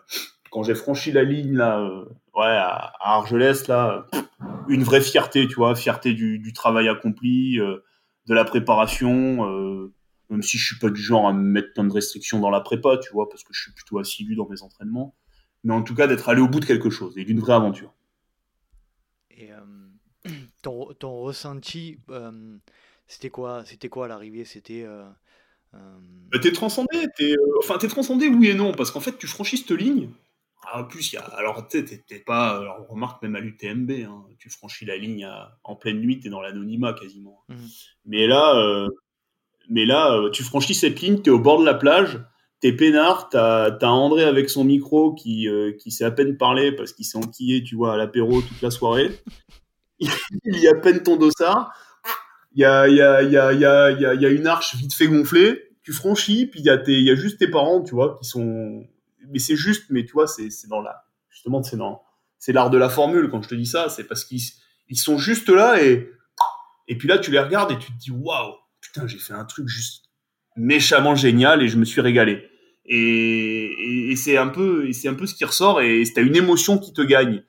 quand 0.52 0.64
j'ai 0.64 0.76
franchi 0.76 1.12
la 1.12 1.24
ligne 1.24 1.56
là, 1.56 1.80
euh, 1.80 2.06
ouais, 2.36 2.45
à, 2.45 2.93
Argelès 2.99 3.68
là, 3.68 4.06
une 4.68 4.84
vraie 4.84 5.02
fierté, 5.02 5.47
tu 5.47 5.56
vois, 5.56 5.76
fierté 5.76 6.14
du, 6.14 6.54
travail 6.54 6.88
accompli, 6.88 7.60
euh, 7.60 7.84
de 8.28 8.36
la 8.36 8.45
préparation. 8.45 9.89
même 10.30 10.43
si 10.43 10.58
je 10.58 10.66
suis 10.66 10.78
pas 10.78 10.89
du 10.89 11.02
genre 11.02 11.28
à 11.28 11.34
me 11.34 11.41
mettre 11.41 11.74
plein 11.74 11.84
de 11.84 11.91
restrictions 11.91 12.39
dans 12.39 12.49
la 12.49 12.62
prépa, 12.62 12.97
tu 12.97 13.12
vois, 13.12 13.28
parce 13.30 13.43
que 13.43 13.54
je 13.54 13.62
suis 13.62 13.72
plutôt 13.72 13.97
assidu 13.97 14.36
dans 14.36 14.47
mes 14.47 14.62
entraînements. 14.62 15.16
Mais 15.64 15.74
en 15.74 15.82
tout 15.82 15.95
cas, 15.95 16.08
d'être 16.08 16.30
allé 16.30 16.41
au 16.41 16.47
bout 16.47 16.60
de 16.60 16.66
quelque 16.66 16.89
chose 16.89 17.18
et 17.18 17.26
d'une 17.26 17.39
vraie 17.39 17.54
aventure. 17.54 17.93
Et 19.32 19.49
ton, 20.62 20.93
ton, 20.93 21.22
ressenti, 21.22 21.97
c'était 23.08 23.30
quoi 23.30 23.64
C'était 23.66 23.89
quoi 23.89 24.06
à 24.06 24.08
l'arrivée? 24.08 24.45
C'était 24.45 24.86
bah, 25.74 26.39
t'es 26.41 26.52
transcendé, 26.52 27.08
euh, 27.22 27.36
enfin 27.60 27.78
t'es 27.78 27.88
transcendé 27.88 28.28
oui 28.28 28.49
et 28.49 28.54
non, 28.54 28.74
parce 28.74 28.91
qu'en 28.91 28.99
fait 28.99 29.18
tu 29.18 29.28
franchis 29.28 29.58
cette 29.58 29.72
ligne. 29.72 30.10
Ah, 30.64 30.82
en 30.82 30.84
plus, 30.84 31.12
il 31.12 31.16
y 31.16 31.18
a, 31.18 31.24
alors 31.24 31.68
t'es, 31.68 31.84
pas, 32.26 32.57
alors, 32.57 32.86
on 32.88 32.93
remarque 32.93 33.22
même 33.24 33.36
à 33.36 33.39
l'UTMB, 33.39 33.91
hein, 34.07 34.24
tu 34.38 34.49
franchis 34.49 34.86
la 34.86 34.95
ligne 34.95 35.28
en 35.64 35.76
pleine 35.76 35.99
nuit, 35.99 36.20
t'es 36.20 36.30
dans 36.30 36.41
l'anonymat 36.41 36.93
quasiment. 36.93 37.43
Mmh. 37.49 37.55
Mais 38.05 38.28
là, 38.28 38.55
euh, 38.55 38.88
mais 39.70 39.86
là, 39.86 40.14
euh, 40.14 40.30
tu 40.30 40.43
franchis 40.43 40.76
cette 40.76 41.01
ligne, 41.01 41.22
t'es 41.22 41.32
au 41.32 41.39
bord 41.39 41.59
de 41.59 41.66
la 41.66 41.74
plage, 41.74 42.20
t'es 42.59 42.74
peinard, 42.74 43.30
t'as, 43.30 43.76
as 43.76 43.88
André 43.88 44.24
avec 44.24 44.49
son 44.49 44.64
micro 44.64 45.14
qui, 45.14 45.47
qui 45.80 45.91
sait 45.91 46.05
à 46.05 46.12
peine 46.12 46.38
parler 46.38 46.72
parce 46.72 46.93
qu'il 46.93 47.05
s'est 47.05 47.18
enquillé, 47.18 47.64
tu 47.64 47.76
vois, 47.76 47.93
à 47.93 47.97
l'apéro 47.97 48.41
toute 48.41 48.62
la 48.62 48.70
soirée. 48.70 49.20
il 49.99 50.09
y 50.59 50.68
a 50.68 50.72
à 50.72 50.80
peine 50.80 51.01
ton 51.01 51.16
dossard 51.16 51.74
il 52.53 52.62
y 52.62 52.66
a, 52.66 52.88
y, 52.88 53.01
a, 53.01 53.22
y, 53.22 53.38
a, 53.38 53.53
y, 53.53 53.66
a, 53.66 54.14
y 54.14 54.26
a 54.26 54.30
une 54.30 54.47
arche 54.47 54.76
vite 54.76 54.93
fait 54.93 55.07
gonflée, 55.07 55.70
tu 55.84 55.93
franchis, 55.93 56.47
puis 56.47 56.59
il 56.59 56.66
y, 56.66 56.70
a 56.70 56.78
tes, 56.78 56.99
y 57.01 57.09
a 57.09 57.16
juste 57.16 57.39
tes 57.39 57.47
parents, 57.47 57.82
tu 57.82 57.95
vois, 57.95 58.18
qui 58.22 58.28
sont. 58.28 58.86
Mais 59.30 59.39
c'est 59.39 59.55
juste, 59.55 59.86
mais 59.89 60.05
tu 60.05 60.13
vois, 60.13 60.28
c'est 60.28 60.49
dans 60.67 60.82
la. 60.82 61.05
Justement, 61.30 61.63
c'est 61.63 61.78
dans. 61.78 62.03
C'est 62.39 62.53
l'art 62.53 62.69
de 62.69 62.78
la 62.78 62.89
formule 62.89 63.30
quand 63.30 63.41
je 63.41 63.49
te 63.49 63.55
dis 63.55 63.65
ça, 63.65 63.89
c'est 63.89 64.05
parce 64.05 64.26
qu'ils 64.26 64.41
ils 64.89 64.97
sont 64.97 65.17
juste 65.17 65.49
là 65.49 65.82
et. 65.84 66.11
Et 66.88 66.97
puis 66.97 67.07
là, 67.07 67.19
tu 67.19 67.32
les 67.32 67.39
regardes 67.39 67.72
et 67.72 67.78
tu 67.78 67.91
te 67.93 67.97
dis, 67.97 68.11
waouh, 68.11 68.55
putain, 68.82 69.07
j'ai 69.07 69.19
fait 69.19 69.34
un 69.34 69.45
truc 69.45 69.67
juste 69.67 70.05
méchamment 70.57 71.15
génial 71.15 71.61
et 71.61 71.69
je 71.69 71.78
me 71.78 71.86
suis 71.86 72.01
régalé. 72.01 72.49
Et, 72.86 72.97
et, 72.97 74.11
et 74.11 74.15
c'est 74.17 74.36
un 74.36 74.47
peu, 74.47 74.91
c'est 74.91 75.07
un 75.07 75.13
peu 75.13 75.26
ce 75.26 75.36
qui 75.36 75.45
ressort 75.45 75.80
et 75.80 76.03
t'as 76.13 76.22
une 76.22 76.36
émotion 76.36 76.78
qui 76.80 76.91
te 76.91 77.01
gagne 77.01 77.43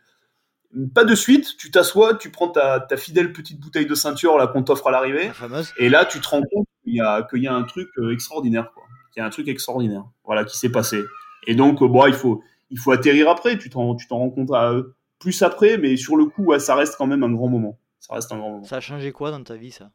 pas 0.95 1.05
de 1.05 1.15
suite, 1.15 1.57
tu 1.59 1.71
t'assois, 1.71 2.15
tu 2.15 2.31
prends 2.31 2.49
ta, 2.49 2.81
ta, 2.81 2.97
fidèle 2.97 3.33
petite 3.33 3.61
bouteille 3.61 3.87
de 3.87 3.95
ceinture 3.95 4.39
là 4.39 4.47
qu'on 4.47 4.63
t'offre 4.63 4.87
à 4.87 4.91
l'arrivée, 4.91 5.31
et 5.77 5.89
là 5.89 6.05
tu 6.05 6.21
te 6.21 6.29
rends 6.29 6.43
compte 6.43 6.67
qu'il 6.83 6.95
y 6.95 7.01
a 7.01 7.23
qu'il 7.23 7.43
y 7.43 7.47
a 7.47 7.55
un 7.55 7.65
truc 7.65 7.91
euh, 7.99 8.13
extraordinaire 8.13 8.73
quoi, 8.73 8.85
qu'il 9.13 9.21
y 9.21 9.23
a 9.23 9.27
un 9.27 9.31
truc 9.31 9.49
extraordinaire, 9.49 10.05
voilà 10.25 10.45
qui 10.45 10.57
s'est 10.57 10.73
passé. 10.73 11.03
Et 11.47 11.55
donc 11.55 11.83
euh, 11.83 11.89
bon, 11.89 12.07
il 12.07 12.15
faut 12.15 12.43
il 12.71 12.79
faut 12.79 12.93
atterrir 12.93 13.29
après, 13.29 13.59
tu 13.59 13.71
t'en 13.71 13.95
tu 13.95 14.07
t'en 14.07 14.19
rends 14.19 14.31
compte 14.31 14.51
euh, 14.53 14.95
plus 15.19 15.43
après, 15.43 15.79
mais 15.79 15.97
sur 15.97 16.17
le 16.17 16.27
coup, 16.27 16.45
ouais, 16.45 16.59
ça 16.59 16.75
reste 16.75 16.97
quand 16.97 17.07
même 17.07 17.23
un 17.23 17.33
grand 17.33 17.49
moment. 17.49 17.79
Ça 18.01 18.15
reste 18.15 18.33
un 18.33 18.39
grand 18.39 18.51
moment. 18.51 18.65
Ça 18.65 18.77
a 18.77 18.81
changé 18.81 19.13
quoi 19.13 19.31
dans 19.31 19.43
ta 19.43 19.55
vie 19.55 19.71
ça? 19.71 19.91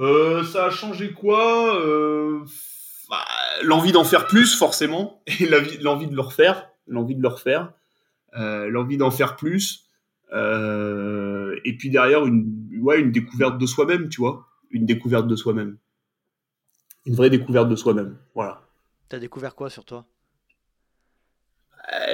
Euh, 0.00 0.42
Ça 0.44 0.66
a 0.66 0.70
changé 0.70 1.12
quoi 1.12 1.76
euh, 1.80 2.40
bah, 3.08 3.24
L'envie 3.62 3.92
d'en 3.92 4.04
faire 4.04 4.26
plus 4.26 4.56
forcément, 4.56 5.22
et 5.26 5.46
l'envie 5.80 6.08
de 6.08 6.14
le 6.14 6.20
refaire, 6.20 6.68
l'envie 6.86 7.14
de 7.14 7.22
le 7.22 7.28
refaire, 7.28 7.72
euh, 8.36 8.68
l'envie 8.68 8.96
d'en 8.96 9.10
faire 9.10 9.36
plus. 9.36 9.88
Euh, 10.32 11.60
et 11.64 11.76
puis 11.76 11.90
derrière, 11.90 12.26
une, 12.26 12.70
ouais, 12.80 13.00
une 13.00 13.12
découverte 13.12 13.58
de 13.58 13.66
soi-même, 13.66 14.08
tu 14.08 14.20
vois. 14.20 14.48
Une 14.70 14.86
découverte 14.86 15.28
de 15.28 15.36
soi-même. 15.36 15.76
Une 17.04 17.14
vraie 17.14 17.30
découverte 17.30 17.68
de 17.68 17.76
soi-même. 17.76 18.16
Voilà. 18.34 18.62
T'as 19.08 19.18
découvert 19.18 19.54
quoi 19.54 19.68
sur 19.68 19.84
toi 19.84 20.06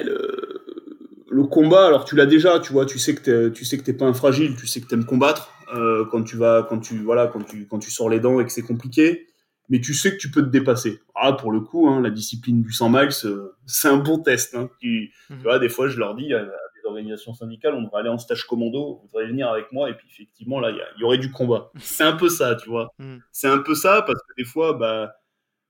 le, 0.03 1.28
le, 1.39 1.47
combat, 1.47 1.87
alors 1.87 2.05
tu 2.05 2.17
l'as 2.17 2.27
déjà, 2.27 2.61
tu 2.61 2.73
vois, 2.73 2.87
tu 2.87 2.99
sais 2.99 3.15
que 3.15 3.49
tu 3.49 3.65
sais 3.65 3.79
que 3.79 3.83
t'es 3.83 3.93
pas 3.93 4.07
un 4.07 4.15
fragile, 4.15 4.57
tu 4.57 4.67
sais 4.67 4.81
que 4.81 4.87
t'aimes 4.87 5.05
combattre 5.05 5.53
euh, 5.75 6.05
quand 6.11 6.23
tu 6.23 6.37
vas, 6.37 6.67
quand 6.69 6.81
tu 6.81 6.99
voilà, 6.99 7.27
quand 7.27 7.43
tu 7.43 7.67
quand 7.67 7.79
tu 7.79 7.91
sors 7.91 8.09
les 8.09 8.21
dents 8.21 8.41
et 8.41 8.45
que 8.45 8.53
c'est 8.53 8.63
compliqué. 8.63 9.27
mais 9.69 9.81
tu 9.81 9.93
sais 9.93 10.13
que 10.13 10.17
tu 10.17 10.31
peux 10.31 10.43
te 10.43 10.49
dépasser. 10.49 11.01
Ah, 11.15 11.35
pour 11.35 11.53
le 11.53 11.61
coup, 11.61 11.89
hein, 11.89 12.01
la 12.01 12.11
discipline 12.11 12.63
du 12.63 12.73
100 12.73 12.89
miles, 12.91 13.09
euh, 13.25 13.57
c'est 13.67 13.89
un 13.89 13.99
bon 13.99 14.19
test. 14.19 14.55
Hein. 14.55 14.71
Tu, 14.81 15.13
mhm. 15.31 15.43
vois, 15.43 15.59
des 15.59 15.69
fois, 15.69 15.89
je 15.89 15.99
leur 15.99 16.15
dis 16.15 16.33
à 16.33 16.45
des 16.45 16.87
organisations 16.87 17.35
syndicales, 17.35 17.75
on 17.75 17.83
devrait 17.83 18.01
aller 18.01 18.09
en 18.09 18.19
stage 18.19 18.45
commando, 18.45 19.01
vous 19.03 19.09
devriez 19.09 19.29
venir 19.29 19.49
avec 19.49 19.71
moi, 19.73 19.91
et 19.91 19.95
puis 19.95 20.07
effectivement, 20.11 20.61
là, 20.61 20.71
il 20.71 21.01
y, 21.01 21.05
aurait 21.05 21.19
du 21.19 21.31
combat. 21.31 21.71
C'est 21.79 22.05
un 22.05 22.15
peu 22.15 22.29
ça, 22.29 22.55
tu 22.55 22.71
vois. 22.71 22.95
Mhm. 22.99 23.21
C'est 23.31 23.49
un 23.49 23.59
peu 23.59 23.75
ça, 23.75 24.03
parce 24.07 24.21
que 24.23 24.33
des 24.39 24.45
fois, 24.45 24.73
bah, 24.73 25.13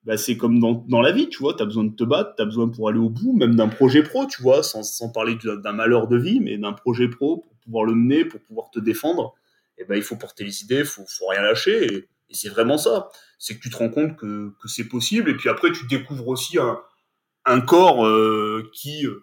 bah 0.04 0.16
c'est 0.16 0.36
comme 0.36 0.60
dans, 0.60 0.84
dans, 0.88 1.00
la 1.00 1.12
vie, 1.12 1.28
tu 1.28 1.38
vois, 1.38 1.54
tu 1.54 1.62
as 1.62 1.66
besoin 1.66 1.84
de 1.84 1.94
te 1.94 2.04
battre, 2.04 2.34
tu 2.36 2.42
as 2.42 2.44
besoin 2.44 2.68
pour 2.68 2.88
aller 2.88 2.98
au 2.98 3.10
bout, 3.10 3.36
même 3.36 3.56
d'un 3.56 3.68
projet 3.68 4.02
pro, 4.02 4.26
tu 4.26 4.42
vois, 4.42 4.62
sans, 4.62 4.82
sans 4.82 5.10
parler 5.10 5.36
d'un 5.42 5.72
malheur 5.72 6.08
de 6.08 6.16
vie, 6.16 6.40
mais 6.40 6.56
d'un 6.56 6.72
projet 6.72 7.08
pro 7.08 7.38
pour 7.38 7.56
pouvoir 7.58 7.84
le 7.84 7.94
mener, 7.94 8.24
pour 8.24 8.40
pouvoir 8.40 8.70
te 8.70 8.78
défendre. 8.78 9.34
Et 9.76 9.84
ben, 9.84 9.96
il 9.96 10.02
faut 10.02 10.16
porter 10.16 10.44
les 10.44 10.62
idées, 10.62 10.80
il 10.80 10.84
faut, 10.84 11.04
faut 11.06 11.26
rien 11.26 11.42
lâcher. 11.42 11.92
Et, 11.92 12.08
c'est 12.30 12.50
vraiment 12.50 12.76
ça. 12.76 13.08
C'est 13.38 13.56
que 13.56 13.60
tu 13.60 13.70
te 13.70 13.76
rends 13.76 13.88
compte 13.88 14.16
que, 14.16 14.52
que 14.60 14.68
c'est 14.68 14.86
possible. 14.86 15.30
Et 15.30 15.34
puis 15.34 15.48
après, 15.48 15.72
tu 15.72 15.86
découvres 15.86 16.28
aussi 16.28 16.58
un, 16.58 16.78
un 17.46 17.60
corps 17.62 18.06
euh, 18.06 18.70
qui, 18.74 19.06
euh, 19.06 19.22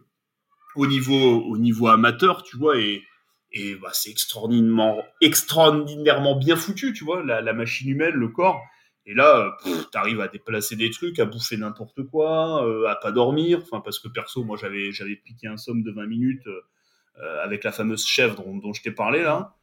au, 0.76 0.88
niveau, 0.88 1.44
au 1.44 1.58
niveau 1.58 1.88
amateur, 1.88 2.42
tu 2.42 2.58
vois, 2.58 2.80
et, 2.80 3.04
et 3.52 3.76
bah, 3.76 3.92
c'est 3.94 4.10
extraordinairement, 4.10 5.04
extraordinairement 5.22 6.36
bien 6.36 6.56
foutu, 6.56 6.94
tu 6.94 7.04
vois, 7.04 7.24
la 7.24 7.54
machine 7.54 7.90
humaine, 7.90 8.16
le 8.16 8.30
corps. 8.30 8.60
Et 9.06 9.14
là, 9.14 9.58
tu 9.64 9.98
arrives 9.98 10.22
à 10.22 10.28
déplacer 10.28 10.76
des 10.76 10.90
trucs, 10.90 11.20
à 11.20 11.26
bouffer 11.26 11.58
n'importe 11.58 12.04
quoi, 12.04 12.66
euh, 12.66 12.88
à 12.88 12.96
pas 12.96 13.12
dormir. 13.12 13.60
Enfin, 13.62 13.82
parce 13.82 14.00
que 14.00 14.08
perso, 14.08 14.44
moi, 14.44 14.58
j'avais, 14.58 14.92
j'avais 14.92 15.16
piqué 15.16 15.48
un 15.48 15.58
somme 15.58 15.84
de 15.84 15.92
20 15.92 16.08
minutes 16.08 16.48
euh, 16.48 17.44
avec 17.44 17.64
la 17.64 17.72
fameuse 17.72 18.06
chèvre 18.06 18.36
dont, 18.36 18.58
dont 18.58 18.74
je 18.74 18.82
t'ai 18.82 18.92
parlé 18.92 19.22
là. 19.22 19.56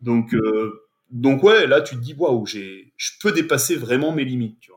Donc, 0.00 0.32
euh, 0.34 0.86
donc 1.10 1.42
ouais, 1.42 1.66
là 1.66 1.80
tu 1.80 1.96
te 1.96 2.00
dis 2.00 2.14
waouh, 2.14 2.46
j'ai, 2.46 2.92
je 2.96 3.12
peux 3.20 3.32
dépasser 3.32 3.76
vraiment 3.76 4.12
mes 4.12 4.24
limites, 4.24 4.70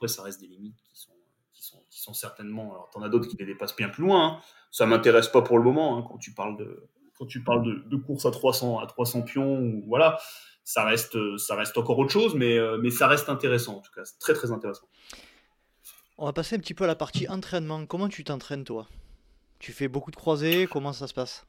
après, 0.00 0.08
ça 0.08 0.22
reste 0.22 0.40
des 0.40 0.46
limites 0.46 0.80
qui 0.82 0.98
sont, 0.98 1.12
qui 1.52 1.62
sont, 1.62 1.84
qui 1.90 2.00
sont 2.00 2.14
certainement. 2.14 2.72
Alors 2.72 2.88
t'en 2.90 3.02
as 3.02 3.10
d'autres 3.10 3.28
qui 3.28 3.36
les 3.36 3.44
dépassent 3.44 3.76
bien 3.76 3.90
plus 3.90 4.02
loin. 4.02 4.26
Hein. 4.26 4.40
Ça 4.70 4.86
m'intéresse 4.86 5.28
pas 5.28 5.42
pour 5.42 5.58
le 5.58 5.64
moment 5.64 5.98
hein, 5.98 6.06
quand 6.08 6.16
tu 6.16 6.32
parles 6.32 6.56
de, 6.56 6.88
quand 7.20 7.26
tu 7.26 7.44
parles 7.44 7.62
de, 7.62 7.84
de 7.86 7.96
course 7.96 8.24
à 8.24 8.30
300, 8.30 8.78
à 8.78 8.86
300 8.86 9.22
pions 9.22 9.58
ou 9.60 9.84
voilà, 9.86 10.18
ça 10.64 10.84
reste, 10.84 11.18
ça 11.36 11.54
reste 11.54 11.76
encore 11.76 11.98
autre 11.98 12.10
chose, 12.10 12.34
mais, 12.34 12.56
euh, 12.56 12.78
mais 12.80 12.90
ça 12.90 13.08
reste 13.08 13.28
intéressant 13.28 13.76
en 13.76 13.80
tout 13.80 13.90
cas, 13.94 14.02
très 14.18 14.32
très 14.32 14.50
intéressant. 14.50 14.88
On 16.16 16.24
va 16.24 16.32
passer 16.32 16.56
un 16.56 16.58
petit 16.58 16.72
peu 16.72 16.84
à 16.84 16.86
la 16.86 16.94
partie 16.94 17.28
entraînement. 17.28 17.84
Comment 17.84 18.08
tu 18.08 18.24
t'entraînes 18.24 18.64
toi? 18.64 18.88
Tu 19.58 19.72
fais 19.72 19.88
beaucoup 19.88 20.10
de 20.10 20.16
croisés? 20.16 20.66
Comment 20.66 20.94
ça 20.94 21.06
se 21.06 21.12
passe? 21.12 21.46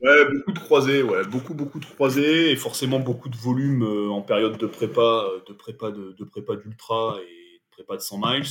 Ouais, 0.00 0.24
beaucoup 0.34 0.52
de 0.52 0.58
croisés, 0.58 1.04
ouais, 1.04 1.24
beaucoup 1.24 1.54
beaucoup 1.54 1.78
de 1.78 1.84
croisés 1.84 2.50
et 2.50 2.56
forcément 2.56 2.98
beaucoup 2.98 3.28
de 3.28 3.36
volume 3.36 3.84
euh, 3.84 4.10
en 4.10 4.22
période 4.22 4.58
de 4.58 4.66
prépa, 4.66 5.00
euh, 5.00 5.40
de 5.46 5.52
prépa 5.52 5.92
de, 5.92 6.16
de 6.18 6.24
prépa 6.24 6.56
d'ultra 6.56 7.16
et 7.20 7.60
de 7.60 7.70
prépa 7.70 7.94
de 7.94 8.00
100 8.00 8.18
miles. 8.18 8.46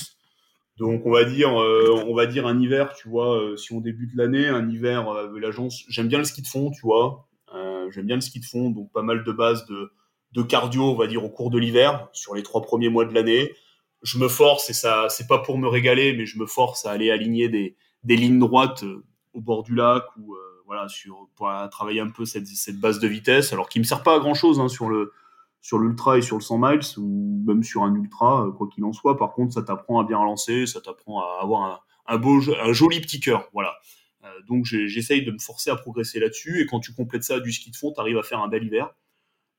Donc 0.78 1.06
on 1.06 1.12
va 1.12 1.26
dire, 1.26 1.60
euh, 1.62 2.04
on 2.08 2.16
va 2.16 2.26
dire 2.26 2.48
un 2.48 2.60
hiver, 2.60 2.94
tu 2.94 3.10
vois, 3.10 3.40
si 3.58 3.74
on 3.74 3.82
débute 3.82 4.12
l'année, 4.16 4.48
un 4.48 4.70
hiver 4.70 5.10
avec 5.10 5.42
l'agence. 5.42 5.84
J'aime 5.90 6.08
bien 6.08 6.18
le 6.18 6.24
ski 6.24 6.42
de 6.42 6.48
fond, 6.48 6.72
tu 6.72 6.82
vois. 6.82 7.28
J'aime 7.90 8.06
bien 8.06 8.16
le 8.16 8.22
ski 8.22 8.40
de 8.40 8.46
fond, 8.46 8.70
donc 8.70 8.90
pas 8.94 9.02
mal 9.02 9.26
de 9.26 9.32
bases 9.34 9.66
de, 9.66 10.42
cardio, 10.44 10.84
on 10.84 10.96
va 10.96 11.08
dire 11.08 11.26
au 11.26 11.30
cours 11.30 11.50
de 11.50 11.60
l'hiver, 11.60 12.08
sur 12.14 12.36
les 12.36 12.42
trois 12.42 12.62
premiers 12.62 12.88
mois 12.88 13.04
de 13.04 13.14
l'année. 13.14 13.54
Je 14.02 14.18
me 14.18 14.30
force 14.30 14.70
et 14.70 14.74
ça, 14.74 15.08
c'est 15.10 15.28
pas 15.28 15.40
pour 15.40 15.58
me 15.58 15.68
régaler, 15.68 16.16
mais 16.16 16.26
je 16.26 16.40
me 16.40 16.46
force 16.46 16.86
à 16.86 16.92
aller 16.92 17.12
aligner 17.12 17.50
des, 17.50 17.76
lignes 18.06 18.40
droites 18.40 18.86
au 19.34 19.42
bord 19.42 19.64
du 19.64 19.76
lac 19.76 20.06
ou 20.18 20.38
voilà, 20.66 20.88
sur, 20.88 21.28
pour 21.36 21.52
travailler 21.70 22.00
un 22.00 22.10
peu 22.10 22.24
cette, 22.24 22.48
cette, 22.48 22.80
base 22.80 23.00
de 23.00 23.08
vitesse, 23.10 23.52
alors 23.52 23.68
qui 23.68 23.78
me 23.80 23.84
sert 23.84 24.04
pas 24.04 24.16
à 24.16 24.20
grand 24.20 24.36
chose 24.36 24.62
hein, 24.62 24.70
sur 24.70 24.88
le 24.88 25.12
sur 25.62 25.78
l'ultra 25.78 26.18
et 26.18 26.22
sur 26.22 26.38
le 26.38 26.42
100 26.42 26.58
miles 26.58 26.80
ou 26.98 27.44
même 27.46 27.64
sur 27.64 27.84
un 27.84 27.94
ultra, 27.94 28.48
euh, 28.48 28.52
quoi 28.52 28.68
qu'il 28.68 28.84
en 28.84 28.94
soit. 28.94 29.18
Par 29.18 29.34
contre, 29.34 29.54
ça 29.54 29.62
t'apprend 29.62 30.00
à 30.00 30.04
bien 30.04 30.18
relancer, 30.18 30.66
ça 30.66 30.82
t'apprend 30.82 31.22
à 31.22 31.40
avoir 31.42 31.84
un, 32.08 32.18
beau, 32.18 32.40
un 32.60 32.74
joli 32.74 33.00
petit 33.00 33.20
cœur, 33.20 33.48
voilà. 33.54 33.76
Euh, 34.24 34.28
donc 34.48 34.66
j'essaye 34.66 35.24
de 35.24 35.32
me 35.32 35.40
forcer 35.40 35.70
à 35.70 35.76
progresser 35.76 36.20
là-dessus 36.20 36.62
et 36.62 36.66
quand 36.66 36.80
tu 36.80 36.94
complètes 36.94 37.24
ça 37.24 37.40
du 37.40 37.52
ski 37.52 37.72
de 37.72 37.76
fond, 37.76 37.92
tu 37.94 38.02
arrives 38.02 38.18
à 38.18 38.24
faire 38.24 38.40
un 38.42 38.48
bel 38.48 38.64
hiver. 38.64 38.94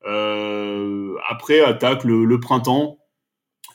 Euh, 0.05 1.15
après 1.29 1.61
attaque 1.61 2.03
le, 2.03 2.39
printemps. 2.39 2.99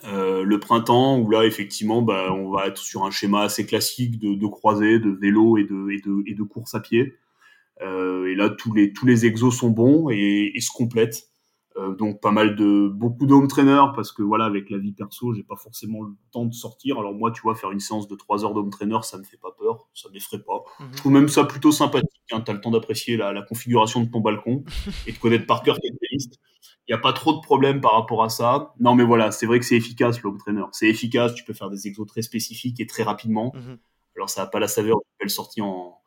Le 0.05 0.57
printemps 0.59 1.19
où 1.19 1.31
là 1.31 1.45
effectivement 1.45 2.03
bah, 2.03 2.33
on 2.33 2.51
va 2.51 2.67
être 2.67 2.79
sur 2.79 3.05
un 3.05 3.11
schéma 3.11 3.43
assez 3.43 3.67
classique 3.67 4.19
de, 4.19 4.35
de 4.35 4.47
croisée, 4.47 4.99
de 4.99 5.11
vélo 5.11 5.57
et 5.57 5.65
de, 5.65 5.91
et 6.27 6.37
course 6.49 6.75
à 6.75 6.81
pied. 6.81 7.15
Et 7.81 8.35
là, 8.35 8.51
tous 8.51 8.73
les, 8.75 9.27
exos 9.27 9.57
sont 9.57 9.71
bons 9.71 10.11
et 10.11 10.53
se 10.61 10.71
complètent. 10.71 11.29
Euh, 11.79 11.95
donc 11.95 12.21
pas 12.21 12.33
mal 12.33 12.57
de 12.57 12.89
beaucoup 12.89 13.27
d'home 13.27 13.47
trainer 13.47 13.83
parce 13.95 14.11
que 14.11 14.23
voilà 14.23 14.47
avec 14.47 14.69
la 14.69 14.79
vie 14.79 14.91
perso 14.91 15.33
j'ai 15.33 15.45
pas 15.45 15.55
forcément 15.55 16.03
le 16.03 16.13
temps 16.33 16.45
de 16.45 16.53
sortir 16.53 16.99
alors 16.99 17.15
moi 17.15 17.31
tu 17.31 17.41
vois 17.43 17.55
faire 17.55 17.71
une 17.71 17.79
séance 17.79 18.09
de 18.09 18.17
3 18.17 18.45
heures 18.45 18.55
d'home 18.55 18.71
trainer 18.71 18.99
ça 19.03 19.17
me 19.17 19.23
fait 19.23 19.37
pas 19.37 19.53
peur 19.57 19.87
ça 19.95 20.09
m'effraie 20.13 20.43
pas 20.43 20.65
mhm. 20.81 20.89
je 20.93 20.97
trouve 20.97 21.13
même 21.13 21.29
ça 21.29 21.45
plutôt 21.45 21.71
sympathique 21.71 22.11
hein. 22.33 22.41
tu 22.41 22.51
as 22.51 22.55
le 22.55 22.61
temps 22.61 22.73
d'apprécier 22.73 23.17
la, 23.17 23.33
la, 23.33 23.43
configuration 23.43 24.03
de 24.03 24.11
ton 24.11 24.21
balcon 24.21 24.65
et 25.07 25.13
de 25.13 25.19
connaître 25.19 25.47
par 25.47 25.63
cœur 25.63 25.79
tes 25.79 25.91
listes 26.11 26.41
il 26.89 26.93
y 26.93 26.95
a 26.95 26.99
pas 26.99 27.13
trop 27.13 27.35
de 27.35 27.41
problèmes 27.41 27.81
par 27.81 27.93
rapport 27.93 28.25
à 28.25 28.29
ça 28.29 28.75
non 28.81 28.97
mais 28.97 29.05
voilà 29.05 29.31
c'est 29.31 29.47
vrai 29.47 29.61
que 29.61 29.65
c'est 29.65 29.77
efficace 29.77 30.21
l'home 30.23 30.39
trainer 30.39 30.65
c'est 30.73 30.89
efficace 30.89 31.35
tu 31.35 31.45
peux 31.45 31.55
faire 31.55 31.71
des 31.71 31.87
exos 31.87 32.09
très 32.09 32.23
spécifiques 32.23 32.81
et 32.81 32.87
très 32.87 33.05
rapidement 33.05 33.53
mhm. 33.55 33.79
alors 34.17 34.31
ça 34.31 34.43
a 34.43 34.47
pas 34.47 34.59
la 34.59 34.69
saveur 34.69 34.97
d'une 34.97 35.19
belle 35.21 35.31
sortie 35.31 35.61
en 35.61 35.98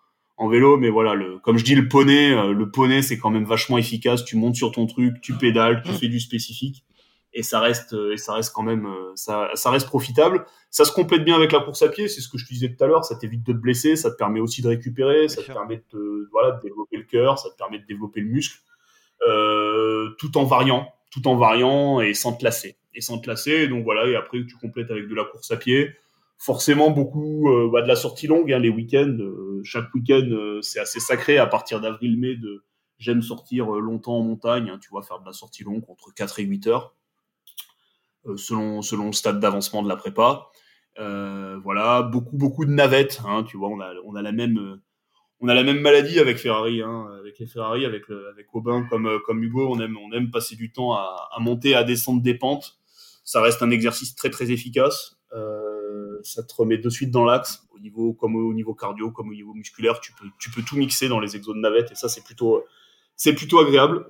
en 0.42 0.48
vélo, 0.48 0.76
mais 0.76 0.90
voilà, 0.90 1.14
le, 1.14 1.38
comme 1.38 1.60
je 1.60 1.64
dis, 1.64 1.76
le 1.76 1.88
poney, 1.88 2.32
euh, 2.32 2.52
le 2.52 2.72
poney, 2.72 3.04
c'est 3.04 3.20
quand 3.20 3.30
même 3.30 3.46
vachement 3.46 3.78
efficace. 3.78 4.26
Tu 4.26 4.38
montes 4.38 4.56
sur 4.56 4.72
ton 4.72 4.88
truc, 4.88 5.22
tu 5.22 5.34
pédales, 5.36 5.84
tu 5.86 5.92
fais 5.92 6.08
du 6.08 6.20
spécifique, 6.20 6.84
et 7.32 7.44
ça 7.44 7.60
reste, 7.60 7.94
euh, 7.94 8.14
et 8.14 8.18
ça 8.18 8.34
reste 8.34 8.52
quand 8.52 8.64
même, 8.64 8.88
euh, 8.88 9.12
ça, 9.14 9.52
ça 9.54 9.70
reste 9.70 9.86
profitable. 9.86 10.44
Ça 10.72 10.84
se 10.84 10.92
complète 10.92 11.24
bien 11.24 11.36
avec 11.36 11.52
la 11.52 11.60
course 11.60 11.84
à 11.84 11.90
pied, 11.90 12.08
c'est 12.08 12.22
ce 12.22 12.28
que 12.28 12.40
je 12.40 12.46
te 12.46 12.50
disais 12.50 12.74
tout 12.74 12.84
à 12.84 12.88
l'heure. 12.88 13.06
Ça 13.06 13.16
t'évite 13.16 13.46
de 13.46 13.54
te 13.54 13.58
blesser, 13.58 13.96
ça 13.96 14.10
te 14.10 14.16
permet 14.16 14.40
aussi 14.40 14.64
de 14.64 14.70
récupérer, 14.70 15.28
ça 15.28 15.44
te 15.44 15.52
permet 15.52 15.84
de, 15.94 16.28
voilà, 16.32 16.54
de 16.54 16.62
développer 16.64 16.98
le 16.98 17.04
cœur, 17.04 17.38
ça 17.38 17.52
te 17.52 17.56
permet 17.56 17.78
de 17.78 17.86
développer 17.86 18.22
le 18.22 18.30
muscle, 18.30 18.58
euh, 19.28 20.10
tout 20.18 20.40
en 20.40 20.46
variant, 20.46 20.92
tout 21.12 21.28
en 21.28 21.36
variant 21.36 22.02
et 22.02 22.16
sans 22.16 22.34
te 22.34 22.44
lasser, 22.44 22.78
et 22.96 23.02
sans 23.02 23.20
te 23.20 23.30
lasser. 23.30 23.68
Donc 23.68 23.84
voilà, 23.84 24.08
et 24.08 24.16
après 24.16 24.40
tu 24.44 24.56
complètes 24.56 24.90
avec 24.90 25.08
de 25.08 25.14
la 25.14 25.26
course 25.26 25.52
à 25.52 25.58
pied 25.58 25.92
forcément 26.42 26.90
beaucoup 26.90 27.50
euh, 27.50 27.70
bah, 27.72 27.84
de 27.84 27.88
la 27.88 27.96
sortie 27.96 28.26
longue, 28.26 28.52
hein, 28.52 28.58
les 28.58 28.70
week-ends. 28.70 29.16
Euh, 29.20 29.62
chaque 29.64 29.94
week-end, 29.94 30.28
euh, 30.32 30.60
c'est 30.64 30.80
assez 30.80 31.00
sacré. 31.00 31.38
À 31.38 31.46
partir 31.46 31.80
d'avril-mai, 31.80 32.36
j'aime 32.98 33.22
sortir 33.22 33.70
longtemps 33.70 34.18
en 34.18 34.24
montagne, 34.24 34.70
hein, 34.70 34.80
tu 34.82 34.90
vois, 34.90 35.04
faire 35.04 35.20
de 35.20 35.26
la 35.26 35.34
sortie 35.34 35.64
longue 35.64 35.84
entre 35.88 36.12
4 36.12 36.40
et 36.40 36.44
8 36.44 36.68
heures, 36.68 36.96
selon, 38.38 38.80
le 38.80 39.12
stade 39.12 39.40
d'avancement 39.40 39.84
de 39.84 39.88
la 39.88 39.96
prépa. 39.96 40.48
voilà, 40.98 42.02
beaucoup, 42.02 42.38
beaucoup 42.38 42.66
de 42.66 42.72
navettes. 42.72 43.22
Hein, 43.24 43.44
tu 43.44 43.58
vois, 43.58 43.70
on 43.70 43.80
a, 43.80 44.22
la 44.24 44.32
même... 44.32 44.80
maladie 45.40 46.20
avec 46.20 46.38
Ferrari, 46.40 46.82
avec 46.82 47.38
les 47.38 47.46
Ferrari, 47.46 47.86
avec, 47.86 48.06
Aubin 48.54 48.88
comme, 48.90 49.44
Hugo. 49.44 49.76
On 49.76 49.80
aime, 50.12 50.32
passer 50.32 50.56
du 50.56 50.72
temps 50.72 50.94
à, 50.94 51.38
monter, 51.40 51.76
à 51.76 51.84
descendre 51.84 52.24
des 52.24 52.34
pentes. 52.34 52.80
Ça 53.24 53.44
reste 53.44 53.62
un 53.62 53.70
exercice 53.70 54.16
très 54.16 54.32
très 54.32 54.50
efficace. 54.50 55.22
Ça 56.24 56.44
te 56.44 56.54
remet 56.56 56.78
de 56.78 56.90
suite 56.90 57.12
dans 57.12 57.26
l'axe, 57.26 57.68
au 57.76 57.80
niveau, 57.80 58.14
comme 58.14 58.36
au 58.36 58.54
niveau 58.54 58.74
cardio, 58.74 59.12
comme 59.12 59.30
au 59.30 59.34
niveau 59.34 59.54
musculaire, 59.54 60.00
tu 60.00 60.14
peux, 60.14 60.28
tu 60.40 60.50
peux 60.52 60.62
tout 60.62 60.78
mixer 60.78 61.08
dans 61.08 61.20
les 61.20 61.36
exos 61.36 61.56
de 61.56 61.60
navette, 61.62 61.92
et 61.92 61.96
ça, 61.96 62.10
c'est 62.10 62.24
plutôt, 62.24 62.64
c'est 63.16 63.34
plutôt 63.34 63.60
agréable. 63.60 64.06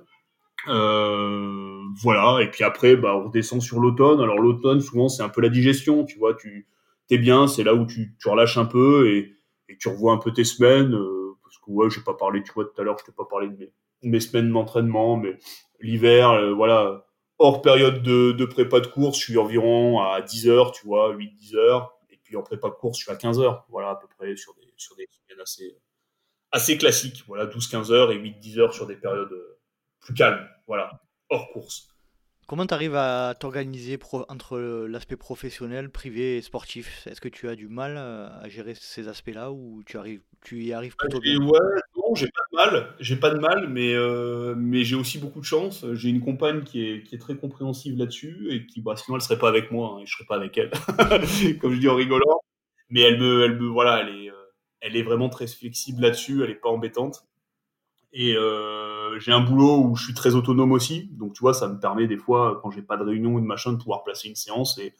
Euh, 0.68 1.82
voilà, 2.00 2.40
et 2.42 2.50
puis 2.50 2.64
après, 2.64 2.96
bah, 2.96 3.16
on 3.16 3.24
redescend 3.24 3.60
sur 3.60 3.80
l'automne. 3.80 4.20
Alors 4.20 4.38
l'automne, 4.38 4.80
souvent, 4.80 5.08
c'est 5.08 5.22
un 5.22 5.28
peu 5.28 5.40
la 5.40 5.48
digestion, 5.48 6.04
tu 6.04 6.18
vois, 6.18 6.34
tu 6.34 6.66
es 7.10 7.18
bien, 7.18 7.46
c'est 7.46 7.64
là 7.64 7.74
où 7.74 7.86
tu, 7.86 8.14
tu 8.20 8.28
relâches 8.28 8.58
un 8.58 8.64
peu 8.64 9.08
et, 9.10 9.34
et 9.68 9.76
tu 9.78 9.88
revois 9.88 10.12
un 10.12 10.18
peu 10.18 10.32
tes 10.32 10.44
semaines. 10.44 10.94
Euh, 10.94 11.36
parce 11.42 11.58
que 11.58 11.70
ouais, 11.70 11.90
j'ai 11.90 12.00
pas 12.00 12.14
parlé, 12.14 12.42
tu 12.42 12.52
vois, 12.52 12.64
tout 12.64 12.80
à 12.80 12.84
l'heure, 12.84 12.96
je 12.98 13.04
t'ai 13.04 13.12
pas 13.12 13.26
parlé 13.28 13.48
de 13.48 13.56
mes, 13.56 13.72
mes 14.02 14.20
semaines 14.20 14.52
d'entraînement, 14.52 15.16
mais 15.16 15.36
l'hiver, 15.80 16.30
euh, 16.30 16.52
voilà, 16.54 17.04
hors 17.38 17.60
période 17.62 18.02
de, 18.02 18.32
de, 18.32 18.44
prépa 18.44 18.80
de 18.80 18.86
course, 18.86 19.18
je 19.18 19.24
suis 19.24 19.38
environ 19.38 20.00
à 20.00 20.20
10 20.22 20.48
heures, 20.48 20.72
tu 20.72 20.86
vois, 20.86 21.14
8-10 21.14 21.56
heures 21.56 21.92
en 22.36 22.42
prépa 22.42 22.70
course, 22.70 22.98
je 22.98 23.04
suis 23.04 23.12
à 23.12 23.16
15 23.16 23.40
heures, 23.40 23.66
voilà, 23.68 23.90
à 23.90 23.96
peu 23.96 24.06
près, 24.18 24.36
sur 24.36 24.54
des, 24.54 24.72
sur 24.76 24.96
des 24.96 25.08
semaines 25.10 25.40
assez, 25.40 25.78
assez 26.50 26.78
classiques, 26.78 27.24
voilà, 27.26 27.46
12-15 27.46 27.92
heures 27.92 28.12
et 28.12 28.18
8-10 28.18 28.58
heures 28.58 28.74
sur 28.74 28.86
des 28.86 28.96
périodes 28.96 29.32
euh, 29.32 29.58
plus 30.00 30.14
calmes, 30.14 30.48
voilà, 30.66 31.00
hors 31.28 31.50
course. 31.52 31.88
Comment 32.46 32.66
tu 32.66 32.74
arrives 32.74 32.96
à 32.96 33.34
t'organiser 33.38 33.98
entre 34.28 34.58
l'aspect 34.58 35.16
professionnel, 35.16 35.90
privé 35.90 36.36
et 36.36 36.42
sportif? 36.42 37.06
Est-ce 37.06 37.20
que 37.20 37.28
tu 37.28 37.48
as 37.48 37.54
du 37.54 37.68
mal 37.68 37.94
euh, 37.96 38.28
à 38.28 38.48
gérer 38.48 38.74
ces 38.74 39.08
aspects-là 39.08 39.52
ou 39.52 39.82
tu, 39.86 39.96
arrives, 39.96 40.20
tu 40.42 40.62
y 40.62 40.72
arrives 40.72 40.96
plutôt 40.96 41.20
bien? 41.20 41.38
Ouais, 41.40 41.58
j'ai 42.14 42.26
pas 42.28 42.42
de 42.50 42.56
mal, 42.70 42.94
j'ai 43.00 43.16
pas 43.16 43.30
de 43.30 43.38
mal, 43.38 43.68
mais, 43.68 43.94
euh, 43.94 44.54
mais 44.56 44.84
j'ai 44.84 44.96
aussi 44.96 45.18
beaucoup 45.18 45.40
de 45.40 45.44
chance. 45.44 45.84
J'ai 45.94 46.08
une 46.10 46.20
compagne 46.20 46.62
qui 46.64 46.84
est, 46.86 47.02
qui 47.02 47.14
est 47.14 47.18
très 47.18 47.36
compréhensive 47.36 47.96
là-dessus 47.98 48.48
et 48.50 48.66
qui, 48.66 48.80
bah, 48.80 48.94
sinon, 48.96 49.16
elle 49.16 49.22
serait 49.22 49.38
pas 49.38 49.48
avec 49.48 49.70
moi 49.70 49.96
hein, 49.96 50.00
et 50.02 50.06
je 50.06 50.12
serais 50.14 50.24
pas 50.26 50.36
avec 50.36 50.56
elle, 50.58 50.70
comme 51.60 51.72
je 51.74 51.78
dis 51.80 51.88
en 51.88 51.96
rigolant. 51.96 52.40
Mais 52.90 53.00
elle 53.02 53.20
me, 53.20 53.44
elle 53.44 53.58
me, 53.60 53.68
voilà, 53.68 54.00
elle 54.02 54.10
est, 54.26 54.30
euh, 54.30 54.34
elle 54.80 54.96
est 54.96 55.02
vraiment 55.02 55.28
très 55.30 55.46
flexible 55.46 56.02
là-dessus, 56.02 56.42
elle 56.44 56.50
est 56.50 56.54
pas 56.56 56.70
embêtante. 56.70 57.24
Et 58.12 58.34
euh, 58.36 59.18
j'ai 59.20 59.32
un 59.32 59.40
boulot 59.40 59.78
où 59.84 59.96
je 59.96 60.04
suis 60.04 60.14
très 60.14 60.34
autonome 60.34 60.72
aussi. 60.72 61.08
Donc, 61.12 61.32
tu 61.34 61.40
vois, 61.40 61.54
ça 61.54 61.68
me 61.68 61.78
permet 61.80 62.06
des 62.06 62.18
fois, 62.18 62.58
quand 62.62 62.70
j'ai 62.70 62.82
pas 62.82 62.96
de 62.96 63.04
réunion 63.04 63.34
ou 63.34 63.40
de 63.40 63.46
machin, 63.46 63.72
de 63.72 63.78
pouvoir 63.78 64.04
placer 64.04 64.28
une 64.28 64.34
séance. 64.36 64.78
Et 64.78 64.94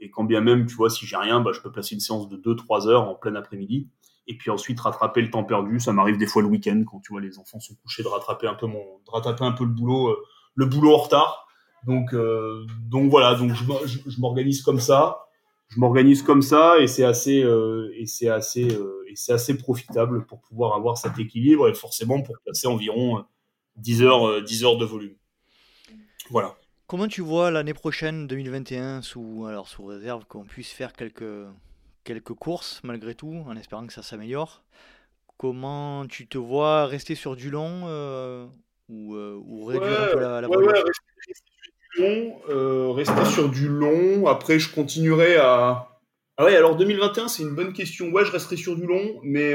Et 0.00 0.10
quand 0.10 0.24
bien 0.24 0.40
même, 0.42 0.66
tu 0.66 0.74
vois, 0.76 0.90
si 0.90 1.06
j'ai 1.06 1.16
rien, 1.16 1.40
bah, 1.40 1.52
je 1.54 1.60
peux 1.60 1.72
placer 1.72 1.94
une 1.96 2.00
séance 2.02 2.28
de 2.28 2.36
2-3 2.36 2.88
heures 2.88 3.08
en 3.08 3.14
plein 3.16 3.34
après-midi. 3.36 3.88
Et 4.26 4.36
puis 4.36 4.50
ensuite 4.50 4.80
rattraper 4.80 5.22
le 5.22 5.30
temps 5.30 5.44
perdu. 5.44 5.78
Ça 5.80 5.92
m'arrive 5.92 6.18
des 6.18 6.26
fois 6.26 6.42
le 6.42 6.48
week-end 6.48 6.82
quand 6.90 7.00
tu 7.00 7.12
vois 7.12 7.20
les 7.20 7.38
enfants 7.38 7.60
sont 7.60 7.74
couchés 7.76 8.02
de 8.02 8.08
rattraper 8.08 8.46
un 8.46 8.54
peu 8.54 8.66
mon, 8.66 8.80
de 8.80 9.10
rattraper 9.10 9.44
un 9.44 9.52
peu 9.52 9.64
le 9.64 9.70
boulot, 9.70 10.08
euh, 10.08 10.22
le 10.54 10.66
boulot 10.66 10.94
en 10.94 10.98
retard. 10.98 11.46
Donc, 11.86 12.12
euh, 12.12 12.66
donc 12.88 13.10
voilà. 13.10 13.34
Donc 13.34 13.52
je, 13.54 14.20
m'organise 14.20 14.62
comme 14.62 14.80
ça. 14.80 15.26
Je 15.68 15.80
m'organise 15.80 16.22
comme 16.22 16.42
ça 16.42 16.78
et 16.78 16.86
c'est 16.86 17.04
assez 17.04 17.42
euh, 17.42 17.92
et 17.96 18.06
c'est 18.06 18.28
assez 18.28 18.66
et 18.66 19.16
c'est 19.16 19.32
assez 19.32 19.56
profitable 19.56 20.26
pour 20.26 20.40
pouvoir 20.40 20.76
avoir 20.76 20.96
cet 20.96 21.18
équilibre 21.18 21.68
et 21.68 21.74
forcément 21.74 22.22
pour 22.22 22.36
placer 22.44 22.68
environ 22.68 23.24
10 23.76 24.02
heures 24.02 24.42
10 24.42 24.64
heures 24.64 24.78
de 24.78 24.84
volume. 24.84 25.16
Voilà. 26.30 26.56
Comment 26.88 27.08
tu 27.08 27.20
vois 27.20 27.50
l'année 27.50 27.74
prochaine, 27.74 28.28
2021, 28.28 29.02
sous, 29.02 29.44
alors 29.48 29.66
sous 29.66 29.84
réserve 29.84 30.24
qu'on 30.26 30.44
puisse 30.44 30.70
faire 30.70 30.92
quelques, 30.92 31.24
quelques 32.06 32.32
courses 32.32 32.80
malgré 32.84 33.14
tout, 33.14 33.44
en 33.46 33.56
espérant 33.56 33.86
que 33.86 33.92
ça 33.92 34.02
s'améliore 34.02 34.62
Comment 35.38 36.06
tu 36.06 36.26
te 36.26 36.38
vois 36.38 36.86
rester 36.86 37.14
sur 37.14 37.36
du 37.36 37.50
long 37.50 37.82
euh, 37.84 38.46
ou, 38.88 39.14
euh, 39.14 39.38
ou, 39.44 39.66
réduire 39.66 40.00
un 40.00 40.06
peu 40.14 40.20
la, 40.20 40.40
la 40.40 40.48
ouais, 40.48 40.56
rester, 40.56 40.92
sur 41.34 41.98
du 41.98 42.02
long, 42.02 42.40
euh, 42.48 42.90
rester 42.92 43.24
sur 43.26 43.48
du 43.50 43.68
long. 43.68 44.26
Après, 44.28 44.58
je 44.58 44.74
continuerai 44.74 45.36
à. 45.36 46.00
Ah 46.38 46.44
ouais, 46.44 46.56
alors 46.56 46.76
2021, 46.76 47.28
c'est 47.28 47.42
une 47.42 47.54
bonne 47.54 47.74
question. 47.74 48.08
Ouais, 48.12 48.24
je 48.24 48.32
resterai 48.32 48.56
sur 48.56 48.76
du 48.76 48.86
long, 48.86 49.20
mais, 49.22 49.52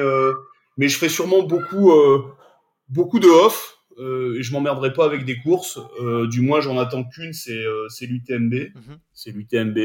mais 0.78 0.88
je 0.88 0.98
ferai 0.98 1.10
sûrement 1.10 1.42
beaucoup, 1.42 1.92
beaucoup 2.90 3.20
de 3.20 3.28
off. 3.28 3.82
Euh, 4.00 4.38
et 4.40 4.44
je 4.44 4.52
m'emmerderai 4.54 4.94
pas 4.94 5.06
avec 5.06 5.26
des 5.26 5.38
courses. 5.38 5.80
Euh, 6.02 6.28
du 6.28 6.42
moins, 6.42 6.62
j'en 6.62 6.78
attends 6.78 7.04
qu'une, 7.04 7.34
c'est 7.34 7.58
euh, 7.58 7.88
l'UTMB. 8.02 8.54
Mhm. 8.76 9.00
C'est 9.14 9.32
l'UTMB. 9.32 9.78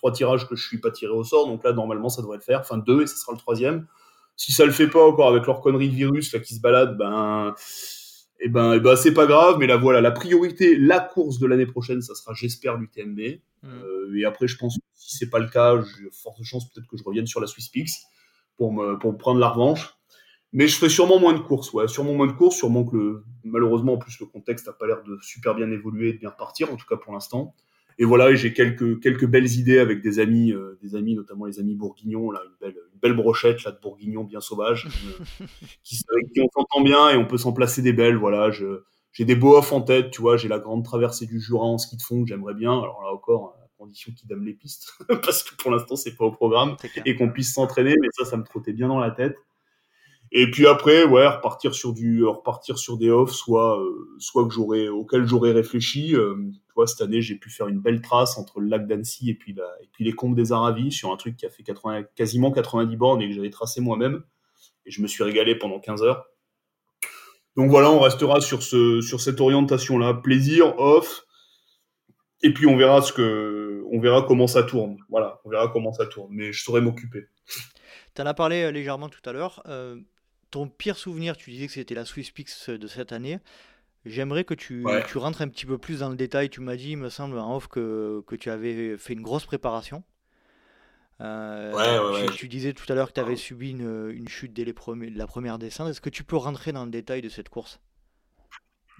Trois 0.00 0.12
tirages 0.12 0.48
que 0.48 0.56
je 0.56 0.66
suis 0.66 0.78
pas 0.78 0.90
tiré 0.90 1.12
au 1.12 1.24
sort, 1.24 1.46
donc 1.46 1.62
là, 1.62 1.74
normalement, 1.74 2.08
ça 2.08 2.22
devrait 2.22 2.38
le 2.38 2.42
faire. 2.42 2.60
Enfin, 2.60 2.78
deux, 2.78 3.02
et 3.02 3.06
ce 3.06 3.16
sera 3.16 3.32
le 3.32 3.38
troisième. 3.38 3.86
Si 4.34 4.50
ça 4.50 4.64
le 4.64 4.72
fait 4.72 4.88
pas 4.88 5.04
encore 5.06 5.28
avec 5.28 5.46
leur 5.46 5.60
connerie 5.60 5.90
de 5.90 5.94
virus 5.94 6.32
là, 6.32 6.40
qui 6.40 6.54
se 6.54 6.60
balade, 6.60 6.96
ben, 6.96 7.54
et 8.40 8.46
eh 8.46 8.48
ben, 8.48 8.72
et 8.72 8.76
eh 8.76 8.80
ben 8.80 8.96
c'est 8.96 9.12
pas 9.12 9.26
grave. 9.26 9.58
Mais 9.58 9.66
là, 9.66 9.76
voilà, 9.76 10.00
la 10.00 10.10
priorité, 10.10 10.74
la 10.78 11.00
course 11.00 11.38
de 11.38 11.46
l'année 11.46 11.66
prochaine, 11.66 12.00
ça 12.00 12.14
sera, 12.14 12.32
j'espère, 12.32 12.78
l'UTMB. 12.78 13.40
Mhm. 13.62 14.16
et 14.16 14.24
après, 14.24 14.48
je 14.48 14.56
pense 14.56 14.78
que 14.78 14.82
si 14.94 15.18
c'est 15.18 15.28
pas 15.28 15.38
le 15.38 15.48
cas, 15.48 15.78
j'ai 15.82 16.08
forte 16.10 16.42
chance 16.44 16.70
peut-être 16.70 16.88
que 16.88 16.96
je 16.96 17.04
revienne 17.04 17.26
sur 17.26 17.40
la 17.40 17.46
Swiss 17.46 17.70
pour 18.56 18.72
me, 18.72 18.98
pour 18.98 19.12
me 19.12 19.18
prendre 19.18 19.38
la 19.38 19.50
revanche. 19.50 19.94
Mais 20.52 20.66
je 20.66 20.76
ferai 20.76 20.88
sûrement 20.88 21.20
moins 21.20 21.34
de 21.34 21.40
courses, 21.40 21.72
ouais, 21.74 21.86
sûrement 21.86 22.14
moins 22.14 22.26
de 22.26 22.32
courses, 22.32 22.56
sûrement 22.56 22.84
que 22.84 22.96
le, 22.96 23.24
malheureusement 23.44 23.94
en 23.94 23.98
plus 23.98 24.18
le 24.18 24.26
contexte 24.26 24.66
n'a 24.66 24.72
pas 24.72 24.86
l'air 24.86 25.02
de 25.02 25.18
super 25.20 25.54
bien 25.54 25.70
évoluer 25.70 26.08
et 26.08 26.12
de 26.14 26.18
bien 26.18 26.30
repartir, 26.30 26.72
en 26.72 26.76
tout 26.76 26.86
cas 26.86 26.96
pour 26.96 27.12
l'instant. 27.12 27.54
Et 28.00 28.06
voilà, 28.06 28.34
j'ai 28.34 28.54
quelques 28.54 28.98
quelques 29.02 29.26
belles 29.26 29.58
idées 29.58 29.78
avec 29.78 30.00
des 30.00 30.20
amis, 30.20 30.52
euh, 30.52 30.78
des 30.82 30.96
amis 30.96 31.14
notamment 31.14 31.44
les 31.44 31.60
amis 31.60 31.74
bourguignons, 31.74 32.30
là, 32.30 32.40
une 32.46 32.56
belle 32.58 32.76
une 32.94 32.98
belle 32.98 33.12
brochette 33.12 33.62
là 33.62 33.72
de 33.72 33.78
bourguignon 33.78 34.24
bien 34.24 34.40
sauvage, 34.40 34.86
euh, 35.42 35.46
qui 35.84 36.00
avec 36.10 36.32
qui 36.32 36.40
on 36.40 36.48
s'entend 36.48 36.80
bien 36.80 37.10
et 37.10 37.18
on 37.18 37.26
peut 37.26 37.36
s'en 37.36 37.52
placer 37.52 37.82
des 37.82 37.92
belles. 37.92 38.16
Voilà, 38.16 38.50
je 38.50 38.84
j'ai 39.12 39.26
des 39.26 39.34
beaux 39.34 39.54
off 39.54 39.70
en 39.72 39.82
tête, 39.82 40.12
tu 40.12 40.22
vois, 40.22 40.38
j'ai 40.38 40.48
la 40.48 40.58
grande 40.58 40.82
traversée 40.82 41.26
du 41.26 41.40
Jura 41.42 41.66
en 41.66 41.76
ski 41.76 41.98
de 41.98 42.02
fond 42.02 42.22
que 42.22 42.28
j'aimerais 42.28 42.54
bien. 42.54 42.72
Alors 42.72 43.02
là 43.02 43.12
encore, 43.12 43.54
à 43.62 43.68
condition 43.76 44.12
qu'ils 44.16 44.28
donnent 44.28 44.46
les 44.46 44.54
pistes, 44.54 44.94
parce 45.22 45.42
que 45.42 45.54
pour 45.56 45.70
l'instant 45.70 45.94
c'est 45.94 46.16
pas 46.16 46.24
au 46.24 46.32
programme 46.32 46.76
et 47.04 47.16
qu'on 47.16 47.30
puisse 47.30 47.52
s'entraîner, 47.52 47.96
mais 48.00 48.08
ça, 48.12 48.24
ça 48.24 48.38
me 48.38 48.44
trottait 48.44 48.72
bien 48.72 48.88
dans 48.88 48.98
la 48.98 49.10
tête. 49.10 49.36
Et 50.32 50.50
puis 50.50 50.66
après, 50.66 51.04
ouais, 51.04 51.26
repartir 51.26 51.74
sur 51.74 51.92
du, 51.92 52.24
repartir 52.24 52.78
sur 52.78 52.96
des 52.96 53.10
offs, 53.10 53.32
soit, 53.32 53.80
euh, 53.80 54.14
soit 54.18 54.46
que 54.46 54.54
j'aurais, 54.54 54.88
auquel 54.88 55.26
j'aurais 55.26 55.52
réfléchi. 55.52 56.14
Euh, 56.14 56.36
cette 56.86 57.02
année, 57.02 57.20
j'ai 57.20 57.34
pu 57.34 57.50
faire 57.50 57.68
une 57.68 57.80
belle 57.80 58.00
trace 58.00 58.38
entre 58.38 58.60
le 58.60 58.68
lac 58.68 58.86
d'Annecy 58.86 59.30
et 59.30 59.34
puis 59.34 59.52
et 59.52 59.88
puis 59.92 60.04
les 60.04 60.12
combes 60.12 60.34
des 60.34 60.52
Aravis 60.52 60.92
sur 60.92 61.12
un 61.12 61.16
truc 61.16 61.36
qui 61.36 61.46
a 61.46 61.50
fait 61.50 61.62
80, 61.62 62.04
quasiment 62.14 62.50
90 62.50 62.96
bornes 62.96 63.22
et 63.22 63.28
que 63.28 63.34
j'avais 63.34 63.50
tracé 63.50 63.80
moi-même. 63.80 64.22
Et 64.86 64.90
je 64.90 65.02
me 65.02 65.06
suis 65.06 65.22
régalé 65.22 65.54
pendant 65.54 65.78
15 65.78 66.02
heures. 66.02 66.26
Donc 67.56 67.70
voilà, 67.70 67.90
on 67.90 68.00
restera 68.00 68.40
sur 68.40 68.62
ce, 68.62 69.00
sur 69.00 69.20
cette 69.20 69.40
orientation-là. 69.40 70.14
Plaisir, 70.14 70.78
off. 70.78 71.26
Et 72.42 72.54
puis 72.54 72.66
on 72.66 72.76
verra 72.76 73.02
ce 73.02 73.12
que, 73.12 73.84
on 73.92 74.00
verra 74.00 74.22
comment 74.22 74.46
ça 74.46 74.62
tourne. 74.62 74.96
Voilà, 75.10 75.40
on 75.44 75.50
verra 75.50 75.68
comment 75.68 75.92
ça 75.92 76.06
tourne. 76.06 76.30
Mais 76.30 76.52
je 76.52 76.62
saurais 76.62 76.80
m'occuper. 76.80 77.26
Tu 78.14 78.22
en 78.22 78.26
as 78.26 78.34
parlé 78.34 78.62
euh, 78.62 78.70
légèrement 78.70 79.08
tout 79.08 79.20
à 79.28 79.32
l'heure 79.32 79.62
ton 80.50 80.68
pire 80.68 80.96
souvenir, 80.96 81.36
tu 81.36 81.50
disais 81.50 81.66
que 81.66 81.72
c'était 81.72 81.94
la 81.94 82.04
Swiss 82.04 82.30
Pix 82.30 82.70
de 82.70 82.86
cette 82.86 83.12
année. 83.12 83.38
J'aimerais 84.06 84.44
que 84.44 84.54
tu, 84.54 84.84
tu, 85.08 85.18
rentres 85.18 85.42
un 85.42 85.48
petit 85.48 85.66
peu 85.66 85.76
plus 85.76 86.00
dans 86.00 86.08
le 86.08 86.16
détail. 86.16 86.48
Tu 86.48 86.60
m'as 86.60 86.76
dit, 86.76 86.92
il 86.92 86.96
me 86.96 87.10
semble, 87.10 87.38
en 87.38 87.56
off, 87.56 87.68
que, 87.68 88.22
que 88.26 88.34
tu 88.34 88.50
avais 88.50 88.96
fait 88.96 89.12
une 89.12 89.20
grosse 89.20 89.44
préparation. 89.44 90.02
Euh, 91.20 91.72
ouais, 91.74 92.26
tu, 92.28 92.34
tu, 92.34 92.48
disais 92.48 92.72
tout 92.72 92.90
à 92.90 92.94
l'heure 92.94 93.08
que 93.08 93.12
tu 93.12 93.20
avais 93.20 93.36
subi 93.36 93.72
une, 93.72 94.10
une, 94.10 94.26
chute 94.26 94.54
dès 94.54 94.64
les 94.64 94.72
premiers, 94.72 95.10
la 95.10 95.26
première 95.26 95.58
descente. 95.58 95.90
Est-ce 95.90 96.00
que 96.00 96.08
tu 96.08 96.24
peux 96.24 96.36
rentrer 96.36 96.72
dans 96.72 96.86
le 96.86 96.90
détail 96.90 97.20
de 97.20 97.28
cette 97.28 97.50
course? 97.50 97.78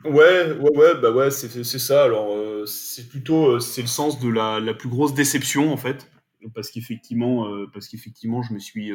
Ouais, 0.05 0.53
ouais, 0.53 0.77
ouais, 0.77 0.95
bah 1.01 1.13
ouais, 1.13 1.31
c'est 1.31 1.63
ça. 1.63 2.05
Alors, 2.05 2.35
euh, 2.35 2.67
c'est 2.67 3.09
plutôt, 3.09 3.53
euh, 3.53 3.59
c'est 3.59 3.81
le 3.81 3.87
sens 3.87 4.21
de 4.21 4.29
la, 4.29 4.61
la, 4.61 4.75
plus 4.75 4.91
grosse 4.91 5.15
déception 5.15 5.73
en 5.73 5.79
fait, 5.79 6.11
parce 6.55 6.71
qu'effectivement, 6.71 7.51
parce 7.73 7.89
qu'effectivement, 7.89 8.43
je 8.43 8.53
me 8.53 8.59
suis, 8.59 8.93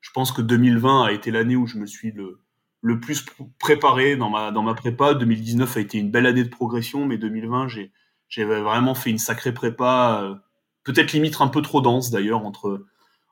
je 0.00 0.10
pense 0.12 0.32
que 0.32 0.42
2020 0.42 1.04
a 1.04 1.12
été 1.12 1.30
l'année 1.30 1.56
où 1.56 1.66
je 1.66 1.78
me 1.78 1.86
suis 1.86 2.12
le, 2.12 2.40
le 2.80 3.00
plus 3.00 3.24
préparé 3.58 4.16
dans 4.16 4.30
ma, 4.30 4.50
dans 4.52 4.62
ma 4.62 4.74
prépa. 4.74 5.14
2019 5.14 5.76
a 5.76 5.80
été 5.80 5.98
une 5.98 6.10
belle 6.10 6.26
année 6.26 6.44
de 6.44 6.48
progression, 6.48 7.04
mais 7.06 7.18
2020, 7.18 7.68
j'ai, 7.68 7.92
j'ai 8.28 8.44
vraiment 8.44 8.94
fait 8.94 9.10
une 9.10 9.18
sacrée 9.18 9.52
prépa, 9.52 10.22
euh, 10.22 10.34
peut-être 10.84 11.12
limite 11.12 11.40
un 11.40 11.48
peu 11.48 11.62
trop 11.62 11.80
dense 11.80 12.10
d'ailleurs, 12.10 12.44
entre, 12.44 12.86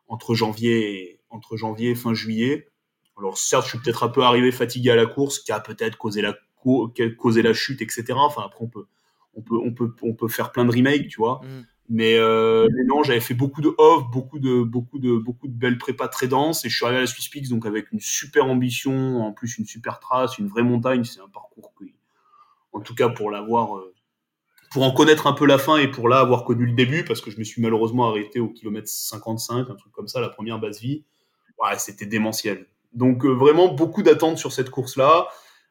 entre, 0.08 0.34
janvier 0.34 1.02
et, 1.02 1.20
entre 1.30 1.56
janvier 1.56 1.94
fin 1.94 2.14
juillet. 2.14 2.70
Alors 3.16 3.38
certes, 3.38 3.64
je 3.64 3.70
suis 3.70 3.78
peut-être 3.78 4.02
un 4.02 4.08
peu 4.08 4.22
arrivé 4.22 4.50
fatigué 4.50 4.90
à 4.90 4.96
la 4.96 5.06
course, 5.06 5.38
qui 5.38 5.52
a 5.52 5.60
peut-être 5.60 5.96
causé 5.96 6.20
la, 6.20 6.34
causé 7.18 7.42
la 7.42 7.54
chute, 7.54 7.80
etc. 7.80 8.04
Enfin, 8.16 8.42
après, 8.44 8.64
on 8.64 8.68
peut, 8.68 8.86
on 9.34 9.42
peut, 9.42 9.56
on 9.56 9.72
peut, 9.72 9.94
on 10.02 10.14
peut 10.14 10.28
faire 10.28 10.50
plein 10.50 10.64
de 10.64 10.72
remakes, 10.72 11.08
tu 11.08 11.18
vois. 11.18 11.40
Mm. 11.44 11.66
Euh, 11.92 12.68
mais, 12.72 12.84
non, 12.84 13.02
j'avais 13.02 13.20
fait 13.20 13.34
beaucoup 13.34 13.60
de 13.60 13.74
off, 13.76 14.04
beaucoup 14.10 14.38
de, 14.38 14.62
beaucoup 14.62 14.98
de, 14.98 15.16
beaucoup 15.16 15.48
de 15.48 15.52
belles 15.52 15.78
prépas 15.78 16.08
très 16.08 16.26
denses, 16.26 16.64
et 16.64 16.68
je 16.68 16.76
suis 16.76 16.84
arrivé 16.84 16.98
à 16.98 17.00
la 17.02 17.06
Swiss 17.06 17.28
Peaks 17.28 17.48
donc 17.48 17.66
avec 17.66 17.92
une 17.92 18.00
super 18.00 18.46
ambition, 18.46 19.22
en 19.22 19.32
plus 19.32 19.58
une 19.58 19.66
super 19.66 20.00
trace, 20.00 20.38
une 20.38 20.48
vraie 20.48 20.62
montagne. 20.62 21.04
C'est 21.04 21.20
un 21.20 21.28
parcours 21.28 21.74
que, 21.78 21.84
en 22.72 22.80
tout 22.80 22.94
cas 22.94 23.08
pour 23.08 23.30
l'avoir, 23.30 23.76
euh, 23.76 23.94
pour 24.70 24.82
en 24.82 24.92
connaître 24.92 25.26
un 25.26 25.34
peu 25.34 25.46
la 25.46 25.58
fin 25.58 25.76
et 25.76 25.88
pour 25.88 26.08
là 26.08 26.20
avoir 26.20 26.44
connu 26.44 26.66
le 26.66 26.72
début, 26.72 27.04
parce 27.04 27.20
que 27.20 27.30
je 27.30 27.38
me 27.38 27.44
suis 27.44 27.60
malheureusement 27.60 28.08
arrêté 28.08 28.40
au 28.40 28.48
kilomètre 28.48 28.88
55, 28.88 29.70
un 29.70 29.74
truc 29.74 29.92
comme 29.92 30.08
ça, 30.08 30.20
la 30.20 30.30
première 30.30 30.58
base 30.58 30.80
vie. 30.80 31.04
C'était 31.78 32.04
démentiel. 32.04 32.66
Donc 32.92 33.24
euh, 33.24 33.30
vraiment 33.30 33.72
beaucoup 33.72 34.02
d'attentes 34.02 34.36
sur 34.36 34.52
cette 34.52 34.68
course-là, 34.68 35.28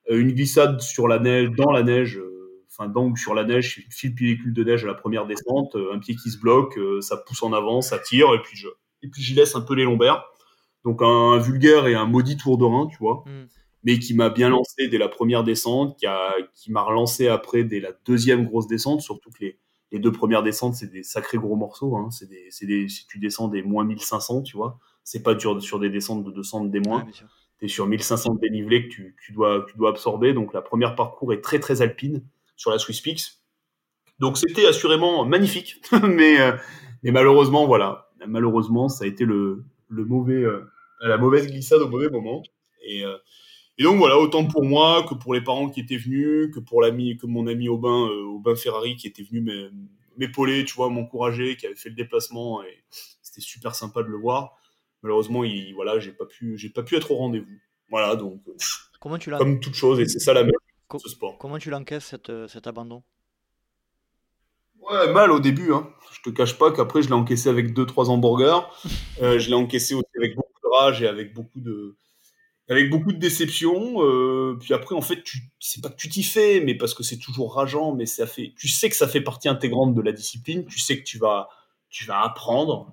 une 0.10 0.32
glissade 0.32 0.82
sur 0.82 1.08
la 1.08 1.20
neige, 1.20 1.52
dans 1.52 1.72
la 1.72 1.84
neige 1.84 2.20
enfin 2.74 2.90
donc 2.90 3.20
sur 3.20 3.34
la 3.34 3.44
neige, 3.44 3.78
une 3.78 3.92
file 3.92 4.16
pellicule 4.16 4.54
de 4.54 4.64
neige 4.64 4.84
à 4.84 4.88
la 4.88 4.94
première 4.94 5.26
descente, 5.26 5.76
euh, 5.76 5.94
un 5.94 6.00
pied 6.00 6.16
qui 6.16 6.30
se 6.32 6.40
bloque, 6.40 6.78
euh, 6.78 7.02
ça 7.02 7.18
pousse 7.18 7.44
en 7.44 7.54
avant, 7.54 7.82
ça 7.82 8.00
tire, 8.00 8.34
et 8.34 8.42
puis 8.42 8.58
je, 8.58 8.68
et 9.04 9.08
puis 9.08 9.22
j'y 9.22 9.36
laisse 9.36 9.56
un 9.56 9.62
peu 9.62 9.76
les 9.76 9.84
lombaires. 9.84 10.26
Donc 10.84 11.02
un, 11.02 11.38
vulgaire 11.38 11.88
et 11.88 11.96
un 11.96 12.06
maudit 12.06 12.36
tour 12.36 12.58
de 12.58 12.66
rein, 12.66 12.88
tu 12.88 12.98
vois, 12.98 13.24
mm. 13.26 13.48
mais 13.84 14.00
qui 14.00 14.14
m'a 14.14 14.30
bien 14.30 14.50
lancé 14.50 14.88
dès 14.88 14.98
la 14.98 15.08
première 15.08 15.44
descente, 15.44 15.98
qui 15.98 16.08
a, 16.08 16.34
qui 16.54 16.72
m'a 16.72 16.82
relancé 16.82 17.28
après 17.28 17.64
dès 17.64 17.80
la 17.80 17.92
deuxième 18.06 18.46
grosse 18.46 18.68
descente, 18.68 19.02
surtout 19.02 19.30
que 19.32 19.46
les, 19.46 19.60
les 19.92 20.00
deux 20.00 20.12
premières 20.12 20.44
descentes, 20.44 20.74
c'est 20.74 20.92
des 20.92 21.04
sacrés 21.04 21.38
gros 21.38 21.56
morceaux, 21.56 21.96
hein. 21.96 22.10
c'est 22.12 22.28
des, 22.28 22.48
c'est 22.50 22.66
des, 22.66 22.90
si 22.90 23.08
tu 23.08 23.20
descends 23.20 23.48
des 23.48 23.62
moins 23.62 23.86
1500, 23.86 24.42
tu 24.42 24.58
vois, 24.58 24.80
c'est 25.04 25.22
pas 25.22 25.36
dur 25.36 25.62
sur 25.62 25.80
des 25.80 25.90
descentes 25.90 26.24
de 26.24 26.32
200 26.32 26.66
des 26.66 26.80
moins. 26.80 27.06
tu 27.60 27.66
es 27.66 27.68
sur 27.68 27.86
1500 27.86 28.36
dénivelés 28.42 28.88
que 28.88 28.94
tu, 28.94 29.16
tu, 29.24 29.32
dois, 29.32 29.66
tu 29.70 29.78
dois 29.78 29.92
absorber. 29.92 30.34
Donc 30.34 30.54
la 30.54 30.62
première 30.62 30.96
parcours 30.96 31.32
est 31.34 31.42
très 31.42 31.60
très 31.60 31.82
alpine 31.82 32.24
sur 32.64 32.72
la 32.72 32.80
Swiss 32.80 33.02
Peaks. 33.02 33.42
Donc 34.20 34.38
c'était 34.38 34.66
assurément 34.66 35.26
magnifique, 35.26 35.82
mais, 36.04 36.40
euh, 36.40 36.54
mais 37.04 37.12
malheureusement, 37.12 37.68
voilà, 37.68 38.10
malheureusement, 38.26 38.88
ça 38.88 39.04
a 39.04 39.08
été 39.08 39.26
le, 39.26 39.66
le 39.90 40.06
mauvais, 40.06 40.42
euh, 40.42 40.64
la 41.02 41.18
mauvaise 41.18 41.48
glissade 41.48 41.82
au 41.82 41.90
mauvais 41.90 42.10
moment. 42.10 42.42
Et, 42.88 43.04
euh, 43.04 43.18
et, 43.78 43.84
donc 43.84 43.98
voilà, 43.98 44.18
autant 44.18 44.46
pour 44.46 44.64
moi 44.64 45.06
que 45.10 45.14
pour 45.14 45.34
les 45.34 45.42
parents 45.42 45.70
qui 45.70 45.82
étaient 45.82 45.98
venus, 45.98 46.52
que 46.54 46.62
pour 46.62 46.82
l'ami, 46.82 47.18
que 47.18 47.28
mon 47.28 47.48
ami 47.48 47.68
Aubin, 47.68 48.08
Aubin 48.34 48.56
Ferrari 48.56 48.96
qui 48.96 49.08
était 49.08 49.24
venu 49.24 49.52
m'épauler, 50.16 50.64
tu 50.64 50.76
vois, 50.76 50.90
m'encourager, 50.90 51.58
qui 51.58 51.66
avait 51.66 51.76
fait 51.76 51.90
le 51.90 51.96
déplacement 51.96 52.64
et 52.64 52.84
c'était 53.22 53.42
super 53.42 53.76
sympa 53.76 54.04
de 54.04 54.08
le 54.08 54.18
voir. 54.18 54.56
Malheureusement, 55.02 55.44
il, 55.44 55.74
voilà, 55.74 56.00
j'ai 56.00 56.14
pas 56.14 56.26
pu, 56.26 56.58
j'ai 56.58 56.70
pas 56.70 56.84
pu 56.84 56.96
être 56.96 57.12
au 57.12 57.16
rendez-vous. 57.16 57.60
Voilà, 57.90 58.16
donc 58.16 58.42
Comment 59.02 59.18
tu 59.18 59.32
l'as 59.32 59.38
comme 59.38 59.60
toute 59.60 59.76
chose, 59.76 60.00
et 60.00 60.06
c'est 60.06 60.20
ça 60.20 60.34
la 60.34 60.44
même 60.44 60.54
Comment 61.40 61.58
tu 61.58 61.70
l'encaisses 61.70 62.16
euh, 62.30 62.48
cet 62.48 62.68
abandon? 62.68 63.04
Ouais, 64.82 65.12
mal 65.12 65.32
au 65.32 65.40
début. 65.40 65.74
Hein. 65.74 65.90
Je 66.12 66.22
te 66.22 66.30
cache 66.30 66.58
pas 66.58 66.72
qu'après, 66.72 67.02
je 67.02 67.08
l'ai 67.08 67.14
encaissé 67.14 67.50
avec 67.50 67.74
2-3 67.74 68.10
hamburgers. 68.10 68.62
Euh, 69.22 69.38
je 69.38 69.48
l'ai 69.48 69.56
encaissé 69.56 69.94
aussi 69.94 70.10
avec 70.18 70.36
beaucoup 70.36 70.60
de 70.64 70.70
rage 70.76 71.04
et 71.04 71.08
avec 71.08 71.36
beaucoup 71.36 71.60
de, 71.60 71.96
avec 72.68 72.90
beaucoup 72.90 73.14
de 73.14 73.20
déception. 73.20 74.04
Euh, 74.04 74.58
puis 74.60 74.74
après, 74.74 74.96
en 74.96 75.02
fait, 75.02 75.24
tu, 75.24 75.38
c'est 75.60 75.82
pas 75.82 75.90
que 75.90 75.96
tu 75.96 76.10
t'y 76.10 76.24
fais, 76.24 76.62
mais 76.62 76.76
parce 76.76 76.96
que 76.96 77.04
c'est 77.04 77.20
toujours 77.20 77.54
rageant, 77.54 77.94
mais 77.94 78.08
ça 78.08 78.26
fait, 78.26 78.54
tu 78.58 78.68
sais 78.68 78.90
que 78.90 78.96
ça 78.96 79.08
fait 79.08 79.22
partie 79.22 79.48
intégrante 79.48 79.94
de 79.94 80.02
la 80.02 80.12
discipline. 80.12 80.66
Tu 80.66 80.80
sais 80.80 80.98
que 80.98 81.04
tu 81.04 81.20
vas, 81.20 81.48
tu 81.90 82.06
vas 82.06 82.22
apprendre. 82.22 82.92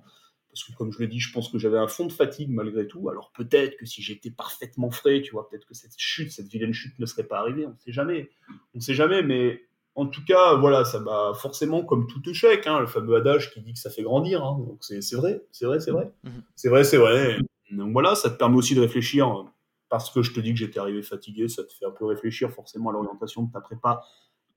Parce 0.51 0.65
que 0.65 0.73
comme 0.73 0.91
je 0.91 0.99
le 0.99 1.07
dis, 1.07 1.19
je 1.19 1.31
pense 1.31 1.49
que 1.49 1.57
j'avais 1.57 1.77
un 1.77 1.87
fond 1.87 2.05
de 2.05 2.11
fatigue 2.11 2.49
malgré 2.49 2.85
tout. 2.85 3.09
Alors 3.09 3.31
peut-être 3.31 3.77
que 3.77 3.85
si 3.85 4.01
j'étais 4.01 4.31
parfaitement 4.31 4.91
frais, 4.91 5.21
tu 5.21 5.31
vois, 5.31 5.49
peut-être 5.49 5.65
que 5.65 5.73
cette 5.73 5.93
chute, 5.97 6.31
cette 6.31 6.47
vilaine 6.47 6.73
chute 6.73 6.99
ne 6.99 7.05
serait 7.05 7.23
pas 7.23 7.39
arrivée. 7.39 7.65
On 7.65 7.71
ne 7.71 7.77
sait 7.77 7.93
jamais. 7.93 8.29
On 8.73 8.77
ne 8.77 8.81
sait 8.81 8.93
jamais, 8.93 9.23
mais 9.23 9.61
en 9.95 10.07
tout 10.07 10.23
cas, 10.25 10.55
voilà, 10.55 10.85
ça 10.85 10.99
m'a 10.99 11.33
forcément, 11.33 11.83
comme 11.83 12.07
tout 12.07 12.21
échec, 12.29 12.65
hein, 12.67 12.79
le 12.79 12.87
fameux 12.87 13.15
adage 13.15 13.51
qui 13.51 13.61
dit 13.61 13.73
que 13.73 13.79
ça 13.79 13.89
fait 13.89 14.03
grandir. 14.03 14.43
Hein. 14.43 14.57
donc 14.59 14.77
c'est 14.81 15.15
vrai, 15.15 15.41
c'est 15.51 15.65
vrai, 15.65 15.79
c'est 15.79 15.91
vrai. 15.91 16.11
Mhm. 16.23 16.43
C'est 16.55 16.69
vrai, 16.69 16.83
c'est 16.83 16.97
vrai. 16.97 17.37
Donc 17.71 17.93
voilà, 17.93 18.15
ça 18.15 18.29
te 18.29 18.37
permet 18.37 18.57
aussi 18.57 18.75
de 18.75 18.81
réfléchir. 18.81 19.45
Parce 19.89 20.09
que 20.09 20.21
je 20.21 20.31
te 20.31 20.39
dis 20.39 20.53
que 20.53 20.59
j'étais 20.59 20.79
arrivé 20.79 21.01
fatigué, 21.01 21.49
ça 21.49 21.63
te 21.63 21.73
fait 21.73 21.85
un 21.85 21.91
peu 21.91 22.05
réfléchir 22.05 22.49
forcément 22.51 22.91
à 22.91 22.93
l'orientation 22.93 23.43
de 23.43 23.51
ta 23.51 23.59
prépa 23.59 24.01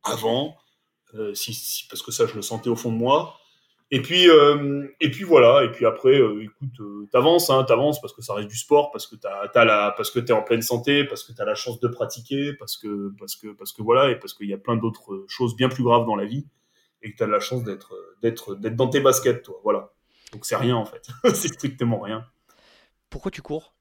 avant. 0.04 0.56
Euh, 1.14 1.34
si, 1.34 1.86
parce 1.88 2.02
que 2.02 2.12
ça, 2.12 2.26
je 2.26 2.34
le 2.34 2.42
sentais 2.42 2.68
au 2.68 2.76
fond 2.76 2.92
de 2.92 2.96
moi. 2.96 3.36
Et 3.94 4.02
puis, 4.02 4.28
euh, 4.28 4.88
et 4.98 5.08
puis 5.08 5.22
voilà. 5.22 5.62
Et 5.62 5.70
puis 5.70 5.86
après, 5.86 6.20
euh, 6.20 6.42
écoute, 6.42 7.08
t'avances, 7.12 7.48
hein, 7.48 7.62
t'avances 7.62 8.00
parce 8.00 8.12
que 8.12 8.22
ça 8.22 8.34
reste 8.34 8.48
du 8.48 8.56
sport, 8.56 8.90
parce 8.90 9.06
que 9.06 9.14
t'as, 9.14 9.48
as 9.54 9.64
la, 9.64 9.94
parce 9.96 10.10
que 10.10 10.18
t'es 10.18 10.32
en 10.32 10.42
pleine 10.42 10.62
santé, 10.62 11.04
parce 11.04 11.22
que 11.22 11.32
t'as 11.32 11.44
la 11.44 11.54
chance 11.54 11.78
de 11.78 11.86
pratiquer, 11.86 12.54
parce 12.54 12.76
que, 12.76 13.14
parce 13.16 13.36
que, 13.36 13.52
parce 13.52 13.72
que 13.72 13.82
voilà, 13.82 14.10
et 14.10 14.16
parce 14.18 14.34
qu'il 14.34 14.48
y 14.48 14.52
a 14.52 14.58
plein 14.58 14.74
d'autres 14.74 15.24
choses 15.28 15.54
bien 15.54 15.68
plus 15.68 15.84
graves 15.84 16.06
dans 16.06 16.16
la 16.16 16.24
vie, 16.24 16.44
et 17.02 17.12
que 17.12 17.16
t'as 17.16 17.26
de 17.26 17.30
la 17.30 17.38
chance 17.38 17.62
d'être, 17.62 17.94
d'être, 18.20 18.56
d'être 18.56 18.74
dans 18.74 18.88
tes 18.88 18.98
baskets, 18.98 19.44
toi. 19.44 19.60
Voilà. 19.62 19.92
Donc 20.32 20.44
c'est 20.44 20.56
rien 20.56 20.74
en 20.74 20.86
fait. 20.86 21.06
c'est 21.32 21.54
strictement 21.54 22.00
rien. 22.00 22.26
Pourquoi 23.10 23.30
tu 23.30 23.42
cours? 23.42 23.76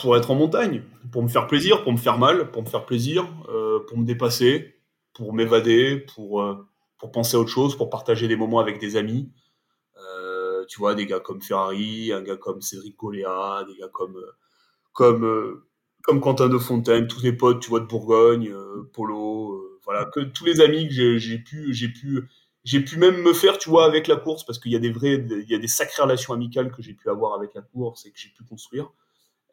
Pour 0.00 0.16
être 0.16 0.30
en 0.30 0.36
montagne, 0.36 0.84
pour 1.10 1.24
me 1.24 1.28
faire 1.28 1.48
plaisir, 1.48 1.82
pour 1.82 1.90
me 1.90 1.98
faire 1.98 2.18
mal, 2.18 2.52
pour 2.52 2.62
me 2.62 2.68
faire 2.68 2.86
plaisir, 2.86 3.26
euh, 3.48 3.80
pour 3.88 3.98
me 3.98 4.04
dépasser, 4.04 4.76
pour 5.14 5.32
m'évader, 5.32 5.98
pour, 6.14 6.42
euh, 6.42 6.64
pour 7.02 7.10
penser 7.10 7.36
à 7.36 7.40
autre 7.40 7.50
chose, 7.50 7.76
pour 7.76 7.90
partager 7.90 8.28
des 8.28 8.36
moments 8.36 8.60
avec 8.60 8.78
des 8.78 8.94
amis. 8.94 9.28
Euh, 9.98 10.64
tu 10.68 10.78
vois, 10.78 10.94
des 10.94 11.04
gars 11.04 11.18
comme 11.18 11.42
Ferrari, 11.42 12.12
un 12.12 12.22
gars 12.22 12.36
comme 12.36 12.62
Cédric 12.62 12.96
Goléa, 12.96 13.64
des 13.66 13.76
gars 13.76 13.88
comme, 13.92 14.16
comme, 14.92 15.64
comme 16.04 16.20
Quentin 16.20 16.48
de 16.48 16.58
Fontaine, 16.58 17.08
tous 17.08 17.20
les 17.20 17.32
potes, 17.32 17.60
tu 17.60 17.70
vois, 17.70 17.80
de 17.80 17.86
Bourgogne, 17.86 18.54
Polo, 18.92 19.80
voilà, 19.84 20.04
que 20.04 20.20
tous 20.20 20.44
les 20.44 20.60
amis 20.60 20.88
que 20.88 21.18
j'ai 21.18 21.38
pu, 21.40 21.74
j'ai 21.74 21.88
pu, 21.88 22.28
j'ai 22.62 22.78
pu 22.78 22.98
même 22.98 23.20
me 23.20 23.32
faire, 23.32 23.58
tu 23.58 23.68
vois, 23.68 23.84
avec 23.84 24.06
la 24.06 24.14
course, 24.14 24.46
parce 24.46 24.60
qu'il 24.60 24.70
y 24.70 24.76
a 24.76 24.78
des 24.78 24.92
vrais, 24.92 25.14
il 25.14 25.50
y 25.50 25.56
a 25.56 25.58
des 25.58 25.66
sacrées 25.66 26.04
relations 26.04 26.34
amicales 26.34 26.70
que 26.70 26.82
j'ai 26.82 26.94
pu 26.94 27.10
avoir 27.10 27.34
avec 27.34 27.52
la 27.54 27.62
course 27.62 28.06
et 28.06 28.12
que 28.12 28.18
j'ai 28.20 28.28
pu 28.28 28.44
construire. 28.44 28.92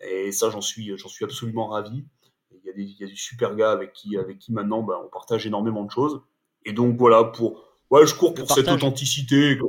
Et 0.01 0.31
ça, 0.31 0.51
j'en 0.51 0.61
suis, 0.61 0.95
j'en 0.99 1.09
suis 1.09 1.25
absolument 1.25 1.65
ravi. 1.65 2.05
Il 2.51 2.63
y, 2.63 2.69
a 2.69 2.73
des, 2.73 2.83
il 2.83 3.07
y 3.07 3.11
a 3.11 3.15
super 3.15 3.55
gars 3.55 3.71
avec 3.71 3.93
qui, 3.93 4.17
avec 4.19 4.37
qui 4.37 4.53
maintenant, 4.53 4.83
bah, 4.83 5.01
on 5.03 5.09
partage 5.09 5.47
énormément 5.47 5.83
de 5.83 5.89
choses. 5.89 6.21
Et 6.65 6.73
donc 6.73 6.97
voilà, 6.97 7.23
pour, 7.23 7.63
ouais, 7.89 8.05
je 8.05 8.15
cours 8.15 8.33
pour 8.33 8.51
cette 8.51 8.67
authenticité. 8.67 9.59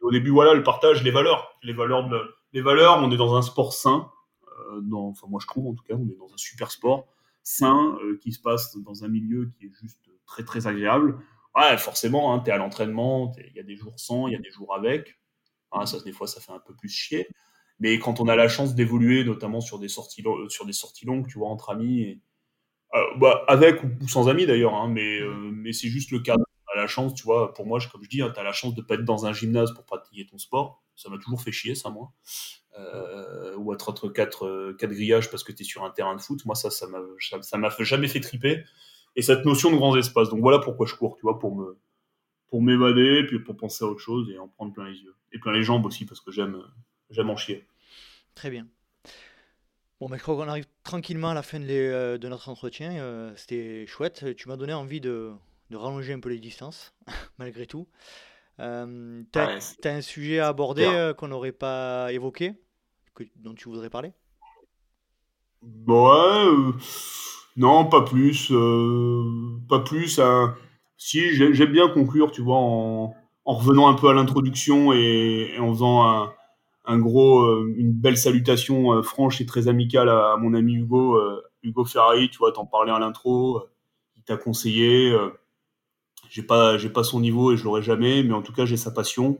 au 0.00 0.10
début, 0.10 0.30
voilà, 0.30 0.54
le 0.54 0.62
partage, 0.62 1.02
les 1.02 1.10
valeurs, 1.10 1.58
les 1.62 1.72
valeurs, 1.72 2.08
de, 2.08 2.20
les 2.52 2.62
valeurs. 2.62 2.98
On 2.98 3.10
est 3.10 3.16
dans 3.16 3.36
un 3.36 3.42
sport 3.42 3.72
sain. 3.72 4.10
Euh, 4.46 4.80
dans, 4.82 5.08
enfin, 5.08 5.26
moi, 5.28 5.40
je 5.42 5.46
trouve 5.46 5.68
en 5.68 5.74
tout 5.74 5.84
cas, 5.84 5.94
on 5.94 6.08
est 6.08 6.18
dans 6.18 6.32
un 6.32 6.38
super 6.38 6.70
sport 6.70 7.06
sain 7.42 7.96
euh, 8.02 8.18
qui 8.22 8.32
se 8.32 8.40
passe 8.40 8.76
dans 8.76 9.04
un 9.04 9.08
milieu 9.08 9.50
qui 9.58 9.66
est 9.66 9.72
juste 9.80 9.98
très 10.26 10.44
très 10.44 10.66
agréable. 10.66 11.18
Ouais, 11.54 11.76
forcément, 11.76 12.32
hein, 12.32 12.40
tu 12.40 12.50
es 12.50 12.52
à 12.52 12.56
l'entraînement, 12.56 13.32
il 13.38 13.54
y 13.54 13.60
a 13.60 13.62
des 13.62 13.76
jours 13.76 13.94
sans, 13.96 14.28
il 14.28 14.32
y 14.32 14.36
a 14.36 14.38
des 14.38 14.50
jours 14.50 14.74
avec. 14.74 15.18
Ah, 15.70 15.86
ça, 15.86 16.00
des 16.00 16.12
fois, 16.12 16.26
ça 16.26 16.40
fait 16.40 16.52
un 16.52 16.60
peu 16.60 16.74
plus 16.74 16.88
chier. 16.88 17.28
Mais 17.78 17.98
quand 17.98 18.20
on 18.20 18.28
a 18.28 18.36
la 18.36 18.48
chance 18.48 18.74
d'évoluer, 18.74 19.24
notamment 19.24 19.60
sur 19.60 19.78
des 19.78 19.88
sorties, 19.88 20.22
euh, 20.24 20.48
sur 20.48 20.66
des 20.66 20.72
sorties 20.72 21.04
longues, 21.04 21.26
tu 21.26 21.38
vois, 21.38 21.48
entre 21.48 21.70
amis, 21.70 22.02
et, 22.02 22.22
bah, 23.16 23.44
avec 23.48 23.82
ou, 23.82 24.08
sans 24.08 24.28
amis 24.28 24.46
d'ailleurs, 24.46 24.74
hein, 24.74 24.88
mais, 24.88 25.20
euh, 25.20 25.50
mais 25.52 25.72
c'est 25.72 25.88
juste 25.88 26.10
le 26.10 26.20
cas. 26.20 26.36
Tu 26.36 26.78
la 26.78 26.86
chance, 26.86 27.14
tu 27.14 27.24
vois, 27.24 27.52
pour 27.52 27.66
moi, 27.66 27.78
comme 27.90 28.02
je 28.02 28.08
dis, 28.08 28.22
hein, 28.22 28.30
tu 28.32 28.40
as 28.40 28.42
la 28.42 28.52
chance 28.52 28.74
de 28.74 28.80
pas 28.80 28.94
être 28.94 29.04
dans 29.04 29.26
un 29.26 29.32
gymnase 29.34 29.74
pour 29.74 29.84
pratiquer 29.84 30.26
ton 30.26 30.38
sport. 30.38 30.82
Ça 30.96 31.10
m'a 31.10 31.18
toujours 31.18 31.42
fait 31.42 31.52
chier, 31.52 31.74
ça, 31.74 31.90
moi. 31.90 32.12
ou 33.58 33.74
être 33.74 33.90
entre 33.90 34.08
quatre, 34.08 34.74
quatre 34.78 34.92
grillages 34.92 35.30
parce 35.30 35.44
que 35.44 35.52
tu 35.52 35.62
es 35.62 35.64
sur 35.64 35.84
un 35.84 35.90
terrain 35.90 36.16
de 36.16 36.20
foot. 36.22 36.44
Moi, 36.46 36.54
ça, 36.54 36.70
ça 36.70 36.86
m'a, 36.86 36.98
ça, 37.42 37.58
m'a 37.58 37.68
jamais 37.80 38.08
fait 38.08 38.20
triper. 38.20 38.64
Et 39.16 39.22
cette 39.22 39.44
notion 39.44 39.70
de 39.70 39.76
grands 39.76 39.96
espaces. 39.96 40.30
Donc 40.30 40.40
voilà 40.40 40.60
pourquoi 40.60 40.86
je 40.86 40.94
cours, 40.94 41.16
tu 41.16 41.22
vois, 41.22 41.38
pour 41.38 41.54
me, 41.54 41.78
pour 42.48 42.62
m'évader, 42.62 43.24
puis 43.26 43.38
pour 43.38 43.56
penser 43.56 43.84
à 43.84 43.88
autre 43.88 44.00
chose 44.00 44.30
et 44.30 44.38
en 44.38 44.48
prendre 44.48 44.72
plein 44.72 44.88
les 44.88 44.98
yeux. 44.98 45.14
Et 45.32 45.38
plein 45.38 45.52
les 45.52 45.62
jambes 45.62 45.84
aussi, 45.84 46.06
parce 46.06 46.20
que 46.20 46.30
j'aime, 46.30 46.62
j'aime 47.10 47.30
en 47.30 47.36
chier. 47.36 47.66
Très 48.34 48.50
bien. 48.50 48.66
Bon, 50.02 50.08
mais 50.08 50.18
je 50.18 50.22
crois 50.24 50.34
qu'on 50.34 50.48
arrive 50.48 50.66
tranquillement 50.82 51.28
à 51.28 51.34
la 51.34 51.44
fin 51.44 51.60
de, 51.60 51.66
euh, 51.70 52.18
notre 52.18 52.48
entretien. 52.48 52.90
Euh, 52.96 53.32
c'était 53.36 53.86
chouette. 53.86 54.34
Tu 54.36 54.48
m'as 54.48 54.56
donné 54.56 54.72
envie 54.72 55.00
de, 55.00 55.30
rallonger 55.72 56.12
un 56.12 56.18
peu 56.18 56.28
les 56.28 56.40
distances, 56.40 56.92
malgré 57.38 57.66
tout. 57.66 57.86
Euh, 58.58 59.22
tu 59.32 59.38
as, 59.38 59.60
un 59.84 60.00
sujet 60.00 60.40
à 60.40 60.48
aborder 60.48 61.12
qu'on 61.16 61.28
n'aurait 61.28 61.52
pas 61.52 62.12
évoqué, 62.12 62.54
que, 63.14 63.22
dont 63.36 63.54
tu 63.54 63.68
voudrais 63.68 63.90
parler? 63.90 64.12
Ouais, 65.86 66.48
non, 67.56 67.84
pas 67.84 68.02
plus. 68.02 68.52
pas 69.68 69.78
plus. 69.78 70.18
Hein. 70.18 70.56
Si, 70.96 71.32
j'aime 71.32 71.70
bien 71.70 71.88
conclure, 71.88 72.32
tu 72.32 72.42
vois, 72.42 72.58
en, 72.58 73.14
revenant 73.44 73.86
un 73.88 73.94
peu 73.94 74.08
à 74.08 74.14
l'introduction 74.14 74.92
et, 74.92 75.54
en 75.60 75.72
faisant 75.72 76.04
un 76.04 76.32
un 76.84 76.98
gros, 76.98 77.42
euh, 77.42 77.72
une 77.76 77.92
belle 77.92 78.16
salutation 78.16 78.92
euh, 78.92 79.02
franche 79.02 79.40
et 79.40 79.46
très 79.46 79.68
amicale 79.68 80.08
à, 80.08 80.36
mon 80.38 80.54
ami 80.54 80.74
Hugo, 80.74 81.16
euh, 81.16 81.42
Hugo 81.62 81.84
Ferrari. 81.84 82.28
Tu 82.30 82.38
vois, 82.38 82.52
t'en 82.52 82.66
parlais 82.66 82.92
à 82.92 82.98
l'intro, 82.98 83.62
il 84.16 84.22
t'a 84.24 84.36
conseillé. 84.36 85.16
j'ai 86.28 86.42
pas, 86.42 86.76
pas 86.92 87.04
son 87.04 87.20
niveau 87.20 87.52
et 87.52 87.56
je 87.56 87.64
l'aurai 87.64 87.82
jamais, 87.82 88.22
mais 88.22 88.34
en 88.34 88.42
tout 88.42 88.52
cas, 88.52 88.64
j'ai 88.64 88.76
sa 88.76 88.90
passion. 88.90 89.38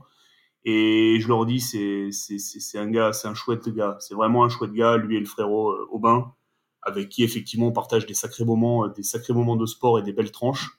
Et 0.64 1.18
je 1.20 1.28
leur 1.28 1.44
dis, 1.46 1.60
c'est 1.60 2.78
un 2.78 2.90
gars, 2.90 3.12
c'est 3.12 3.28
un 3.28 3.34
chouette 3.34 3.68
gars. 3.68 3.96
C'est 4.00 4.14
vraiment 4.14 4.44
un 4.44 4.48
chouette 4.48 4.72
gars, 4.72 4.96
lui 4.96 5.16
et 5.16 5.20
le 5.20 5.26
frérot 5.26 5.74
Aubin, 5.90 6.32
avec 6.82 7.08
qui 7.08 7.24
effectivement 7.24 7.68
on 7.68 7.72
partage 7.72 8.06
des 8.06 8.14
sacrés 8.14 8.44
moments, 8.44 8.88
des 8.88 9.02
sacrés 9.02 9.34
moments 9.34 9.56
de 9.56 9.66
sport 9.66 9.98
et 9.98 10.02
des 10.02 10.12
belles 10.12 10.30
tranches. 10.30 10.78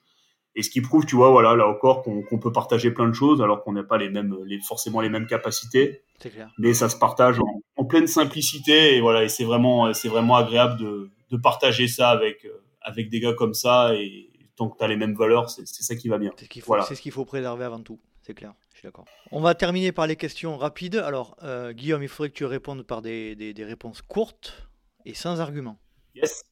Et 0.56 0.62
ce 0.62 0.70
qui 0.70 0.80
prouve, 0.80 1.04
tu 1.04 1.16
vois, 1.16 1.30
voilà, 1.30 1.56
là 1.56 1.66
encore, 1.66 2.02
qu'on 2.02 2.38
peut 2.38 2.52
partager 2.52 2.90
plein 2.90 3.08
de 3.08 3.12
choses 3.12 3.42
alors 3.42 3.64
qu'on 3.64 3.72
n'a 3.72 3.82
pas 3.82 3.98
les 3.98 4.08
mêmes, 4.08 4.36
les, 4.46 4.60
forcément 4.60 5.00
les 5.00 5.08
mêmes 5.08 5.26
capacités. 5.26 6.02
Clair. 6.20 6.52
Mais 6.58 6.74
ça 6.74 6.88
se 6.88 6.96
partage 6.96 7.38
en, 7.76 7.84
pleine 7.84 8.06
simplicité 8.06 8.96
et 8.96 9.00
voilà, 9.00 9.24
et 9.24 9.28
c'est 9.28 9.44
vraiment, 9.44 9.92
c'est 9.92 10.08
vraiment 10.08 10.36
agréable 10.36 10.80
de, 10.80 11.10
de, 11.30 11.36
partager 11.36 11.86
ça 11.86 12.08
avec, 12.08 12.46
euh, 12.46 12.62
avec 12.80 13.10
des 13.10 13.20
gars 13.20 13.34
comme 13.34 13.52
ça 13.52 13.94
et 13.94 14.30
tant 14.56 14.70
que 14.70 14.78
tu 14.78 14.84
as 14.84 14.88
les 14.88 14.96
mêmes 14.96 15.14
valeurs, 15.14 15.50
c'est 15.50 15.66
ça 15.66 15.94
qui 15.96 16.08
va 16.08 16.16
bien. 16.16 16.32
C'est 16.36 16.44
ce 16.44 16.50
qu'il 16.50 16.62
faut, 16.62 16.80
ce 16.80 16.94
qu'il 16.94 17.12
faut 17.12 17.26
préserver 17.26 17.64
avant 17.64 17.80
tout, 17.80 18.00
c'est 18.22 18.32
clair. 18.32 18.54
Je 18.72 18.78
suis 18.78 18.86
d'accord. 18.86 19.04
On 19.32 19.40
va 19.40 19.54
terminer 19.54 19.92
par 19.92 20.06
les 20.06 20.16
questions 20.16 20.56
rapides. 20.56 20.96
Alors, 20.96 21.36
euh, 21.42 21.72
Guillaume, 21.72 22.02
il 22.02 22.08
faudrait 22.08 22.30
que 22.30 22.34
tu 22.34 22.44
répondes 22.44 22.82
par 22.84 23.02
des, 23.02 23.36
des, 23.36 23.52
des 23.52 23.64
réponses 23.64 24.02
courtes 24.02 24.68
et 25.04 25.14
sans 25.14 25.40
arguments. 25.40 25.78
Yes. 26.14 26.42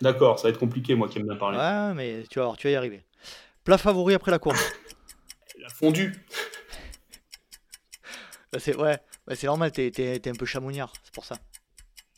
D'accord, 0.00 0.38
ça 0.38 0.44
va 0.44 0.50
être 0.50 0.58
compliqué, 0.58 0.94
moi 0.94 1.08
qui 1.08 1.18
aime 1.18 1.26
bien 1.26 1.36
parler. 1.36 1.58
Ouais, 1.58 1.94
mais 1.94 2.24
tu 2.28 2.38
vas, 2.38 2.52
tu 2.56 2.66
vas 2.66 2.72
y 2.72 2.76
arriver. 2.76 3.04
Plat 3.64 3.78
favori 3.78 4.14
après 4.14 4.30
la 4.30 4.38
course 4.38 4.60
La 5.60 5.68
fondue. 5.68 6.12
Bah, 8.52 8.58
c'est 8.60 8.76
ouais, 8.76 8.98
bah, 9.26 9.34
c'est 9.34 9.46
normal, 9.46 9.72
t'es, 9.72 9.90
es, 9.96 10.28
un 10.28 10.34
peu 10.34 10.46
chamoniard, 10.46 10.92
c'est 11.02 11.14
pour 11.14 11.24
ça. 11.24 11.36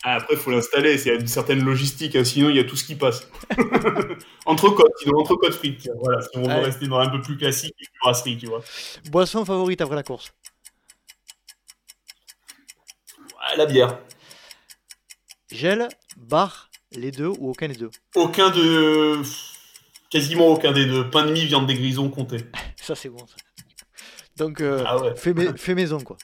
Ah, 0.02 0.16
après, 0.16 0.34
il 0.34 0.38
faut 0.38 0.50
l'installer, 0.50 0.98
c'est 0.98 1.14
une 1.14 1.26
certaine 1.26 1.64
logistique, 1.64 2.14
hein, 2.14 2.24
sinon 2.24 2.50
il 2.50 2.56
y 2.56 2.58
a 2.58 2.64
tout 2.64 2.76
ce 2.76 2.84
qui 2.84 2.94
passe. 2.94 3.28
entrecôte, 4.46 4.92
sinon 4.98 5.20
entrecôte 5.20 5.54
frites, 5.54 5.88
voilà, 6.02 6.20
si 6.22 6.36
on 6.36 6.42
veut 6.42 6.60
rester 6.60 6.86
dans 6.86 6.98
un 6.98 7.08
peu 7.08 7.20
plus 7.22 7.36
classique, 7.36 7.74
brasserie, 8.02 8.36
tu 8.36 8.46
vois. 8.46 8.62
Boisson 9.10 9.44
favorite 9.44 9.80
après 9.80 9.96
la 9.96 10.02
course 10.02 10.32
La 13.56 13.64
bière. 13.64 13.98
Gel, 15.50 15.88
bar, 16.16 16.68
les 16.96 17.10
deux 17.10 17.28
ou 17.28 17.50
aucun 17.50 17.68
des 17.68 17.74
deux 17.74 17.90
Aucun 18.14 18.50
de. 18.50 19.20
Quasiment 20.10 20.46
aucun 20.48 20.72
des 20.72 20.86
deux. 20.86 21.08
Pain 21.10 21.26
de 21.26 21.32
mie, 21.32 21.46
viande 21.46 21.66
des 21.66 21.74
grisons, 21.74 22.08
compté. 22.10 22.38
ça, 22.76 22.94
c'est 22.94 23.08
bon, 23.08 23.26
ça. 23.26 23.36
Donc, 24.36 24.60
euh, 24.60 24.84
ah 24.86 24.98
fais, 25.16 25.74
maison, 25.74 25.98
quoi. 26.00 26.16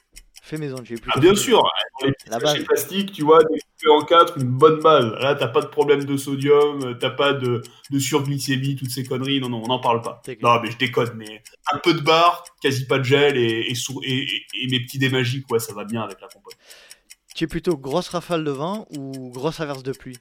Fais 0.43 0.57
maison, 0.57 0.77
j'ai 0.83 0.95
plus. 0.95 1.11
Ah, 1.15 1.19
bien 1.19 1.35
sûr, 1.35 1.63
dans 2.01 2.07
les 2.07 2.13
la 2.27 2.39
base. 2.39 2.63
plastique, 2.63 3.11
tu 3.11 3.23
vois, 3.23 3.39
des 3.43 3.59
en 3.89 4.01
4, 4.01 4.37
une 4.37 4.49
bonne 4.49 4.79
base. 4.81 5.05
Là, 5.19 5.35
t'as 5.35 5.47
pas 5.47 5.61
de 5.61 5.67
problème 5.67 6.03
de 6.03 6.17
sodium, 6.17 6.97
t'as 6.99 7.09
pas 7.09 7.33
de, 7.33 7.61
de, 7.89 7.99
surglycémie, 7.99 8.75
toutes 8.75 8.91
ces 8.91 9.03
conneries. 9.03 9.39
Non, 9.39 9.49
non, 9.49 9.61
on 9.63 9.67
n'en 9.67 9.79
parle 9.79 10.01
pas. 10.01 10.21
Non, 10.41 10.61
mais 10.61 10.71
je 10.71 10.77
déconne, 10.77 11.13
mais 11.15 11.43
un 11.71 11.77
peu 11.79 11.93
de 11.93 12.01
bar, 12.01 12.43
quasi 12.61 12.85
pas 12.85 12.99
de 12.99 13.03
gel 13.03 13.37
et, 13.37 13.71
et, 13.71 14.27
et, 14.61 14.67
mes 14.69 14.79
petits 14.79 14.99
dés 14.99 15.09
magiques, 15.09 15.49
ouais, 15.51 15.59
ça 15.59 15.73
va 15.73 15.85
bien 15.85 16.01
avec 16.01 16.21
la 16.21 16.27
compote. 16.27 16.55
Tu 17.35 17.45
es 17.45 17.47
plutôt 17.47 17.77
grosse 17.77 18.09
rafale 18.09 18.43
de 18.43 18.51
vent 18.51 18.85
ou 18.95 19.31
grosse 19.31 19.59
averse 19.59 19.83
de 19.83 19.91
pluie? 19.91 20.17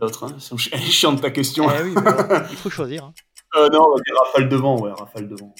L'autre. 0.00 0.24
Hein. 0.24 0.36
Elle 0.72 0.82
est 0.82 0.90
chiante 0.90 1.20
ta 1.20 1.30
question. 1.30 1.68
Eh 1.70 1.82
oui, 1.82 1.94
il 2.50 2.56
faut 2.56 2.70
choisir. 2.70 3.04
Hein. 3.04 3.14
Euh, 3.56 3.68
non, 3.70 3.84
on 3.86 3.96
va 3.96 4.02
dire 4.02 4.14
rafale 4.18 4.48
de 4.48 4.56
vent, 4.56 4.80
ouais, 4.80 4.92
rafale 4.92 5.28
de 5.28 5.36
vent. 5.36 5.54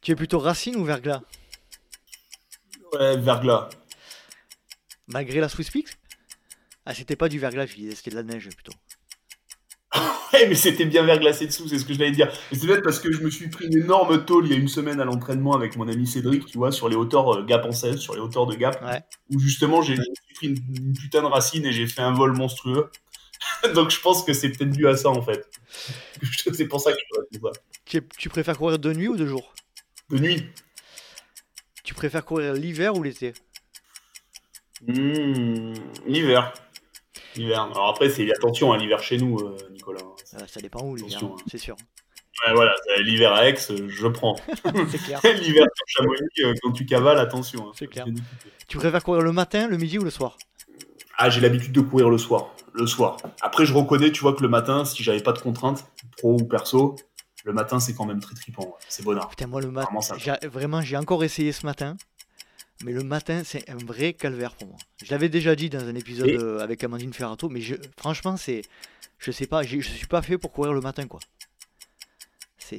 Tu 0.00 0.12
es 0.12 0.16
plutôt 0.16 0.38
racine 0.38 0.76
ou 0.76 0.84
verglas? 0.84 1.22
Ouais, 2.92 3.16
verglas. 3.16 3.68
Malgré 5.08 5.40
la 5.40 5.48
Swiss 5.48 5.70
Peaks 5.70 5.98
Ah, 6.86 6.94
c'était 6.94 7.16
pas 7.16 7.28
du 7.28 7.38
verglas, 7.38 7.66
c'était 7.66 8.10
de 8.10 8.16
la 8.16 8.22
neige 8.22 8.48
plutôt. 8.50 8.72
mais 10.32 10.54
c'était 10.54 10.84
bien 10.84 11.02
verglacé 11.02 11.46
dessous, 11.46 11.68
c'est 11.68 11.78
ce 11.78 11.84
que 11.84 11.92
je 11.92 11.98
voulais 11.98 12.10
dire. 12.10 12.30
C'est 12.52 12.66
peut-être 12.66 12.82
parce 12.82 12.98
que 12.98 13.10
je 13.12 13.20
me 13.22 13.30
suis 13.30 13.48
pris 13.48 13.66
une 13.66 13.76
énorme 13.76 14.24
tôle 14.24 14.46
il 14.46 14.52
y 14.52 14.54
a 14.54 14.58
une 14.58 14.68
semaine 14.68 15.00
à 15.00 15.04
l'entraînement 15.04 15.54
avec 15.54 15.76
mon 15.76 15.88
ami 15.88 16.06
Cédric, 16.06 16.46
tu 16.46 16.58
vois, 16.58 16.72
sur 16.72 16.88
les 16.88 16.96
hauteurs 16.96 17.34
euh, 17.34 17.44
Gap 17.44 17.64
en 17.64 17.72
16, 17.72 17.96
sur 17.98 18.14
les 18.14 18.20
hauteurs 18.20 18.46
de 18.46 18.54
Gap, 18.54 18.82
où 19.30 19.38
justement 19.38 19.82
j'ai 19.82 19.96
pris 20.34 20.48
une, 20.48 20.92
putain 20.92 21.22
de 21.22 21.26
racine 21.26 21.64
et 21.64 21.72
j'ai 21.72 21.86
fait 21.86 22.02
un 22.02 22.12
vol 22.12 22.36
monstrueux. 22.36 22.90
Donc 23.74 23.90
je 23.90 24.00
pense 24.00 24.24
que 24.24 24.32
c'est 24.32 24.50
peut-être 24.50 24.70
dû 24.70 24.86
à 24.88 24.96
ça 24.96 25.08
en 25.08 25.22
fait. 25.22 25.48
c'est 26.52 26.66
pour 26.66 26.80
ça 26.80 26.92
que 26.92 26.98
je 26.98 27.38
ça. 27.38 27.50
Tu, 27.84 28.02
tu 28.18 28.28
préfères 28.28 28.58
courir 28.58 28.78
de 28.78 28.92
nuit 28.92 29.08
ou 29.08 29.16
de 29.16 29.26
jour? 29.26 29.54
De 30.10 30.18
nuit. 30.18 30.46
Tu 31.84 31.94
préfères 31.94 32.24
courir 32.24 32.52
l'hiver 32.52 32.96
ou 32.96 33.02
l'été? 33.02 33.32
Mmh, 34.86 35.74
L'hiver. 36.06 36.52
L'hiver. 37.36 37.62
Alors 37.62 37.88
après, 37.88 38.10
c'est 38.10 38.30
attention 38.30 38.72
à 38.72 38.76
hein, 38.76 38.78
l'hiver 38.78 39.02
chez 39.02 39.16
nous, 39.16 39.38
euh, 39.38 39.56
Nicolas. 39.70 40.00
Ah, 40.34 40.46
ça 40.46 40.60
dépend 40.60 40.84
où 40.84 40.96
l'hiver, 40.96 41.20
hein. 41.22 41.36
c'est 41.50 41.58
sûr. 41.58 41.76
Ouais, 42.46 42.52
voilà, 42.54 42.74
l'hiver 42.98 43.32
à 43.32 43.48
Aix, 43.48 43.56
je 43.56 44.06
prends. 44.06 44.36
c'est 44.90 44.98
clair. 44.98 45.20
l'hiver 45.24 45.66
sur 45.74 45.86
Chamonix, 45.88 46.44
euh, 46.44 46.54
quand 46.62 46.72
tu 46.72 46.86
cavales, 46.86 47.18
attention. 47.18 47.68
Hein. 47.68 47.72
c'est 47.74 47.88
clair. 47.88 48.06
Tu 48.68 48.76
préfères 48.76 49.02
courir 49.02 49.22
le 49.22 49.32
matin, 49.32 49.66
le 49.66 49.76
midi 49.76 49.98
ou 49.98 50.04
le 50.04 50.10
soir? 50.10 50.36
Ah, 51.18 51.30
j'ai 51.30 51.40
l'habitude 51.40 51.72
de 51.72 51.80
courir 51.80 52.08
le 52.08 52.16
soir. 52.16 52.54
Le 52.72 52.86
soir. 52.86 53.16
Après, 53.42 53.66
je 53.66 53.74
reconnais, 53.74 54.12
tu 54.12 54.20
vois, 54.20 54.34
que 54.34 54.42
le 54.42 54.48
matin, 54.48 54.84
si 54.84 55.02
j'avais 55.02 55.20
pas 55.20 55.32
de 55.32 55.40
contraintes, 55.40 55.84
pro 56.16 56.34
ou 56.34 56.44
perso, 56.44 56.94
le 57.44 57.52
matin, 57.52 57.80
c'est 57.80 57.94
quand 57.94 58.06
même 58.06 58.20
très 58.20 58.36
tripant. 58.36 58.76
C'est 58.88 59.04
bonheur. 59.04 59.28
Putain, 59.28 59.48
moi, 59.48 59.60
le 59.60 59.70
matin, 59.70 59.88
vraiment, 60.44 60.80
j'ai 60.80 60.96
encore 60.96 61.24
essayé 61.24 61.50
ce 61.52 61.66
matin. 61.66 61.96
Mais 62.84 62.92
le 62.92 63.02
matin, 63.02 63.42
c'est 63.44 63.68
un 63.68 63.76
vrai 63.76 64.12
calvaire 64.12 64.54
pour 64.54 64.68
moi. 64.68 64.76
Je 65.02 65.10
l'avais 65.10 65.28
déjà 65.28 65.56
dit 65.56 65.68
dans 65.68 65.84
un 65.84 65.96
épisode 65.96 66.28
euh, 66.28 66.60
avec 66.60 66.84
Amandine 66.84 67.12
Ferrato, 67.12 67.48
mais 67.48 67.60
je, 67.60 67.74
franchement, 67.96 68.36
c'est. 68.36 68.62
Je 69.18 69.32
sais 69.32 69.48
pas, 69.48 69.64
je 69.64 69.80
suis 69.80 70.06
pas 70.06 70.22
fait 70.22 70.38
pour 70.38 70.52
courir 70.52 70.72
le 70.72 70.80
matin, 70.80 71.08
quoi. 71.08 71.18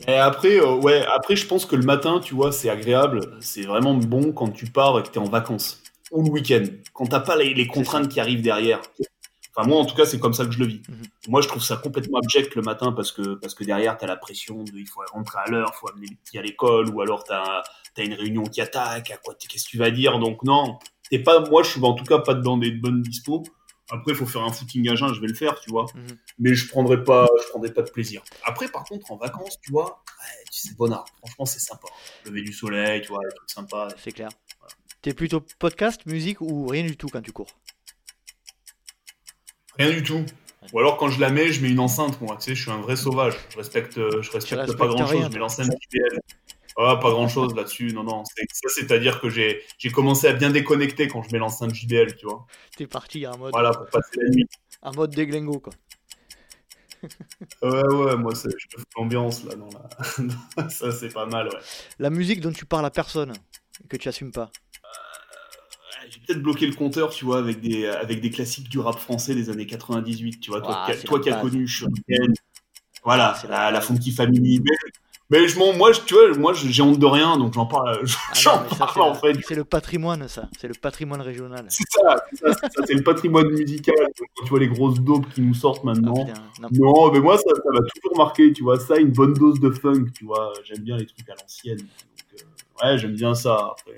Et 0.07 0.13
après, 0.17 0.59
euh, 0.59 0.75
ouais, 0.75 1.05
après, 1.13 1.35
je 1.35 1.45
pense 1.47 1.65
que 1.65 1.75
le 1.75 1.83
matin, 1.83 2.19
tu 2.23 2.35
vois, 2.35 2.51
c'est 2.51 2.69
agréable. 2.69 3.37
C'est 3.41 3.63
vraiment 3.63 3.93
bon 3.93 4.31
quand 4.31 4.49
tu 4.49 4.67
pars 4.67 4.99
et 4.99 5.03
que 5.03 5.09
tu 5.09 5.15
es 5.15 5.17
en 5.21 5.29
vacances. 5.29 5.81
Ou 6.11 6.23
le 6.23 6.29
week-end. 6.29 6.63
Quand 6.93 7.07
t'as 7.07 7.19
pas 7.19 7.35
les, 7.35 7.67
contraintes 7.67 8.09
qui 8.09 8.19
arrivent 8.19 8.41
derrière. 8.41 8.81
Enfin, 9.55 9.67
moi, 9.67 9.79
en 9.79 9.85
tout 9.85 9.95
cas, 9.95 10.05
c'est 10.05 10.19
comme 10.19 10.33
ça 10.33 10.45
que 10.45 10.51
je 10.51 10.59
le 10.59 10.65
vis. 10.65 10.81
Mhm. 10.87 11.03
Moi, 11.27 11.41
je 11.41 11.47
trouve 11.47 11.63
ça 11.63 11.77
complètement 11.77 12.19
abject 12.19 12.55
le 12.55 12.61
matin 12.61 12.91
parce 12.91 13.11
que, 13.11 13.35
parce 13.35 13.55
que 13.55 13.63
derrière, 13.63 13.97
tu 13.97 14.05
as 14.05 14.07
la 14.07 14.15
pression 14.15 14.63
de 14.63 14.71
il 14.75 14.87
faut 14.87 15.01
rentrer 15.11 15.39
à 15.45 15.49
l'heure, 15.49 15.71
il 15.75 15.79
faut 15.79 15.89
amener 15.89 16.07
les 16.07 16.15
petits 16.15 16.37
à 16.37 16.41
l'école, 16.41 16.89
ou 16.89 17.01
alors 17.01 17.23
tu 17.23 17.33
as, 17.33 17.63
une 17.97 18.13
réunion 18.13 18.43
qui 18.43 18.61
attaque, 18.61 19.11
à 19.11 19.17
quoi 19.17 19.35
qu'est-ce 19.35 19.65
que 19.65 19.69
tu 19.71 19.77
vas 19.77 19.91
dire? 19.91 20.19
Donc, 20.19 20.43
non, 20.43 20.79
t'es 21.09 21.19
pas, 21.19 21.41
moi, 21.49 21.63
je 21.63 21.71
suis 21.71 21.83
en 21.83 21.93
tout 21.93 22.05
cas 22.05 22.19
pas 22.19 22.33
dans 22.33 22.57
des 22.57 22.71
bonnes 22.71 23.01
dispos. 23.01 23.43
Après, 23.91 24.11
il 24.11 24.15
faut 24.15 24.27
faire 24.27 24.43
un 24.43 24.53
footing 24.53 24.87
à 24.89 24.95
jeun, 24.95 25.13
je 25.13 25.19
vais 25.19 25.27
le 25.27 25.33
faire, 25.33 25.59
tu 25.59 25.71
vois. 25.71 25.87
Mhm. 25.95 26.17
Mais 26.37 26.53
je 26.53 26.69
prendrai 26.69 27.03
pas, 27.03 27.27
je 27.43 27.49
prendrai 27.49 27.73
pas 27.73 27.81
de 27.81 27.89
plaisir. 27.89 28.21
Après, 28.45 28.67
par 28.67 28.83
contre, 28.83 29.11
en 29.11 29.17
vacances, 29.17 29.59
tu 29.61 29.71
vois, 29.71 30.03
c'est 30.51 30.77
bonheur. 30.77 31.05
Franchement, 31.17 31.45
c'est 31.45 31.59
sympa. 31.59 31.87
Lever 32.25 32.41
du 32.41 32.53
soleil, 32.53 33.01
tu 33.01 33.09
vois, 33.09 33.21
les 33.27 33.35
trucs 33.35 33.49
sympas. 33.49 33.87
C'est 33.97 34.11
clair. 34.11 34.29
T'es 35.01 35.13
plutôt 35.13 35.41
podcast, 35.59 36.05
musique 36.05 36.41
ou 36.41 36.67
rien 36.67 36.83
du 36.83 36.97
tout 36.97 37.07
quand 37.07 37.21
tu 37.21 37.31
cours? 37.31 37.47
Rien 39.77 39.91
du 39.91 40.03
tout. 40.03 40.25
Ou 40.73 40.79
alors 40.79 40.97
quand 40.97 41.09
je 41.09 41.21
la 41.21 41.29
mets, 41.29 41.53
je 41.53 41.61
mets 41.61 41.69
une 41.69 41.79
enceinte, 41.79 42.19
moi. 42.19 42.35
Tu 42.35 42.49
sais, 42.49 42.55
je 42.55 42.61
suis 42.63 42.71
un 42.71 42.81
vrai 42.81 42.97
sauvage. 42.97 43.33
Je 43.49 43.57
respecte, 43.57 43.97
euh, 43.97 44.21
je 44.21 44.29
respecte 44.31 44.75
pas 44.75 44.87
grand 44.87 45.07
chose. 45.07 45.23
Je 45.23 45.29
mets 45.29 45.39
l'enceinte 45.39 45.71
JBL. 45.71 46.19
Ah, 46.77 46.97
pas 46.97 47.11
grand 47.11 47.29
chose 47.29 47.55
là-dessus. 47.55 47.93
Non, 47.93 48.03
non. 48.03 48.23
Ça, 48.25 48.69
c'est-à-dire 48.69 49.21
que 49.21 49.29
j'ai, 49.29 49.61
j'ai 49.77 49.89
commencé 49.89 50.27
à 50.27 50.33
bien 50.33 50.49
déconnecter 50.49 51.07
quand 51.07 51.23
je 51.23 51.31
mets 51.31 51.39
l'enceinte 51.39 51.73
JBL, 51.73 52.17
tu 52.17 52.25
vois. 52.25 52.45
T'es 52.75 52.87
parti 52.87 53.25
en 53.25 53.37
mode. 53.37 53.51
Voilà, 53.53 53.71
pour 53.71 53.87
passer 53.87 54.19
la 54.21 54.29
nuit. 54.29 54.47
En 54.81 54.93
mode 54.93 55.11
déglingo, 55.11 55.59
quoi. 55.59 55.73
ouais, 57.61 57.95
ouais, 57.95 58.15
moi, 58.17 58.33
je 58.35 58.41
fais 58.49 58.83
l'ambiance 58.97 59.45
là. 59.45 59.55
Dans 59.55 59.69
la... 60.57 60.69
ça, 60.69 60.91
c'est 60.91 61.13
pas 61.13 61.25
mal, 61.25 61.47
ouais. 61.47 61.59
La 61.99 62.09
musique 62.09 62.41
dont 62.41 62.51
tu 62.51 62.65
parles 62.65 62.85
à 62.85 62.91
personne, 62.91 63.33
que 63.87 63.97
tu 63.97 64.09
assumes 64.09 64.31
pas 64.31 64.51
j'ai 66.09 66.19
peut-être 66.19 66.41
bloqué 66.41 66.65
le 66.65 66.73
compteur, 66.73 67.09
tu 67.09 67.25
vois, 67.25 67.37
avec 67.39 67.61
des, 67.61 67.85
avec 67.85 68.21
des 68.21 68.29
classiques 68.29 68.69
du 68.69 68.79
rap 68.79 68.97
français 68.97 69.35
des 69.35 69.49
années 69.49 69.65
98, 69.65 70.39
tu 70.39 70.51
vois. 70.51 70.61
toi, 70.61 70.87
toi 71.05 71.19
qui 71.19 71.29
as 71.29 71.35
connu 71.35 71.67
Shuriken, 71.67 72.33
voilà, 73.03 73.35
la, 73.47 73.71
la, 73.71 73.81
Funky 73.81 74.11
Family. 74.11 74.61
Mais, 75.31 75.47
je 75.47 75.59
moi, 75.59 75.91
tu 75.91 76.15
vois, 76.15 76.35
moi, 76.37 76.53
j'ai 76.53 76.81
honte 76.81 76.97
de 76.97 77.05
rien, 77.05 77.37
donc 77.37 77.53
j'en 77.53 77.67
parle, 77.67 78.01
ah 78.03 78.33
j'en 78.33 78.63
parle 78.63 79.01
en 79.01 79.13
fait. 79.13 79.37
C'est 79.47 79.55
le 79.55 79.63
patrimoine, 79.63 80.27
ça. 80.27 80.49
C'est 80.59 80.67
le 80.67 80.73
patrimoine 80.73 81.21
régional. 81.21 81.65
C'est 81.69 81.83
ça, 81.87 82.15
c'est 82.85 82.95
le 82.95 83.03
patrimoine 83.03 83.49
musical. 83.49 83.95
Quand 84.17 84.43
tu 84.43 84.49
vois 84.49 84.59
les 84.59 84.67
grosses 84.67 84.99
dopes 84.99 85.31
qui 85.33 85.41
nous 85.41 85.53
sortent 85.53 85.83
maintenant. 85.83 86.27
Ah, 86.27 86.67
non, 86.71 87.11
mais 87.11 87.19
moi, 87.19 87.37
ça, 87.37 87.43
ça 87.43 87.71
m'a 87.71 87.79
toujours 87.79 88.17
marqué, 88.17 88.51
tu 88.53 88.63
vois. 88.63 88.79
Ça, 88.79 88.97
une 88.97 89.11
bonne 89.11 89.33
dose 89.33 89.59
de 89.59 89.69
funk, 89.69 90.05
tu 90.15 90.25
vois. 90.25 90.51
J'aime 90.63 90.79
bien 90.79 90.97
les 90.97 91.05
trucs 91.05 91.29
à 91.29 91.35
l'ancienne. 91.39 91.79
Ouais, 92.83 92.97
j'aime 92.97 93.15
bien 93.15 93.35
ça. 93.35 93.71
Après. 93.71 93.95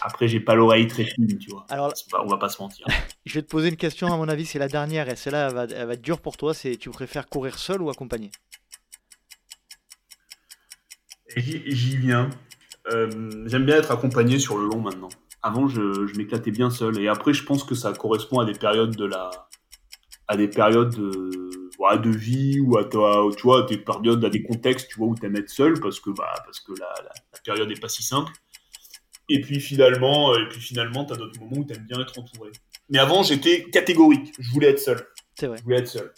Après, 0.00 0.26
j'ai 0.26 0.40
pas 0.40 0.54
l'oreille 0.54 0.88
très 0.88 1.04
fine, 1.04 1.38
tu 1.38 1.50
vois. 1.50 1.64
Alors, 1.68 1.92
on 2.24 2.26
va 2.26 2.36
pas 2.36 2.48
se 2.48 2.60
mentir. 2.60 2.86
je 3.24 3.34
vais 3.34 3.42
te 3.42 3.48
poser 3.48 3.68
une 3.68 3.76
question, 3.76 4.12
à 4.12 4.16
mon 4.16 4.28
avis, 4.28 4.46
c'est 4.46 4.58
la 4.58 4.68
dernière, 4.68 5.08
et 5.08 5.16
celle-là, 5.16 5.48
elle 5.48 5.54
va, 5.54 5.64
elle 5.64 5.86
va 5.86 5.92
être 5.94 6.02
dure 6.02 6.20
pour 6.20 6.36
toi. 6.36 6.54
C'est 6.54 6.76
tu 6.76 6.90
préfères 6.90 7.28
courir 7.28 7.58
seul 7.58 7.82
ou 7.82 7.90
accompagné? 7.90 8.30
J'y 11.36 11.96
viens. 11.96 12.30
Euh, 12.90 13.30
j'aime 13.46 13.64
bien 13.64 13.76
être 13.76 13.92
accompagné 13.92 14.38
sur 14.38 14.58
le 14.58 14.66
long 14.66 14.80
maintenant. 14.80 15.08
Avant, 15.42 15.68
je, 15.68 16.06
je 16.06 16.16
m'éclatais 16.16 16.50
bien 16.50 16.70
seul, 16.70 16.98
et 16.98 17.08
après, 17.08 17.32
je 17.32 17.44
pense 17.44 17.64
que 17.64 17.74
ça 17.74 17.92
correspond 17.92 18.40
à 18.40 18.44
des 18.44 18.54
périodes 18.54 18.96
de 18.96 19.04
la, 19.04 19.30
à 20.28 20.36
des 20.36 20.48
périodes 20.48 20.94
de, 20.94 21.61
de 21.96 22.10
vie 22.10 22.60
ou 22.60 22.78
à 22.78 22.84
toi, 22.84 23.28
tu 23.36 23.42
vois, 23.42 23.62
des 23.62 23.78
périodes, 23.78 24.24
à 24.24 24.30
des 24.30 24.42
contextes, 24.42 24.88
tu 24.88 24.98
vois, 24.98 25.08
où 25.08 25.14
t'aimes 25.14 25.36
être 25.36 25.50
seul 25.50 25.78
parce 25.80 26.00
que, 26.00 26.10
bah, 26.10 26.32
parce 26.44 26.60
que 26.60 26.72
la, 26.72 26.88
la, 27.02 27.12
la 27.32 27.38
période 27.44 27.68
n'est 27.68 27.80
pas 27.80 27.88
si 27.88 28.02
simple. 28.02 28.32
Et 29.28 29.40
puis 29.40 29.60
finalement, 29.60 30.32
euh, 30.32 30.42
et 30.42 30.48
puis 30.48 30.60
finalement, 30.60 31.04
t'as 31.04 31.16
d'autres 31.16 31.40
moments 31.40 31.58
où 31.58 31.64
t'aimes 31.64 31.86
bien 31.88 32.00
être 32.00 32.18
entouré. 32.18 32.50
Mais 32.90 32.98
avant, 32.98 33.22
j'étais 33.22 33.64
catégorique. 33.64 34.32
Je 34.38 34.50
voulais 34.50 34.68
être 34.68 34.78
seul. 34.78 35.06
C'est 35.34 35.46
vrai. 35.46 35.56
Je 35.58 35.62
voulais 35.62 35.78
être 35.78 35.88
seul. 35.88 36.12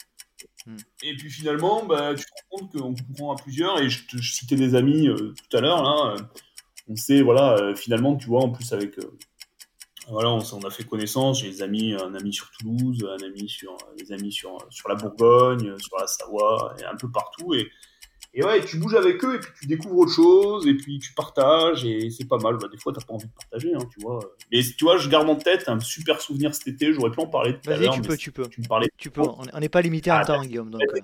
Hmm. 0.67 0.77
Et 1.03 1.15
puis 1.17 1.31
finalement, 1.31 1.85
bah, 1.85 2.15
tu 2.15 2.25
te 2.25 2.31
rends 2.51 2.59
compte 2.59 2.73
qu'on 2.73 2.95
courant 3.15 3.37
à 3.37 3.37
plusieurs. 3.37 3.81
Et 3.81 3.89
je, 3.89 4.07
te, 4.07 4.17
citais 4.21 4.57
des 4.57 4.75
amis 4.75 5.09
euh, 5.09 5.33
tout 5.49 5.57
à 5.57 5.61
l'heure 5.61 5.83
là. 5.83 6.15
Euh, 6.15 6.23
on 6.87 6.97
sait, 6.97 7.23
voilà, 7.23 7.75
finalement, 7.75 8.15
tu 8.15 8.27
vois, 8.27 8.43
en 8.43 8.51
plus 8.51 8.71
avec 8.75 8.99
voilà, 10.09 10.31
on, 10.31 10.41
on, 10.41 10.61
a 10.67 10.71
fait 10.71 10.85
connaissance. 10.85 11.41
J'ai 11.41 11.51
des 11.51 11.63
amis, 11.63 11.95
un 11.95 12.15
ami 12.15 12.33
sur 12.33 12.51
Toulouse, 12.59 13.07
un 13.09 13.25
ami 13.25 13.49
sur, 13.49 13.77
des 13.99 14.13
amis 14.13 14.33
sur, 14.33 14.59
sur 14.71 14.89
la 14.89 14.95
Bourgogne, 14.95 15.79
sur 15.79 15.97
la 15.99 16.07
Savoie, 16.07 16.75
et 16.81 16.85
un 16.85 16.97
peu 16.97 17.11
partout. 17.11 17.55
Et, 17.55 17.71
et 18.37 18.45
ouais, 18.45 18.65
tu 18.65 18.79
bouges 18.79 18.97
avec 18.97 19.25
eux 19.25 19.37
et 19.37 19.39
puis 19.39 19.53
tu 19.61 19.67
découvres 19.69 19.99
autre 19.99 20.13
chose 20.13 20.67
et 20.67 20.75
puis 20.75 20.99
tu 20.99 21.13
partages 21.15 21.85
et 21.85 22.11
c'est 22.11 22.27
pas 22.27 22.39
mal. 22.39 22.57
Bah, 22.57 22.67
des 22.71 22.79
fois, 22.79 22.93
t'as 22.93 23.01
pas 23.01 23.15
envie 23.15 23.29
de 23.29 23.33
partager, 23.33 23.73
hein, 23.73 23.87
tu 23.93 24.01
vois. 24.01 24.19
Mais 24.51 24.61
tu 24.77 24.85
vois, 24.85 24.99
je 24.99 25.09
garde 25.09 25.31
en 25.31 25.37
tête 25.37 25.69
un 25.69 25.79
super 25.79 26.21
souvenir 26.21 26.53
cet 26.53 26.67
été. 26.67 26.93
J'aurais 26.93 27.13
pu 27.13 27.21
en 27.21 27.29
parler 27.29 27.57
tout 27.61 27.71
à 27.71 27.77
l'heure. 27.77 27.95
tu 27.95 28.03
peux, 28.03 28.17
tu 28.17 28.33
peux. 28.33 28.49
Tu 28.49 28.61
me 28.61 28.67
parlais. 28.67 28.89
Tu 28.97 29.11
peux. 29.11 29.23
On 29.23 29.61
n'est 29.61 29.69
pas 29.69 29.83
limité 29.83 30.11
en 30.11 30.17
ah, 30.17 30.25
temps, 30.25 30.43
Guillaume. 30.43 30.75
Euh. 30.75 31.01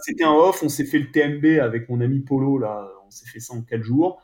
C'était 0.00 0.24
un, 0.24 0.30
off. 0.30 0.62
On 0.62 0.68
s'est 0.68 0.84
fait 0.84 1.00
le 1.00 1.10
TMB 1.10 1.60
avec 1.60 1.88
mon 1.88 2.00
ami 2.00 2.20
Polo 2.20 2.58
là. 2.58 2.88
On 3.04 3.10
s'est 3.10 3.26
fait 3.26 3.40
ça 3.40 3.54
en 3.54 3.62
4 3.62 3.82
jours. 3.82 4.22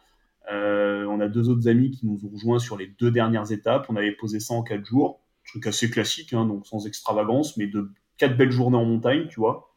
Euh, 0.53 1.05
on 1.07 1.21
a 1.21 1.29
deux 1.29 1.49
autres 1.49 1.69
amis 1.69 1.91
qui 1.91 2.07
nous 2.07 2.25
ont 2.27 2.31
rejoints 2.31 2.59
sur 2.59 2.77
les 2.77 2.87
deux 2.87 3.11
dernières 3.11 3.53
étapes. 3.53 3.87
On 3.89 3.97
avait 3.97 4.12
posé 4.12 4.41
ça 4.41 4.55
en 4.55 4.62
4 4.62 4.85
jours. 4.85 5.21
Truc 5.47 5.66
assez 5.66 5.91
classique, 5.91 6.33
hein, 6.33 6.47
donc 6.47 6.66
sans 6.66 6.87
extravagance, 6.87 7.57
mais 7.57 7.66
de 7.66 7.91
quatre 8.16 8.37
belles 8.37 8.51
journées 8.51 8.77
en 8.77 8.85
montagne, 8.85 9.29
tu 9.29 9.41
vois. 9.41 9.71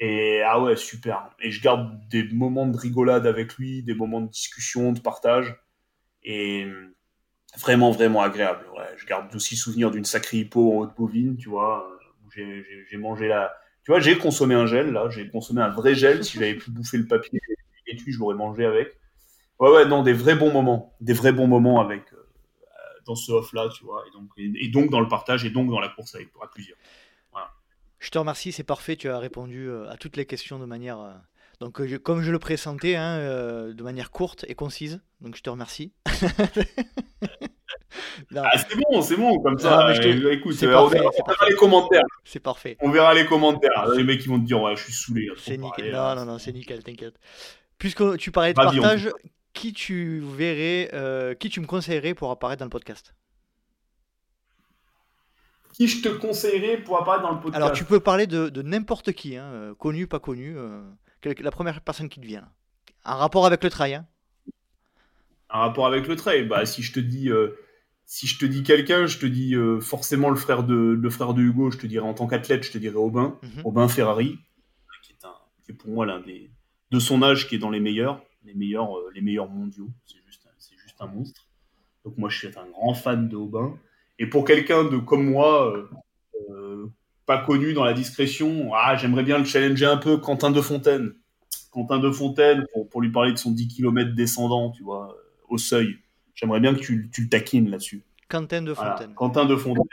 Et 0.00 0.42
ah 0.42 0.60
ouais, 0.62 0.76
super. 0.76 1.30
Et 1.40 1.50
je 1.50 1.62
garde 1.62 1.98
des 2.08 2.24
moments 2.24 2.66
de 2.66 2.76
rigolade 2.76 3.26
avec 3.26 3.54
lui, 3.56 3.82
des 3.82 3.94
moments 3.94 4.20
de 4.20 4.28
discussion, 4.28 4.92
de 4.92 5.00
partage. 5.00 5.56
Et 6.22 6.66
vraiment, 7.58 7.90
vraiment 7.90 8.22
agréable. 8.22 8.64
Je 8.96 9.06
garde 9.06 9.34
aussi 9.34 9.56
souvenir 9.56 9.90
d'une 9.90 10.04
sacrée 10.04 10.38
hippo 10.38 10.72
en 10.72 10.80
haute 10.80 10.96
bovine, 10.96 11.36
tu 11.36 11.48
vois, 11.48 11.88
j'ai 12.34 12.96
mangé 12.96 13.28
la. 13.28 13.54
Tu 13.84 13.92
vois, 13.92 14.00
j'ai 14.00 14.18
consommé 14.18 14.54
un 14.54 14.66
gel, 14.66 14.92
là. 14.92 15.08
J'ai 15.10 15.28
consommé 15.28 15.62
un 15.62 15.70
vrai 15.70 15.94
gel. 15.94 16.24
si 16.24 16.38
j'avais 16.38 16.54
pu 16.54 16.70
bouffer 16.70 16.98
le 16.98 17.06
papier 17.06 17.40
et 17.86 17.96
je 17.96 18.18
l'aurais 18.18 18.34
mangé 18.34 18.64
avec. 18.64 18.98
Ouais, 19.58 19.70
ouais, 19.70 19.86
non, 19.86 20.02
des 20.02 20.12
vrais 20.12 20.34
bons 20.34 20.52
moments. 20.52 20.94
Des 21.00 21.12
vrais 21.12 21.32
bons 21.32 21.46
moments 21.46 21.80
avec. 21.80 22.12
Euh, 22.12 22.16
dans 23.06 23.14
ce 23.14 23.32
off-là, 23.32 23.68
tu 23.74 23.84
vois. 23.84 24.04
Et 24.08 24.10
donc, 24.10 24.30
et, 24.36 24.68
donc 24.68 24.90
dans 24.90 25.00
le 25.00 25.08
partage 25.08 25.44
et 25.44 25.50
donc 25.50 25.70
dans 25.70 25.80
la 25.80 25.88
course 25.88 26.14
avec 26.14 26.28
à 26.42 26.46
plusieurs. 26.48 26.78
Je 27.98 28.10
te 28.10 28.18
remercie, 28.18 28.52
c'est 28.52 28.62
parfait. 28.62 28.94
Tu 28.96 29.08
as 29.08 29.18
répondu 29.18 29.68
euh, 29.68 29.88
à 29.88 29.96
toutes 29.96 30.16
les 30.18 30.26
questions 30.26 30.58
de 30.58 30.66
manière, 30.66 31.00
euh, 31.00 31.14
donc 31.60 31.80
comme 32.02 32.20
je 32.20 32.30
le 32.30 32.38
pressentais, 32.38 32.94
hein, 32.94 33.18
de 33.72 33.82
manière 33.82 34.10
courte 34.10 34.44
et 34.48 34.54
concise. 34.54 35.00
Donc 35.22 35.34
je 35.34 35.42
te 35.42 35.48
remercie. 35.48 35.92
Ah, 38.34 38.50
c'est 38.58 38.76
bon, 38.76 39.02
c'est 39.02 39.16
bon 39.16 39.38
comme 39.38 39.58
ça. 39.58 39.94
Écoute, 39.94 40.56
on, 40.62 40.88
verra, 40.88 41.48
les 41.48 41.54
commentaires. 41.56 42.02
C'est 42.24 42.40
parfait. 42.40 42.76
On 42.80 42.90
verra 42.90 43.14
les 43.14 43.26
commentaires. 43.26 43.86
Les 43.96 44.04
mecs 44.04 44.20
qui 44.20 44.28
vont 44.28 44.40
te 44.40 44.44
dire 44.44 44.60
ouais, 44.60 44.76
je 44.76 44.84
suis 44.84 44.92
saoulé. 44.92 45.28
C'est 45.38 45.56
nickel. 45.56 45.92
non, 45.92 46.14
non, 46.14 46.24
non, 46.24 46.38
c'est 46.38 46.52
nickel, 46.52 46.82
t'inquiète. 46.82 47.18
Puisque 47.78 48.16
tu 48.16 48.30
parlais 48.32 48.52
de 48.52 48.56
partage, 48.56 49.10
qui 49.56 49.72
tu 49.72 50.20
verrais, 50.20 51.36
qui 51.40 51.48
tu 51.48 51.60
me 51.60 51.66
conseillerais 51.66 52.14
pour 52.14 52.30
apparaître 52.30 52.60
dans 52.60 52.66
le 52.66 52.70
podcast 52.70 53.14
qui 55.76 55.88
je 55.88 56.02
te 56.02 56.08
conseillerais 56.08 56.78
pour 56.78 56.98
apparaître 56.98 57.22
dans 57.22 57.32
le 57.32 57.40
podcast 57.40 57.56
Alors, 57.56 57.72
tu 57.72 57.84
peux 57.84 58.00
parler 58.00 58.26
de, 58.26 58.48
de 58.48 58.62
n'importe 58.62 59.12
qui, 59.12 59.36
hein, 59.36 59.44
euh, 59.44 59.74
connu, 59.74 60.06
pas 60.06 60.18
connu, 60.20 60.56
euh, 60.56 60.80
la 61.22 61.50
première 61.50 61.82
personne 61.82 62.08
qui 62.08 62.18
te 62.18 62.26
vient. 62.26 62.48
Un 63.04 63.14
rapport 63.14 63.44
avec 63.44 63.62
le 63.62 63.68
trail. 63.68 63.94
Hein. 63.94 64.06
Un 65.50 65.58
rapport 65.58 65.86
avec 65.86 66.06
le 66.08 66.16
trail. 66.16 66.46
Bah, 66.46 66.64
si 66.64 66.82
je 66.82 66.92
te 66.94 67.00
dis, 67.00 67.30
euh, 67.30 67.58
si 68.06 68.26
je 68.26 68.38
te 68.38 68.46
dis 68.46 68.62
quelqu'un, 68.62 69.06
je 69.06 69.18
te 69.18 69.26
dis 69.26 69.54
euh, 69.54 69.78
forcément 69.80 70.30
le 70.30 70.36
frère 70.36 70.62
de 70.62 70.74
le 70.74 71.10
frère 71.10 71.34
de 71.34 71.42
Hugo. 71.42 71.70
Je 71.70 71.76
te 71.76 71.86
dirais 71.86 72.06
en 72.06 72.14
tant 72.14 72.26
qu'athlète, 72.26 72.64
je 72.64 72.72
te 72.72 72.78
dirais 72.78 72.96
Aubin, 72.96 73.38
Mhm. 73.42 73.62
Aubin 73.64 73.88
Ferrari, 73.88 74.38
qui 75.02 75.12
est, 75.12 75.24
un, 75.26 75.34
qui 75.62 75.72
est 75.72 75.74
pour 75.74 75.90
moi 75.90 76.06
l'un 76.06 76.20
des 76.20 76.50
de 76.90 76.98
son 76.98 77.22
âge 77.22 77.48
qui 77.48 77.56
est 77.56 77.58
dans 77.58 77.70
les 77.70 77.80
meilleurs, 77.80 78.22
les 78.46 78.54
meilleurs, 78.54 78.96
euh, 78.96 79.10
les 79.14 79.20
meilleurs 79.20 79.48
mondiaux. 79.50 79.90
C'est 80.06 80.18
juste, 80.26 80.46
un- 80.46 80.54
c'est 80.58 80.76
juste 80.76 80.96
un 81.00 81.06
monstre. 81.06 81.46
Donc 82.04 82.16
moi, 82.18 82.28
je 82.28 82.38
suis 82.38 82.48
un 82.48 82.66
grand 82.70 82.94
fan 82.94 83.28
de 83.28 83.36
Aubin. 83.36 83.76
Et 84.18 84.26
pour 84.26 84.44
quelqu'un 84.44 84.84
de 84.84 84.96
comme 84.98 85.28
moi, 85.28 85.70
euh, 85.76 85.88
euh, 86.50 86.86
pas 87.26 87.38
connu 87.44 87.74
dans 87.74 87.84
la 87.84 87.92
discrétion, 87.92 88.72
ah, 88.74 88.96
j'aimerais 88.96 89.24
bien 89.24 89.38
le 89.38 89.44
challenger 89.44 89.86
un 89.86 89.96
peu, 89.98 90.16
Quentin 90.18 90.50
de 90.50 90.60
Fontaine. 90.60 91.12
Quentin 91.72 91.98
de 91.98 92.10
Fontaine, 92.10 92.64
pour, 92.72 92.88
pour 92.88 93.02
lui 93.02 93.10
parler 93.10 93.32
de 93.32 93.36
son 93.38 93.50
10 93.50 93.68
km 93.68 94.14
descendant, 94.14 94.70
tu 94.70 94.82
vois, 94.82 95.14
au 95.48 95.58
seuil. 95.58 95.98
J'aimerais 96.34 96.60
bien 96.60 96.74
que 96.74 96.78
tu, 96.80 97.10
tu 97.12 97.22
le 97.24 97.28
taquines 97.28 97.68
là-dessus. 97.68 98.02
Quentin 98.28 98.62
de 98.62 98.72
Voilà. 98.72 98.92
Fontaine. 98.92 99.14
Quentin 99.14 99.44
de 99.44 99.56
Fontaine. 99.56 99.84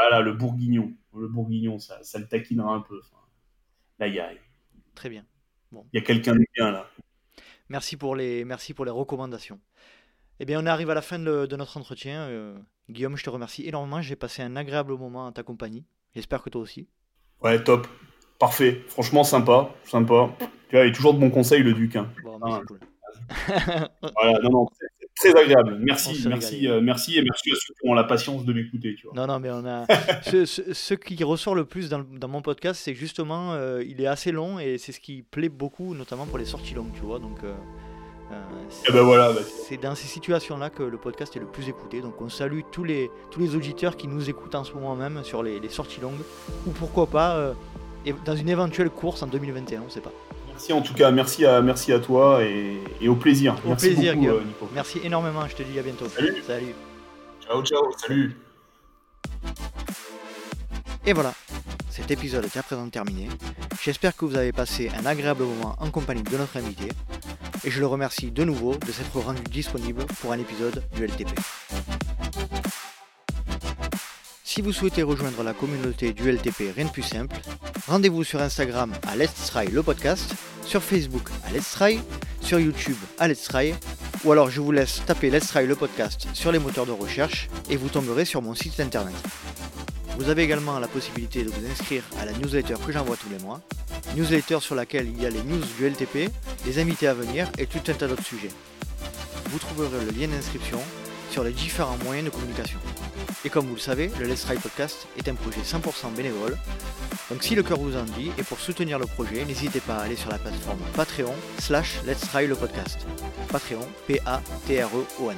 Voilà, 0.00 0.20
le 0.20 0.32
bourguignon. 0.34 0.92
Le 1.16 1.28
bourguignon, 1.28 1.78
ça, 1.78 1.98
ça 2.02 2.18
le 2.18 2.26
taquinera 2.26 2.74
un 2.74 2.80
peu. 2.80 3.00
Enfin, 3.00 3.22
là, 3.98 4.06
il 4.08 4.14
y 4.14 4.20
a, 4.20 4.30
Très 4.94 5.08
bien. 5.08 5.24
il 5.72 5.78
y 5.94 5.98
a 5.98 6.02
quelqu'un 6.02 6.34
de 6.34 6.44
bien, 6.54 6.70
là. 6.70 6.88
Merci 7.70 7.96
pour 7.96 8.14
les, 8.16 8.44
merci 8.44 8.74
pour 8.74 8.84
les 8.84 8.90
recommandations. 8.90 9.58
Eh 10.40 10.44
bien, 10.44 10.60
on 10.62 10.66
arrive 10.66 10.90
à 10.90 10.94
la 10.94 11.02
fin 11.02 11.18
de, 11.18 11.46
de 11.46 11.56
notre 11.56 11.76
entretien. 11.78 12.22
Euh, 12.22 12.56
Guillaume, 12.90 13.16
je 13.16 13.24
te 13.24 13.30
remercie 13.30 13.66
énormément. 13.66 14.02
J'ai 14.02 14.16
passé 14.16 14.42
un 14.42 14.56
agréable 14.56 14.94
moment 14.96 15.26
en 15.26 15.32
ta 15.32 15.42
compagnie. 15.42 15.84
J'espère 16.14 16.42
que 16.42 16.50
toi 16.50 16.60
aussi. 16.60 16.88
Ouais, 17.42 17.62
top. 17.62 17.86
Parfait. 18.38 18.82
Franchement, 18.88 19.22
sympa. 19.22 19.70
Sympa. 19.84 20.30
Tu 20.68 20.76
vois, 20.76 20.84
il 20.86 20.90
a 20.90 20.94
toujours 20.94 21.14
de 21.14 21.20
bons 21.20 21.30
conseils, 21.30 21.62
le 21.62 21.72
Duc. 21.74 21.94
hein. 21.96 22.10
Bon, 22.24 22.38
Ah. 22.42 22.60
cool. 22.66 22.80
Voilà, 24.16 24.38
non, 24.42 24.50
non, 24.50 24.66
très 25.20 25.40
agréable. 25.40 25.76
Merci, 25.80 26.24
merci, 26.28 26.68
euh, 26.68 26.80
merci, 26.80 27.18
et 27.18 27.22
merci 27.22 27.50
à 27.50 27.54
ceux 27.54 27.74
qui 27.80 27.88
ont 27.88 27.94
la 27.94 28.04
patience 28.04 28.44
de 28.44 28.52
m'écouter. 28.52 28.96
Non, 29.14 29.26
non, 29.26 29.38
mais 29.40 29.50
on 29.50 29.64
a. 29.66 29.84
ce, 30.22 30.44
ce- 30.44 30.72
ce 30.72 30.94
qui 30.94 31.22
ressort 31.24 31.54
le 31.54 31.64
plus 31.64 31.88
dans, 31.88 32.04
mon 32.28 32.42
podcast, 32.42 32.80
c'est 32.82 32.94
justement, 32.94 33.52
euh, 33.52 33.82
il 33.86 34.00
est 34.00 34.06
assez 34.06 34.32
long 34.32 34.58
et 34.58 34.78
c'est 34.78 34.92
ce 34.92 35.00
qui 35.00 35.22
plaît 35.22 35.48
beaucoup, 35.48 35.94
notamment 35.94 36.26
pour 36.26 36.38
les 36.38 36.44
sorties 36.44 36.74
longues, 36.74 36.92
tu 36.94 37.00
vois. 37.02 37.18
Donc, 37.18 37.38
euh, 37.44 37.52
euh, 38.32 38.34
c'est- 38.68 38.88
Et 38.90 38.92
ben 38.92 39.02
voilà, 39.02 39.32
bah, 39.32 39.40
c'est 39.68 39.76
dans 39.80 39.94
ces 39.94 40.06
situations-là 40.08 40.70
que 40.70 40.82
le 40.82 40.96
podcast 40.98 41.36
est 41.36 41.40
le 41.40 41.46
plus 41.46 41.68
écouté. 41.68 42.00
Donc, 42.00 42.20
on 42.20 42.28
salue 42.28 42.60
tous 42.72 42.84
les, 42.84 43.10
tous 43.30 43.40
les 43.40 43.54
auditeurs 43.54 43.96
qui 43.96 44.08
nous 44.08 44.30
écoutent 44.30 44.54
en 44.54 44.64
ce 44.64 44.72
moment 44.72 44.94
même 44.96 45.22
sur 45.24 45.42
les, 45.42 45.60
les 45.60 45.68
sorties 45.68 46.00
longues, 46.00 46.20
ou 46.66 46.70
pourquoi 46.70 47.06
pas 47.08 47.36
euh, 47.36 47.52
dans 48.24 48.36
une 48.36 48.48
éventuelle 48.48 48.88
course 48.90 49.22
en 49.22 49.26
2021, 49.26 49.82
on 49.86 49.90
sait 49.90 50.00
pas. 50.00 50.12
Merci 50.60 50.72
en 50.74 50.82
tout 50.82 50.92
cas, 50.94 51.10
merci 51.10 51.46
à, 51.46 51.62
merci 51.62 51.90
à 51.92 51.98
toi 51.98 52.42
et, 52.44 52.76
et 53.00 53.08
au 53.08 53.16
plaisir. 53.16 53.56
Au 53.64 53.68
merci 53.70 53.86
plaisir, 53.88 54.12
beaucoup, 54.12 54.20
Guillaume. 54.20 54.36
euh, 54.42 54.44
Nico. 54.44 54.68
Merci 54.74 55.00
énormément, 55.02 55.46
je 55.48 55.56
te 55.56 55.62
dis 55.62 55.78
à 55.78 55.82
bientôt. 55.82 56.06
Salut. 56.08 56.34
Salut. 56.46 56.74
Ciao, 57.46 57.62
ciao, 57.62 57.82
salut. 57.96 58.36
Et 61.06 61.14
voilà, 61.14 61.32
cet 61.88 62.10
épisode 62.10 62.44
est 62.44 62.56
à 62.58 62.62
présent 62.62 62.86
terminé. 62.90 63.28
J'espère 63.82 64.14
que 64.14 64.26
vous 64.26 64.36
avez 64.36 64.52
passé 64.52 64.90
un 65.02 65.06
agréable 65.06 65.44
moment 65.44 65.74
en 65.80 65.90
compagnie 65.90 66.22
de 66.22 66.36
notre 66.36 66.58
invité. 66.58 66.88
Et 67.64 67.70
je 67.70 67.80
le 67.80 67.86
remercie 67.86 68.30
de 68.30 68.44
nouveau 68.44 68.74
de 68.76 68.92
s'être 68.92 69.18
rendu 69.18 69.42
disponible 69.44 70.04
pour 70.20 70.32
un 70.32 70.38
épisode 70.38 70.82
du 70.94 71.06
LTP. 71.06 71.28
Si 74.52 74.62
vous 74.62 74.72
souhaitez 74.72 75.04
rejoindre 75.04 75.44
la 75.44 75.54
communauté 75.54 76.12
du 76.12 76.28
LTP, 76.28 76.74
rien 76.74 76.86
de 76.86 76.90
plus 76.90 77.04
simple, 77.04 77.36
rendez-vous 77.86 78.24
sur 78.24 78.42
Instagram 78.42 78.92
à 79.06 79.14
Let's 79.14 79.46
Try 79.46 79.68
le 79.68 79.80
podcast, 79.80 80.34
sur 80.66 80.82
Facebook 80.82 81.30
à 81.46 81.52
Let's 81.52 81.70
Try, 81.70 82.00
sur 82.40 82.58
YouTube 82.58 82.96
à 83.20 83.28
Let's 83.28 83.44
Try, 83.44 83.74
ou 84.24 84.32
alors 84.32 84.50
je 84.50 84.60
vous 84.60 84.72
laisse 84.72 85.02
taper 85.06 85.30
Let's 85.30 85.46
Try 85.46 85.68
le 85.68 85.76
podcast 85.76 86.26
sur 86.34 86.50
les 86.50 86.58
moteurs 86.58 86.84
de 86.84 86.90
recherche 86.90 87.48
et 87.70 87.76
vous 87.76 87.88
tomberez 87.88 88.24
sur 88.24 88.42
mon 88.42 88.56
site 88.56 88.80
internet. 88.80 89.14
Vous 90.18 90.28
avez 90.28 90.42
également 90.42 90.80
la 90.80 90.88
possibilité 90.88 91.44
de 91.44 91.50
vous 91.50 91.70
inscrire 91.70 92.02
à 92.20 92.24
la 92.24 92.32
newsletter 92.32 92.74
que 92.84 92.90
j'envoie 92.90 93.16
tous 93.16 93.30
les 93.30 93.38
mois. 93.44 93.60
Newsletter 94.16 94.58
sur 94.58 94.74
laquelle 94.74 95.06
il 95.06 95.22
y 95.22 95.26
a 95.26 95.30
les 95.30 95.44
news 95.44 95.62
du 95.78 95.88
LTP, 95.88 96.28
les 96.66 96.78
invités 96.80 97.06
à 97.06 97.14
venir 97.14 97.48
et 97.56 97.66
tout 97.66 97.78
un 97.86 97.94
tas 97.94 98.08
d'autres 98.08 98.26
sujets. 98.26 98.50
Vous 99.50 99.60
trouverez 99.60 100.04
le 100.04 100.10
lien 100.10 100.26
d'inscription 100.26 100.80
sur 101.30 101.44
les 101.44 101.52
différents 101.52 101.98
moyens 101.98 102.24
de 102.24 102.30
communication. 102.30 102.80
Et 103.44 103.50
comme 103.50 103.66
vous 103.66 103.74
le 103.74 103.80
savez, 103.80 104.10
le 104.20 104.26
Let's 104.26 104.42
Try 104.44 104.56
Podcast 104.56 105.06
est 105.16 105.28
un 105.28 105.34
projet 105.34 105.60
100% 105.60 106.14
bénévole. 106.14 106.56
Donc 107.30 107.42
si 107.42 107.54
le 107.54 107.62
cœur 107.62 107.78
vous 107.78 107.96
en 107.96 108.04
dit, 108.04 108.30
et 108.38 108.42
pour 108.42 108.58
soutenir 108.58 108.98
le 108.98 109.06
projet, 109.06 109.44
n'hésitez 109.44 109.80
pas 109.80 109.96
à 109.96 110.02
aller 110.02 110.16
sur 110.16 110.30
la 110.30 110.38
plateforme 110.38 110.80
Patreon 110.94 111.34
slash 111.58 112.00
Let's 112.06 112.20
Try 112.20 112.46
le 112.46 112.54
podcast. 112.54 113.06
Patreon, 113.48 113.86
P-A-T-R-E-O-N. 114.06 115.36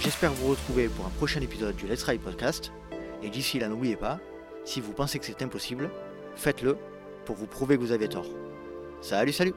J'espère 0.00 0.32
vous 0.32 0.48
retrouver 0.48 0.88
pour 0.88 1.06
un 1.06 1.10
prochain 1.10 1.40
épisode 1.40 1.76
du 1.76 1.86
Let's 1.86 2.00
Try 2.00 2.18
Podcast. 2.18 2.72
Et 3.22 3.30
d'ici 3.30 3.58
là, 3.58 3.68
n'oubliez 3.68 3.96
pas, 3.96 4.20
si 4.64 4.80
vous 4.80 4.92
pensez 4.92 5.18
que 5.18 5.24
c'est 5.24 5.42
impossible, 5.42 5.90
faites-le 6.36 6.76
pour 7.24 7.36
vous 7.36 7.46
prouver 7.46 7.76
que 7.76 7.80
vous 7.80 7.92
avez 7.92 8.08
tort. 8.08 8.26
Salut, 9.00 9.32
salut 9.32 9.54